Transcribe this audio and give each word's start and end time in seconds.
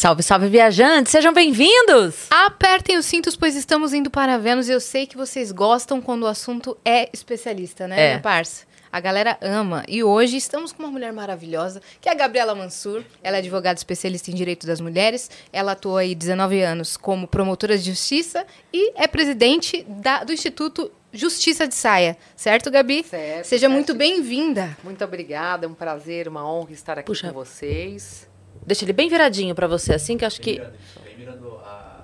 Salve, 0.00 0.22
salve, 0.22 0.48
viajantes! 0.48 1.12
Sejam 1.12 1.30
bem-vindos! 1.30 2.26
Apertem 2.30 2.96
os 2.96 3.04
cintos, 3.04 3.36
pois 3.36 3.54
estamos 3.54 3.92
indo 3.92 4.08
para 4.08 4.38
Vênus 4.38 4.66
e 4.66 4.72
eu 4.72 4.80
sei 4.80 5.06
que 5.06 5.14
vocês 5.14 5.52
gostam 5.52 6.00
quando 6.00 6.22
o 6.22 6.26
assunto 6.26 6.74
é 6.86 7.10
especialista, 7.12 7.86
né, 7.86 8.00
É. 8.00 8.08
minha 8.12 8.20
parça? 8.22 8.64
A 8.90 8.98
galera 8.98 9.36
ama. 9.42 9.84
E 9.86 10.02
hoje 10.02 10.38
estamos 10.38 10.72
com 10.72 10.82
uma 10.84 10.90
mulher 10.90 11.12
maravilhosa, 11.12 11.82
que 12.00 12.08
é 12.08 12.12
a 12.12 12.14
Gabriela 12.14 12.54
Mansur. 12.54 13.04
Ela 13.22 13.36
é 13.36 13.40
advogada 13.40 13.76
especialista 13.78 14.30
em 14.30 14.34
direito 14.34 14.66
das 14.66 14.80
mulheres. 14.80 15.30
Ela 15.52 15.72
atua 15.72 16.00
aí 16.00 16.14
19 16.14 16.62
anos 16.62 16.96
como 16.96 17.28
promotora 17.28 17.76
de 17.76 17.84
justiça 17.90 18.46
e 18.72 18.92
é 18.96 19.06
presidente 19.06 19.82
da- 19.86 20.24
do 20.24 20.32
Instituto 20.32 20.90
Justiça 21.12 21.68
de 21.68 21.74
Saia. 21.74 22.16
Certo, 22.34 22.70
Gabi? 22.70 23.04
Certo, 23.04 23.44
Seja 23.44 23.60
certo. 23.66 23.72
muito 23.72 23.94
bem-vinda. 23.94 24.78
Muito 24.82 25.04
obrigada, 25.04 25.66
é 25.66 25.68
um 25.68 25.74
prazer, 25.74 26.26
uma 26.26 26.48
honra 26.50 26.72
estar 26.72 26.98
aqui 26.98 27.06
Puxa. 27.06 27.26
com 27.28 27.34
vocês. 27.34 28.29
Deixa 28.70 28.84
ele 28.84 28.92
bem 28.92 29.08
viradinho 29.08 29.52
pra 29.52 29.66
você, 29.66 29.92
assim, 29.94 30.16
que 30.16 30.22
eu 30.22 30.28
acho 30.28 30.40
que. 30.40 30.62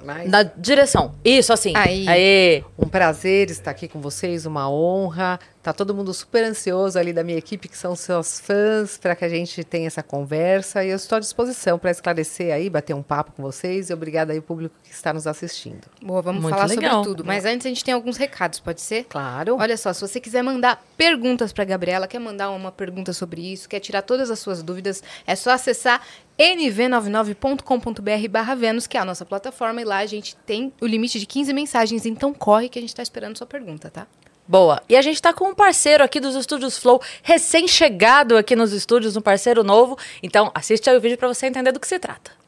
Mas 0.05 0.29
Na 0.29 0.43
direção. 0.43 1.15
Isso, 1.25 1.53
assim. 1.53 1.73
Aí. 1.77 2.09
Aê! 2.09 2.65
um 2.77 2.89
prazer 2.89 3.51
estar 3.51 3.71
aqui 3.71 3.87
com 3.87 4.01
vocês, 4.01 4.47
uma 4.47 4.69
honra. 4.69 5.39
Tá 5.67 5.73
todo 5.73 5.93
mundo 5.93 6.15
super 6.15 6.45
ansioso 6.45 6.97
ali 6.97 7.13
da 7.13 7.25
minha 7.25 7.37
equipe, 7.37 7.67
que 7.67 7.77
são 7.77 7.97
seus 7.97 8.39
fãs, 8.39 8.99
para 8.99 9.17
que 9.17 9.25
a 9.25 9.29
gente 9.29 9.65
tenha 9.65 9.89
essa 9.89 10.01
conversa. 10.01 10.85
E 10.85 10.91
eu 10.91 10.97
estou 10.97 11.17
à 11.17 11.19
disposição 11.19 11.77
para 11.77 11.91
esclarecer 11.91 12.55
aí, 12.55 12.71
bater 12.71 12.95
um 12.95 13.03
papo 13.03 13.33
com 13.33 13.43
vocês. 13.43 13.91
E 13.91 13.93
obrigada 13.93 14.33
aí 14.33 14.39
ao 14.39 14.45
público 14.45 14.77
que 14.85 14.93
está 14.93 15.13
nos 15.13 15.27
assistindo. 15.27 15.89
Boa, 16.01 16.23
vamos 16.23 16.41
Muito 16.41 16.55
falar 16.55 16.69
legal. 16.69 17.03
sobre 17.03 17.17
tudo. 17.17 17.25
Mas 17.25 17.45
antes 17.45 17.67
a 17.67 17.69
gente 17.69 17.83
tem 17.83 17.93
alguns 17.93 18.17
recados, 18.17 18.61
pode 18.61 18.81
ser? 18.81 19.07
Claro. 19.09 19.57
Olha 19.59 19.77
só, 19.77 19.93
se 19.93 20.01
você 20.01 20.21
quiser 20.21 20.41
mandar 20.41 20.81
perguntas 20.97 21.53
para 21.53 21.65
Gabriela, 21.65 22.07
quer 22.07 22.21
mandar 22.21 22.51
uma 22.51 22.71
pergunta 22.71 23.13
sobre 23.13 23.53
isso, 23.53 23.69
quer 23.69 23.81
tirar 23.81 24.03
todas 24.03 24.31
as 24.31 24.39
suas 24.39 24.63
dúvidas, 24.63 25.03
é 25.27 25.35
só 25.35 25.51
acessar 25.51 26.01
nv99.com.br 26.39 28.29
barra 28.31 28.55
Vênus, 28.55 28.87
que 28.87 28.97
é 28.97 29.01
a 29.01 29.05
nossa 29.05 29.25
plataforma, 29.25 29.81
e 29.81 29.85
lá 29.85 29.97
a 29.97 30.07
gente 30.07 30.37
tem 30.47 30.73
o 30.81 30.87
limite 30.87 31.19
de 31.19 31.27
15 31.27 31.53
mensagens, 31.53 32.07
então 32.07 32.33
corre 32.33 32.69
que 32.69 32.79
a 32.79 32.83
gente 32.83 32.91
está 32.91 33.03
esperando 33.03 33.37
sua 33.37 33.49
pergunta, 33.49 33.91
tá? 33.91 34.07
Boa. 34.49 34.81
E 34.89 34.97
a 34.97 35.03
gente 35.03 35.21
tá 35.21 35.33
com 35.33 35.49
um 35.49 35.55
parceiro 35.55 36.05
aqui 36.05 36.21
dos 36.21 36.35
Estúdios 36.35 36.79
Flow, 36.79 37.03
recém-chegado 37.23 38.37
aqui 38.37 38.55
nos 38.55 38.73
estúdios, 38.73 39.17
um 39.17 39.21
parceiro 39.21 39.65
novo. 39.65 39.99
Então, 40.23 40.51
assiste 40.55 40.89
aí 40.89 40.97
o 40.97 41.01
vídeo 41.01 41.19
pra 41.19 41.29
você 41.29 41.47
entender 41.47 41.73
do 41.73 41.81
que 41.81 41.89
se 41.89 41.99
trata. 41.99 42.46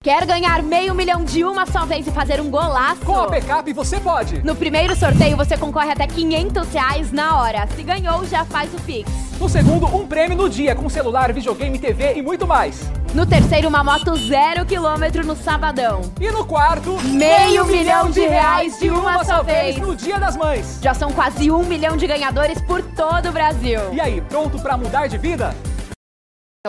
Quer 0.00 0.24
ganhar 0.26 0.62
meio 0.62 0.94
milhão 0.94 1.24
de 1.24 1.42
uma 1.44 1.66
só 1.66 1.84
vez 1.84 2.06
e 2.06 2.12
fazer 2.12 2.40
um 2.40 2.48
golaço? 2.48 3.00
Com 3.04 3.16
a 3.16 3.26
Backup 3.26 3.72
você 3.72 3.98
pode! 3.98 4.40
No 4.44 4.54
primeiro 4.54 4.94
sorteio 4.94 5.36
você 5.36 5.56
concorre 5.56 5.90
até 5.90 6.06
500 6.06 6.72
reais 6.72 7.10
na 7.10 7.40
hora. 7.40 7.66
Se 7.74 7.82
ganhou, 7.82 8.24
já 8.24 8.44
faz 8.44 8.72
o 8.72 8.80
Pix. 8.82 9.10
No 9.40 9.48
segundo, 9.48 9.86
um 9.86 10.06
prêmio 10.06 10.36
no 10.36 10.48
dia, 10.48 10.72
com 10.76 10.88
celular, 10.88 11.32
videogame, 11.32 11.80
TV 11.80 12.14
e 12.14 12.22
muito 12.22 12.46
mais. 12.46 12.88
No 13.12 13.26
terceiro, 13.26 13.66
uma 13.68 13.82
moto 13.82 14.14
zero 14.14 14.64
quilômetro 14.64 15.26
no 15.26 15.34
sabadão. 15.34 16.02
E 16.20 16.30
no 16.30 16.44
quarto, 16.46 16.96
Meio 17.02 17.64
milhão 17.66 18.08
de 18.08 18.20
reais 18.20 18.78
de 18.78 18.90
uma 18.90 19.24
só 19.24 19.42
vez. 19.42 19.78
no 19.78 19.96
Dia 19.96 20.20
das 20.20 20.36
Mães. 20.36 20.78
Já 20.80 20.94
são 20.94 21.10
quase 21.10 21.50
um 21.50 21.64
milhão 21.64 21.96
de 21.96 22.06
ganhadores 22.06 22.60
por 22.62 22.82
todo 22.82 23.30
o 23.30 23.32
Brasil. 23.32 23.80
E 23.92 24.00
aí, 24.00 24.20
pronto 24.20 24.60
pra 24.60 24.76
mudar 24.76 25.08
de 25.08 25.18
vida? 25.18 25.52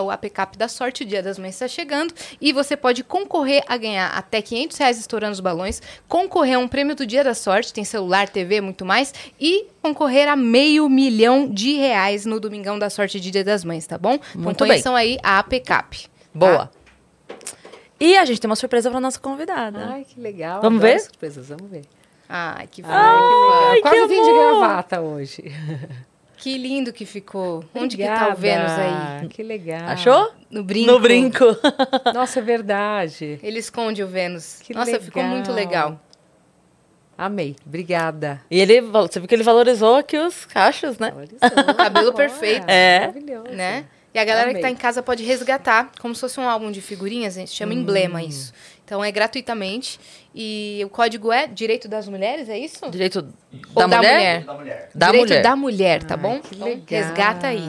É 0.00 0.02
o 0.02 0.10
APCAP 0.10 0.56
da 0.56 0.66
sorte, 0.66 1.02
o 1.02 1.06
Dia 1.06 1.22
das 1.22 1.38
Mães 1.38 1.54
está 1.54 1.68
chegando, 1.68 2.14
e 2.40 2.54
você 2.54 2.74
pode 2.74 3.04
concorrer 3.04 3.62
a 3.68 3.76
ganhar 3.76 4.08
até 4.08 4.40
500 4.40 4.78
reais 4.78 4.98
estourando 4.98 5.32
os 5.32 5.40
balões, 5.40 5.82
concorrer 6.08 6.56
a 6.56 6.58
um 6.58 6.66
prêmio 6.66 6.96
do 6.96 7.06
Dia 7.06 7.22
da 7.22 7.34
Sorte, 7.34 7.70
tem 7.72 7.84
celular, 7.84 8.26
TV, 8.28 8.62
muito 8.62 8.82
mais, 8.84 9.12
e 9.38 9.66
concorrer 9.82 10.26
a 10.26 10.34
meio 10.34 10.88
milhão 10.88 11.46
de 11.46 11.74
reais 11.74 12.24
no 12.24 12.40
Domingão 12.40 12.78
da 12.78 12.88
Sorte 12.88 13.20
de 13.20 13.30
Dia 13.30 13.44
das 13.44 13.62
Mães, 13.62 13.86
tá 13.86 13.98
bom? 13.98 14.14
então 14.14 14.40
Muito 14.40 14.64
bem. 14.64 14.68
conheçam 14.68 14.96
aí 14.96 15.18
a 15.22 15.38
APCAP. 15.38 16.04
tá? 16.04 16.08
Boa. 16.32 16.70
E 18.00 18.16
a 18.16 18.24
gente 18.24 18.40
tem 18.40 18.48
uma 18.48 18.56
surpresa 18.56 18.90
pra 18.90 19.00
nossa 19.00 19.20
convidada. 19.20 19.86
Ai, 19.90 20.06
que 20.08 20.18
legal. 20.18 20.62
Vamos 20.62 20.80
ver? 20.80 20.98
surpresas, 21.00 21.48
vamos 21.50 21.70
ver. 21.70 21.82
Ai, 22.26 22.66
que. 22.68 22.82
Ai, 22.86 22.88
que 22.88 22.88
legal. 22.88 23.74
que 23.74 23.82
Quase 23.82 24.06
vim 24.06 24.24
de 24.24 24.32
gravata 24.32 25.00
hoje. 25.02 25.44
Que 26.40 26.56
lindo 26.56 26.92
que 26.92 27.04
ficou. 27.04 27.62
Onde 27.74 27.96
que 27.96 28.04
tá 28.04 28.30
o 28.32 28.34
Vênus 28.36 28.72
aí? 28.72 28.88
Obrigada. 28.88 29.28
Que 29.28 29.42
legal. 29.42 29.88
Achou? 29.88 30.32
No 30.50 30.64
brinco. 30.64 30.90
No 30.90 30.98
brinco. 30.98 31.44
Nossa, 32.14 32.38
é 32.38 32.42
verdade. 32.42 33.38
Ele 33.42 33.58
esconde 33.58 34.02
o 34.02 34.06
Vênus. 34.08 34.58
Que 34.62 34.72
Nossa, 34.74 34.98
ficou 34.98 35.22
muito 35.22 35.52
legal. 35.52 36.00
Amei. 37.16 37.54
Obrigada. 37.66 38.40
E 38.50 38.58
ele, 38.58 38.80
você 38.80 39.20
viu 39.20 39.28
que 39.28 39.34
ele 39.34 39.42
valorizou 39.42 39.96
aqui 39.96 40.16
os 40.16 40.46
cachos, 40.46 40.98
né? 40.98 41.10
Valorizou. 41.10 41.38
Cabelo 41.76 42.14
perfeito. 42.14 42.64
É. 42.66 43.00
Maravilhoso. 43.00 43.50
né? 43.50 43.84
E 44.14 44.18
a 44.18 44.24
galera 44.24 44.46
que 44.46 44.56
Amei. 44.56 44.62
tá 44.62 44.70
em 44.70 44.74
casa 44.76 45.02
pode 45.02 45.22
resgatar, 45.22 45.92
como 46.00 46.14
se 46.14 46.20
fosse 46.22 46.40
um 46.40 46.48
álbum 46.48 46.70
de 46.72 46.80
figurinhas, 46.80 47.36
a 47.36 47.40
gente 47.40 47.52
chama 47.52 47.72
Hum. 47.74 47.80
emblema 47.80 48.22
isso. 48.22 48.52
Então 48.84 49.04
é 49.04 49.12
gratuitamente. 49.12 50.00
E 50.34 50.80
o 50.84 50.88
código 50.88 51.32
é 51.32 51.46
Direito 51.48 51.88
das 51.88 52.08
Mulheres, 52.08 52.48
é 52.48 52.56
isso? 52.58 52.88
Direito 52.90 53.26
Ou 53.74 53.88
da, 53.88 53.96
mulher? 53.96 54.44
Da 54.44 54.54
mulher. 54.54 54.90
Da 54.94 55.06
Direito 55.06 55.28
mulher. 55.28 55.42
da 55.42 55.56
mulher, 55.56 56.02
tá 56.04 56.14
Ai, 56.14 56.20
bom? 56.20 56.38
que 56.40 56.54
Então, 56.54 56.68
legal, 56.68 56.84
resgata 56.88 57.46
aí. 57.48 57.60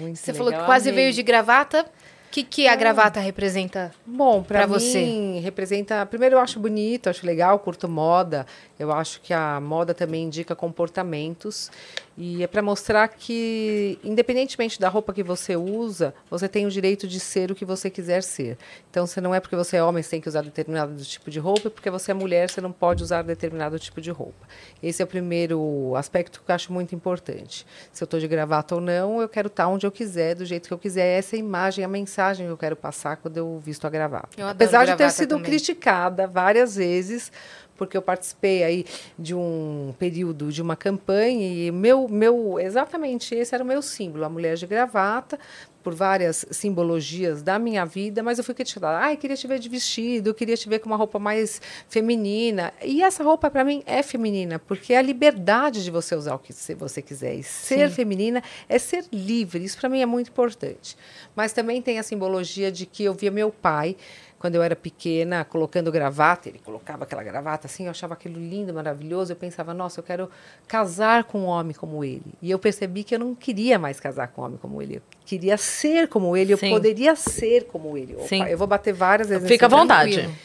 muito 0.00 0.18
Você 0.18 0.32
falou 0.34 0.48
que 0.48 0.56
legal, 0.56 0.66
quase 0.66 0.88
amei. 0.90 1.04
veio 1.04 1.14
de 1.14 1.22
gravata. 1.22 1.86
O 2.28 2.30
que, 2.30 2.42
que 2.42 2.68
a 2.68 2.76
gravata 2.76 3.20
representa? 3.20 3.90
Bom, 4.04 4.42
para 4.42 4.66
você? 4.66 5.40
representa. 5.40 6.04
Primeiro, 6.04 6.36
eu 6.36 6.38
acho 6.38 6.60
bonito, 6.60 7.08
acho 7.08 7.24
legal, 7.24 7.58
curto 7.58 7.88
moda. 7.88 8.46
Eu 8.78 8.92
acho 8.92 9.22
que 9.22 9.32
a 9.32 9.58
moda 9.58 9.94
também 9.94 10.24
indica 10.24 10.54
comportamentos 10.54 11.70
e 12.16 12.42
é 12.42 12.46
para 12.46 12.60
mostrar 12.60 13.08
que, 13.08 13.98
independentemente 14.04 14.78
da 14.78 14.88
roupa 14.88 15.14
que 15.14 15.22
você 15.22 15.56
usa, 15.56 16.14
você 16.28 16.48
tem 16.48 16.66
o 16.66 16.70
direito 16.70 17.08
de 17.08 17.18
ser 17.18 17.50
o 17.50 17.54
que 17.54 17.64
você 17.64 17.88
quiser 17.88 18.22
ser. 18.22 18.58
Então, 18.90 19.06
você 19.06 19.20
não 19.20 19.34
é 19.34 19.40
porque 19.40 19.56
você 19.56 19.76
é 19.76 19.82
homem 19.82 20.02
você 20.02 20.10
tem 20.10 20.20
que 20.20 20.28
usar 20.28 20.42
determinado 20.42 20.94
tipo 21.02 21.30
de 21.30 21.38
roupa, 21.38 21.70
porque 21.70 21.88
você 21.90 22.10
é 22.10 22.14
mulher 22.14 22.50
você 22.50 22.60
não 22.60 22.72
pode 22.72 23.02
usar 23.02 23.22
determinado 23.22 23.78
tipo 23.78 24.00
de 24.00 24.10
roupa. 24.10 24.46
Esse 24.82 25.00
é 25.00 25.04
o 25.04 25.08
primeiro 25.08 25.94
aspecto 25.96 26.42
que 26.44 26.50
eu 26.50 26.54
acho 26.54 26.72
muito 26.72 26.94
importante. 26.94 27.66
Se 27.92 28.02
eu 28.02 28.04
estou 28.04 28.20
de 28.20 28.28
gravata 28.28 28.74
ou 28.74 28.80
não, 28.80 29.20
eu 29.22 29.28
quero 29.28 29.46
estar 29.46 29.66
onde 29.66 29.86
eu 29.86 29.90
quiser, 29.90 30.34
do 30.34 30.44
jeito 30.44 30.68
que 30.68 30.74
eu 30.74 30.78
quiser. 30.78 31.18
Essa 31.18 31.36
é 31.36 31.38
a 31.38 31.40
imagem, 31.40 31.84
a 31.84 31.88
mensagem 31.88 32.17
que 32.18 32.42
eu 32.42 32.56
quero 32.56 32.76
passar 32.76 33.16
quando 33.16 33.36
eu 33.36 33.58
visto 33.58 33.86
a 33.86 33.90
gravata. 33.90 34.28
Eu 34.36 34.48
Apesar 34.48 34.84
de 34.84 34.96
ter 34.96 35.10
sido 35.10 35.30
também. 35.30 35.44
criticada 35.44 36.26
várias 36.26 36.74
vezes, 36.76 37.30
porque 37.76 37.96
eu 37.96 38.02
participei 38.02 38.64
aí 38.64 38.84
de 39.16 39.34
um 39.34 39.94
período 39.98 40.50
de 40.50 40.60
uma 40.60 40.74
campanha 40.74 41.46
e 41.46 41.70
meu, 41.70 42.08
meu, 42.08 42.58
exatamente 42.58 43.34
esse 43.34 43.54
era 43.54 43.62
o 43.62 43.66
meu 43.66 43.80
símbolo, 43.80 44.24
a 44.24 44.28
mulher 44.28 44.56
de 44.56 44.66
gravata, 44.66 45.38
por 45.88 45.94
várias 45.94 46.44
simbologias 46.50 47.42
da 47.42 47.58
minha 47.58 47.82
vida, 47.86 48.22
mas 48.22 48.36
eu 48.36 48.44
fui 48.44 48.54
criticada. 48.54 48.98
Ai, 48.98 49.16
queria 49.16 49.34
te 49.34 49.46
ver 49.46 49.58
de 49.58 49.70
vestido, 49.70 50.28
eu 50.28 50.34
queria 50.34 50.54
te 50.54 50.68
ver 50.68 50.80
com 50.80 50.86
uma 50.90 50.96
roupa 50.96 51.18
mais 51.18 51.62
feminina. 51.88 52.74
E 52.84 53.02
essa 53.02 53.24
roupa, 53.24 53.50
para 53.50 53.64
mim, 53.64 53.82
é 53.86 54.02
feminina, 54.02 54.58
porque 54.58 54.92
é 54.92 54.98
a 54.98 55.02
liberdade 55.02 55.82
de 55.82 55.90
você 55.90 56.14
usar 56.14 56.34
o 56.34 56.38
que 56.38 56.52
você 56.74 57.00
quiser. 57.00 57.36
E 57.36 57.42
ser 57.42 57.88
feminina 57.88 58.42
é 58.68 58.78
ser 58.78 59.06
livre. 59.10 59.64
Isso, 59.64 59.78
para 59.78 59.88
mim, 59.88 60.02
é 60.02 60.06
muito 60.06 60.28
importante. 60.28 60.94
Mas 61.34 61.54
também 61.54 61.80
tem 61.80 61.98
a 61.98 62.02
simbologia 62.02 62.70
de 62.70 62.84
que 62.84 63.04
eu 63.04 63.14
via 63.14 63.30
meu 63.30 63.50
pai 63.50 63.96
quando 64.38 64.54
eu 64.54 64.62
era 64.62 64.76
pequena, 64.76 65.44
colocando 65.44 65.90
gravata, 65.90 66.48
ele 66.48 66.60
colocava 66.64 67.04
aquela 67.04 67.24
gravata 67.24 67.66
assim, 67.66 67.84
eu 67.84 67.90
achava 67.90 68.14
aquilo 68.14 68.38
lindo, 68.38 68.72
maravilhoso. 68.72 69.32
Eu 69.32 69.36
pensava, 69.36 69.74
nossa, 69.74 69.98
eu 69.98 70.04
quero 70.04 70.30
casar 70.68 71.24
com 71.24 71.40
um 71.40 71.46
homem 71.46 71.74
como 71.74 72.04
ele. 72.04 72.34
E 72.40 72.50
eu 72.50 72.58
percebi 72.58 73.02
que 73.02 73.14
eu 73.16 73.18
não 73.18 73.34
queria 73.34 73.78
mais 73.78 73.98
casar 73.98 74.28
com 74.28 74.42
um 74.42 74.44
homem 74.44 74.58
como 74.58 74.80
ele. 74.80 74.96
Eu 74.96 75.02
queria 75.26 75.56
ser 75.56 76.06
como 76.08 76.36
ele, 76.36 76.56
Sim. 76.56 76.66
eu 76.66 76.72
poderia 76.72 77.16
ser 77.16 77.64
como 77.64 77.96
ele. 77.96 78.14
Opa, 78.14 78.28
Sim. 78.28 78.44
Eu 78.44 78.56
vou 78.56 78.68
bater 78.68 78.92
várias 78.94 79.28
vezes. 79.28 79.48
Fica 79.48 79.66
à 79.66 79.68
nesse 79.68 79.80
vontade. 79.80 80.12
Tranquilo. 80.12 80.38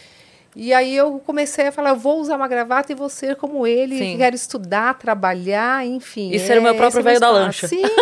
e 0.56 0.74
aí 0.74 0.96
eu 0.96 1.22
comecei 1.24 1.68
a 1.68 1.72
falar, 1.72 1.92
eu 1.92 1.96
vou 1.96 2.20
usar 2.20 2.36
uma 2.36 2.48
gravata 2.48 2.92
e 2.92 2.96
vou 2.96 3.10
ser 3.10 3.36
como 3.36 3.68
ele, 3.68 4.00
Sim. 4.00 4.18
quero 4.18 4.36
estudar, 4.36 4.98
trabalhar, 4.98 5.86
enfim. 5.86 6.32
E 6.32 6.40
ser 6.40 6.58
o 6.58 6.64
meu 6.64 6.74
próprio 6.74 7.02
é 7.02 7.04
velho 7.04 7.20
da 7.20 7.30
lancha. 7.30 7.68
Sim. 7.68 7.84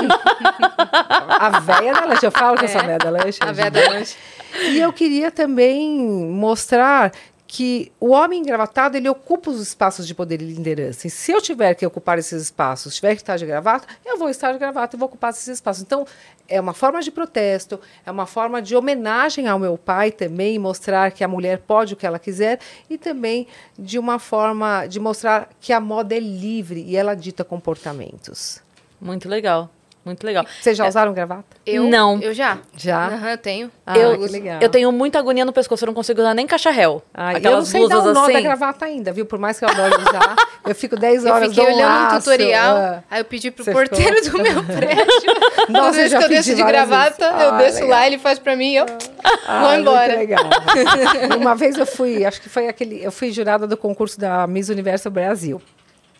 a 1.37 1.59
velha 1.59 1.94
da 1.94 2.05
lancha, 2.05 2.27
eu 2.27 2.31
falo 2.31 2.57
que 2.57 2.63
eu 2.63 2.69
sou 2.69 2.79
a 2.79 2.83
velha 2.83 2.97
da 2.97 3.09
lancha. 3.09 3.39
A 3.44 3.53
gente. 3.53 3.69
da 3.71 3.89
lanche. 3.89 4.15
E 4.53 4.80
eu 4.80 4.92
queria 4.92 5.31
também 5.31 6.00
mostrar 6.00 7.12
que 7.53 7.92
o 8.00 8.12
homem 8.12 8.39
engravatado 8.39 8.95
ele 8.95 9.09
ocupa 9.09 9.51
os 9.51 9.59
espaços 9.59 10.07
de 10.07 10.15
poder 10.15 10.42
e 10.42 10.45
liderança. 10.45 11.06
E 11.06 11.09
se 11.09 11.33
eu 11.33 11.42
tiver 11.42 11.75
que 11.75 11.86
ocupar 11.86 12.18
esses 12.18 12.44
espaços, 12.44 12.95
tiver 12.95 13.13
que 13.13 13.21
estar 13.21 13.36
de 13.36 13.45
gravata, 13.45 13.86
eu 14.06 14.18
vou 14.18 14.30
estar 14.30 14.53
de 14.53 14.57
gravata 14.57 14.95
e 14.95 14.98
vou 14.98 15.09
ocupar 15.09 15.31
esses 15.31 15.50
espaços. 15.50 15.83
Então, 15.83 16.07
é 16.48 16.62
uma 16.62 16.74
forma 16.74 17.01
de 17.01 17.12
protesto, 17.12 17.77
é 18.06 18.09
uma 18.09 18.25
forma 18.25 18.62
de 18.62 18.74
homenagem 18.74 19.50
ao 19.50 19.59
meu 19.59 19.77
pai 19.77 20.12
também, 20.12 20.57
mostrar 20.57 21.12
que 21.12 21.25
a 21.25 21.27
mulher 21.27 21.57
pode 21.57 21.94
o 21.94 21.97
que 21.97 22.06
ela 22.06 22.19
quiser 22.19 22.57
e 22.89 22.97
também 22.97 23.45
de 23.77 24.00
uma 24.00 24.18
forma 24.18 24.88
de 24.88 24.97
mostrar 24.97 25.50
que 25.59 25.74
a 25.74 25.80
moda 25.81 26.15
é 26.15 26.21
livre 26.21 26.86
e 26.88 26.95
ela 26.95 27.15
dita 27.15 27.44
comportamentos. 27.44 28.62
Muito 29.01 29.27
legal. 29.27 29.69
Muito 30.03 30.25
legal. 30.25 30.44
Vocês 30.59 30.75
já 30.75 30.88
usaram 30.88 31.13
gravata? 31.13 31.44
Eu, 31.63 31.83
Não. 31.83 32.19
Eu 32.21 32.33
já. 32.33 32.57
Já? 32.75 33.06
Aham, 33.07 33.30
eu 33.31 33.38
tenho. 33.38 33.71
Ah, 33.86 33.95
eu, 33.98 34.18
que 34.18 34.27
legal. 34.31 34.57
eu 34.59 34.68
tenho 34.68 34.92
muita 34.92 35.19
agonia 35.19 35.45
no 35.45 35.53
pescoço, 35.53 35.83
eu 35.83 35.88
não 35.88 35.94
consigo 35.94 36.19
usar 36.21 36.33
nem 36.33 36.48
caixa-réu. 36.48 37.03
Ah, 37.13 37.33
eu 37.33 37.51
não 37.51 37.63
sei 37.65 37.88
dar 37.88 37.95
blusas 37.98 38.12
o 38.12 38.13
nó 38.15 38.24
assim. 38.24 38.33
da 38.33 38.42
gravata 38.42 38.86
ainda, 38.86 39.12
viu? 39.13 39.27
Por 39.27 39.38
mais 39.38 39.59
que 39.59 39.65
eu 39.65 39.69
adore 39.69 39.94
usar, 40.01 40.36
eu 40.68 40.74
fico 40.74 40.95
10 40.98 41.25
Eu 41.25 41.31
horas 41.33 41.50
fiquei 41.50 41.63
dou 41.65 41.71
um 41.74 41.77
olhando 41.77 41.92
um 41.92 42.03
laço, 42.03 42.18
tutorial, 42.31 42.77
ah. 42.77 43.03
aí 43.12 43.21
eu 43.21 43.25
pedi 43.25 43.51
pro 43.51 43.63
porteiro 43.65 44.21
do 44.31 44.38
meu 44.42 44.63
prédio. 44.65 45.06
Nossa, 45.69 45.74
Toda 45.74 45.88
eu 45.88 45.94
vez 45.94 46.12
já 46.12 46.18
que 46.18 46.24
eu 46.24 46.30
pedi 46.30 46.39
desço 46.42 46.56
de 46.56 46.63
gravata, 46.63 47.25
vezes. 47.31 47.44
eu 47.44 47.50
Ah, 47.54 47.57
desço 47.59 47.74
legal. 47.81 47.89
lá, 47.89 48.07
ele 48.07 48.18
faz 48.18 48.39
pra 48.39 48.56
mim 48.56 48.71
e 48.71 48.75
eu 48.77 48.86
Ah, 49.47 49.59
vou 49.62 49.69
muito 49.69 49.81
embora. 49.81 50.15
legal. 50.15 50.44
Uma 51.39 51.54
vez 51.56 51.77
eu 51.77 51.86
fui, 51.86 52.25
acho 52.25 52.42
que 52.42 52.50
foi 52.50 52.68
aquele, 52.68 53.04
eu 53.04 53.12
fui 53.12 53.31
jurada 53.31 53.68
do 53.68 53.77
concurso 53.77 54.19
da 54.19 54.47
Miss 54.47 54.68
Universo 54.69 55.12
Brasil. 55.12 55.62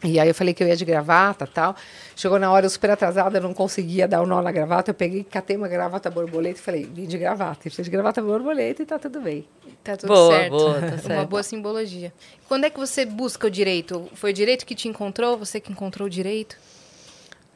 E 0.03 0.19
aí 0.19 0.27
eu 0.27 0.33
falei 0.33 0.51
que 0.53 0.63
eu 0.63 0.68
ia 0.68 0.75
de 0.75 0.83
gravata 0.83 1.45
tal. 1.45 1.75
Chegou 2.15 2.39
na 2.39 2.51
hora, 2.51 2.65
eu 2.65 2.69
super 2.69 2.89
atrasada, 2.89 3.38
eu 3.38 3.42
não 3.42 3.53
conseguia 3.53 4.07
dar 4.07 4.21
o 4.21 4.25
nó 4.25 4.42
na 4.42 4.51
gravata. 4.51 4.89
Eu 4.89 4.95
peguei, 4.95 5.24
catei 5.24 5.56
uma 5.56 5.68
gravata 5.68 6.09
borboleta 6.09 6.59
e 6.59 6.62
falei, 6.62 6.86
vim 6.92 7.06
de 7.06 7.18
gravata. 7.19 7.69
Fui 7.69 7.83
de 7.83 7.89
gravata 7.89 8.19
borboleta 8.21 8.81
e 8.81 8.86
tá 8.86 8.98
tudo 8.98 9.21
bem. 9.21 9.48
Tá 9.83 9.95
tudo 9.95 10.09
Boa, 10.09 10.33
certo. 10.36 10.51
boa, 10.51 10.74
tá 10.81 10.88
Uma 10.88 10.98
certo. 10.98 11.30
boa 11.30 11.44
simbologia. 11.44 12.12
Quando 12.48 12.65
é 12.65 12.69
que 12.71 12.80
você 12.80 13.06
busca 13.06 13.45
o 13.45 13.50
direito? 13.51 14.09
Foi 14.15 14.31
o 14.31 14.33
direito 14.33 14.65
que 14.65 14.74
te 14.74 14.88
encontrou? 14.88 15.38
Você 15.38 15.59
que 15.59 15.71
encontrou 15.71 16.07
o 16.07 16.09
direito? 16.09 16.57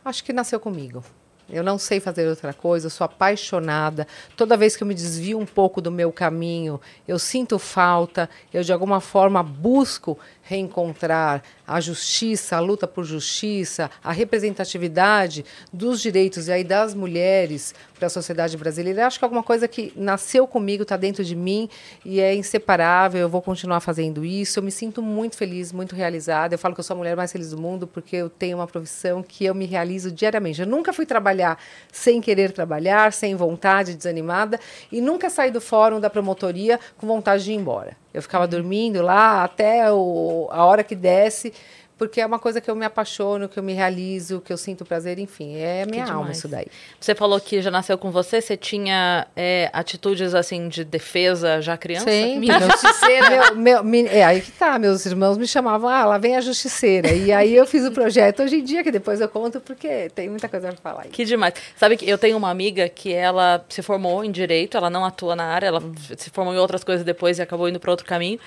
Acho 0.04 0.24
que 0.24 0.32
nasceu 0.32 0.60
comigo. 0.60 1.04
Eu 1.48 1.64
não 1.64 1.78
sei 1.78 2.00
fazer 2.00 2.28
outra 2.28 2.54
coisa, 2.54 2.88
eu 2.88 2.90
sou 2.90 3.06
apaixonada. 3.06 4.08
Toda 4.36 4.58
vez 4.58 4.76
que 4.76 4.82
eu 4.82 4.88
me 4.88 4.96
desvio 4.96 5.38
um 5.38 5.46
pouco 5.46 5.80
do 5.80 5.92
meu 5.92 6.12
caminho, 6.12 6.82
eu 7.08 7.20
sinto 7.20 7.60
falta, 7.60 8.28
eu 8.52 8.64
de 8.64 8.74
alguma 8.74 9.00
forma 9.00 9.44
busco 9.44 10.18
reencontrar 10.48 11.42
a 11.68 11.82
justiça, 11.82 12.56
a 12.56 12.60
luta 12.60 12.88
por 12.88 13.04
justiça, 13.04 13.90
a 14.04 14.12
representatividade 14.12 15.44
dos 15.74 16.00
direitos 16.00 16.48
e 16.48 16.52
aí 16.52 16.64
das 16.64 16.94
mulheres 16.94 17.74
para 17.96 18.06
a 18.06 18.10
sociedade 18.10 18.56
brasileira. 18.56 19.08
Acho 19.08 19.18
que 19.18 19.26
é 19.26 19.28
alguma 19.28 19.42
coisa 19.42 19.68
que 19.68 19.92
nasceu 19.96 20.46
comigo, 20.46 20.84
está 20.84 20.96
dentro 20.96 21.24
de 21.24 21.36
mim 21.36 21.68
e 22.06 22.22
é 22.22 22.36
inseparável. 22.36 23.22
Eu 23.22 23.30
vou 23.30 23.42
continuar 23.42 23.80
fazendo 23.80 24.24
isso. 24.24 24.60
Eu 24.60 24.64
me 24.64 24.72
sinto 24.72 25.02
muito 25.02 25.36
feliz, 25.36 25.72
muito 25.72 25.96
realizada. 25.96 26.54
Eu 26.54 26.60
falo 26.60 26.76
que 26.76 26.80
eu 26.80 26.84
sou 26.84 26.94
a 26.94 26.98
mulher 26.98 27.16
mais 27.16 27.32
feliz 27.32 27.50
do 27.50 27.58
mundo 27.58 27.88
porque 27.88 28.16
eu 28.16 28.30
tenho 28.30 28.58
uma 28.60 28.68
profissão 28.68 29.24
que 29.24 29.46
eu 29.46 29.56
me 29.56 29.66
realizo 29.66 30.12
diariamente. 30.12 30.62
Eu 30.62 30.68
nunca 30.68 30.94
fui 30.94 31.08
trabalhar 31.08 31.58
sem 31.92 32.22
querer 32.22 32.52
trabalhar, 32.52 33.12
sem 33.12 33.36
vontade, 33.36 33.96
desanimada 33.96 34.60
e 34.92 35.02
nunca 35.02 35.28
saí 35.28 35.50
do 35.50 35.60
fórum 35.60 36.00
da 36.00 36.10
promotoria 36.10 36.80
com 36.98 37.08
vontade 37.08 37.44
de 37.44 37.52
ir 37.52 37.56
embora. 37.56 38.05
Eu 38.16 38.22
ficava 38.22 38.48
dormindo 38.48 39.02
lá 39.02 39.44
até 39.44 39.92
o, 39.92 40.48
a 40.50 40.64
hora 40.64 40.86
que 40.86 40.96
desce, 40.96 41.54
porque 41.98 42.20
é 42.22 42.26
uma 42.26 42.40
coisa 42.40 42.60
que 42.60 42.70
eu 42.70 42.76
me 42.76 42.86
apaixono, 42.86 43.48
que 43.48 43.58
eu 43.58 43.64
me 43.64 43.74
realizo, 43.74 44.42
que 44.42 44.52
eu 44.52 44.58
sinto 44.58 44.84
prazer, 44.86 45.18
enfim, 45.20 45.56
é 45.56 45.86
minha 45.86 46.06
alma 46.12 46.32
isso 46.32 46.48
daí. 46.48 46.68
Você 47.00 47.16
falou 47.16 47.40
que 47.40 47.62
já 47.62 47.72
nasceu 47.72 47.98
com 47.98 48.12
você, 48.12 48.42
você 48.42 48.58
tinha 48.58 49.28
é, 49.36 49.70
atitudes 49.72 50.34
assim 50.36 50.68
de 50.68 50.84
defesa 50.84 51.62
já 51.62 51.78
criança? 51.78 52.06
Minha 52.06 52.60
justiceira. 52.70 53.30
Meu, 53.30 53.56
meu, 53.56 53.84
me- 53.84 54.08
é 54.08 54.24
aí 54.24 54.42
que 54.42 54.52
tá, 54.52 54.78
meus 54.78 55.06
irmãos 55.06 55.38
me 55.38 55.48
chamavam, 55.48 55.90
ah, 55.90 56.06
lá 56.06 56.18
vem 56.18 56.36
a 56.36 56.42
justiceira. 56.42 57.12
E 57.12 57.32
aí 57.32 57.56
eu 57.56 57.66
fiz 57.66 57.86
o 57.86 57.92
projeto 57.92 58.44
hoje 58.44 58.58
em 58.58 58.64
dia, 58.64 58.84
que 58.84 58.92
depois 58.92 59.22
eu 59.22 59.30
conto, 59.30 59.60
porque 59.62 60.10
tem 60.14 60.30
muita 60.30 60.50
coisa 60.50 60.68
pra 60.70 60.78
falar 60.78 61.04
aí. 61.04 61.10
Que 61.10 61.24
demais. 61.26 61.54
Sabe 61.78 61.98
que 61.98 62.10
eu 62.10 62.18
tenho 62.18 62.38
uma 62.38 62.50
amiga 62.50 62.90
que 62.90 63.14
ela 63.14 63.64
se 63.70 63.82
formou 63.82 64.24
em 64.24 64.32
direito, 64.32 64.76
ela 64.78 64.90
não 64.90 65.06
atua 65.06 65.36
na 65.36 65.46
área, 65.46 65.68
ela 65.68 65.82
se 66.18 66.30
formou 66.30 66.54
em 66.54 66.58
outras 66.58 66.84
coisas 66.84 67.06
depois 67.06 67.40
e 67.40 67.42
acabou 67.42 67.70
indo 67.70 67.80
para 67.80 67.92
outro 67.92 68.06
caminho. 68.06 68.40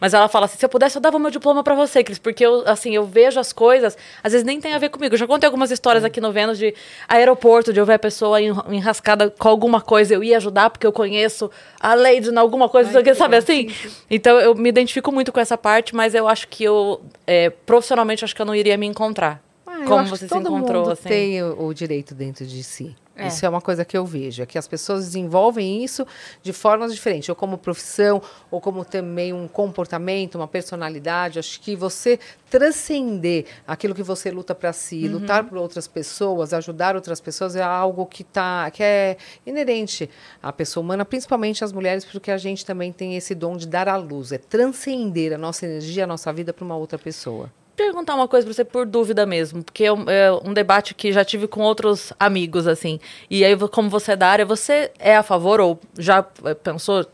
Mas 0.00 0.14
ela 0.14 0.28
fala 0.28 0.46
assim: 0.46 0.58
se 0.58 0.64
eu 0.64 0.68
pudesse, 0.68 0.96
eu 0.96 1.02
dava 1.02 1.18
meu 1.18 1.30
diploma 1.30 1.62
para 1.64 1.74
você, 1.74 2.02
Cris, 2.04 2.18
porque 2.18 2.44
eu, 2.44 2.62
assim, 2.66 2.91
eu 2.94 3.04
vejo 3.04 3.38
as 3.40 3.52
coisas, 3.52 3.96
às 4.22 4.32
vezes 4.32 4.44
nem 4.44 4.60
tem 4.60 4.72
a 4.74 4.78
ver 4.78 4.88
comigo. 4.88 5.14
Eu 5.14 5.18
já 5.18 5.26
contei 5.26 5.46
algumas 5.46 5.70
histórias 5.70 6.04
aqui 6.04 6.20
no 6.20 6.32
Vênus 6.32 6.58
de 6.58 6.74
aeroporto, 7.08 7.72
de 7.72 7.80
eu 7.80 7.86
ver 7.86 7.94
a 7.94 7.98
pessoa 7.98 8.40
enra- 8.40 8.64
enrascada 8.70 9.30
com 9.30 9.48
alguma 9.48 9.80
coisa, 9.80 10.14
eu 10.14 10.22
ia 10.24 10.36
ajudar 10.36 10.70
porque 10.70 10.86
eu 10.86 10.92
conheço 10.92 11.50
a 11.80 11.94
lei 11.94 12.20
de 12.20 12.36
alguma 12.36 12.68
coisa, 12.68 12.98
o 13.00 13.02
que, 13.02 13.14
sabe 13.14 13.36
assim? 13.36 13.68
Então 14.10 14.38
eu 14.40 14.54
me 14.54 14.68
identifico 14.68 15.12
muito 15.12 15.32
com 15.32 15.40
essa 15.40 15.56
parte, 15.58 15.94
mas 15.94 16.14
eu 16.14 16.26
acho 16.28 16.48
que 16.48 16.64
eu, 16.64 17.00
é, 17.26 17.50
profissionalmente, 17.50 18.24
acho 18.24 18.34
que 18.34 18.42
eu 18.42 18.46
não 18.46 18.54
iria 18.54 18.76
me 18.76 18.86
encontrar. 18.86 19.42
Ah, 19.66 19.78
eu 19.80 19.84
como 19.86 20.06
você 20.06 20.28
se 20.28 20.34
encontrou, 20.36 20.80
mundo 20.82 20.90
assim? 20.92 21.08
tem 21.08 21.42
o, 21.42 21.66
o 21.66 21.74
direito 21.74 22.14
dentro 22.14 22.44
de 22.46 22.62
si. 22.62 22.94
É. 23.14 23.26
Isso 23.26 23.44
é 23.44 23.48
uma 23.48 23.60
coisa 23.60 23.84
que 23.84 23.96
eu 23.96 24.06
vejo, 24.06 24.42
é 24.42 24.46
que 24.46 24.56
as 24.56 24.66
pessoas 24.66 25.04
desenvolvem 25.04 25.84
isso 25.84 26.06
de 26.42 26.52
formas 26.52 26.94
diferentes, 26.94 27.28
ou 27.28 27.34
como 27.36 27.58
profissão, 27.58 28.22
ou 28.50 28.58
como 28.60 28.84
também 28.86 29.32
um 29.34 29.46
comportamento, 29.46 30.36
uma 30.36 30.48
personalidade. 30.48 31.38
Acho 31.38 31.60
que 31.60 31.76
você 31.76 32.18
transcender 32.50 33.44
aquilo 33.66 33.94
que 33.94 34.02
você 34.02 34.30
luta 34.30 34.54
para 34.54 34.72
si, 34.72 35.04
Uhum. 35.06 35.12
lutar 35.12 35.44
por 35.44 35.58
outras 35.58 35.86
pessoas, 35.86 36.52
ajudar 36.54 36.94
outras 36.96 37.20
pessoas 37.20 37.54
é 37.56 37.62
algo 37.62 38.06
que 38.06 38.24
tá, 38.24 38.70
que 38.70 38.82
é 38.82 39.16
inerente 39.46 40.08
à 40.42 40.52
pessoa 40.52 40.82
humana, 40.82 41.04
principalmente 41.04 41.62
às 41.64 41.72
mulheres, 41.72 42.04
porque 42.04 42.30
a 42.30 42.38
gente 42.38 42.64
também 42.64 42.92
tem 42.92 43.16
esse 43.16 43.34
dom 43.34 43.56
de 43.56 43.66
dar 43.66 43.88
à 43.88 43.96
luz, 43.96 44.32
é 44.32 44.38
transcender 44.38 45.32
a 45.34 45.38
nossa 45.38 45.66
energia, 45.66 46.04
a 46.04 46.06
nossa 46.06 46.32
vida 46.32 46.52
para 46.52 46.64
uma 46.64 46.76
outra 46.76 46.98
pessoa. 46.98 47.50
Perguntar 47.76 48.14
uma 48.14 48.28
coisa 48.28 48.46
pra 48.46 48.54
você 48.54 48.64
por 48.64 48.86
dúvida 48.86 49.24
mesmo, 49.26 49.62
porque 49.62 49.84
é 49.84 49.92
um, 49.92 50.08
é 50.08 50.32
um 50.32 50.52
debate 50.52 50.94
que 50.94 51.12
já 51.12 51.24
tive 51.24 51.46
com 51.46 51.60
outros 51.60 52.12
amigos, 52.18 52.66
assim. 52.66 53.00
E 53.30 53.44
aí, 53.44 53.56
como 53.68 53.88
você 53.88 54.12
é 54.12 54.16
da 54.16 54.28
área, 54.28 54.44
você 54.44 54.90
é 54.98 55.16
a 55.16 55.22
favor 55.22 55.60
ou 55.60 55.80
já 55.98 56.24
eh, 56.44 56.54
pensou 56.54 57.06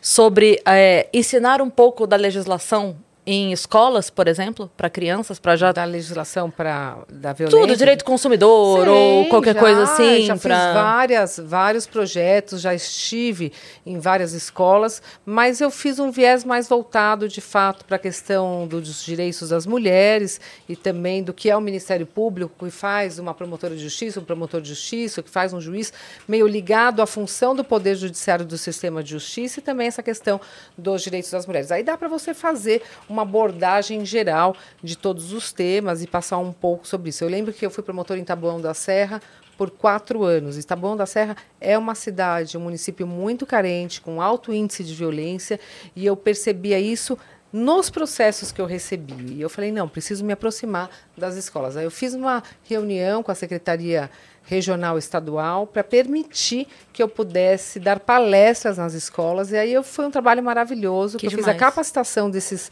sobre 0.00 0.60
eh, 0.66 1.08
ensinar 1.12 1.62
um 1.62 1.70
pouco 1.70 2.06
da 2.06 2.16
legislação 2.16 2.96
em 3.24 3.52
escolas, 3.52 4.10
por 4.10 4.26
exemplo, 4.26 4.68
para 4.76 4.90
crianças, 4.90 5.38
para 5.38 5.54
já 5.54 5.70
da 5.70 5.84
legislação 5.84 6.50
para 6.50 6.98
da 7.08 7.32
violência. 7.32 7.60
tudo, 7.60 7.76
direito 7.76 8.00
do 8.00 8.04
consumidor 8.04 8.88
ou 8.88 9.20
Sei, 9.22 9.28
qualquer 9.30 9.54
já, 9.54 9.60
coisa 9.60 9.82
assim, 9.84 10.22
Já 10.26 10.34
fiz 10.34 10.42
pra- 10.42 10.72
várias, 10.72 11.38
vários 11.38 11.86
projetos, 11.86 12.60
já 12.60 12.74
estive 12.74 13.52
em 13.86 14.00
várias 14.00 14.32
escolas, 14.32 15.00
mas 15.24 15.60
eu 15.60 15.70
fiz 15.70 16.00
um 16.00 16.10
viés 16.10 16.44
mais 16.44 16.68
voltado, 16.68 17.28
de 17.28 17.40
fato, 17.40 17.84
para 17.84 17.94
a 17.94 17.98
questão 17.98 18.66
dos 18.66 19.04
direitos 19.04 19.50
das 19.50 19.66
mulheres 19.66 20.40
e 20.68 20.74
também 20.74 21.22
do 21.22 21.32
que 21.32 21.48
é 21.48 21.56
o 21.56 21.60
Ministério 21.60 22.06
Público, 22.06 22.52
que 22.64 22.70
faz 22.72 23.20
uma 23.20 23.32
promotora 23.32 23.76
de 23.76 23.82
justiça, 23.84 24.18
um 24.18 24.24
promotor 24.24 24.60
de 24.60 24.70
justiça, 24.70 25.22
que 25.22 25.30
faz 25.30 25.52
um 25.52 25.60
juiz, 25.60 25.92
meio 26.26 26.46
ligado 26.48 27.00
à 27.00 27.06
função 27.06 27.54
do 27.54 27.62
Poder 27.62 27.94
Judiciário 27.94 28.44
do 28.44 28.58
sistema 28.58 29.00
de 29.00 29.10
justiça 29.12 29.60
e 29.60 29.62
também 29.62 29.86
essa 29.86 30.02
questão 30.02 30.40
dos 30.76 31.02
direitos 31.02 31.30
das 31.30 31.46
mulheres. 31.46 31.70
Aí 31.70 31.84
dá 31.84 31.96
para 31.96 32.08
você 32.08 32.34
fazer 32.34 32.82
uma 33.12 33.22
abordagem 33.22 34.04
geral 34.04 34.56
de 34.82 34.96
todos 34.96 35.32
os 35.32 35.52
temas 35.52 36.02
e 36.02 36.06
passar 36.06 36.38
um 36.38 36.52
pouco 36.52 36.86
sobre 36.86 37.10
isso. 37.10 37.22
Eu 37.22 37.28
lembro 37.28 37.52
que 37.52 37.64
eu 37.64 37.70
fui 37.70 37.82
promotora 37.84 38.18
em 38.18 38.24
Taboão 38.24 38.60
da 38.60 38.74
Serra 38.74 39.20
por 39.56 39.70
quatro 39.70 40.24
anos. 40.24 40.58
E 40.58 40.62
Taboão 40.62 40.96
da 40.96 41.06
Serra 41.06 41.36
é 41.60 41.76
uma 41.76 41.94
cidade, 41.94 42.56
um 42.56 42.60
município 42.60 43.06
muito 43.06 43.46
carente, 43.46 44.00
com 44.00 44.20
alto 44.20 44.52
índice 44.52 44.82
de 44.82 44.94
violência, 44.94 45.60
e 45.94 46.04
eu 46.06 46.16
percebia 46.16 46.80
isso 46.80 47.16
nos 47.52 47.90
processos 47.90 48.50
que 48.50 48.60
eu 48.60 48.66
recebi. 48.66 49.34
E 49.34 49.42
eu 49.42 49.50
falei, 49.50 49.70
não, 49.70 49.86
preciso 49.86 50.24
me 50.24 50.32
aproximar 50.32 50.88
das 51.16 51.36
escolas. 51.36 51.76
Aí 51.76 51.84
eu 51.84 51.90
fiz 51.90 52.14
uma 52.14 52.42
reunião 52.64 53.22
com 53.22 53.30
a 53.30 53.34
Secretaria 53.34 54.10
Regional 54.44 54.96
Estadual 54.96 55.66
para 55.66 55.84
permitir 55.84 56.66
que 56.92 57.02
eu 57.02 57.08
pudesse 57.08 57.78
dar 57.78 58.00
palestras 58.00 58.78
nas 58.78 58.94
escolas. 58.94 59.52
E 59.52 59.56
aí 59.56 59.72
eu, 59.72 59.82
foi 59.82 60.06
um 60.06 60.10
trabalho 60.10 60.42
maravilhoso, 60.42 61.18
Que 61.18 61.28
que 61.28 61.34
eu 61.34 61.38
fiz 61.38 61.46
a 61.46 61.52
demais. 61.52 61.60
capacitação 61.60 62.30
desses 62.30 62.70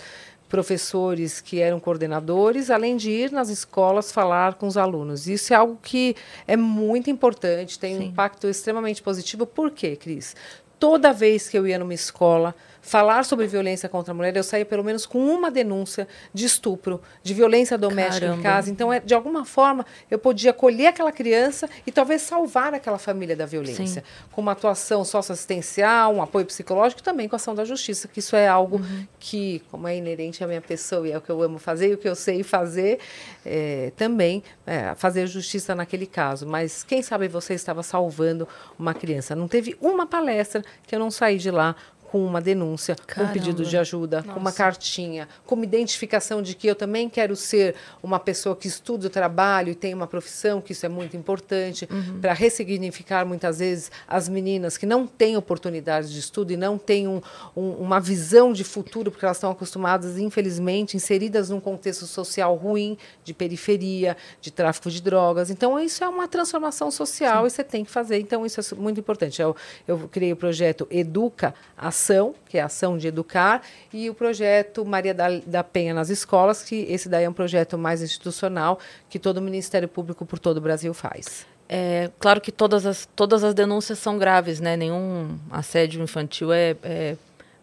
professores 0.50 1.40
que 1.40 1.60
eram 1.60 1.78
coordenadores, 1.80 2.70
além 2.70 2.96
de 2.96 3.08
ir 3.10 3.30
nas 3.30 3.48
escolas 3.48 4.12
falar 4.12 4.54
com 4.54 4.66
os 4.66 4.76
alunos. 4.76 5.28
Isso 5.28 5.54
é 5.54 5.56
algo 5.56 5.78
que 5.80 6.16
é 6.46 6.56
muito 6.56 7.08
importante, 7.08 7.78
tem 7.78 7.96
um 7.96 8.02
impacto 8.02 8.48
extremamente 8.48 9.00
positivo. 9.00 9.46
Por 9.46 9.70
quê, 9.70 9.96
Cris? 9.96 10.34
Toda 10.78 11.12
vez 11.12 11.48
que 11.48 11.56
eu 11.56 11.66
ia 11.66 11.78
numa 11.78 11.94
escola 11.94 12.54
falar 12.80 13.24
sobre 13.24 13.46
violência 13.46 13.88
contra 13.88 14.12
a 14.12 14.14
mulher, 14.14 14.36
eu 14.36 14.42
saía 14.42 14.64
pelo 14.64 14.82
menos 14.82 15.06
com 15.06 15.18
uma 15.18 15.50
denúncia 15.50 16.08
de 16.32 16.46
estupro, 16.46 17.00
de 17.22 17.34
violência 17.34 17.76
doméstica 17.76 18.20
Caramba. 18.20 18.38
em 18.38 18.42
casa. 18.42 18.70
Então, 18.70 18.92
é, 18.92 19.00
de 19.00 19.14
alguma 19.14 19.44
forma, 19.44 19.84
eu 20.10 20.18
podia 20.18 20.50
acolher 20.50 20.88
aquela 20.88 21.12
criança 21.12 21.68
e 21.86 21.92
talvez 21.92 22.22
salvar 22.22 22.74
aquela 22.74 22.98
família 22.98 23.36
da 23.36 23.46
violência. 23.46 23.86
Sim. 23.86 24.02
Com 24.32 24.40
uma 24.40 24.52
atuação 24.52 25.04
socioassistencial, 25.04 26.14
um 26.14 26.22
apoio 26.22 26.46
psicológico, 26.46 27.02
também 27.02 27.28
com 27.28 27.34
a 27.34 27.38
ação 27.38 27.54
da 27.54 27.64
justiça, 27.64 28.08
que 28.08 28.18
isso 28.18 28.34
é 28.36 28.48
algo 28.48 28.78
Uhum. 28.78 29.06
que, 29.18 29.62
como 29.70 29.86
é 29.88 29.96
inerente 29.96 30.42
à 30.42 30.46
minha 30.46 30.60
pessoa 30.60 31.06
e 31.06 31.12
é 31.12 31.18
o 31.18 31.20
que 31.20 31.30
eu 31.30 31.42
amo 31.42 31.58
fazer 31.58 31.90
e 31.90 31.94
o 31.94 31.98
que 31.98 32.08
eu 32.08 32.14
sei 32.14 32.42
fazer, 32.42 32.98
é, 33.44 33.92
também 33.96 34.42
é, 34.66 34.94
fazer 34.94 35.26
justiça 35.26 35.74
naquele 35.74 36.06
caso. 36.06 36.46
Mas 36.46 36.82
quem 36.82 37.02
sabe 37.02 37.28
você 37.28 37.54
estava 37.54 37.82
salvando 37.82 38.46
uma 38.78 38.94
criança. 38.94 39.34
Não 39.36 39.48
teve 39.48 39.76
uma 39.80 40.06
palestra 40.06 40.62
que 40.86 40.94
eu 40.94 40.98
não 40.98 41.10
saí 41.10 41.36
de 41.38 41.50
lá 41.50 41.74
com 42.10 42.26
uma 42.26 42.40
denúncia, 42.40 42.96
com 43.14 43.22
um 43.22 43.28
pedido 43.28 43.58
Caramba. 43.58 43.70
de 43.70 43.76
ajuda, 43.78 44.22
com 44.24 44.40
uma 44.40 44.50
cartinha, 44.50 45.28
com 45.46 45.54
uma 45.54 45.64
identificação 45.64 46.42
de 46.42 46.56
que 46.56 46.66
eu 46.66 46.74
também 46.74 47.08
quero 47.08 47.36
ser 47.36 47.76
uma 48.02 48.18
pessoa 48.18 48.56
que 48.56 48.66
estuda 48.66 49.06
o 49.06 49.10
trabalho 49.10 49.70
e 49.70 49.74
tem 49.76 49.94
uma 49.94 50.08
profissão, 50.08 50.60
que 50.60 50.72
isso 50.72 50.84
é 50.84 50.88
muito 50.88 51.16
importante, 51.16 51.88
para 52.20 52.32
ressignificar 52.32 53.24
muitas 53.24 53.60
vezes 53.60 53.92
as 54.08 54.28
meninas 54.28 54.76
que 54.76 54.86
não 54.86 55.06
têm 55.06 55.36
oportunidades 55.36 56.10
de 56.10 56.18
estudo 56.18 56.52
e 56.52 56.56
não 56.56 56.76
têm 56.76 57.06
um- 57.06 57.22
um- 57.56 57.74
uma 57.74 58.00
visão 58.00 58.52
de 58.52 58.64
futuro, 58.64 59.12
porque 59.12 59.24
elas 59.24 59.36
estão 59.36 59.52
acostumadas, 59.52 60.18
infelizmente, 60.18 60.96
inseridas 60.96 61.48
num 61.50 61.60
contexto 61.60 62.06
social 62.06 62.56
ruim, 62.56 62.98
de 63.22 63.32
periferia, 63.32 64.16
de 64.40 64.50
tráfico 64.50 64.90
de 64.90 65.00
drogas. 65.00 65.48
Então, 65.48 65.78
isso 65.78 66.02
é 66.02 66.08
uma 66.08 66.26
transformação 66.26 66.90
social 66.90 67.46
e 67.46 67.50
você 67.50 67.62
tem 67.62 67.84
que 67.84 67.90
fazer. 67.90 68.18
Então, 68.18 68.44
isso 68.44 68.60
é 68.60 68.74
muito 68.76 68.98
importante. 68.98 69.40
Eu, 69.40 69.54
eu 69.86 70.08
criei 70.08 70.32
o 70.32 70.36
projeto 70.36 70.88
Educa 70.90 71.54
Ação, 72.00 72.34
que 72.48 72.56
é 72.56 72.62
a 72.62 72.64
ação 72.64 72.96
de 72.96 73.06
educar, 73.06 73.62
e 73.92 74.08
o 74.08 74.14
projeto 74.14 74.84
Maria 74.86 75.12
da, 75.12 75.28
da 75.46 75.62
Penha 75.62 75.92
nas 75.92 76.08
escolas, 76.08 76.62
que 76.62 76.86
esse 76.88 77.10
daí 77.10 77.24
é 77.24 77.28
um 77.28 77.32
projeto 77.32 77.76
mais 77.76 78.00
institucional 78.00 78.78
que 79.10 79.18
todo 79.18 79.36
o 79.36 79.42
Ministério 79.42 79.86
Público 79.86 80.24
por 80.24 80.38
todo 80.38 80.56
o 80.56 80.60
Brasil 80.62 80.94
faz. 80.94 81.46
É, 81.68 82.10
claro 82.18 82.40
que 82.40 82.50
todas 82.50 82.86
as, 82.86 83.06
todas 83.14 83.44
as 83.44 83.52
denúncias 83.52 83.98
são 83.98 84.18
graves, 84.18 84.60
né? 84.60 84.76
Nenhum 84.76 85.38
assédio 85.50 86.02
infantil 86.02 86.52
é, 86.52 86.74
é 86.82 87.16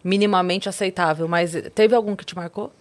minimamente 0.04 0.68
aceitável, 0.68 1.26
mas 1.26 1.52
teve 1.74 1.94
algum 1.94 2.14
que 2.14 2.24
te 2.24 2.36
marcou? 2.36 2.72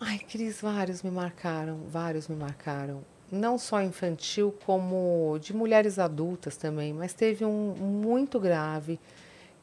Ai, 0.00 0.18
Cris, 0.18 0.60
vários 0.60 1.02
me 1.02 1.10
marcaram, 1.10 1.78
vários 1.88 2.28
me 2.28 2.36
marcaram. 2.36 3.02
Não 3.30 3.58
só 3.58 3.80
infantil, 3.80 4.54
como 4.66 5.38
de 5.40 5.54
mulheres 5.54 5.98
adultas 5.98 6.56
também. 6.56 6.92
Mas 6.92 7.12
teve 7.12 7.44
um 7.44 7.74
muito 7.74 8.38
grave 8.40 8.98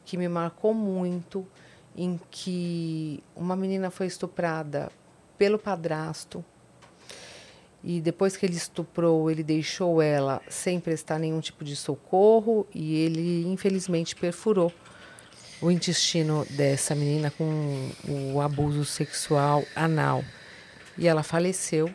que 0.06 0.18
me 0.18 0.28
marcou 0.28 0.74
muito, 0.74 1.46
em 1.96 2.20
que 2.30 3.24
uma 3.36 3.56
menina 3.56 3.90
foi 3.90 4.08
estuprada 4.08 4.92
pelo 5.38 5.58
padrasto. 5.58 6.44
E 7.84 8.02
depois 8.02 8.36
que 8.36 8.46
ele 8.46 8.56
estuprou, 8.56 9.30
ele 9.30 9.44
deixou 9.44 10.02
ela 10.02 10.42
sem 10.50 10.80
prestar 10.80 11.20
nenhum 11.20 11.40
tipo 11.40 11.64
de 11.64 11.76
socorro 11.76 12.66
e 12.74 12.96
ele, 12.96 13.46
infelizmente, 13.48 14.16
perfurou 14.16 14.74
o 15.62 15.72
intestino 15.72 16.46
dessa 16.50 16.96
menina 16.96 17.32
com 17.32 17.90
o 18.34 18.42
abuso 18.42 18.84
sexual 18.86 19.64
anal. 19.76 20.24
E 20.98 21.08
ela 21.08 21.24
faleceu. 21.24 21.92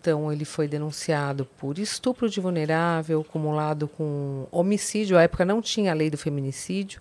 Então, 0.00 0.32
ele 0.32 0.44
foi 0.44 0.68
denunciado 0.68 1.44
por 1.44 1.78
estupro 1.78 2.30
de 2.30 2.40
vulnerável, 2.40 3.20
acumulado 3.20 3.88
com 3.88 4.46
homicídio. 4.50 5.18
À 5.18 5.22
época 5.22 5.44
não 5.44 5.60
tinha 5.60 5.90
a 5.90 5.94
lei 5.94 6.08
do 6.08 6.16
feminicídio. 6.16 7.00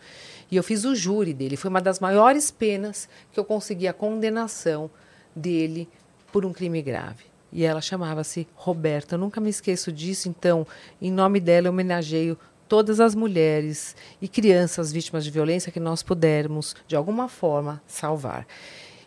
E 0.49 0.55
eu 0.55 0.63
fiz 0.63 0.85
o 0.85 0.95
júri 0.95 1.33
dele. 1.33 1.57
Foi 1.57 1.69
uma 1.69 1.81
das 1.81 1.99
maiores 1.99 2.49
penas 2.51 3.09
que 3.31 3.39
eu 3.39 3.45
consegui 3.45 3.87
a 3.87 3.93
condenação 3.93 4.89
dele 5.35 5.89
por 6.31 6.45
um 6.45 6.53
crime 6.53 6.81
grave. 6.81 7.25
E 7.51 7.63
ela 7.63 7.81
chamava-se 7.81 8.47
Roberta. 8.55 9.15
Eu 9.15 9.19
nunca 9.19 9.41
me 9.41 9.49
esqueço 9.49 9.91
disso. 9.91 10.29
Então, 10.29 10.65
em 11.01 11.11
nome 11.11 11.39
dela, 11.39 11.67
eu 11.67 11.71
homenageio 11.71 12.37
todas 12.67 12.99
as 12.99 13.15
mulheres 13.15 13.95
e 14.21 14.27
crianças 14.27 14.91
vítimas 14.91 15.23
de 15.23 15.31
violência 15.31 15.71
que 15.71 15.79
nós 15.79 16.03
pudermos, 16.03 16.75
de 16.87 16.95
alguma 16.95 17.27
forma, 17.29 17.81
salvar. 17.87 18.45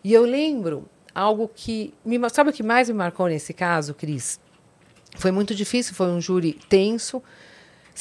E 0.03 0.13
eu 0.13 0.23
lembro 0.23 0.85
algo 1.13 1.49
que. 1.53 1.93
Me, 2.03 2.17
sabe 2.29 2.49
o 2.49 2.53
que 2.53 2.63
mais 2.63 2.89
me 2.89 2.95
marcou 2.95 3.27
nesse 3.27 3.53
caso, 3.53 3.93
Cris? 3.93 4.39
Foi 5.15 5.31
muito 5.31 5.53
difícil, 5.53 5.93
foi 5.93 6.07
um 6.07 6.21
júri 6.21 6.53
tenso. 6.69 7.21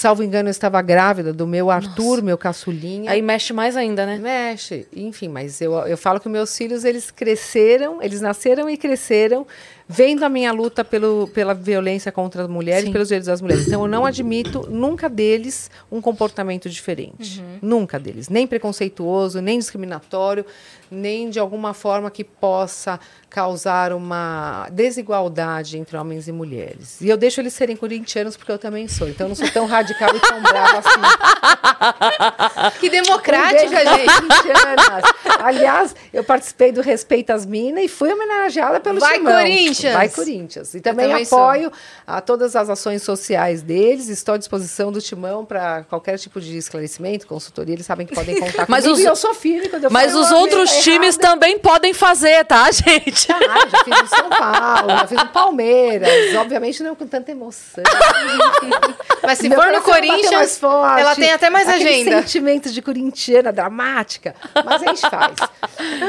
Salvo 0.01 0.23
engano, 0.23 0.49
eu 0.49 0.51
estava 0.51 0.81
grávida 0.81 1.31
do 1.31 1.47
meu 1.47 1.71
Arthur, 1.71 2.23
meu 2.23 2.39
caçulinha. 2.39 3.11
Aí 3.11 3.21
mexe 3.21 3.53
mais 3.53 3.77
ainda, 3.77 4.07
né? 4.07 4.17
Mexe, 4.17 4.89
enfim, 4.97 5.29
mas 5.29 5.61
eu, 5.61 5.75
eu 5.81 5.99
falo 5.99 6.19
que 6.19 6.27
meus 6.27 6.57
filhos, 6.57 6.87
eles 6.87 7.11
cresceram, 7.11 8.03
eles 8.03 8.23
nasceram 8.23 8.71
e 8.71 8.79
cresceram 8.79 9.47
vendo 9.93 10.23
a 10.23 10.29
minha 10.29 10.53
luta 10.53 10.85
pelo, 10.85 11.29
pela 11.35 11.53
violência 11.53 12.13
contra 12.13 12.43
as 12.43 12.49
mulheres, 12.49 12.85
Sim. 12.85 12.93
pelos 12.93 13.09
direitos 13.09 13.27
das 13.27 13.41
mulheres. 13.41 13.67
Então, 13.67 13.83
eu 13.83 13.89
não 13.89 14.07
admito 14.07 14.65
nunca 14.71 15.09
deles 15.09 15.69
um 15.91 16.01
comportamento 16.01 16.71
diferente. 16.71 17.43
Nunca 17.61 17.99
deles. 17.99 18.29
Nem 18.29 18.47
preconceituoso, 18.47 19.41
nem 19.41 19.59
discriminatório, 19.59 20.47
nem 20.89 21.29
de 21.29 21.41
alguma 21.41 21.75
forma 21.75 22.09
que 22.09 22.23
possa 22.23 23.01
causar 23.29 23.93
uma 23.93 24.69
desigualdade 24.71 25.77
entre 25.77 25.97
homens 25.97 26.29
e 26.29 26.33
mulheres. 26.33 27.01
E 27.01 27.09
eu 27.09 27.17
deixo 27.17 27.41
eles 27.41 27.53
serem 27.53 27.75
corintianos 27.75 28.37
porque 28.37 28.53
eu 28.53 28.59
também 28.59 28.87
sou. 28.87 29.09
Então, 29.09 29.27
eu 29.27 29.31
não 29.31 29.37
sou 29.37 29.51
tão 29.51 29.67
radical 29.67 30.09
e 30.15 30.21
tão 30.21 30.41
brava 30.41 30.79
assim. 30.79 31.01
Que 32.79 32.89
Um 32.89 32.91
democrática, 32.91 33.71
para 33.71 33.97
gente. 33.97 35.41
Aliás, 35.43 35.97
eu 36.13 36.23
participei 36.23 36.71
do 36.73 36.81
Respeito 36.81 37.31
às 37.31 37.45
Minas 37.45 37.85
e 37.85 37.89
fui 37.89 38.13
homenageada 38.13 38.79
pelo 38.79 39.01
Vai, 39.01 39.19
Timão. 39.19 39.33
Corinthians! 39.33 39.80
Vai 39.89 40.09
Corinthians! 40.09 40.75
E 40.75 40.81
também, 40.81 41.09
também 41.09 41.25
sou. 41.25 41.39
apoio 41.39 41.73
a 42.07 42.21
todas 42.21 42.55
as 42.57 42.69
ações 42.69 43.03
sociais 43.03 43.63
deles. 43.63 44.09
Estou 44.09 44.35
à 44.35 44.39
disposição 44.39 44.91
do 44.93 45.01
Timão 45.01 45.45
para 45.45 45.85
qualquer 45.85 46.19
tipo 46.19 46.41
de 46.41 46.57
esclarecimento, 46.57 47.27
consultoria. 47.27 47.75
Eles 47.75 47.87
sabem 47.87 48.07
que 48.07 48.15
podem 48.15 48.35
contar 48.41 48.67
Mas 48.69 48.85
comigo. 48.85 48.99
os- 48.99 49.05
e 49.05 49.09
eu 49.09 49.17
sou 49.17 49.35
firme 49.35 49.69
quando 49.69 49.85
eu 49.85 49.91
Mas 49.91 50.13
falo, 50.13 50.25
os 50.25 50.33
"Ah, 50.33 50.37
outros 50.39 50.71
tá 50.73 50.81
times 50.81 51.17
errado". 51.19 51.21
também 51.33 51.59
podem 51.59 51.93
fazer, 51.95 52.45
tá, 52.45 52.69
gente? 52.73 53.31
Ah, 53.33 53.69
já 53.69 53.85
fiz 53.85 54.01
no 54.03 54.07
São 54.09 54.29
Paulo, 54.29 54.89
já 54.91 55.07
fiz 55.07 55.19
no 55.19 55.29
Palmeiras. 55.29 56.35
Obviamente 56.37 56.83
não 56.83 56.95
com 56.95 57.07
tanta 57.07 57.31
emoção. 57.31 57.85
Mas 59.23 59.39
se 59.39 59.49
Meu 59.49 59.61
for 59.61 59.71
no 59.71 59.83
Corinthians, 59.83 60.59
forte, 60.59 61.01
ela 61.01 61.15
tem 61.15 61.31
até 61.33 61.51
mais 61.51 61.69
agenda. 61.69 62.23
sentimento 62.23 62.71
de 62.71 62.81
corintiana 62.83 63.53
dramática, 63.53 64.35
mas 64.65 64.83
a 64.83 64.87
gente 64.87 65.01
faz. 65.03 65.35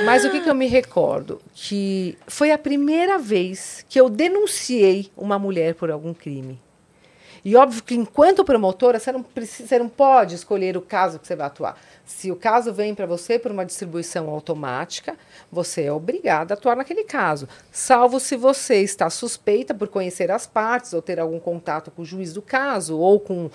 Mas 0.06 0.24
o 0.25 0.30
que, 0.30 0.40
que 0.42 0.50
eu 0.50 0.56
me 0.56 0.68
recordo? 0.68 1.42
Que 1.54 2.18
foi 2.28 2.51
a 2.51 2.58
primeira 2.58 3.18
vez 3.20 3.61
que 3.88 4.00
eu 4.00 4.10
denunciei 4.10 5.12
uma 5.15 5.38
mulher 5.38 5.75
por 5.75 5.91
algum 5.91 6.13
crime. 6.13 6.60
E 7.44 7.56
óbvio 7.56 7.82
que 7.82 7.96
enquanto 7.96 8.46
promotora, 8.46 9.00
você 9.00 9.12
não, 9.12 9.24
precisa, 9.24 9.68
você 9.68 9.80
não 9.80 9.89
pode 9.89 10.36
escolher 10.36 10.77
o 10.77 10.82
caso 10.82 11.18
que 11.18 11.25
você 11.25 11.36
vai 11.36 11.48
atuar. 11.48 11.75
Se 12.06 12.32
o 12.32 12.36
caso 12.36 12.72
vem 12.72 12.94
para 12.94 13.08
você 13.08 13.39
por 13.39 13.51
uma 13.51 13.65
distribuição 13.65 14.30
automática, 14.30 15.18
você 15.51 15.84
é 15.84 15.91
obrigada 15.91 16.53
a 16.53 16.56
atuar 16.58 16.75
naquele 16.75 17.03
caso. 17.03 17.48
Salvo 17.72 18.20
se 18.20 18.36
você 18.36 18.82
está 18.82 19.10
suspeita 19.10 19.74
por 19.74 19.88
conhecer 19.88 20.30
as 20.30 20.46
partes 20.46 20.94
ou 20.94 21.01
ter 21.01 21.20
algum 21.20 21.39
contato 21.39 21.89
com 21.89 22.03
o 22.03 22.06
juiz 22.06 22.32
do 22.32 22.44
caso 22.44 23.00
ou 23.00 23.20
com, 23.20 23.50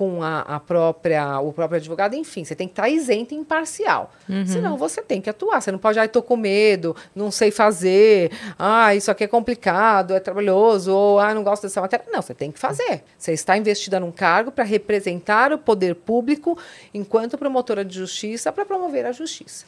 com 0.00 0.22
a, 0.22 0.40
a 0.40 0.58
própria, 0.58 1.40
o 1.40 1.52
próprio 1.52 1.76
advogado, 1.76 2.14
enfim, 2.14 2.42
você 2.42 2.54
tem 2.54 2.66
que 2.66 2.72
estar 2.72 2.88
isento 2.88 3.34
e 3.34 3.36
imparcial. 3.36 4.10
Senão 4.46 4.78
você 4.78 5.02
tem 5.02 5.20
que 5.20 5.28
atuar. 5.28 5.60
Você 5.60 5.70
não 5.70 5.78
pode, 5.78 5.98
ai, 5.98 6.08
tô 6.08 6.22
com 6.22 6.38
medo, 6.38 6.96
não 7.14 7.30
sei 7.30 7.50
fazer, 7.50 8.32
ah, 8.58 8.94
isso 8.94 9.10
aqui 9.10 9.24
é 9.24 9.26
complicado, 9.26 10.14
é 10.14 10.18
trabalhoso, 10.18 10.90
ou 10.90 11.20
ah, 11.20 11.34
não 11.34 11.44
gosto 11.44 11.64
dessa 11.64 11.82
matéria. 11.82 12.06
Não, 12.10 12.22
você 12.22 12.32
tem 12.32 12.50
que 12.50 12.58
fazer. 12.58 13.04
Você 13.18 13.34
está 13.34 13.58
investida 13.58 14.00
num 14.00 14.10
cargo 14.10 14.50
para 14.50 14.64
representar 14.64 15.52
o 15.52 15.58
poder 15.58 15.94
público 15.94 16.56
enquanto 16.94 17.36
promotora 17.36 17.84
de 17.84 17.94
justiça 17.94 18.50
para 18.50 18.64
promover 18.64 19.04
a 19.04 19.12
justiça. 19.12 19.66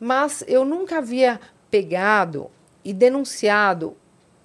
Mas 0.00 0.42
eu 0.48 0.64
nunca 0.64 0.98
havia 0.98 1.38
pegado 1.70 2.50
e 2.84 2.92
denunciado 2.92 3.96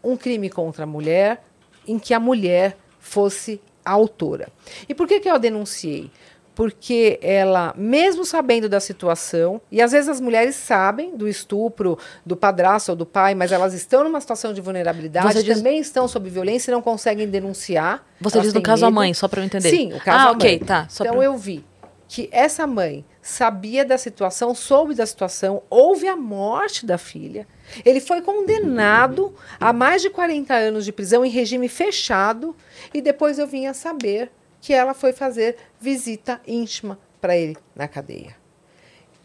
um 0.03 0.15
crime 0.15 0.51
contra 0.51 0.83
a 0.83 0.85
mulher 0.85 1.43
em 1.87 1.97
que 1.97 2.13
a 2.13 2.19
mulher 2.19 2.77
fosse 2.99 3.59
a 3.85 3.91
autora. 3.91 4.47
E 4.89 4.93
por 4.95 5.07
que, 5.07 5.19
que 5.19 5.29
eu 5.29 5.35
a 5.35 5.37
denunciei? 5.37 6.09
Porque 6.53 7.19
ela, 7.21 7.73
mesmo 7.77 8.23
sabendo 8.23 8.69
da 8.69 8.79
situação, 8.79 9.59
e 9.69 9.81
às 9.81 9.91
vezes 9.91 10.07
as 10.07 10.21
mulheres 10.21 10.55
sabem 10.55 11.15
do 11.17 11.27
estupro 11.27 11.97
do 12.25 12.33
padrasto 12.37 12.91
ou 12.91 12.95
do 12.95 13.05
pai, 13.05 13.35
mas 13.35 13.51
elas 13.51 13.73
estão 13.73 14.05
numa 14.05 14.21
situação 14.21 14.53
de 14.53 14.61
vulnerabilidade, 14.61 15.33
Você 15.33 15.43
diz- 15.43 15.57
também 15.57 15.79
estão 15.79 16.07
sob 16.07 16.29
violência 16.29 16.71
e 16.71 16.73
não 16.73 16.81
conseguem 16.81 17.27
denunciar. 17.27 18.05
Você 18.21 18.39
diz 18.39 18.53
no 18.53 18.61
caso 18.61 18.85
a 18.85 18.87
medo. 18.87 18.95
mãe, 18.95 19.13
só 19.13 19.27
pra 19.27 19.41
eu 19.41 19.45
entender. 19.45 19.69
Sim, 19.69 19.91
o 19.93 19.99
caso 19.99 20.27
Ah, 20.27 20.29
a 20.29 20.31
ok, 20.31 20.49
mãe. 20.51 20.59
tá. 20.65 20.87
Então 20.93 21.15
pra... 21.17 21.25
eu 21.25 21.37
vi 21.37 21.61
que 22.07 22.29
essa 22.31 22.65
mãe 22.65 23.03
sabia 23.25 23.83
da 23.83 23.97
situação, 23.97 24.53
soube 24.53 24.93
da 24.93 25.03
situação, 25.03 25.63
houve 25.67 26.07
a 26.07 26.15
morte 26.15 26.85
da 26.85 26.95
filha. 26.95 27.47
Ele 27.83 27.99
foi 27.99 28.21
condenado 28.21 29.33
a 29.59 29.73
mais 29.73 30.03
de 30.03 30.11
40 30.11 30.53
anos 30.53 30.85
de 30.85 30.91
prisão 30.91 31.25
em 31.25 31.29
regime 31.29 31.67
fechado 31.67 32.55
e 32.93 33.01
depois 33.01 33.39
eu 33.39 33.47
vim 33.47 33.65
a 33.65 33.73
saber 33.73 34.31
que 34.61 34.73
ela 34.73 34.93
foi 34.93 35.11
fazer 35.11 35.57
visita 35.81 36.39
íntima 36.45 36.99
para 37.19 37.35
ele 37.35 37.57
na 37.75 37.87
cadeia. 37.87 38.35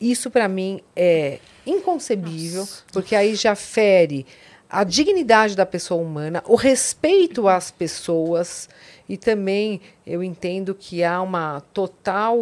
Isso 0.00 0.30
para 0.30 0.48
mim 0.48 0.80
é 0.96 1.38
inconcebível, 1.66 2.66
porque 2.90 3.14
aí 3.14 3.34
já 3.34 3.54
fere 3.54 4.26
a 4.66 4.82
dignidade 4.82 5.54
da 5.54 5.66
pessoa 5.66 6.00
humana, 6.00 6.42
o 6.46 6.54
respeito 6.54 7.46
às 7.46 7.70
pessoas 7.70 8.66
e 9.10 9.16
também 9.16 9.80
eu 10.06 10.22
entendo 10.22 10.72
que 10.72 11.02
há 11.02 11.20
uma 11.20 11.60
total 11.74 12.38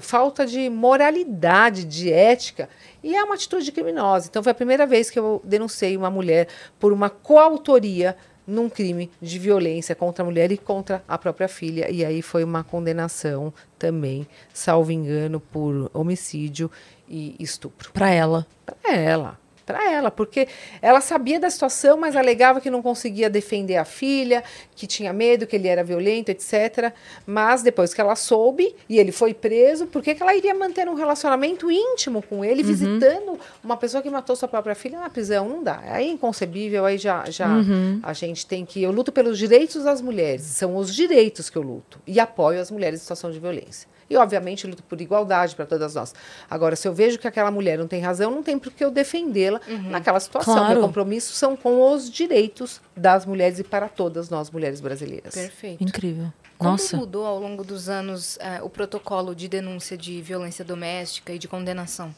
falta 0.00 0.46
de 0.46 0.70
moralidade, 0.70 1.82
de 1.82 2.12
ética 2.12 2.68
e 3.02 3.16
é 3.16 3.24
uma 3.24 3.34
atitude 3.34 3.72
criminosa. 3.72 4.28
Então 4.30 4.44
foi 4.44 4.52
a 4.52 4.54
primeira 4.54 4.86
vez 4.86 5.10
que 5.10 5.18
eu 5.18 5.42
denunciei 5.42 5.96
uma 5.96 6.08
mulher 6.08 6.46
por 6.78 6.92
uma 6.92 7.10
coautoria 7.10 8.16
num 8.46 8.68
crime 8.68 9.10
de 9.20 9.40
violência 9.40 9.92
contra 9.92 10.22
a 10.22 10.24
mulher 10.24 10.52
e 10.52 10.56
contra 10.56 11.02
a 11.08 11.18
própria 11.18 11.48
filha. 11.48 11.90
E 11.90 12.04
aí 12.04 12.22
foi 12.22 12.44
uma 12.44 12.62
condenação 12.62 13.52
também, 13.76 14.24
salvo 14.54 14.92
engano, 14.92 15.40
por 15.40 15.90
homicídio 15.92 16.70
e 17.08 17.34
estupro. 17.40 17.90
Para 17.90 18.08
ela. 18.08 18.46
Para 18.64 18.94
ela 18.94 19.41
para 19.72 19.90
ela, 19.90 20.10
porque 20.10 20.46
ela 20.82 21.00
sabia 21.00 21.40
da 21.40 21.48
situação, 21.48 21.96
mas 21.96 22.14
alegava 22.14 22.60
que 22.60 22.68
não 22.68 22.82
conseguia 22.82 23.30
defender 23.30 23.78
a 23.78 23.86
filha, 23.86 24.44
que 24.76 24.86
tinha 24.86 25.14
medo, 25.14 25.46
que 25.46 25.56
ele 25.56 25.66
era 25.66 25.82
violento, 25.82 26.28
etc. 26.28 26.92
Mas 27.24 27.62
depois 27.62 27.94
que 27.94 28.00
ela 28.00 28.14
soube 28.14 28.74
e 28.86 28.98
ele 28.98 29.10
foi 29.10 29.32
preso, 29.32 29.86
por 29.86 30.02
que, 30.02 30.14
que 30.14 30.22
ela 30.22 30.34
iria 30.34 30.54
manter 30.54 30.86
um 30.88 30.94
relacionamento 30.94 31.70
íntimo 31.70 32.22
com 32.22 32.44
ele, 32.44 32.60
uhum. 32.60 32.68
visitando 32.68 33.40
uma 33.64 33.78
pessoa 33.78 34.02
que 34.02 34.10
matou 34.10 34.36
sua 34.36 34.48
própria 34.48 34.74
filha 34.74 35.00
na 35.00 35.08
prisão? 35.08 35.48
Não 35.48 35.62
dá. 35.62 35.80
Aí 35.86 36.08
é 36.08 36.10
inconcebível, 36.10 36.84
aí 36.84 36.98
já, 36.98 37.24
já 37.30 37.48
uhum. 37.48 37.98
a 38.02 38.12
gente 38.12 38.46
tem 38.46 38.66
que. 38.66 38.82
Eu 38.82 38.92
luto 38.92 39.10
pelos 39.10 39.38
direitos 39.38 39.84
das 39.84 40.02
mulheres, 40.02 40.42
são 40.42 40.76
os 40.76 40.94
direitos 40.94 41.48
que 41.48 41.56
eu 41.56 41.62
luto. 41.62 41.98
E 42.06 42.20
apoio 42.20 42.60
as 42.60 42.70
mulheres 42.70 43.00
em 43.00 43.02
situação 43.02 43.30
de 43.30 43.40
violência. 43.40 43.91
E, 44.12 44.16
obviamente, 44.16 44.66
luto 44.66 44.82
por 44.82 45.00
igualdade 45.00 45.56
para 45.56 45.64
todas 45.64 45.94
nós. 45.94 46.14
Agora, 46.50 46.76
se 46.76 46.86
eu 46.86 46.92
vejo 46.92 47.18
que 47.18 47.26
aquela 47.26 47.50
mulher 47.50 47.78
não 47.78 47.88
tem 47.88 48.00
razão, 48.02 48.30
não 48.30 48.42
tem 48.42 48.58
por 48.58 48.70
que 48.70 48.84
eu 48.84 48.90
defendê-la 48.90 49.58
uhum. 49.66 49.90
naquela 49.90 50.20
situação. 50.20 50.54
Claro. 50.54 50.74
Meu 50.74 50.82
compromisso 50.82 51.32
são 51.32 51.56
com 51.56 51.90
os 51.90 52.10
direitos 52.10 52.80
das 52.94 53.24
mulheres 53.24 53.58
e 53.58 53.64
para 53.64 53.88
todas 53.88 54.28
nós, 54.28 54.50
mulheres 54.50 54.80
brasileiras. 54.82 55.32
Perfeito. 55.32 55.82
Incrível. 55.82 56.30
Como 56.58 56.72
Nossa. 56.72 56.96
mudou 56.96 57.24
ao 57.24 57.40
longo 57.40 57.64
dos 57.64 57.88
anos 57.88 58.36
uh, 58.36 58.64
o 58.64 58.68
protocolo 58.68 59.34
de 59.34 59.48
denúncia 59.48 59.96
de 59.96 60.20
violência 60.20 60.62
doméstica 60.62 61.32
e 61.32 61.38
de 61.38 61.48
condenação? 61.48 62.14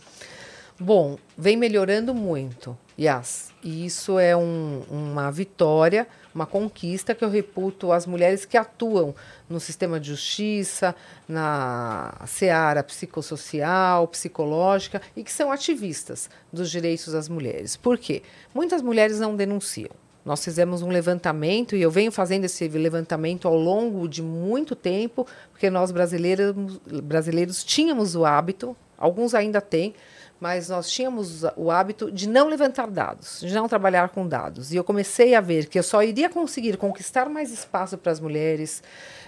Bom, 0.78 1.16
vem 1.38 1.56
melhorando 1.56 2.12
muito, 2.12 2.76
Yas. 2.98 3.52
E 3.62 3.86
isso 3.86 4.18
é 4.18 4.36
um, 4.36 4.82
uma 4.90 5.30
vitória, 5.30 6.08
uma 6.34 6.46
conquista 6.46 7.14
que 7.14 7.24
eu 7.24 7.30
reputo 7.30 7.92
às 7.92 8.06
mulheres 8.06 8.44
que 8.44 8.56
atuam 8.56 9.14
no 9.48 9.60
sistema 9.60 10.00
de 10.00 10.08
justiça, 10.08 10.94
na 11.28 12.14
seara 12.26 12.82
psicossocial, 12.82 14.08
psicológica 14.08 15.00
e 15.14 15.22
que 15.22 15.32
são 15.32 15.52
ativistas 15.52 16.28
dos 16.52 16.70
direitos 16.70 17.12
das 17.12 17.28
mulheres. 17.28 17.76
Por 17.76 17.96
quê? 17.96 18.22
Muitas 18.52 18.82
mulheres 18.82 19.20
não 19.20 19.36
denunciam. 19.36 19.90
Nós 20.24 20.42
fizemos 20.42 20.80
um 20.80 20.88
levantamento 20.88 21.76
e 21.76 21.82
eu 21.82 21.90
venho 21.90 22.10
fazendo 22.10 22.44
esse 22.44 22.66
levantamento 22.66 23.46
ao 23.46 23.56
longo 23.56 24.08
de 24.08 24.22
muito 24.22 24.74
tempo, 24.74 25.26
porque 25.52 25.68
nós 25.68 25.90
brasileiros, 25.90 26.54
brasileiros 27.02 27.62
tínhamos 27.62 28.16
o 28.16 28.24
hábito, 28.24 28.74
alguns 28.96 29.34
ainda 29.34 29.60
têm, 29.60 29.94
mas 30.44 30.68
nós 30.68 30.90
tínhamos 30.90 31.42
o 31.56 31.70
hábito 31.70 32.12
de 32.12 32.28
não 32.28 32.48
levantar 32.48 32.86
dados, 32.90 33.40
de 33.40 33.54
não 33.54 33.66
trabalhar 33.66 34.10
com 34.10 34.28
dados. 34.28 34.74
E 34.74 34.76
eu 34.76 34.84
comecei 34.84 35.34
a 35.34 35.40
ver 35.40 35.68
que 35.68 35.78
eu 35.78 35.82
só 35.82 36.02
iria 36.02 36.28
conseguir 36.28 36.76
conquistar 36.76 37.30
mais 37.30 37.50
espaço 37.50 37.96
para 37.96 38.12
as 38.12 38.20
mulheres, 38.20 38.82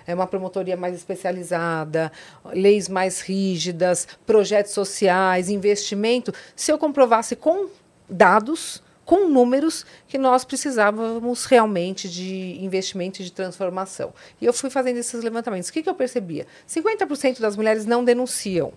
é 0.07 0.15
uma 0.15 0.27
promotoria 0.27 0.77
mais 0.77 0.95
especializada, 0.95 2.13
leis 2.53 2.87
mais 2.87 3.23
rígidas, 3.23 4.07
projetos 4.27 4.73
sociais, 4.73 5.49
investimento, 5.49 6.35
se 6.55 6.71
eu 6.71 6.77
comprovasse 6.77 7.35
com 7.35 7.71
dados, 8.07 8.83
com 9.03 9.27
números, 9.27 9.87
que 10.07 10.19
nós 10.19 10.45
precisávamos 10.45 11.47
realmente 11.47 12.11
de 12.11 12.63
investimento 12.63 13.23
e 13.23 13.25
de 13.25 13.33
transformação. 13.33 14.13
E 14.39 14.45
eu 14.45 14.53
fui 14.53 14.69
fazendo 14.69 14.99
esses 14.99 15.25
levantamentos. 15.25 15.71
O 15.71 15.73
que, 15.73 15.83
que 15.83 15.89
eu 15.89 15.95
percebia? 15.95 16.47
50% 16.69 17.41
das 17.41 17.57
mulheres 17.57 17.87
não 17.87 18.05
denunciam 18.05 18.75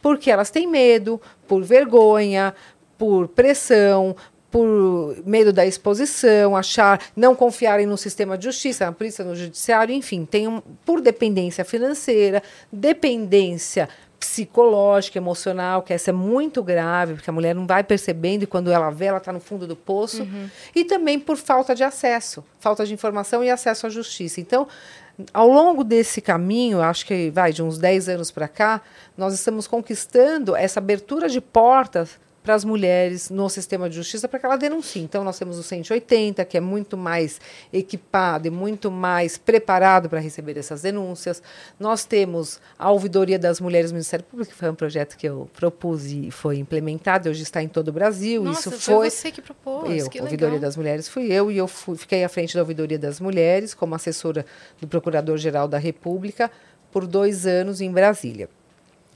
porque 0.00 0.30
elas 0.30 0.50
têm 0.50 0.66
medo, 0.66 1.20
por 1.46 1.62
vergonha, 1.62 2.54
por 2.98 3.28
pressão, 3.28 4.14
por 4.50 5.16
medo 5.24 5.52
da 5.52 5.64
exposição, 5.64 6.56
achar, 6.56 7.00
não 7.14 7.34
confiarem 7.34 7.86
no 7.86 7.96
sistema 7.96 8.36
de 8.36 8.44
justiça, 8.44 8.86
na 8.86 8.92
polícia, 8.92 9.24
no 9.24 9.36
judiciário, 9.36 9.94
enfim, 9.94 10.24
tem 10.24 10.48
um, 10.48 10.60
por 10.84 11.00
dependência 11.00 11.64
financeira, 11.64 12.42
dependência 12.72 13.88
psicológica, 14.18 15.16
emocional, 15.16 15.82
que 15.82 15.94
essa 15.94 16.10
é 16.10 16.12
muito 16.12 16.62
grave, 16.62 17.14
porque 17.14 17.30
a 17.30 17.32
mulher 17.32 17.54
não 17.54 17.66
vai 17.66 17.82
percebendo 17.82 18.42
e 18.42 18.46
quando 18.46 18.70
ela 18.70 18.90
vê, 18.90 19.06
ela 19.06 19.16
está 19.16 19.32
no 19.32 19.40
fundo 19.40 19.66
do 19.66 19.74
poço, 19.74 20.24
uhum. 20.24 20.50
e 20.74 20.84
também 20.84 21.18
por 21.18 21.38
falta 21.38 21.74
de 21.74 21.82
acesso, 21.82 22.44
falta 22.58 22.84
de 22.84 22.92
informação 22.92 23.42
e 23.42 23.48
acesso 23.48 23.86
à 23.86 23.90
justiça. 23.90 24.38
Então, 24.38 24.68
ao 25.32 25.48
longo 25.48 25.82
desse 25.84 26.20
caminho, 26.20 26.80
acho 26.80 27.06
que 27.06 27.30
vai 27.30 27.52
de 27.52 27.62
uns 27.62 27.78
10 27.78 28.08
anos 28.08 28.30
para 28.30 28.48
cá, 28.48 28.80
nós 29.16 29.34
estamos 29.34 29.66
conquistando 29.66 30.54
essa 30.56 30.80
abertura 30.80 31.28
de 31.28 31.40
portas 31.40 32.18
para 32.42 32.54
as 32.54 32.64
mulheres 32.64 33.28
no 33.28 33.48
sistema 33.48 33.88
de 33.88 33.96
justiça 33.96 34.28
para 34.28 34.38
que 34.38 34.46
ela 34.46 34.56
denuncie. 34.56 35.02
Então, 35.02 35.22
nós 35.22 35.38
temos 35.38 35.58
o 35.58 35.62
180, 35.62 36.44
que 36.44 36.56
é 36.56 36.60
muito 36.60 36.96
mais 36.96 37.40
equipado 37.72 38.48
e 38.48 38.50
muito 38.50 38.90
mais 38.90 39.36
preparado 39.36 40.08
para 40.08 40.20
receber 40.20 40.56
essas 40.56 40.82
denúncias. 40.82 41.42
Nós 41.78 42.04
temos 42.04 42.60
a 42.78 42.90
Ouvidoria 42.90 43.38
das 43.38 43.60
Mulheres 43.60 43.90
do 43.90 43.94
Ministério 43.94 44.24
Público, 44.24 44.52
que 44.52 44.58
foi 44.58 44.70
um 44.70 44.74
projeto 44.74 45.16
que 45.16 45.28
eu 45.28 45.50
propus 45.52 46.06
e 46.06 46.30
foi 46.30 46.58
implementado, 46.58 47.28
hoje 47.28 47.42
está 47.42 47.62
em 47.62 47.68
todo 47.68 47.88
o 47.88 47.92
Brasil. 47.92 48.42
Nossa, 48.42 48.70
Isso 48.70 48.80
foi, 48.80 49.10
você 49.10 49.30
que 49.30 49.42
propôs. 49.42 49.90
Eu, 49.90 50.20
a 50.20 50.24
Ouvidoria 50.24 50.58
das 50.58 50.76
Mulheres 50.76 51.08
fui 51.08 51.30
eu, 51.30 51.50
e 51.50 51.58
eu 51.58 51.68
fui, 51.68 51.96
fiquei 51.96 52.24
à 52.24 52.28
frente 52.28 52.54
da 52.54 52.60
Ouvidoria 52.60 52.98
das 52.98 53.20
Mulheres, 53.20 53.74
como 53.74 53.94
assessora 53.94 54.46
do 54.80 54.88
Procurador-Geral 54.88 55.68
da 55.68 55.78
República, 55.78 56.50
por 56.90 57.06
dois 57.06 57.46
anos 57.46 57.80
em 57.80 57.90
Brasília. 57.90 58.48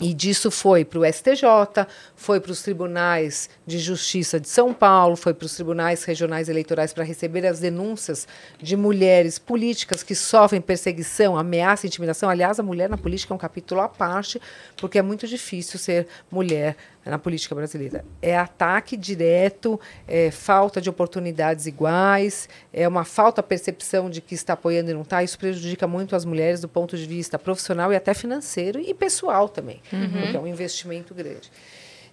E 0.01 0.13
disso 0.13 0.51
foi 0.51 0.85
para 0.85 0.99
o 0.99 1.05
STJ, 1.05 1.87
foi 2.17 2.41
para 2.41 2.51
os 2.51 2.63
tribunais 2.63 3.49
de 3.65 3.79
justiça 3.79 4.41
de 4.41 4.49
São 4.49 4.75
Paulo, 4.75 5.15
foi 5.15 5.33
para 5.33 5.47
os 5.47 5.55
tribunais 5.55 6.03
regionais 6.03 6.49
eleitorais 6.49 6.93
para 6.93 7.05
receber 7.05 7.47
as 7.47 7.61
denúncias 7.61 8.27
de 8.61 8.77
mulheres 8.77 9.39
políticas 9.39 10.03
que 10.03 10.17
sofrem 10.17 10.61
perseguição, 10.61 11.37
ameaça, 11.37 11.87
intimidação. 11.87 12.29
Aliás, 12.29 12.59
a 12.59 12.63
mulher 12.63 12.89
na 12.89 12.99
política 12.99 13.33
é 13.33 13.37
um 13.37 13.39
capítulo 13.39 13.83
à 13.83 13.89
parte, 13.89 14.43
porque 14.77 14.99
é 14.99 15.03
muito 15.03 15.29
difícil 15.29 15.79
ser 15.79 16.09
mulher 16.29 16.77
na 17.11 17.19
política 17.19 17.55
brasileira. 17.55 18.05
É 18.21 18.37
ataque 18.37 18.97
direto, 18.97 19.79
é 20.07 20.31
falta 20.31 20.81
de 20.81 20.89
oportunidades 20.89 21.67
iguais, 21.67 22.49
é 22.73 22.87
uma 22.89 23.05
falta 23.05 23.43
de 23.43 23.49
percepção 23.49 24.09
de 24.09 24.21
que 24.21 24.35
está 24.35 24.55
apoiando 24.55 24.91
e 24.91 24.95
não 24.95 25.03
está. 25.03 25.23
Isso 25.23 25.39
prejudica 25.39 25.87
muito 25.87 26.17
as 26.17 26.25
mulheres 26.25 26.61
do 26.61 26.69
ponto 26.69 26.97
de 26.97 27.07
vista 27.07 27.39
profissional 27.39 27.93
e 27.93 27.97
até 27.97 28.15
financeiro 28.15 28.81
e 28.81 28.95
pessoal 28.95 29.49
também, 29.49 29.81
uhum. 29.93 30.23
porque 30.23 30.37
é 30.37 30.41
um 30.41 30.47
investimento 30.47 31.15
grande. 31.15 31.51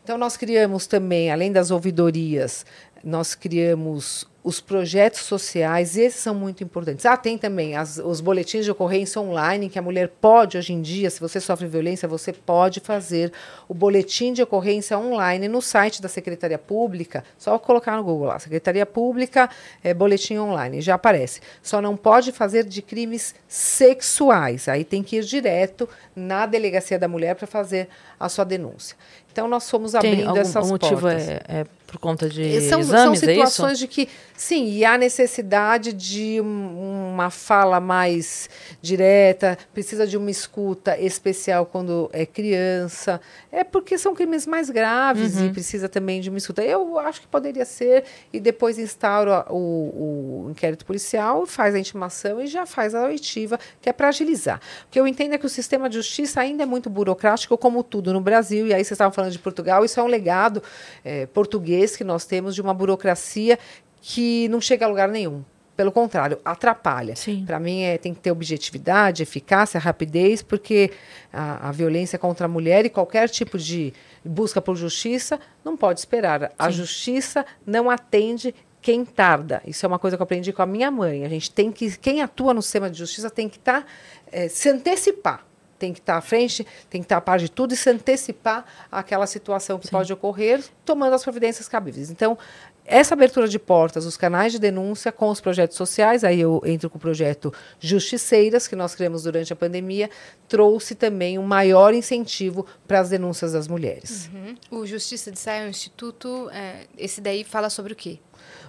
Então, 0.03 0.17
nós 0.17 0.35
criamos 0.35 0.87
também, 0.87 1.31
além 1.31 1.51
das 1.51 1.69
ouvidorias, 1.69 2.65
nós 3.03 3.35
criamos 3.35 4.29
os 4.43 4.59
projetos 4.59 5.21
sociais, 5.21 5.95
esses 5.95 6.19
são 6.19 6.33
muito 6.33 6.63
importantes. 6.63 7.05
Ah, 7.05 7.15
tem 7.15 7.37
também 7.37 7.75
as, 7.75 7.99
os 7.99 8.19
boletins 8.19 8.65
de 8.65 8.71
ocorrência 8.71 9.21
online, 9.21 9.69
que 9.69 9.77
a 9.77 9.81
mulher 9.81 10.09
pode, 10.19 10.57
hoje 10.57 10.73
em 10.73 10.81
dia, 10.81 11.11
se 11.11 11.19
você 11.19 11.39
sofre 11.39 11.67
violência, 11.67 12.07
você 12.07 12.33
pode 12.33 12.79
fazer 12.79 13.31
o 13.67 13.73
boletim 13.73 14.33
de 14.33 14.41
ocorrência 14.41 14.97
online 14.97 15.47
no 15.47 15.61
site 15.61 16.01
da 16.01 16.09
Secretaria 16.09 16.57
Pública, 16.57 17.23
só 17.37 17.59
colocar 17.59 17.95
no 17.95 18.03
Google 18.03 18.27
lá, 18.27 18.39
Secretaria 18.39 18.85
Pública, 18.85 19.47
é, 19.83 19.93
boletim 19.93 20.37
online, 20.37 20.81
já 20.81 20.95
aparece. 20.95 21.39
Só 21.61 21.79
não 21.79 21.95
pode 21.95 22.31
fazer 22.31 22.63
de 22.63 22.81
crimes 22.81 23.35
sexuais, 23.47 24.67
aí 24.67 24.83
tem 24.83 25.03
que 25.03 25.17
ir 25.17 25.23
direto 25.23 25.87
na 26.15 26.47
Delegacia 26.47 26.97
da 26.97 27.07
Mulher 27.07 27.35
para 27.35 27.45
fazer 27.45 27.87
a 28.19 28.27
sua 28.27 28.43
denúncia. 28.43 28.97
Então, 29.31 29.47
nós 29.47 29.69
fomos 29.69 29.95
abrindo 29.95 30.27
algum, 30.27 30.41
essas 30.41 30.65
o 30.65 30.69
motivo 30.71 31.01
portas. 31.01 31.29
É, 31.29 31.41
é 31.47 31.65
por 31.91 31.99
conta 31.99 32.29
de 32.29 32.61
são, 32.61 32.79
exames, 32.79 32.87
são 32.87 33.15
situações 33.15 33.73
é 33.73 33.75
de 33.81 33.87
que, 33.87 34.07
sim, 34.33 34.71
e 34.71 34.85
há 34.85 34.97
necessidade 34.97 35.91
de 35.91 36.39
um, 36.39 37.09
uma 37.11 37.29
fala 37.29 37.81
mais 37.81 38.49
direta, 38.81 39.57
precisa 39.73 40.07
de 40.07 40.15
uma 40.15 40.31
escuta 40.31 40.97
especial 40.97 41.65
quando 41.65 42.09
é 42.13 42.25
criança. 42.25 43.19
É 43.51 43.65
porque 43.65 43.97
são 43.97 44.15
crimes 44.15 44.47
mais 44.47 44.69
graves 44.69 45.35
uhum. 45.35 45.47
e 45.47 45.49
precisa 45.51 45.89
também 45.89 46.21
de 46.21 46.29
uma 46.29 46.37
escuta. 46.37 46.63
Eu 46.63 46.97
acho 46.97 47.19
que 47.19 47.27
poderia 47.27 47.65
ser, 47.65 48.05
e 48.31 48.39
depois 48.39 48.79
instaura 48.79 49.45
o, 49.49 50.45
o 50.45 50.49
inquérito 50.49 50.85
policial, 50.85 51.45
faz 51.45 51.75
a 51.75 51.79
intimação 51.79 52.39
e 52.39 52.47
já 52.47 52.65
faz 52.65 52.95
a 52.95 53.03
oitiva, 53.03 53.59
que 53.81 53.89
é 53.89 53.93
para 53.93 54.07
agilizar. 54.07 54.61
O 54.87 54.91
que 54.91 54.97
eu 54.97 55.05
entendo 55.05 55.33
é 55.33 55.37
que 55.37 55.45
o 55.45 55.49
sistema 55.49 55.89
de 55.89 55.97
justiça 55.97 56.39
ainda 56.39 56.63
é 56.63 56.65
muito 56.65 56.89
burocrático, 56.89 57.57
como 57.57 57.83
tudo 57.83 58.13
no 58.13 58.21
Brasil, 58.21 58.65
e 58.67 58.73
aí 58.73 58.81
vocês 58.81 58.91
estavam 58.91 59.11
falando 59.11 59.33
de 59.33 59.39
Portugal, 59.39 59.83
isso 59.83 59.99
é 59.99 60.03
um 60.03 60.07
legado 60.07 60.63
é, 61.03 61.25
português 61.25 61.80
que 61.97 62.03
nós 62.03 62.25
temos 62.25 62.55
de 62.55 62.61
uma 62.61 62.73
burocracia 62.73 63.57
que 64.01 64.47
não 64.49 64.59
chega 64.59 64.85
a 64.85 64.89
lugar 64.89 65.07
nenhum. 65.07 65.43
Pelo 65.75 65.91
contrário, 65.91 66.37
atrapalha. 66.43 67.15
Para 67.45 67.59
mim, 67.59 67.81
é, 67.81 67.97
tem 67.97 68.13
que 68.13 68.19
ter 68.19 68.29
objetividade, 68.29 69.23
eficácia, 69.23 69.79
rapidez, 69.79 70.41
porque 70.41 70.91
a, 71.31 71.69
a, 71.69 71.71
violência 71.71 72.19
contra 72.19 72.45
a 72.45 72.49
mulher 72.49 72.85
e 72.85 72.89
qualquer 72.89 73.29
tipo 73.29 73.57
de 73.57 73.93
busca 74.23 74.61
por 74.61 74.75
justiça 74.75 75.39
não 75.63 75.77
pode 75.77 75.99
esperar. 75.99 76.41
Sim. 76.41 76.47
A 76.59 76.69
justiça 76.69 77.45
não 77.65 77.89
atende 77.89 78.53
quem 78.81 79.05
tarda. 79.05 79.61
Isso 79.65 79.85
é 79.85 79.87
uma 79.87 79.97
coisa 79.97 80.17
que 80.17 80.21
eu 80.21 80.25
aprendi 80.25 80.51
com 80.51 80.61
a 80.61 80.65
minha 80.65 80.91
mãe. 80.91 81.23
A 81.23 81.29
gente 81.29 81.49
tem 81.49 81.71
que, 81.71 81.97
quem 81.97 82.21
atua 82.21 82.53
no 82.53 82.61
sistema 82.61 82.89
de 82.89 82.99
justiça 82.99 83.29
tem 83.29 83.47
que 83.47 83.57
estar, 83.57 83.81
tá, 83.81 83.87
é, 84.31 84.47
se 84.49 84.69
antecipar 84.69 85.45
tem 85.81 85.91
que 85.91 85.99
estar 85.99 86.15
à 86.15 86.21
frente, 86.21 86.65
tem 86.91 87.01
que 87.01 87.05
estar 87.05 87.17
a 87.17 87.21
par 87.21 87.39
de 87.39 87.49
tudo 87.49 87.73
e 87.73 87.77
se 87.77 87.89
antecipar 87.89 88.63
àquela 88.91 89.25
situação 89.25 89.79
que 89.79 89.89
pode 89.89 90.13
ocorrer, 90.13 90.63
tomando 90.85 91.15
as 91.15 91.23
providências 91.23 91.67
cabíveis. 91.67 92.11
Então, 92.11 92.37
essa 92.85 93.15
abertura 93.15 93.47
de 93.47 93.57
portas, 93.57 94.05
os 94.05 94.15
canais 94.15 94.51
de 94.51 94.59
denúncia 94.59 95.11
com 95.11 95.29
os 95.29 95.41
projetos 95.41 95.75
sociais, 95.75 96.23
aí 96.23 96.39
eu 96.39 96.61
entro 96.63 96.87
com 96.87 96.99
o 96.99 97.01
projeto 97.01 97.51
Justiceiras, 97.79 98.67
que 98.67 98.75
nós 98.75 98.93
criamos 98.93 99.23
durante 99.23 99.51
a 99.51 99.55
pandemia, 99.55 100.07
trouxe 100.47 100.93
também 100.93 101.39
um 101.39 101.43
maior 101.43 101.95
incentivo 101.95 102.63
para 102.87 102.99
as 102.99 103.09
denúncias 103.09 103.53
das 103.53 103.67
mulheres. 103.67 104.29
Uhum. 104.31 104.81
O 104.81 104.85
Justiça 104.85 105.31
de 105.31 105.39
Saia 105.39 105.63
é 105.63 105.65
um 105.65 105.69
instituto, 105.69 106.47
é, 106.51 106.85
esse 106.95 107.21
daí 107.21 107.43
fala 107.43 107.71
sobre 107.71 107.93
o 107.93 107.95
quê? 107.95 108.19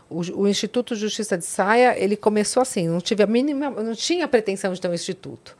O, 0.09 0.42
o, 0.42 0.48
Instituto 0.48 0.94
Justiça 0.94 1.37
de 1.37 1.44
Saia, 1.44 1.98
ele 1.98 2.16
começou 2.16 2.62
assim, 2.62 2.88
não 2.88 3.01
tive 3.01 3.22
a 3.22 3.27
mínima, 3.27 3.70
não 3.70 3.94
tinha 3.94 4.27
pretensão 4.27 4.72
de 4.72 4.81
ter 4.81 4.88
um 4.88 4.94
instituto. 4.94 5.57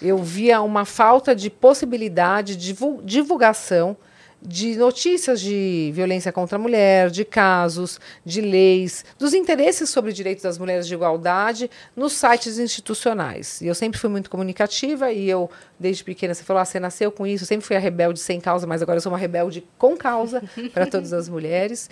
Eu 0.00 0.18
via 0.18 0.60
uma 0.60 0.84
falta 0.84 1.34
de 1.34 1.50
possibilidade 1.50 2.56
de 2.56 2.76
divulgação 3.04 3.96
de 4.40 4.76
notícias 4.76 5.40
de 5.40 5.90
violência 5.94 6.30
contra 6.30 6.56
a 6.56 6.58
mulher, 6.58 7.10
de 7.10 7.24
casos, 7.24 7.98
de 8.24 8.40
leis, 8.40 9.04
dos 9.18 9.34
interesses 9.34 9.90
sobre 9.90 10.12
direitos 10.12 10.44
das 10.44 10.58
mulheres 10.58 10.86
de 10.86 10.94
igualdade 10.94 11.70
nos 11.96 12.12
sites 12.12 12.58
institucionais. 12.58 13.60
E 13.60 13.66
eu 13.66 13.74
sempre 13.74 13.98
fui 13.98 14.10
muito 14.10 14.30
comunicativa 14.30 15.10
e 15.10 15.28
eu, 15.28 15.50
desde 15.78 16.04
pequena, 16.04 16.34
você 16.34 16.44
falou, 16.44 16.60
ah, 16.60 16.64
você 16.64 16.78
nasceu 16.78 17.10
com 17.10 17.26
isso, 17.26 17.44
eu 17.44 17.48
sempre 17.48 17.66
fui 17.66 17.76
a 17.76 17.80
rebelde 17.80 18.20
sem 18.20 18.40
causa, 18.40 18.66
mas 18.66 18.82
agora 18.82 18.98
eu 18.98 19.02
sou 19.02 19.10
uma 19.10 19.18
rebelde 19.18 19.66
com 19.78 19.96
causa 19.96 20.42
para 20.72 20.86
todas 20.86 21.12
as 21.12 21.28
mulheres. 21.28 21.90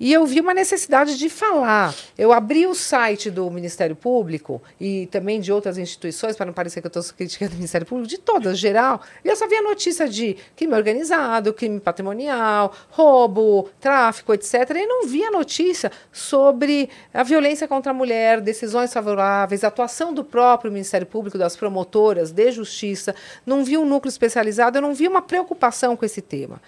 E 0.00 0.12
eu 0.12 0.26
vi 0.26 0.40
uma 0.40 0.52
necessidade 0.52 1.16
de 1.16 1.28
falar. 1.28 1.94
Eu 2.18 2.32
abri 2.32 2.66
o 2.66 2.74
site 2.74 3.30
do 3.30 3.48
Ministério 3.50 3.94
Público 3.94 4.60
e 4.80 5.06
também 5.06 5.40
de 5.40 5.52
outras 5.52 5.78
instituições, 5.78 6.34
para 6.34 6.46
não 6.46 6.52
parecer 6.52 6.80
que 6.80 6.86
eu 6.86 7.00
estou 7.00 7.16
criticando 7.16 7.52
o 7.52 7.54
Ministério 7.54 7.86
Público, 7.86 8.08
de 8.08 8.18
todas, 8.18 8.58
geral. 8.58 9.00
E 9.24 9.28
eu 9.28 9.36
só 9.36 9.46
via 9.46 9.62
notícia 9.62 10.08
de 10.08 10.36
crime 10.56 10.74
organizado, 10.74 11.54
crime 11.54 11.78
patrimonial, 11.78 12.74
roubo, 12.90 13.70
tráfico, 13.80 14.34
etc. 14.34 14.70
E 14.74 14.86
não 14.86 15.06
via 15.06 15.30
notícia 15.30 15.92
sobre 16.10 16.90
a 17.14 17.22
violência 17.22 17.68
contra 17.68 17.92
a 17.92 17.94
mulher, 17.94 18.40
decisões 18.40 18.92
favoráveis, 18.92 19.62
atuação 19.62 20.12
do 20.12 20.24
próprio 20.24 20.72
Ministério 20.72 21.06
Público, 21.06 21.38
das 21.38 21.54
promotoras 21.54 22.32
de 22.32 22.50
justiça. 22.50 23.14
Não 23.46 23.62
vi 23.62 23.78
um 23.78 23.86
núcleo 23.86 24.10
especializado, 24.10 24.78
eu 24.78 24.82
não 24.82 24.94
vi 24.94 25.06
uma 25.06 25.22
preocupação 25.22 25.96
com 25.96 26.04
esse 26.04 26.20
tema. 26.20 26.60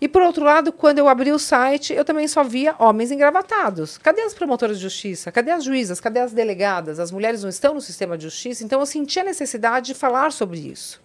E, 0.00 0.06
por 0.06 0.22
outro 0.22 0.44
lado, 0.44 0.72
quando 0.72 0.98
eu 0.98 1.08
abri 1.08 1.32
o 1.32 1.38
site, 1.38 1.92
eu 1.92 2.04
também 2.04 2.28
só 2.28 2.44
via 2.44 2.74
homens 2.78 3.10
engravatados. 3.10 3.96
Cadê 3.96 4.22
as 4.22 4.34
promotoras 4.34 4.76
de 4.76 4.82
justiça? 4.82 5.32
Cadê 5.32 5.50
as 5.50 5.64
juízas? 5.64 6.00
Cadê 6.00 6.20
as 6.20 6.32
delegadas? 6.32 7.00
As 7.00 7.10
mulheres 7.10 7.42
não 7.42 7.48
estão 7.48 7.74
no 7.74 7.80
sistema 7.80 8.16
de 8.16 8.24
justiça. 8.24 8.62
Então, 8.62 8.80
eu 8.80 8.86
senti 8.86 9.18
a 9.18 9.24
necessidade 9.24 9.86
de 9.86 9.94
falar 9.94 10.32
sobre 10.32 10.58
isso. 10.58 11.02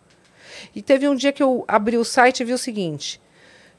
E 0.75 0.82
teve 0.82 1.08
um 1.08 1.15
dia 1.15 1.32
que 1.32 1.41
eu 1.41 1.63
abri 1.67 1.97
o 1.97 2.04
site 2.04 2.41
e 2.41 2.45
vi 2.45 2.54
o 2.54 2.58
seguinte: 2.58 3.21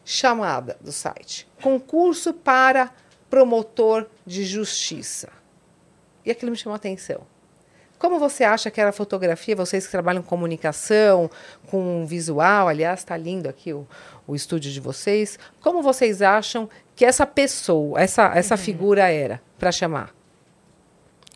chamada 0.04 0.76
do 0.80 0.90
site: 0.90 1.46
concurso 1.60 2.32
para 2.32 2.90
promotor 3.28 4.06
de 4.26 4.44
justiça. 4.44 5.28
E 6.24 6.30
aquilo 6.30 6.50
me 6.50 6.56
chamou 6.56 6.74
a 6.74 6.76
atenção. 6.76 7.31
Como 8.02 8.18
você 8.18 8.42
acha 8.42 8.68
que 8.68 8.80
era 8.80 8.90
a 8.90 8.92
fotografia? 8.92 9.54
Vocês 9.54 9.84
que 9.84 9.90
trabalham 9.92 10.24
com 10.24 10.28
comunicação, 10.28 11.30
com 11.70 12.04
visual, 12.04 12.66
aliás, 12.66 12.98
está 12.98 13.16
lindo 13.16 13.48
aqui 13.48 13.72
o, 13.72 13.86
o 14.26 14.34
estúdio 14.34 14.72
de 14.72 14.80
vocês. 14.80 15.38
Como 15.60 15.82
vocês 15.82 16.20
acham 16.20 16.68
que 16.96 17.04
essa 17.04 17.24
pessoa, 17.24 18.00
essa, 18.00 18.32
essa 18.34 18.56
uhum. 18.56 18.60
figura 18.60 19.08
era 19.08 19.40
para 19.56 19.70
chamar? 19.70 20.12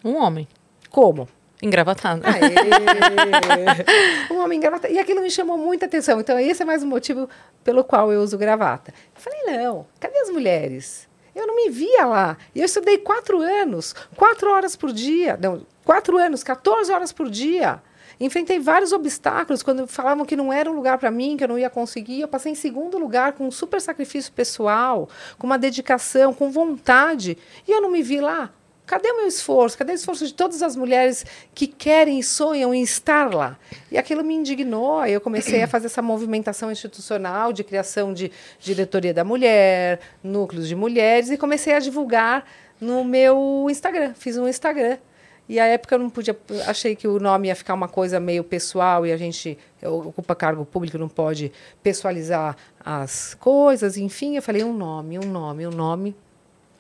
Um 0.04 0.16
homem. 0.16 0.48
Como? 0.90 1.28
Engravatado. 1.62 2.22
um 4.34 4.40
homem 4.40 4.58
engravatado. 4.58 4.92
E 4.92 4.98
aquilo 4.98 5.22
me 5.22 5.30
chamou 5.30 5.56
muita 5.56 5.86
atenção. 5.86 6.18
Então, 6.18 6.36
esse 6.36 6.62
é 6.62 6.64
mais 6.64 6.82
um 6.82 6.88
motivo 6.88 7.30
pelo 7.62 7.84
qual 7.84 8.12
eu 8.12 8.20
uso 8.20 8.36
gravata. 8.36 8.92
Eu 9.14 9.20
falei, 9.20 9.56
não, 9.56 9.86
cadê 10.00 10.18
as 10.18 10.30
mulheres? 10.30 11.08
Eu 11.32 11.46
não 11.46 11.54
me 11.54 11.70
via 11.70 12.06
lá. 12.06 12.36
E 12.52 12.58
eu 12.58 12.64
estudei 12.64 12.98
quatro 12.98 13.40
anos, 13.40 13.94
quatro 14.16 14.50
horas 14.50 14.74
por 14.74 14.92
dia. 14.92 15.38
Não, 15.40 15.64
Quatro 15.86 16.18
anos, 16.18 16.42
14 16.42 16.90
horas 16.90 17.12
por 17.12 17.30
dia. 17.30 17.80
Enfrentei 18.18 18.58
vários 18.58 18.90
obstáculos 18.90 19.62
quando 19.62 19.86
falavam 19.86 20.26
que 20.26 20.34
não 20.34 20.52
era 20.52 20.68
um 20.68 20.74
lugar 20.74 20.98
para 20.98 21.12
mim, 21.12 21.36
que 21.36 21.44
eu 21.44 21.48
não 21.48 21.56
ia 21.56 21.70
conseguir. 21.70 22.20
Eu 22.20 22.26
passei 22.26 22.50
em 22.50 22.56
segundo 22.56 22.98
lugar 22.98 23.34
com 23.34 23.46
um 23.46 23.52
super 23.52 23.80
sacrifício 23.80 24.32
pessoal, 24.32 25.08
com 25.38 25.46
uma 25.46 25.56
dedicação, 25.56 26.34
com 26.34 26.50
vontade. 26.50 27.38
E 27.68 27.70
eu 27.70 27.80
não 27.80 27.88
me 27.88 28.02
vi 28.02 28.20
lá. 28.20 28.50
Cadê 28.84 29.08
o 29.12 29.18
meu 29.18 29.28
esforço? 29.28 29.78
Cadê 29.78 29.92
o 29.92 29.94
esforço 29.94 30.26
de 30.26 30.34
todas 30.34 30.60
as 30.60 30.74
mulheres 30.74 31.24
que 31.54 31.68
querem 31.68 32.18
e 32.18 32.22
sonham 32.22 32.74
em 32.74 32.82
estar 32.82 33.32
lá? 33.32 33.56
E 33.88 33.96
aquilo 33.96 34.24
me 34.24 34.34
indignou. 34.34 35.06
Eu 35.06 35.20
comecei 35.20 35.62
a 35.62 35.68
fazer 35.68 35.86
essa 35.86 36.02
movimentação 36.02 36.72
institucional 36.72 37.52
de 37.52 37.62
criação 37.62 38.12
de 38.12 38.32
diretoria 38.58 39.14
da 39.14 39.22
mulher, 39.22 40.00
núcleos 40.20 40.66
de 40.66 40.74
mulheres, 40.74 41.30
e 41.30 41.36
comecei 41.36 41.74
a 41.74 41.78
divulgar 41.78 42.44
no 42.80 43.04
meu 43.04 43.68
Instagram. 43.70 44.14
Fiz 44.14 44.36
um 44.36 44.48
Instagram 44.48 44.98
e 45.48 45.60
a 45.60 45.66
época 45.66 45.94
eu 45.94 45.98
não 45.98 46.10
podia, 46.10 46.36
achei 46.66 46.96
que 46.96 47.06
o 47.06 47.20
nome 47.20 47.48
ia 47.48 47.54
ficar 47.54 47.74
uma 47.74 47.88
coisa 47.88 48.18
meio 48.18 48.42
pessoal 48.42 49.06
e 49.06 49.12
a 49.12 49.16
gente 49.16 49.56
ocupa 49.82 50.34
cargo 50.34 50.64
público, 50.64 50.98
não 50.98 51.08
pode 51.08 51.52
pessoalizar 51.82 52.56
as 52.80 53.34
coisas, 53.34 53.96
enfim, 53.96 54.36
eu 54.36 54.42
falei 54.42 54.64
um 54.64 54.76
nome, 54.76 55.18
um 55.18 55.30
nome, 55.30 55.66
um 55.66 55.70
nome, 55.70 56.16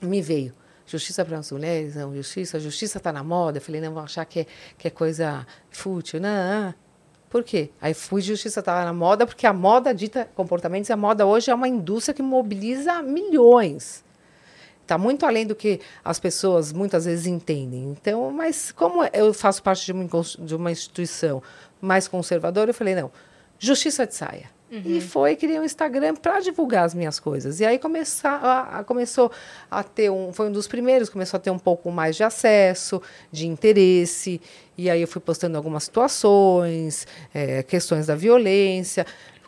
me 0.00 0.20
veio. 0.20 0.52
Justiça 0.86 1.24
para 1.24 1.38
as 1.38 1.50
mulheres, 1.50 1.96
não, 1.96 2.14
justiça, 2.14 2.60
justiça 2.60 2.98
está 2.98 3.12
na 3.12 3.24
moda. 3.24 3.58
Eu 3.58 3.62
falei, 3.62 3.80
não, 3.80 3.92
vão 3.92 4.04
achar 4.04 4.24
que 4.24 4.40
é, 4.40 4.46
que 4.78 4.86
é 4.86 4.90
coisa 4.90 5.44
fútil. 5.68 6.20
Não, 6.20 6.72
por 7.28 7.42
quê? 7.42 7.70
Aí 7.80 7.92
fui 7.92 8.22
justiça 8.22 8.60
estava 8.60 8.84
na 8.84 8.92
moda, 8.92 9.26
porque 9.26 9.46
a 9.46 9.52
moda 9.52 9.92
dita 9.92 10.28
comportamentos, 10.34 10.90
a 10.90 10.96
moda 10.96 11.26
hoje 11.26 11.50
é 11.50 11.54
uma 11.54 11.66
indústria 11.66 12.14
que 12.14 12.22
mobiliza 12.22 13.02
milhões. 13.02 14.04
Está 14.86 14.96
muito 14.96 15.26
além 15.26 15.44
do 15.44 15.56
que 15.56 15.80
as 16.04 16.20
pessoas 16.20 16.72
muitas 16.72 17.06
vezes 17.06 17.26
entendem. 17.26 17.90
Então, 17.90 18.30
mas 18.30 18.70
como 18.70 19.02
eu 19.12 19.34
faço 19.34 19.60
parte 19.60 19.84
de 19.84 19.90
uma, 19.90 20.08
de 20.38 20.54
uma 20.54 20.70
instituição 20.70 21.42
mais 21.80 22.06
conservadora, 22.06 22.70
eu 22.70 22.74
falei, 22.74 22.94
não, 22.94 23.10
justiça 23.58 24.06
de 24.06 24.14
saia. 24.14 24.48
Uhum. 24.70 24.82
E 24.84 25.00
foi, 25.00 25.34
criei 25.34 25.58
um 25.58 25.64
Instagram 25.64 26.14
para 26.14 26.38
divulgar 26.38 26.84
as 26.84 26.94
minhas 26.94 27.18
coisas. 27.18 27.58
E 27.58 27.64
aí 27.64 27.80
começar, 27.80 28.36
a, 28.36 28.78
a, 28.78 28.84
começou 28.84 29.30
a 29.68 29.82
ter 29.82 30.08
um. 30.08 30.32
Foi 30.32 30.48
um 30.48 30.52
dos 30.52 30.68
primeiros, 30.68 31.08
começou 31.08 31.38
a 31.38 31.40
ter 31.40 31.50
um 31.50 31.58
pouco 31.58 31.90
mais 31.90 32.14
de 32.14 32.22
acesso, 32.22 33.02
de 33.30 33.46
interesse. 33.48 34.40
E 34.78 34.88
aí 34.88 35.00
eu 35.00 35.08
fui 35.08 35.20
postando 35.20 35.56
algumas 35.56 35.84
situações, 35.84 37.06
é, 37.34 37.62
questões 37.64 38.06
da 38.06 38.14
violência 38.14 39.04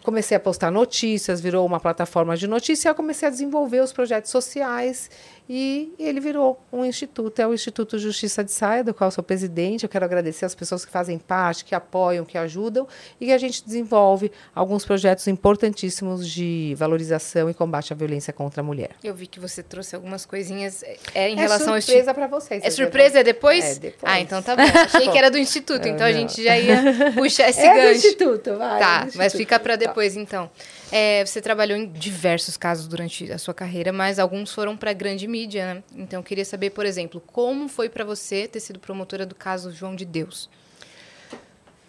comecei 0.08 0.38
a 0.38 0.40
postar 0.40 0.70
notícias, 0.70 1.38
virou 1.38 1.66
uma 1.66 1.78
plataforma 1.78 2.34
de 2.34 2.48
notícias, 2.48 2.86
e 2.86 2.88
eu 2.88 2.94
comecei 2.94 3.28
a 3.28 3.30
desenvolver 3.30 3.82
os 3.82 3.92
projetos 3.92 4.30
sociais 4.30 5.10
e 5.48 5.94
ele 5.98 6.20
virou 6.20 6.60
um 6.70 6.84
instituto, 6.84 7.40
é 7.40 7.46
o 7.46 7.54
Instituto 7.54 7.98
Justiça 7.98 8.44
de 8.44 8.52
Saia, 8.52 8.84
do 8.84 8.92
qual 8.92 9.10
sou 9.10 9.24
presidente. 9.24 9.84
Eu 9.84 9.88
quero 9.88 10.04
agradecer 10.04 10.44
as 10.44 10.54
pessoas 10.54 10.84
que 10.84 10.92
fazem 10.92 11.18
parte, 11.18 11.64
que 11.64 11.74
apoiam, 11.74 12.24
que 12.24 12.36
ajudam, 12.36 12.86
e 13.18 13.26
que 13.26 13.32
a 13.32 13.38
gente 13.38 13.64
desenvolve 13.64 14.30
alguns 14.54 14.84
projetos 14.84 15.26
importantíssimos 15.26 16.28
de 16.28 16.74
valorização 16.76 17.48
e 17.48 17.54
combate 17.54 17.94
à 17.94 17.96
violência 17.96 18.30
contra 18.30 18.60
a 18.60 18.64
mulher. 18.64 18.90
Eu 19.02 19.14
vi 19.14 19.26
que 19.26 19.40
você 19.40 19.62
trouxe 19.62 19.96
algumas 19.96 20.26
coisinhas 20.26 20.82
é, 21.14 21.30
em 21.30 21.38
é 21.38 21.40
relação 21.40 21.74
ao 21.74 21.80
surpresa 21.80 22.12
para 22.12 22.26
vocês. 22.26 22.62
É 22.62 22.70
surpresa? 22.70 23.20
É 23.20 23.24
depois? 23.24 23.64
É 23.64 23.74
depois. 23.78 24.12
Ah, 24.12 24.20
então 24.20 24.42
tá 24.42 24.54
bom. 24.54 24.62
Achei 24.62 25.08
que 25.08 25.16
era 25.16 25.30
do 25.30 25.38
Instituto, 25.38 25.86
então 25.88 26.06
a 26.06 26.12
gente 26.12 26.44
já 26.44 26.58
ia 26.58 27.12
puxar 27.16 27.48
esse 27.48 27.60
é 27.60 27.68
gancho. 27.68 27.80
É 27.80 27.90
do 27.90 27.96
Instituto, 27.96 28.56
vai. 28.58 28.78
Tá, 28.78 29.08
mas 29.14 29.32
fica 29.32 29.58
para 29.58 29.76
depois, 29.76 30.14
então. 30.14 30.50
É, 30.90 31.24
você 31.24 31.40
trabalhou 31.42 31.76
em 31.76 31.90
diversos 31.90 32.56
casos 32.56 32.88
durante 32.88 33.30
a 33.30 33.38
sua 33.38 33.52
carreira, 33.52 33.92
mas 33.92 34.18
alguns 34.18 34.52
foram 34.52 34.76
para 34.76 34.92
grande 34.92 35.28
mídia, 35.28 35.74
né? 35.74 35.82
Então, 35.94 36.20
eu 36.20 36.24
queria 36.24 36.44
saber, 36.44 36.70
por 36.70 36.86
exemplo, 36.86 37.20
como 37.20 37.68
foi 37.68 37.88
para 37.90 38.04
você 38.04 38.48
ter 38.48 38.60
sido 38.60 38.78
promotora 38.78 39.26
do 39.26 39.34
caso 39.34 39.70
João 39.70 39.94
de 39.94 40.06
Deus? 40.06 40.48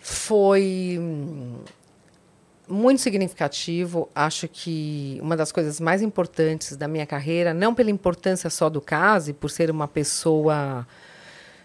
Foi 0.01 0.97
hum, 0.99 1.59
muito 2.67 3.01
significativo. 3.01 4.09
Acho 4.13 4.49
que 4.49 5.17
uma 5.21 5.37
das 5.37 5.51
coisas 5.51 5.79
mais 5.79 6.01
importantes 6.01 6.75
da 6.75 6.87
minha 6.87 7.05
carreira, 7.05 7.53
não 7.53 7.73
pela 7.73 7.89
importância 7.89 8.49
só 8.49 8.69
do 8.69 8.81
caso 8.81 9.31
e 9.31 9.33
por 9.33 9.49
ser 9.49 9.71
uma 9.71 9.87
pessoa 9.87 10.85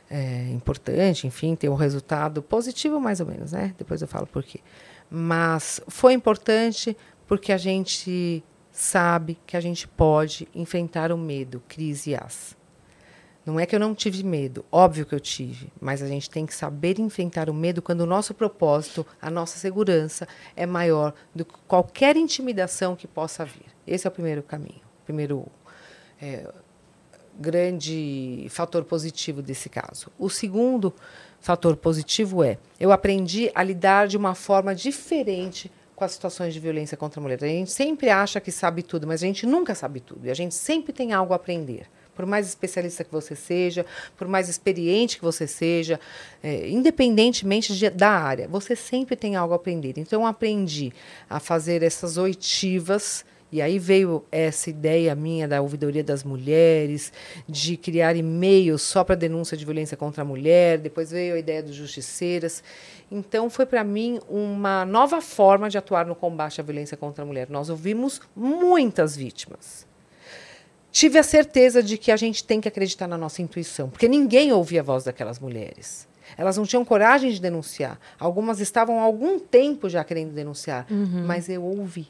é, 0.09 0.49
importante, 0.53 1.27
enfim, 1.27 1.57
ter 1.57 1.69
um 1.69 1.75
resultado 1.75 2.41
positivo, 2.41 3.01
mais 3.01 3.19
ou 3.19 3.27
menos, 3.27 3.51
né? 3.51 3.75
Depois 3.77 4.01
eu 4.01 4.07
falo 4.07 4.27
por 4.27 4.45
quê. 4.45 4.61
Mas 5.11 5.81
foi 5.89 6.13
importante 6.13 6.97
porque 7.27 7.53
a 7.53 7.57
gente 7.57 8.43
sabe 8.71 9.39
que 9.47 9.57
a 9.57 9.61
gente 9.61 9.87
pode 9.87 10.49
enfrentar 10.55 11.13
o 11.13 11.19
medo, 11.19 11.63
crise 11.69 12.11
e 12.11 12.15
as. 12.15 12.57
Não 13.47 13.61
é 13.61 13.67
que 13.67 13.77
eu 13.77 13.81
não 13.81 13.95
tive 13.95 14.25
medo, 14.25 14.65
óbvio 14.73 15.05
que 15.05 15.15
eu 15.15 15.21
tive, 15.21 15.71
mas 15.79 16.01
a 16.01 16.07
gente 16.09 16.31
tem 16.31 16.47
que 16.47 16.55
saber 16.55 16.99
enfrentar 16.99 17.51
o 17.51 17.55
medo 17.55 17.83
quando 17.83 18.01
o 18.01 18.07
nosso 18.07 18.33
propósito, 18.33 19.07
a 19.21 19.31
nossa 19.31 19.59
segurança 19.59 20.27
é 20.57 20.65
maior 20.65 21.13
do 21.35 21.45
que 21.45 21.55
qualquer 21.69 22.17
intimidação 22.17 22.97
que 22.97 23.07
possa 23.07 23.45
vir. 23.45 23.67
Esse 23.87 24.07
é 24.07 24.09
o 24.09 24.13
primeiro 24.13 24.43
caminho, 24.43 24.81
primeiro 25.05 25.47
é, 26.23 26.51
grande 27.39 28.47
fator 28.49 28.83
positivo 28.83 29.43
desse 29.43 29.69
caso. 29.69 30.11
O 30.19 30.31
segundo 30.31 30.95
fator 31.39 31.77
positivo 31.77 32.43
é 32.43 32.57
eu 32.81 32.93
aprendi 32.93 33.51
a 33.55 33.63
lidar 33.63 34.09
de 34.09 34.17
uma 34.17 34.35
forma 34.35 34.75
diferente 34.75 35.71
com 35.95 36.05
as 36.05 36.13
situações 36.13 36.53
de 36.53 36.61
violência 36.61 36.97
contra 36.97 37.21
a 37.21 37.23
mulher. 37.23 37.39
A 37.43 37.47
gente 37.47 37.71
sempre 37.71 38.09
acha 38.09 38.41
que 38.41 38.51
sabe 38.51 38.83
tudo, 38.83 39.07
mas 39.07 39.23
a 39.23 39.27
gente 39.27 39.47
nunca 39.47 39.75
sabe 39.75 40.01
tudo. 40.01 40.27
E 40.27 40.31
a 40.31 40.35
gente 40.35 40.55
sempre 40.55 40.93
tem 40.93 41.13
algo 41.13 41.33
a 41.33 41.37
aprender. 41.37 41.87
Por 42.15 42.27
mais 42.27 42.47
especialista 42.47 43.03
que 43.03 43.11
você 43.11 43.35
seja, 43.35 43.85
por 44.17 44.29
mais 44.29 44.49
experiente 44.49 45.17
que 45.17 45.25
você 45.25 45.47
seja, 45.47 45.99
é, 46.43 46.69
independentemente 46.69 47.75
de, 47.75 47.91
da 47.91 48.11
área, 48.11 48.47
você 48.47 48.77
sempre 48.77 49.17
tem 49.17 49.35
algo 49.35 49.53
a 49.53 49.57
aprender. 49.57 49.95
Então, 49.97 50.23
eu 50.23 50.27
aprendi 50.27 50.93
a 51.29 51.41
fazer 51.41 51.83
essas 51.83 52.17
oitivas 52.17 53.25
e 53.55 53.63
aí 53.63 53.79
veio 53.79 54.25
essa 54.33 54.69
ideia 54.69 55.15
minha 55.15 55.47
da 55.47 55.63
ouvidoria 55.63 56.03
das 56.03 56.25
mulheres, 56.25 57.13
de 57.49 57.77
criar 57.77 58.17
e-mails 58.17 58.83
só 58.83 59.05
para 59.05 59.15
denúncia 59.15 59.57
de 59.57 59.65
violência 59.65 59.97
contra 59.97 60.23
a 60.23 60.25
mulher, 60.25 60.79
depois 60.79 61.13
veio 61.13 61.37
a 61.37 61.39
ideia 61.39 61.63
dos 61.63 61.77
justiceiras. 61.77 62.65
Então 63.09 63.49
foi 63.49 63.65
para 63.65 63.85
mim 63.85 64.19
uma 64.29 64.85
nova 64.85 65.21
forma 65.21 65.71
de 65.71 65.79
atuar 65.79 66.05
no 66.05 66.17
combate 66.17 66.61
à 66.61 66.65
violência 66.65 66.97
contra 66.97 67.23
a 67.23 67.25
mulher. 67.25 67.49
Nós 67.49 67.71
ouvimos 67.71 68.21
muitas 68.35 69.17
vítimas. 69.17 69.87
Tive 70.91 71.21
a 71.21 71.23
certeza 71.23 71.81
de 71.81 71.97
que 71.97 72.11
a 72.11 72.17
gente 72.17 72.43
tem 72.43 72.61
que 72.61 72.67
acreditar 72.67 73.07
na 73.07 73.17
nossa 73.17 73.41
intuição, 73.41 73.89
porque 73.89 74.09
ninguém 74.09 74.53
ouvia 74.53 74.81
a 74.81 74.83
voz 74.83 75.05
daquelas 75.05 75.39
mulheres. 75.39 76.09
Elas 76.37 76.57
não 76.57 76.65
tinham 76.65 76.85
coragem 76.85 77.31
de 77.31 77.41
denunciar. 77.41 78.01
Algumas 78.19 78.59
estavam 78.59 78.99
há 78.99 79.05
algum 79.05 79.39
tempo 79.39 79.89
já 79.89 80.03
querendo 80.03 80.33
denunciar, 80.33 80.89
uhum. 80.91 81.25
mas 81.25 81.49
eu 81.49 81.63
ouvi. 81.63 82.09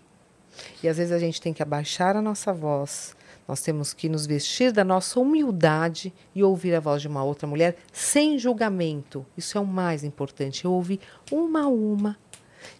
E 0.83 0.89
às 0.89 0.97
vezes 0.97 1.13
a 1.13 1.19
gente 1.19 1.41
tem 1.41 1.53
que 1.53 1.63
abaixar 1.63 2.17
a 2.17 2.23
nossa 2.23 2.53
voz, 2.53 3.17
nós 3.47 3.61
temos 3.61 3.93
que 3.93 4.09
nos 4.09 4.27
vestir 4.27 4.73
da 4.73 4.83
nossa 4.83 5.21
humildade 5.21 6.13
e 6.35 6.43
ouvir 6.43 6.75
a 6.75 6.81
voz 6.81 7.03
de 7.03 7.09
uma 7.09 7.23
outra 7.23 7.47
mulher 7.47 7.77
sem 7.93 8.39
julgamento. 8.39 9.25
Isso 9.37 9.59
é 9.59 9.61
o 9.61 9.67
mais 9.67 10.03
importante. 10.03 10.65
Eu 10.65 10.73
ouvi 10.73 10.99
uma 11.31 11.63
a 11.63 11.69
uma 11.69 12.17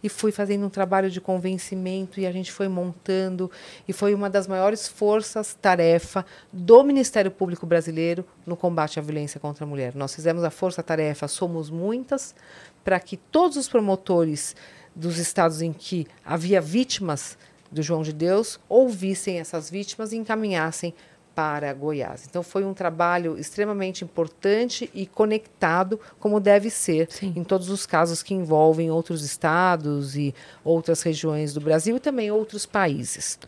e 0.03 0.09
fui 0.09 0.33
fazendo 0.33 0.65
um 0.65 0.71
trabalho 0.71 1.11
de 1.11 1.21
convencimento 1.21 2.19
e 2.19 2.27
a 2.27 2.33
gente 2.33 2.51
foi 2.51 2.69
montando 2.69 3.51
e 3.87 3.93
foi 3.93 4.15
uma 4.15 4.31
das 4.31 4.47
maiores 4.47 4.89
forças 4.89 5.55
tarefa 5.61 6.25
do 6.51 6.83
Ministério 6.83 7.31
Público 7.31 7.67
Brasileiro 7.67 8.25
no 8.47 8.57
combate 8.57 8.99
à 8.99 9.03
violência 9.03 9.39
contra 9.39 9.65
a 9.65 9.69
mulher. 9.69 9.95
Nós 9.95 10.15
fizemos 10.15 10.43
a 10.45 10.51
força 10.51 10.83
tarefa 10.83 11.29
Somos 11.29 11.69
Muitas 11.69 12.35
para 12.83 12.99
que 12.99 13.19
todos 13.19 13.59
os 13.59 13.69
promotores 13.69 14.57
dos 14.95 15.19
estados 15.19 15.61
em 15.61 15.73
que 15.73 16.07
havia 16.25 16.61
vítimas 16.61 17.37
do 17.75 17.83
João 17.83 18.03
de 18.03 18.13
Deus 18.13 18.59
ouvissem 18.69 19.39
essas 19.39 19.69
vítimas 19.69 20.13
e 20.13 20.17
encaminhassem 20.17 20.95
para 21.35 21.73
Goiás. 21.75 22.27
Então 22.29 22.43
foi 22.43 22.65
um 22.65 22.73
trabalho 22.73 23.37
extremamente 23.37 24.05
importante 24.05 24.89
e 24.95 25.05
conectado, 25.05 25.99
como 26.21 26.39
deve 26.39 26.71
ser 26.71 27.09
Sim. 27.11 27.33
em 27.37 27.43
todos 27.43 27.69
os 27.69 27.85
casos 27.85 28.23
que 28.23 28.33
envolvem 28.33 28.91
outros 28.91 29.25
estados 29.25 30.17
e 30.17 30.35
outras 30.65 31.03
regiões 31.03 31.53
do 31.53 31.61
Brasil 31.61 31.97
e 31.97 32.01
também 32.01 32.31
outros 32.31 32.65
países. 32.65 33.39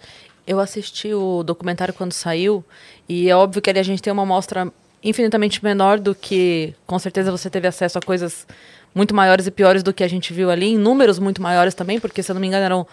Eu 0.46 0.58
assisti 0.60 1.14
o 1.14 1.42
documentário 1.42 1.94
quando 1.94 2.12
saiu 2.12 2.64
e 3.08 3.30
é 3.30 3.36
óbvio 3.36 3.62
que 3.62 3.70
ali 3.70 3.78
a 3.78 3.84
gente 3.84 4.02
tem 4.02 4.12
uma 4.12 4.22
amostra 4.24 4.72
infinitamente 5.02 5.62
menor 5.62 6.00
do 6.00 6.14
que, 6.14 6.74
com 6.86 6.98
certeza, 6.98 7.30
você 7.30 7.48
teve 7.48 7.68
acesso 7.68 7.98
a 7.98 8.00
coisas 8.00 8.46
muito 8.94 9.14
maiores 9.14 9.46
e 9.46 9.50
piores 9.50 9.82
do 9.82 9.92
que 9.92 10.02
a 10.02 10.08
gente 10.08 10.32
viu 10.32 10.50
ali, 10.50 10.72
em 10.72 10.78
números 10.78 11.18
muito 11.18 11.40
maiores 11.42 11.74
também, 11.74 12.00
porque, 12.00 12.22
se 12.22 12.30
eu 12.30 12.34
não 12.34 12.40
me 12.40 12.46
engano, 12.46 12.64
eram 12.64 12.86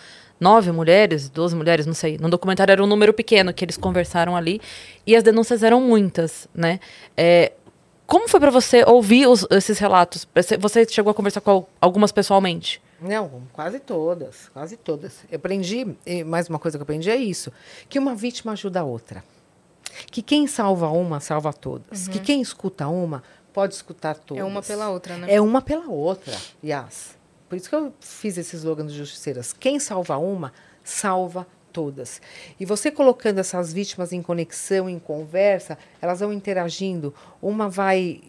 nove 0.43 0.71
mulheres, 0.73 1.29
doze 1.29 1.55
mulheres, 1.55 1.85
não 1.85 1.93
sei. 1.93 2.17
No 2.17 2.29
documentário 2.29 2.73
era 2.73 2.83
um 2.83 2.87
número 2.87 3.13
pequeno 3.13 3.53
que 3.53 3.63
eles 3.63 3.77
conversaram 3.77 4.35
ali 4.35 4.59
e 5.07 5.15
as 5.15 5.23
denúncias 5.23 5.63
eram 5.63 5.79
muitas, 5.79 6.47
né? 6.53 6.81
É, 7.15 7.53
como 8.05 8.27
foi 8.27 8.39
para 8.41 8.51
você 8.51 8.83
ouvir 8.83 9.25
os, 9.25 9.47
esses 9.49 9.79
relatos? 9.79 10.27
Você 10.59 10.85
chegou 10.85 11.11
a 11.11 11.13
conversar 11.13 11.39
com 11.39 11.65
algumas 11.79 12.11
pessoalmente? 12.11 12.81
Não, 13.01 13.43
quase 13.53 13.79
todas, 13.79 14.49
quase 14.49 14.77
todas. 14.77 15.23
Eu 15.31 15.37
aprendi, 15.37 15.87
mais 16.25 16.49
uma 16.49 16.59
coisa 16.59 16.77
que 16.77 16.81
eu 16.81 16.83
aprendi 16.83 17.09
é 17.09 17.15
isso, 17.15 17.51
que 17.89 17.97
uma 17.97 18.13
vítima 18.13 18.51
ajuda 18.51 18.81
a 18.81 18.83
outra. 18.83 19.23
Que 20.11 20.21
quem 20.21 20.47
salva 20.47 20.89
uma, 20.89 21.19
salva 21.19 21.53
todas. 21.53 22.07
Uhum. 22.07 22.13
Que 22.13 22.19
quem 22.19 22.41
escuta 22.41 22.87
uma, 22.87 23.23
pode 23.53 23.75
escutar 23.75 24.15
todas. 24.15 24.41
É 24.41 24.45
uma 24.45 24.61
pela 24.61 24.89
outra, 24.89 25.17
né? 25.17 25.27
É 25.33 25.41
uma 25.41 25.61
pela 25.61 25.87
outra, 25.87 26.35
Yas. 26.63 27.15
Por 27.53 27.57
isso 27.57 27.69
que 27.69 27.75
eu 27.75 27.93
fiz 27.99 28.35
esse 28.35 28.55
slogan 28.55 28.83
dos 28.83 28.95
justiceiras. 28.95 29.53
Quem 29.53 29.79
salva 29.79 30.17
uma, 30.17 30.51
salva 30.83 31.45
todas. 31.71 32.19
E 32.59 32.65
você 32.65 32.89
colocando 32.89 33.37
essas 33.37 33.71
vítimas 33.71 34.11
em 34.11 34.23
conexão, 34.23 34.89
em 34.89 34.97
conversa, 34.97 35.77
elas 36.01 36.19
vão 36.19 36.33
interagindo. 36.33 37.13
Uma 37.39 37.69
vai 37.69 38.21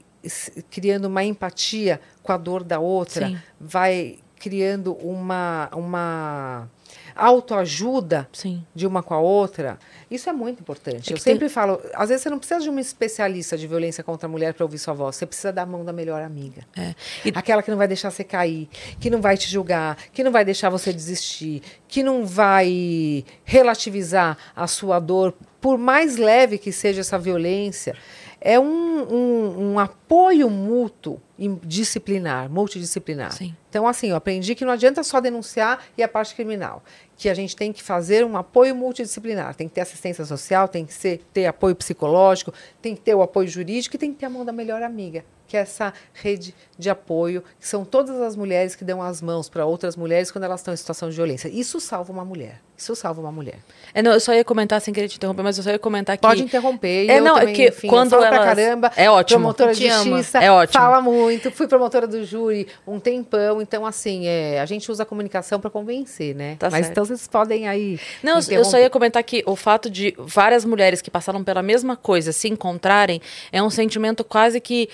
criando 0.70 1.06
uma 1.06 1.24
empatia 1.24 2.02
com 2.22 2.32
a 2.32 2.36
dor 2.36 2.62
da 2.62 2.78
outra, 2.78 3.28
Sim. 3.28 3.38
vai 3.58 4.18
criando 4.36 4.92
uma, 4.92 5.70
uma 5.72 6.68
autoajuda 7.14 8.28
Sim. 8.32 8.64
de 8.74 8.86
uma 8.86 9.02
com 9.02 9.14
a 9.14 9.20
outra, 9.20 9.78
isso 10.10 10.28
é 10.28 10.32
muito 10.32 10.60
importante. 10.60 11.10
É 11.10 11.14
eu 11.14 11.18
sempre 11.18 11.46
tem... 11.46 11.48
falo, 11.48 11.80
às 11.94 12.08
vezes 12.08 12.22
você 12.22 12.30
não 12.30 12.38
precisa 12.38 12.60
de 12.60 12.68
uma 12.68 12.80
especialista 12.80 13.56
de 13.56 13.66
violência 13.66 14.02
contra 14.02 14.26
a 14.26 14.30
mulher 14.30 14.54
para 14.54 14.64
ouvir 14.64 14.78
sua 14.78 14.94
voz, 14.94 15.16
você 15.16 15.26
precisa 15.26 15.52
da 15.52 15.64
mão 15.64 15.84
da 15.84 15.92
melhor 15.92 16.22
amiga. 16.22 16.62
É. 16.76 16.94
E... 17.24 17.32
Aquela 17.34 17.62
que 17.62 17.70
não 17.70 17.78
vai 17.78 17.88
deixar 17.88 18.10
você 18.10 18.24
cair, 18.24 18.68
que 18.98 19.08
não 19.10 19.20
vai 19.20 19.36
te 19.36 19.50
julgar, 19.50 19.96
que 20.12 20.24
não 20.24 20.32
vai 20.32 20.44
deixar 20.44 20.70
você 20.70 20.92
desistir, 20.92 21.62
que 21.86 22.02
não 22.02 22.26
vai 22.26 23.24
relativizar 23.44 24.36
a 24.54 24.66
sua 24.66 24.98
dor, 24.98 25.34
por 25.60 25.78
mais 25.78 26.16
leve 26.16 26.58
que 26.58 26.70
seja 26.70 27.00
essa 27.00 27.18
violência 27.18 27.96
é 28.44 28.60
um, 28.60 29.02
um, 29.10 29.72
um 29.72 29.78
apoio 29.78 30.50
mútuo 30.50 31.18
disciplinar, 31.62 32.50
multidisciplinar. 32.50 33.32
Sim. 33.32 33.56
Então, 33.70 33.88
assim, 33.88 34.10
eu 34.10 34.16
aprendi 34.16 34.54
que 34.54 34.66
não 34.66 34.72
adianta 34.72 35.02
só 35.02 35.18
denunciar 35.18 35.82
e 35.96 36.02
a 36.02 36.08
parte 36.08 36.34
criminal 36.34 36.82
que 37.16 37.28
a 37.28 37.34
gente 37.34 37.56
tem 37.56 37.72
que 37.72 37.82
fazer 37.82 38.24
um 38.24 38.36
apoio 38.36 38.74
multidisciplinar. 38.74 39.54
Tem 39.54 39.66
que 39.66 39.74
ter 39.74 39.80
assistência 39.80 40.24
social, 40.26 40.68
tem 40.68 40.84
que 40.84 40.92
ser, 40.92 41.24
ter 41.32 41.46
apoio 41.46 41.74
psicológico, 41.74 42.52
tem 42.82 42.94
que 42.94 43.00
ter 43.00 43.14
o 43.14 43.22
apoio 43.22 43.48
jurídico 43.48 43.96
e 43.96 43.98
tem 43.98 44.12
que 44.12 44.18
ter 44.18 44.26
a 44.26 44.30
mão 44.30 44.44
da 44.44 44.52
melhor 44.52 44.82
amiga, 44.82 45.24
que 45.48 45.56
é 45.56 45.60
essa 45.60 45.94
rede 46.12 46.54
de 46.78 46.90
apoio, 46.90 47.42
que 47.58 47.66
são 47.66 47.82
todas 47.84 48.20
as 48.20 48.36
mulheres 48.36 48.76
que 48.76 48.84
dão 48.84 49.00
as 49.00 49.22
mãos 49.22 49.48
para 49.48 49.64
outras 49.64 49.96
mulheres 49.96 50.30
quando 50.30 50.44
elas 50.44 50.60
estão 50.60 50.74
em 50.74 50.76
situação 50.76 51.08
de 51.08 51.16
violência. 51.16 51.48
Isso 51.48 51.80
salva 51.80 52.12
uma 52.12 52.24
mulher. 52.24 52.60
Isso 52.76 52.94
salva 52.96 53.20
uma 53.20 53.30
mulher. 53.30 53.58
É, 53.92 54.02
não, 54.02 54.12
eu 54.12 54.18
só 54.18 54.34
ia 54.34 54.44
comentar 54.44 54.80
sem 54.80 54.92
querer 54.92 55.08
te 55.08 55.16
interromper, 55.16 55.42
mas 55.42 55.56
eu 55.56 55.62
só 55.62 55.70
ia 55.70 55.78
comentar 55.78 56.16
que. 56.16 56.22
Pode 56.22 56.42
interromper. 56.42 57.08
É, 57.08 57.20
não, 57.20 57.34
também, 57.38 57.52
é 57.52 57.56
que 57.56 57.68
enfim, 57.68 57.86
quando 57.86 58.14
ela. 58.14 58.44
caramba. 58.44 58.90
É 58.96 59.08
ótimo. 59.08 59.38
Promotora 59.40 59.72
de 59.72 59.88
justiça. 59.88 60.38
É 60.38 60.50
ótimo. 60.50 60.82
Fala 60.82 61.00
muito. 61.00 61.52
Fui 61.52 61.68
promotora 61.68 62.06
do 62.06 62.24
júri 62.24 62.66
um 62.84 62.98
tempão. 62.98 63.62
Então, 63.62 63.86
assim, 63.86 64.26
é, 64.26 64.60
a 64.60 64.66
gente 64.66 64.90
usa 64.90 65.04
a 65.04 65.06
comunicação 65.06 65.60
para 65.60 65.70
convencer, 65.70 66.34
né? 66.34 66.56
Tá 66.58 66.68
mas 66.68 66.86
certo. 66.86 66.90
então 66.90 67.04
vocês 67.04 67.28
podem 67.28 67.68
aí. 67.68 68.00
Não, 68.22 68.40
eu 68.50 68.64
só 68.64 68.76
ia 68.76 68.90
comentar 68.90 69.22
que 69.22 69.44
o 69.46 69.54
fato 69.54 69.88
de 69.88 70.12
várias 70.18 70.64
mulheres 70.64 71.00
que 71.00 71.10
passaram 71.10 71.44
pela 71.44 71.62
mesma 71.62 71.96
coisa 71.96 72.32
se 72.32 72.48
encontrarem 72.48 73.20
é 73.52 73.62
um 73.62 73.70
sentimento 73.70 74.24
quase 74.24 74.60
que 74.60 74.88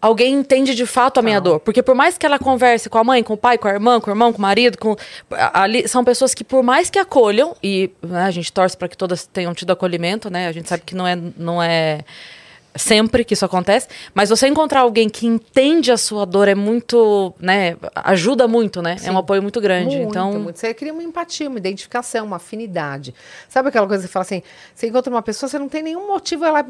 alguém 0.00 0.34
entende 0.34 0.74
de 0.74 0.86
fato 0.86 1.18
a 1.18 1.22
minha 1.22 1.40
dor. 1.40 1.60
Porque 1.60 1.82
por 1.82 1.94
mais 1.94 2.16
que 2.16 2.24
ela 2.24 2.38
converse 2.38 2.88
com 2.88 2.98
a 2.98 3.04
mãe, 3.04 3.22
com 3.22 3.34
o 3.34 3.36
pai, 3.36 3.58
com 3.58 3.68
a 3.68 3.72
irmã, 3.72 4.00
com 4.00 4.10
o 4.10 4.12
irmão, 4.12 4.32
com 4.32 4.38
o 4.38 4.42
marido, 4.42 4.78
com 4.78 4.96
ali 5.52 5.86
são 5.88 6.04
pessoas 6.04 6.34
que 6.34 6.44
por 6.44 6.62
mais 6.62 6.88
que 6.90 6.98
acolham 6.98 7.56
e 7.62 7.90
né, 8.02 8.22
a 8.22 8.30
gente 8.30 8.52
torce 8.52 8.76
para 8.76 8.88
que 8.88 8.96
todas 8.96 9.26
tenham 9.26 9.52
tido 9.54 9.70
acolhimento, 9.70 10.30
né? 10.30 10.46
A 10.46 10.52
gente 10.52 10.68
sabe 10.68 10.82
que 10.84 10.94
não 10.94 11.06
é 11.06 11.16
não 11.36 11.62
é 11.62 12.00
sempre 12.78 13.24
que 13.24 13.34
isso 13.34 13.44
acontece, 13.44 13.88
mas 14.14 14.30
você 14.30 14.46
encontrar 14.46 14.80
alguém 14.80 15.08
que 15.08 15.26
entende 15.26 15.90
a 15.90 15.96
sua 15.96 16.24
dor 16.24 16.48
é 16.48 16.54
muito, 16.54 17.34
né, 17.40 17.76
ajuda 17.94 18.46
muito, 18.46 18.80
né? 18.80 18.96
Sim. 18.96 19.08
É 19.08 19.12
um 19.12 19.18
apoio 19.18 19.42
muito 19.42 19.60
grande. 19.60 19.96
Muito, 19.96 20.10
então, 20.10 20.32
muito. 20.34 20.58
você 20.58 20.72
cria 20.72 20.92
uma 20.92 21.02
empatia, 21.02 21.48
uma 21.48 21.58
identificação, 21.58 22.26
uma 22.26 22.36
afinidade. 22.36 23.14
Sabe 23.48 23.68
aquela 23.68 23.86
coisa 23.86 24.02
que 24.02 24.08
você 24.08 24.12
fala 24.12 24.22
assim, 24.22 24.42
você 24.74 24.86
encontra 24.86 25.12
uma 25.12 25.22
pessoa, 25.22 25.50
você 25.50 25.58
não 25.58 25.68
tem 25.68 25.82
nenhum 25.82 26.06
motivo 26.06 26.44
ela 26.44 26.64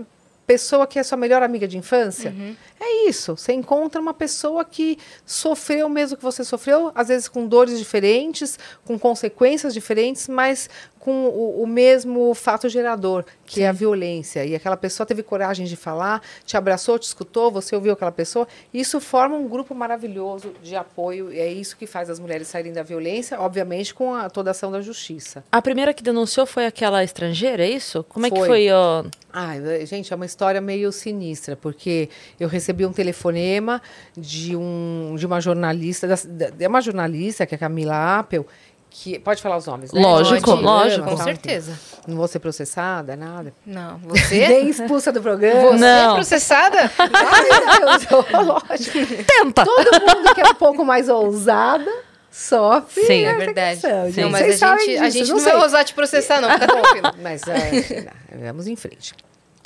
pessoa 0.48 0.86
que 0.86 0.98
é 0.98 1.02
sua 1.02 1.18
melhor 1.18 1.42
amiga 1.42 1.68
de 1.68 1.76
infância. 1.76 2.30
Uhum. 2.30 2.56
É 2.80 3.06
isso. 3.06 3.36
Você 3.36 3.52
encontra 3.52 4.00
uma 4.00 4.14
pessoa 4.14 4.64
que 4.64 4.96
sofreu 5.26 5.86
o 5.86 5.90
mesmo 5.90 6.16
que 6.16 6.22
você 6.22 6.42
sofreu, 6.42 6.90
às 6.94 7.08
vezes 7.08 7.28
com 7.28 7.46
dores 7.46 7.78
diferentes, 7.78 8.58
com 8.82 8.98
consequências 8.98 9.74
diferentes, 9.74 10.26
mas 10.26 10.70
com 10.98 11.26
o, 11.26 11.62
o 11.62 11.66
mesmo 11.66 12.34
fato 12.34 12.68
gerador, 12.68 13.24
que 13.46 13.56
Sim. 13.56 13.62
é 13.62 13.68
a 13.68 13.72
violência. 13.72 14.44
E 14.44 14.54
aquela 14.54 14.76
pessoa 14.76 15.06
teve 15.06 15.22
coragem 15.22 15.66
de 15.66 15.76
falar, 15.76 16.22
te 16.44 16.56
abraçou, 16.56 16.98
te 16.98 17.04
escutou, 17.04 17.50
você 17.50 17.74
ouviu 17.74 17.92
aquela 17.92 18.12
pessoa. 18.12 18.46
Isso 18.72 19.00
forma 19.00 19.36
um 19.36 19.48
grupo 19.48 19.74
maravilhoso 19.74 20.52
de 20.62 20.76
apoio. 20.76 21.32
E 21.32 21.38
é 21.38 21.50
isso 21.50 21.76
que 21.76 21.86
faz 21.86 22.10
as 22.10 22.18
mulheres 22.18 22.48
saírem 22.48 22.72
da 22.72 22.82
violência, 22.82 23.40
obviamente 23.40 23.94
com 23.94 24.14
a, 24.14 24.28
toda 24.28 24.50
a 24.50 24.52
ação 24.52 24.70
da 24.70 24.80
justiça. 24.80 25.44
A 25.50 25.62
primeira 25.62 25.94
que 25.94 26.02
denunciou 26.02 26.46
foi 26.46 26.66
aquela 26.66 27.02
estrangeira, 27.02 27.64
é 27.64 27.70
isso? 27.70 28.04
Como 28.08 28.26
é 28.26 28.28
foi. 28.28 28.38
que 28.38 28.46
foi? 28.46 28.70
Ó... 28.70 29.04
Ah, 29.32 29.54
gente, 29.84 30.12
é 30.12 30.16
uma 30.16 30.26
história 30.26 30.60
meio 30.60 30.90
sinistra, 30.90 31.54
porque 31.54 32.08
eu 32.40 32.48
recebi 32.48 32.84
um 32.84 32.92
telefonema 32.92 33.80
de, 34.16 34.56
um, 34.56 35.14
de 35.16 35.26
uma 35.26 35.40
jornalista, 35.40 36.08
de 36.08 36.66
uma 36.66 36.80
jornalista, 36.80 37.46
que 37.46 37.54
é 37.54 37.56
a 37.56 37.58
Camila 37.58 38.18
Apple, 38.18 38.44
que 38.90 39.18
pode 39.18 39.42
falar 39.42 39.56
os 39.56 39.66
nomes, 39.66 39.92
né? 39.92 40.00
Lógico, 40.00 40.50
Pode, 40.50 40.62
lógico. 40.62 41.08
Com 41.08 41.16
certeza. 41.16 41.78
Não 42.06 42.16
vou 42.16 42.26
ser 42.26 42.38
processada, 42.38 43.16
nada. 43.16 43.52
Não, 43.64 43.98
você? 44.04 44.48
Nem 44.48 44.68
expulsa 44.68 45.12
do 45.12 45.20
programa. 45.20 45.60
Você 45.72 45.78
Não. 45.78 46.12
é 46.12 46.14
processada? 46.14 46.78
Ai, 46.98 47.98
Deus, 47.98 48.26
lógico. 48.46 49.24
Tenta! 49.24 49.64
Todo 49.64 50.00
mundo 50.00 50.34
que 50.34 50.40
é 50.40 50.46
um 50.46 50.54
pouco 50.54 50.84
mais 50.84 51.08
ousada 51.08 51.90
sofre. 52.30 53.04
Sim, 53.04 53.24
é 53.24 53.34
verdade. 53.34 53.80
questão. 53.80 54.12
Sim. 54.12 54.20
Não, 54.22 54.30
mas 54.30 54.42
Vocês 54.42 54.62
a 54.62 54.78
gente, 54.78 54.96
a 54.98 55.04
disso, 55.06 55.18
gente 55.18 55.28
não 55.28 55.36
não 55.36 55.44
vai 55.44 55.56
ousar 55.56 55.84
te 55.84 55.94
processar, 55.94 56.40
não. 56.40 56.50
Fica 56.50 56.66
tranquilo. 56.66 57.12
Mas 57.22 57.42
é, 57.46 58.10
vamos 58.46 58.66
em 58.66 58.76
frente. 58.76 59.14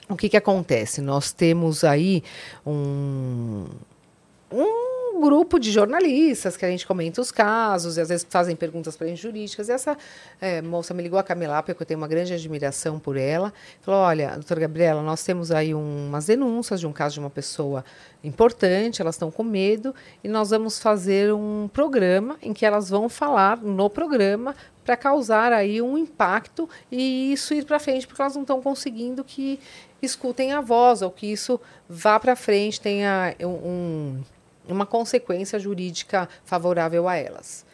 O 0.09 0.17
que, 0.17 0.29
que 0.29 0.37
acontece? 0.37 1.01
Nós 1.01 1.33
temos 1.33 1.85
aí 1.85 2.23
um, 2.67 3.67
um 4.51 4.92
grupo 5.23 5.59
de 5.59 5.71
jornalistas 5.71 6.57
que 6.57 6.65
a 6.65 6.69
gente 6.69 6.87
comenta 6.87 7.21
os 7.21 7.31
casos 7.31 7.97
e 7.97 8.01
às 8.01 8.09
vezes 8.11 8.27
fazem 8.29 8.55
perguntas 8.55 8.97
para 8.97 9.07
a 9.07 9.11
gente 9.11 9.23
jurídicas. 9.23 9.69
E 9.69 9.73
essa 9.73 9.97
eh, 10.41 10.61
moça 10.61 10.93
me 10.93 11.03
ligou, 11.03 11.19
a 11.19 11.23
Camila, 11.23 11.63
porque 11.63 11.83
eu 11.83 11.87
tenho 11.87 11.99
uma 11.99 12.09
grande 12.09 12.35
admiração 12.35 12.99
por 12.99 13.17
ela. 13.17 13.53
Falou: 13.81 14.01
Olha, 14.01 14.33
doutora 14.35 14.61
Gabriela, 14.61 15.03
nós 15.03 15.23
temos 15.25 15.51
aí 15.51 15.75
um- 15.75 16.09
umas 16.09 16.27
denúncias 16.27 16.81
de 16.81 16.87
um 16.87 16.93
caso 16.93 17.15
de 17.15 17.21
uma 17.21 17.31
pessoa 17.31 17.85
importante, 18.25 19.01
elas 19.03 19.15
estão 19.17 19.31
com 19.31 19.43
medo 19.43 19.95
e 20.23 20.29
nós 20.29 20.51
vamos 20.51 20.79
fazer 20.79 21.33
um 21.33 21.69
programa 21.73 22.37
em 22.43 22.53
que 22.53 22.65
elas 22.67 22.89
vão 22.91 23.09
falar 23.09 23.57
no 23.59 23.91
programa 23.91 24.55
para 24.85 24.97
causar 24.97 25.53
aí 25.53 25.81
um 25.83 25.97
impacto 25.97 26.69
e 26.91 27.33
isso 27.33 27.55
ir 27.55 27.65
para 27.65 27.79
frente, 27.79 28.07
porque 28.07 28.21
elas 28.21 28.35
não 28.35 28.43
estão 28.43 28.61
conseguindo 28.61 29.23
que 29.25 29.59
escutem 30.01 30.53
a 30.53 30.61
voz 30.61 31.03
ou 31.03 31.11
que 31.11 31.27
isso 31.27 31.61
vá 31.89 32.19
para 32.19 32.35
frente, 32.35 32.81
tenha 32.81 33.35
um- 33.41 33.47
um, 33.47 34.21
uma 34.69 34.87
consequência 34.87 35.59
jurídica 35.59 36.29
favorável 36.45 37.09
a 37.09 37.17
elas. 37.17 37.65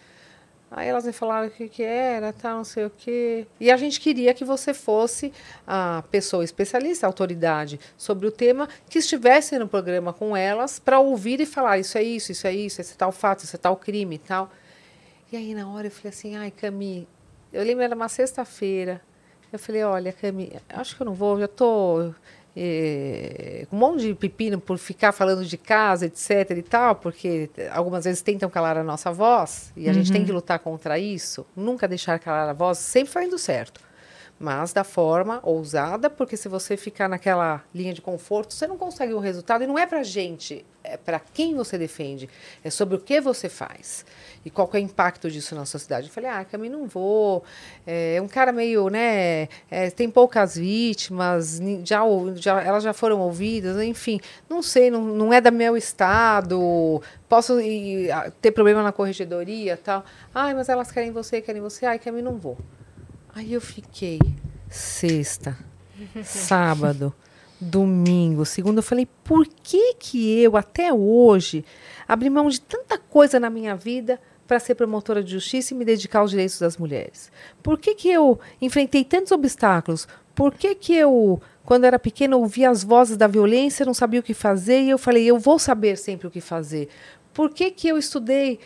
Aí 0.70 0.86
elas 0.86 1.06
me 1.06 1.12
falaram 1.12 1.48
o 1.48 1.50
que, 1.50 1.66
que 1.66 1.82
era, 1.82 2.30
tal, 2.30 2.58
não 2.58 2.64
sei 2.64 2.84
o 2.84 2.90
quê. 2.90 3.46
E 3.58 3.70
a 3.70 3.76
gente 3.76 3.98
queria 3.98 4.34
que 4.34 4.44
você 4.44 4.74
fosse 4.74 5.32
a 5.66 6.04
pessoa 6.10 6.44
especialista, 6.44 7.06
a 7.06 7.08
autoridade 7.08 7.80
sobre 7.96 8.26
o 8.26 8.30
tema, 8.30 8.68
que 8.88 8.98
estivesse 8.98 9.58
no 9.58 9.66
programa 9.66 10.12
com 10.12 10.36
elas 10.36 10.78
para 10.78 11.00
ouvir 11.00 11.40
e 11.40 11.46
falar 11.46 11.78
isso 11.78 11.96
é 11.96 12.02
isso, 12.02 12.32
isso 12.32 12.46
é 12.46 12.52
isso, 12.52 12.80
esse 12.82 12.92
é 12.92 12.96
tal 12.96 13.10
fato, 13.10 13.44
esse 13.44 13.56
é 13.56 13.58
tal 13.58 13.76
crime 13.76 14.16
e 14.16 14.18
tal. 14.18 14.50
E 15.32 15.36
aí 15.36 15.54
na 15.54 15.70
hora 15.72 15.86
eu 15.86 15.90
falei 15.90 16.10
assim, 16.10 16.36
ai, 16.36 16.50
Cami, 16.50 17.08
eu 17.50 17.64
lembro 17.64 17.82
era 17.82 17.94
uma 17.94 18.08
sexta-feira. 18.08 19.00
Eu 19.50 19.58
falei, 19.58 19.82
olha, 19.82 20.12
Cami, 20.12 20.52
acho 20.68 20.94
que 20.94 21.00
eu 21.00 21.06
não 21.06 21.14
vou, 21.14 21.40
já 21.40 21.48
tô 21.48 22.12
eh, 22.60 23.66
com 23.70 23.76
um 23.76 23.78
monte 23.78 24.08
de 24.08 24.14
pepino 24.14 24.58
por 24.60 24.78
ficar 24.78 25.12
falando 25.12 25.44
de 25.44 25.56
casa, 25.56 26.06
etc 26.06 26.50
e 26.56 26.62
tal, 26.62 26.96
porque 26.96 27.48
algumas 27.70 28.04
vezes 28.04 28.20
tentam 28.20 28.50
calar 28.50 28.76
a 28.76 28.82
nossa 28.82 29.12
voz 29.12 29.72
e 29.76 29.88
a 29.88 29.92
gente 29.92 30.10
tem 30.10 30.24
que 30.24 30.32
lutar 30.32 30.58
contra 30.58 30.98
isso, 30.98 31.46
nunca 31.54 31.86
deixar 31.86 32.18
calar 32.18 32.48
a 32.48 32.52
voz, 32.52 32.78
sempre 32.78 33.12
fazendo 33.12 33.38
certo. 33.38 33.87
Mas 34.40 34.72
da 34.72 34.84
forma 34.84 35.40
ousada, 35.42 36.08
porque 36.08 36.36
se 36.36 36.48
você 36.48 36.76
ficar 36.76 37.08
naquela 37.08 37.64
linha 37.74 37.92
de 37.92 38.00
conforto, 38.00 38.54
você 38.54 38.68
não 38.68 38.78
consegue 38.78 39.12
um 39.12 39.18
resultado. 39.18 39.64
E 39.64 39.66
não 39.66 39.76
é 39.76 39.84
pra 39.84 40.04
gente, 40.04 40.64
é 40.84 40.96
para 40.96 41.18
quem 41.18 41.56
você 41.56 41.76
defende. 41.76 42.30
É 42.62 42.70
sobre 42.70 42.94
o 42.94 43.00
que 43.00 43.20
você 43.20 43.48
faz. 43.48 44.06
E 44.44 44.50
qual 44.50 44.70
é 44.72 44.76
o 44.76 44.80
impacto 44.80 45.28
disso 45.28 45.56
na 45.56 45.66
sociedade. 45.66 46.06
Eu 46.06 46.12
falei, 46.12 46.30
ah, 46.30 46.44
Cami, 46.44 46.68
não 46.68 46.86
vou. 46.86 47.42
É 47.84 48.20
um 48.22 48.28
cara 48.28 48.52
meio, 48.52 48.88
né? 48.88 49.48
é, 49.70 49.90
tem 49.90 50.08
poucas 50.08 50.56
vítimas, 50.56 51.60
já, 51.84 52.02
já, 52.36 52.62
elas 52.62 52.84
já 52.84 52.92
foram 52.92 53.20
ouvidas, 53.20 53.80
enfim. 53.82 54.20
Não 54.48 54.62
sei, 54.62 54.90
não, 54.90 55.02
não 55.02 55.32
é 55.32 55.40
da 55.40 55.50
meu 55.50 55.76
estado. 55.76 57.02
Posso 57.28 57.60
ir, 57.60 58.10
ter 58.40 58.52
problema 58.52 58.84
na 58.84 58.92
corregedoria 58.92 59.76
tal. 59.76 60.04
Ai, 60.32 60.54
mas 60.54 60.68
elas 60.68 60.92
querem 60.92 61.10
você, 61.10 61.40
querem 61.40 61.60
você. 61.60 61.86
Ai, 61.86 61.98
Cami, 61.98 62.22
não 62.22 62.38
vou. 62.38 62.56
Aí 63.38 63.52
eu 63.52 63.60
fiquei 63.60 64.18
sexta, 64.68 65.56
sábado, 66.24 67.14
domingo, 67.60 68.44
segunda. 68.44 68.80
Eu 68.80 68.82
falei, 68.82 69.06
por 69.22 69.46
que 69.46 69.94
que 69.94 70.40
eu 70.40 70.56
até 70.56 70.92
hoje 70.92 71.64
abri 72.08 72.28
mão 72.28 72.48
de 72.48 72.60
tanta 72.60 72.98
coisa 72.98 73.38
na 73.38 73.48
minha 73.48 73.76
vida 73.76 74.20
para 74.44 74.58
ser 74.58 74.74
promotora 74.74 75.22
de 75.22 75.30
justiça 75.30 75.72
e 75.72 75.76
me 75.76 75.84
dedicar 75.84 76.18
aos 76.18 76.32
direitos 76.32 76.58
das 76.58 76.76
mulheres? 76.76 77.30
Por 77.62 77.78
que 77.78 77.94
que 77.94 78.08
eu 78.08 78.40
enfrentei 78.60 79.04
tantos 79.04 79.30
obstáculos? 79.30 80.08
Por 80.34 80.52
que 80.52 80.74
que 80.74 80.94
eu, 80.94 81.40
quando 81.64 81.84
era 81.84 81.96
pequena, 81.96 82.36
ouvia 82.36 82.68
as 82.68 82.82
vozes 82.82 83.16
da 83.16 83.28
violência, 83.28 83.86
não 83.86 83.94
sabia 83.94 84.18
o 84.18 84.24
que 84.24 84.34
fazer 84.34 84.80
e 84.80 84.90
eu 84.90 84.98
falei, 84.98 85.24
eu 85.24 85.38
vou 85.38 85.60
saber 85.60 85.96
sempre 85.96 86.26
o 86.26 86.30
que 86.30 86.40
fazer? 86.40 86.88
Por 87.32 87.50
que 87.50 87.70
que 87.70 87.86
eu 87.86 87.96
estudei 87.96 88.58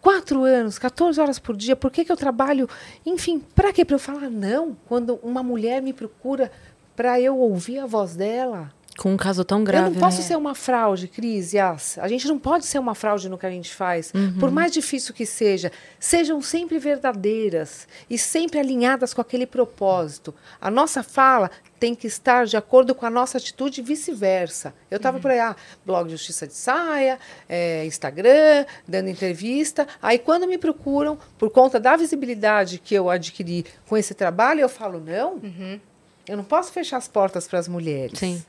quatro 0.00 0.44
anos, 0.44 0.78
14 0.78 1.20
horas 1.20 1.38
por 1.38 1.56
dia, 1.56 1.76
por 1.76 1.90
que, 1.90 2.04
que 2.04 2.12
eu 2.12 2.16
trabalho? 2.16 2.68
Enfim, 3.04 3.38
para 3.54 3.72
que 3.72 3.84
para 3.84 3.96
eu 3.96 4.00
falar 4.00 4.30
não 4.30 4.76
quando 4.86 5.18
uma 5.22 5.42
mulher 5.42 5.82
me 5.82 5.92
procura 5.92 6.50
para 6.96 7.20
eu 7.20 7.38
ouvir 7.38 7.78
a 7.78 7.86
voz 7.86 8.16
dela? 8.16 8.72
Com 8.98 9.12
um 9.12 9.16
caso 9.16 9.44
tão 9.44 9.62
grave, 9.62 9.86
eu 9.86 9.90
não 9.92 10.00
posso 10.00 10.18
né? 10.18 10.24
ser 10.24 10.36
uma 10.36 10.56
fraude, 10.56 11.06
Cris, 11.06 11.52
Yas. 11.52 11.98
A 11.98 12.08
gente 12.08 12.26
não 12.26 12.36
pode 12.36 12.66
ser 12.66 12.80
uma 12.80 12.96
fraude 12.96 13.28
no 13.28 13.38
que 13.38 13.46
a 13.46 13.50
gente 13.50 13.72
faz. 13.72 14.12
Por 14.40 14.50
mais 14.50 14.72
difícil 14.72 15.14
que 15.14 15.24
seja, 15.24 15.70
sejam 16.00 16.42
sempre 16.42 16.78
verdadeiras 16.78 17.86
e 18.10 18.18
sempre 18.18 18.58
alinhadas 18.58 19.14
com 19.14 19.20
aquele 19.20 19.46
propósito. 19.46 20.34
A 20.60 20.68
nossa 20.68 21.04
fala 21.04 21.48
tem 21.78 21.94
que 21.94 22.08
estar 22.08 22.44
de 22.44 22.56
acordo 22.56 22.92
com 22.92 23.06
a 23.06 23.10
nossa 23.10 23.38
atitude 23.38 23.80
e 23.80 23.84
vice-versa. 23.84 24.74
Eu 24.90 24.96
estava 24.96 25.20
por 25.20 25.30
aí, 25.30 25.38
ah, 25.38 25.54
blog 25.86 26.10
Justiça 26.10 26.44
de 26.44 26.54
Saia, 26.54 27.20
eh, 27.48 27.86
Instagram, 27.86 28.66
dando 28.86 29.08
entrevista. 29.08 29.86
Aí, 30.02 30.18
quando 30.18 30.48
me 30.48 30.58
procuram, 30.58 31.16
por 31.38 31.50
conta 31.50 31.78
da 31.78 31.94
visibilidade 31.96 32.78
que 32.78 32.96
eu 32.96 33.08
adquiri 33.08 33.64
com 33.88 33.96
esse 33.96 34.12
trabalho, 34.12 34.60
eu 34.60 34.68
falo, 34.68 34.98
não, 34.98 35.40
eu 36.26 36.36
não 36.36 36.44
posso 36.44 36.72
fechar 36.72 36.96
as 36.96 37.06
portas 37.06 37.46
para 37.46 37.60
as 37.60 37.68
mulheres. 37.68 38.18
Sim. 38.18 38.42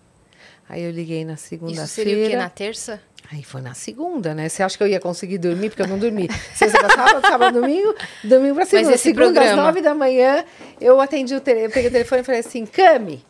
Aí 0.69 0.83
eu 0.83 0.91
liguei 0.91 1.25
na 1.25 1.33
Isso 1.33 1.47
segunda-feira. 1.47 1.87
seria 1.87 2.25
o 2.25 2.29
quê? 2.29 2.35
Na 2.35 2.49
terça? 2.49 3.01
Aí 3.31 3.43
foi 3.43 3.61
na 3.61 3.73
segunda, 3.73 4.33
né? 4.33 4.47
Você 4.47 4.61
acha 4.63 4.77
que 4.77 4.83
eu 4.83 4.87
ia 4.87 4.99
conseguir 4.99 5.37
dormir? 5.39 5.69
Porque 5.69 5.81
eu 5.81 5.87
não 5.87 5.97
dormi. 5.99 6.29
Sexta 6.55 6.77
pra 6.79 6.89
sábado, 6.89 7.21
sábado, 7.27 7.59
domingo, 7.61 7.93
domingo 8.23 8.55
pra 8.55 8.65
segunda. 8.65 8.93
esse 8.93 9.03
segunda, 9.03 9.25
às 9.25 9.33
programa? 9.33 9.63
nove 9.63 9.81
da 9.81 9.93
manhã, 9.93 10.45
eu 10.79 11.01
atendi 11.01 11.35
o 11.35 11.41
telefone, 11.41 11.67
eu 11.67 11.71
peguei 11.71 11.89
o 11.89 11.91
telefone 11.91 12.21
e 12.21 12.23
falei 12.23 12.39
assim, 12.41 12.65
Cami, 12.65 13.15
o 13.15 13.21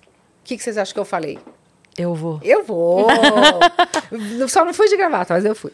que, 0.44 0.58
que 0.58 0.64
vocês 0.64 0.78
acham 0.78 0.94
que 0.94 1.00
eu 1.00 1.06
falei? 1.06 1.40
Eu 1.98 2.14
vou. 2.14 2.40
Eu 2.44 2.64
vou! 2.64 3.08
Só 4.48 4.64
não 4.64 4.74
fui 4.74 4.88
de 4.88 4.96
gravata, 4.98 5.34
mas 5.34 5.44
eu 5.44 5.56
fui. 5.56 5.72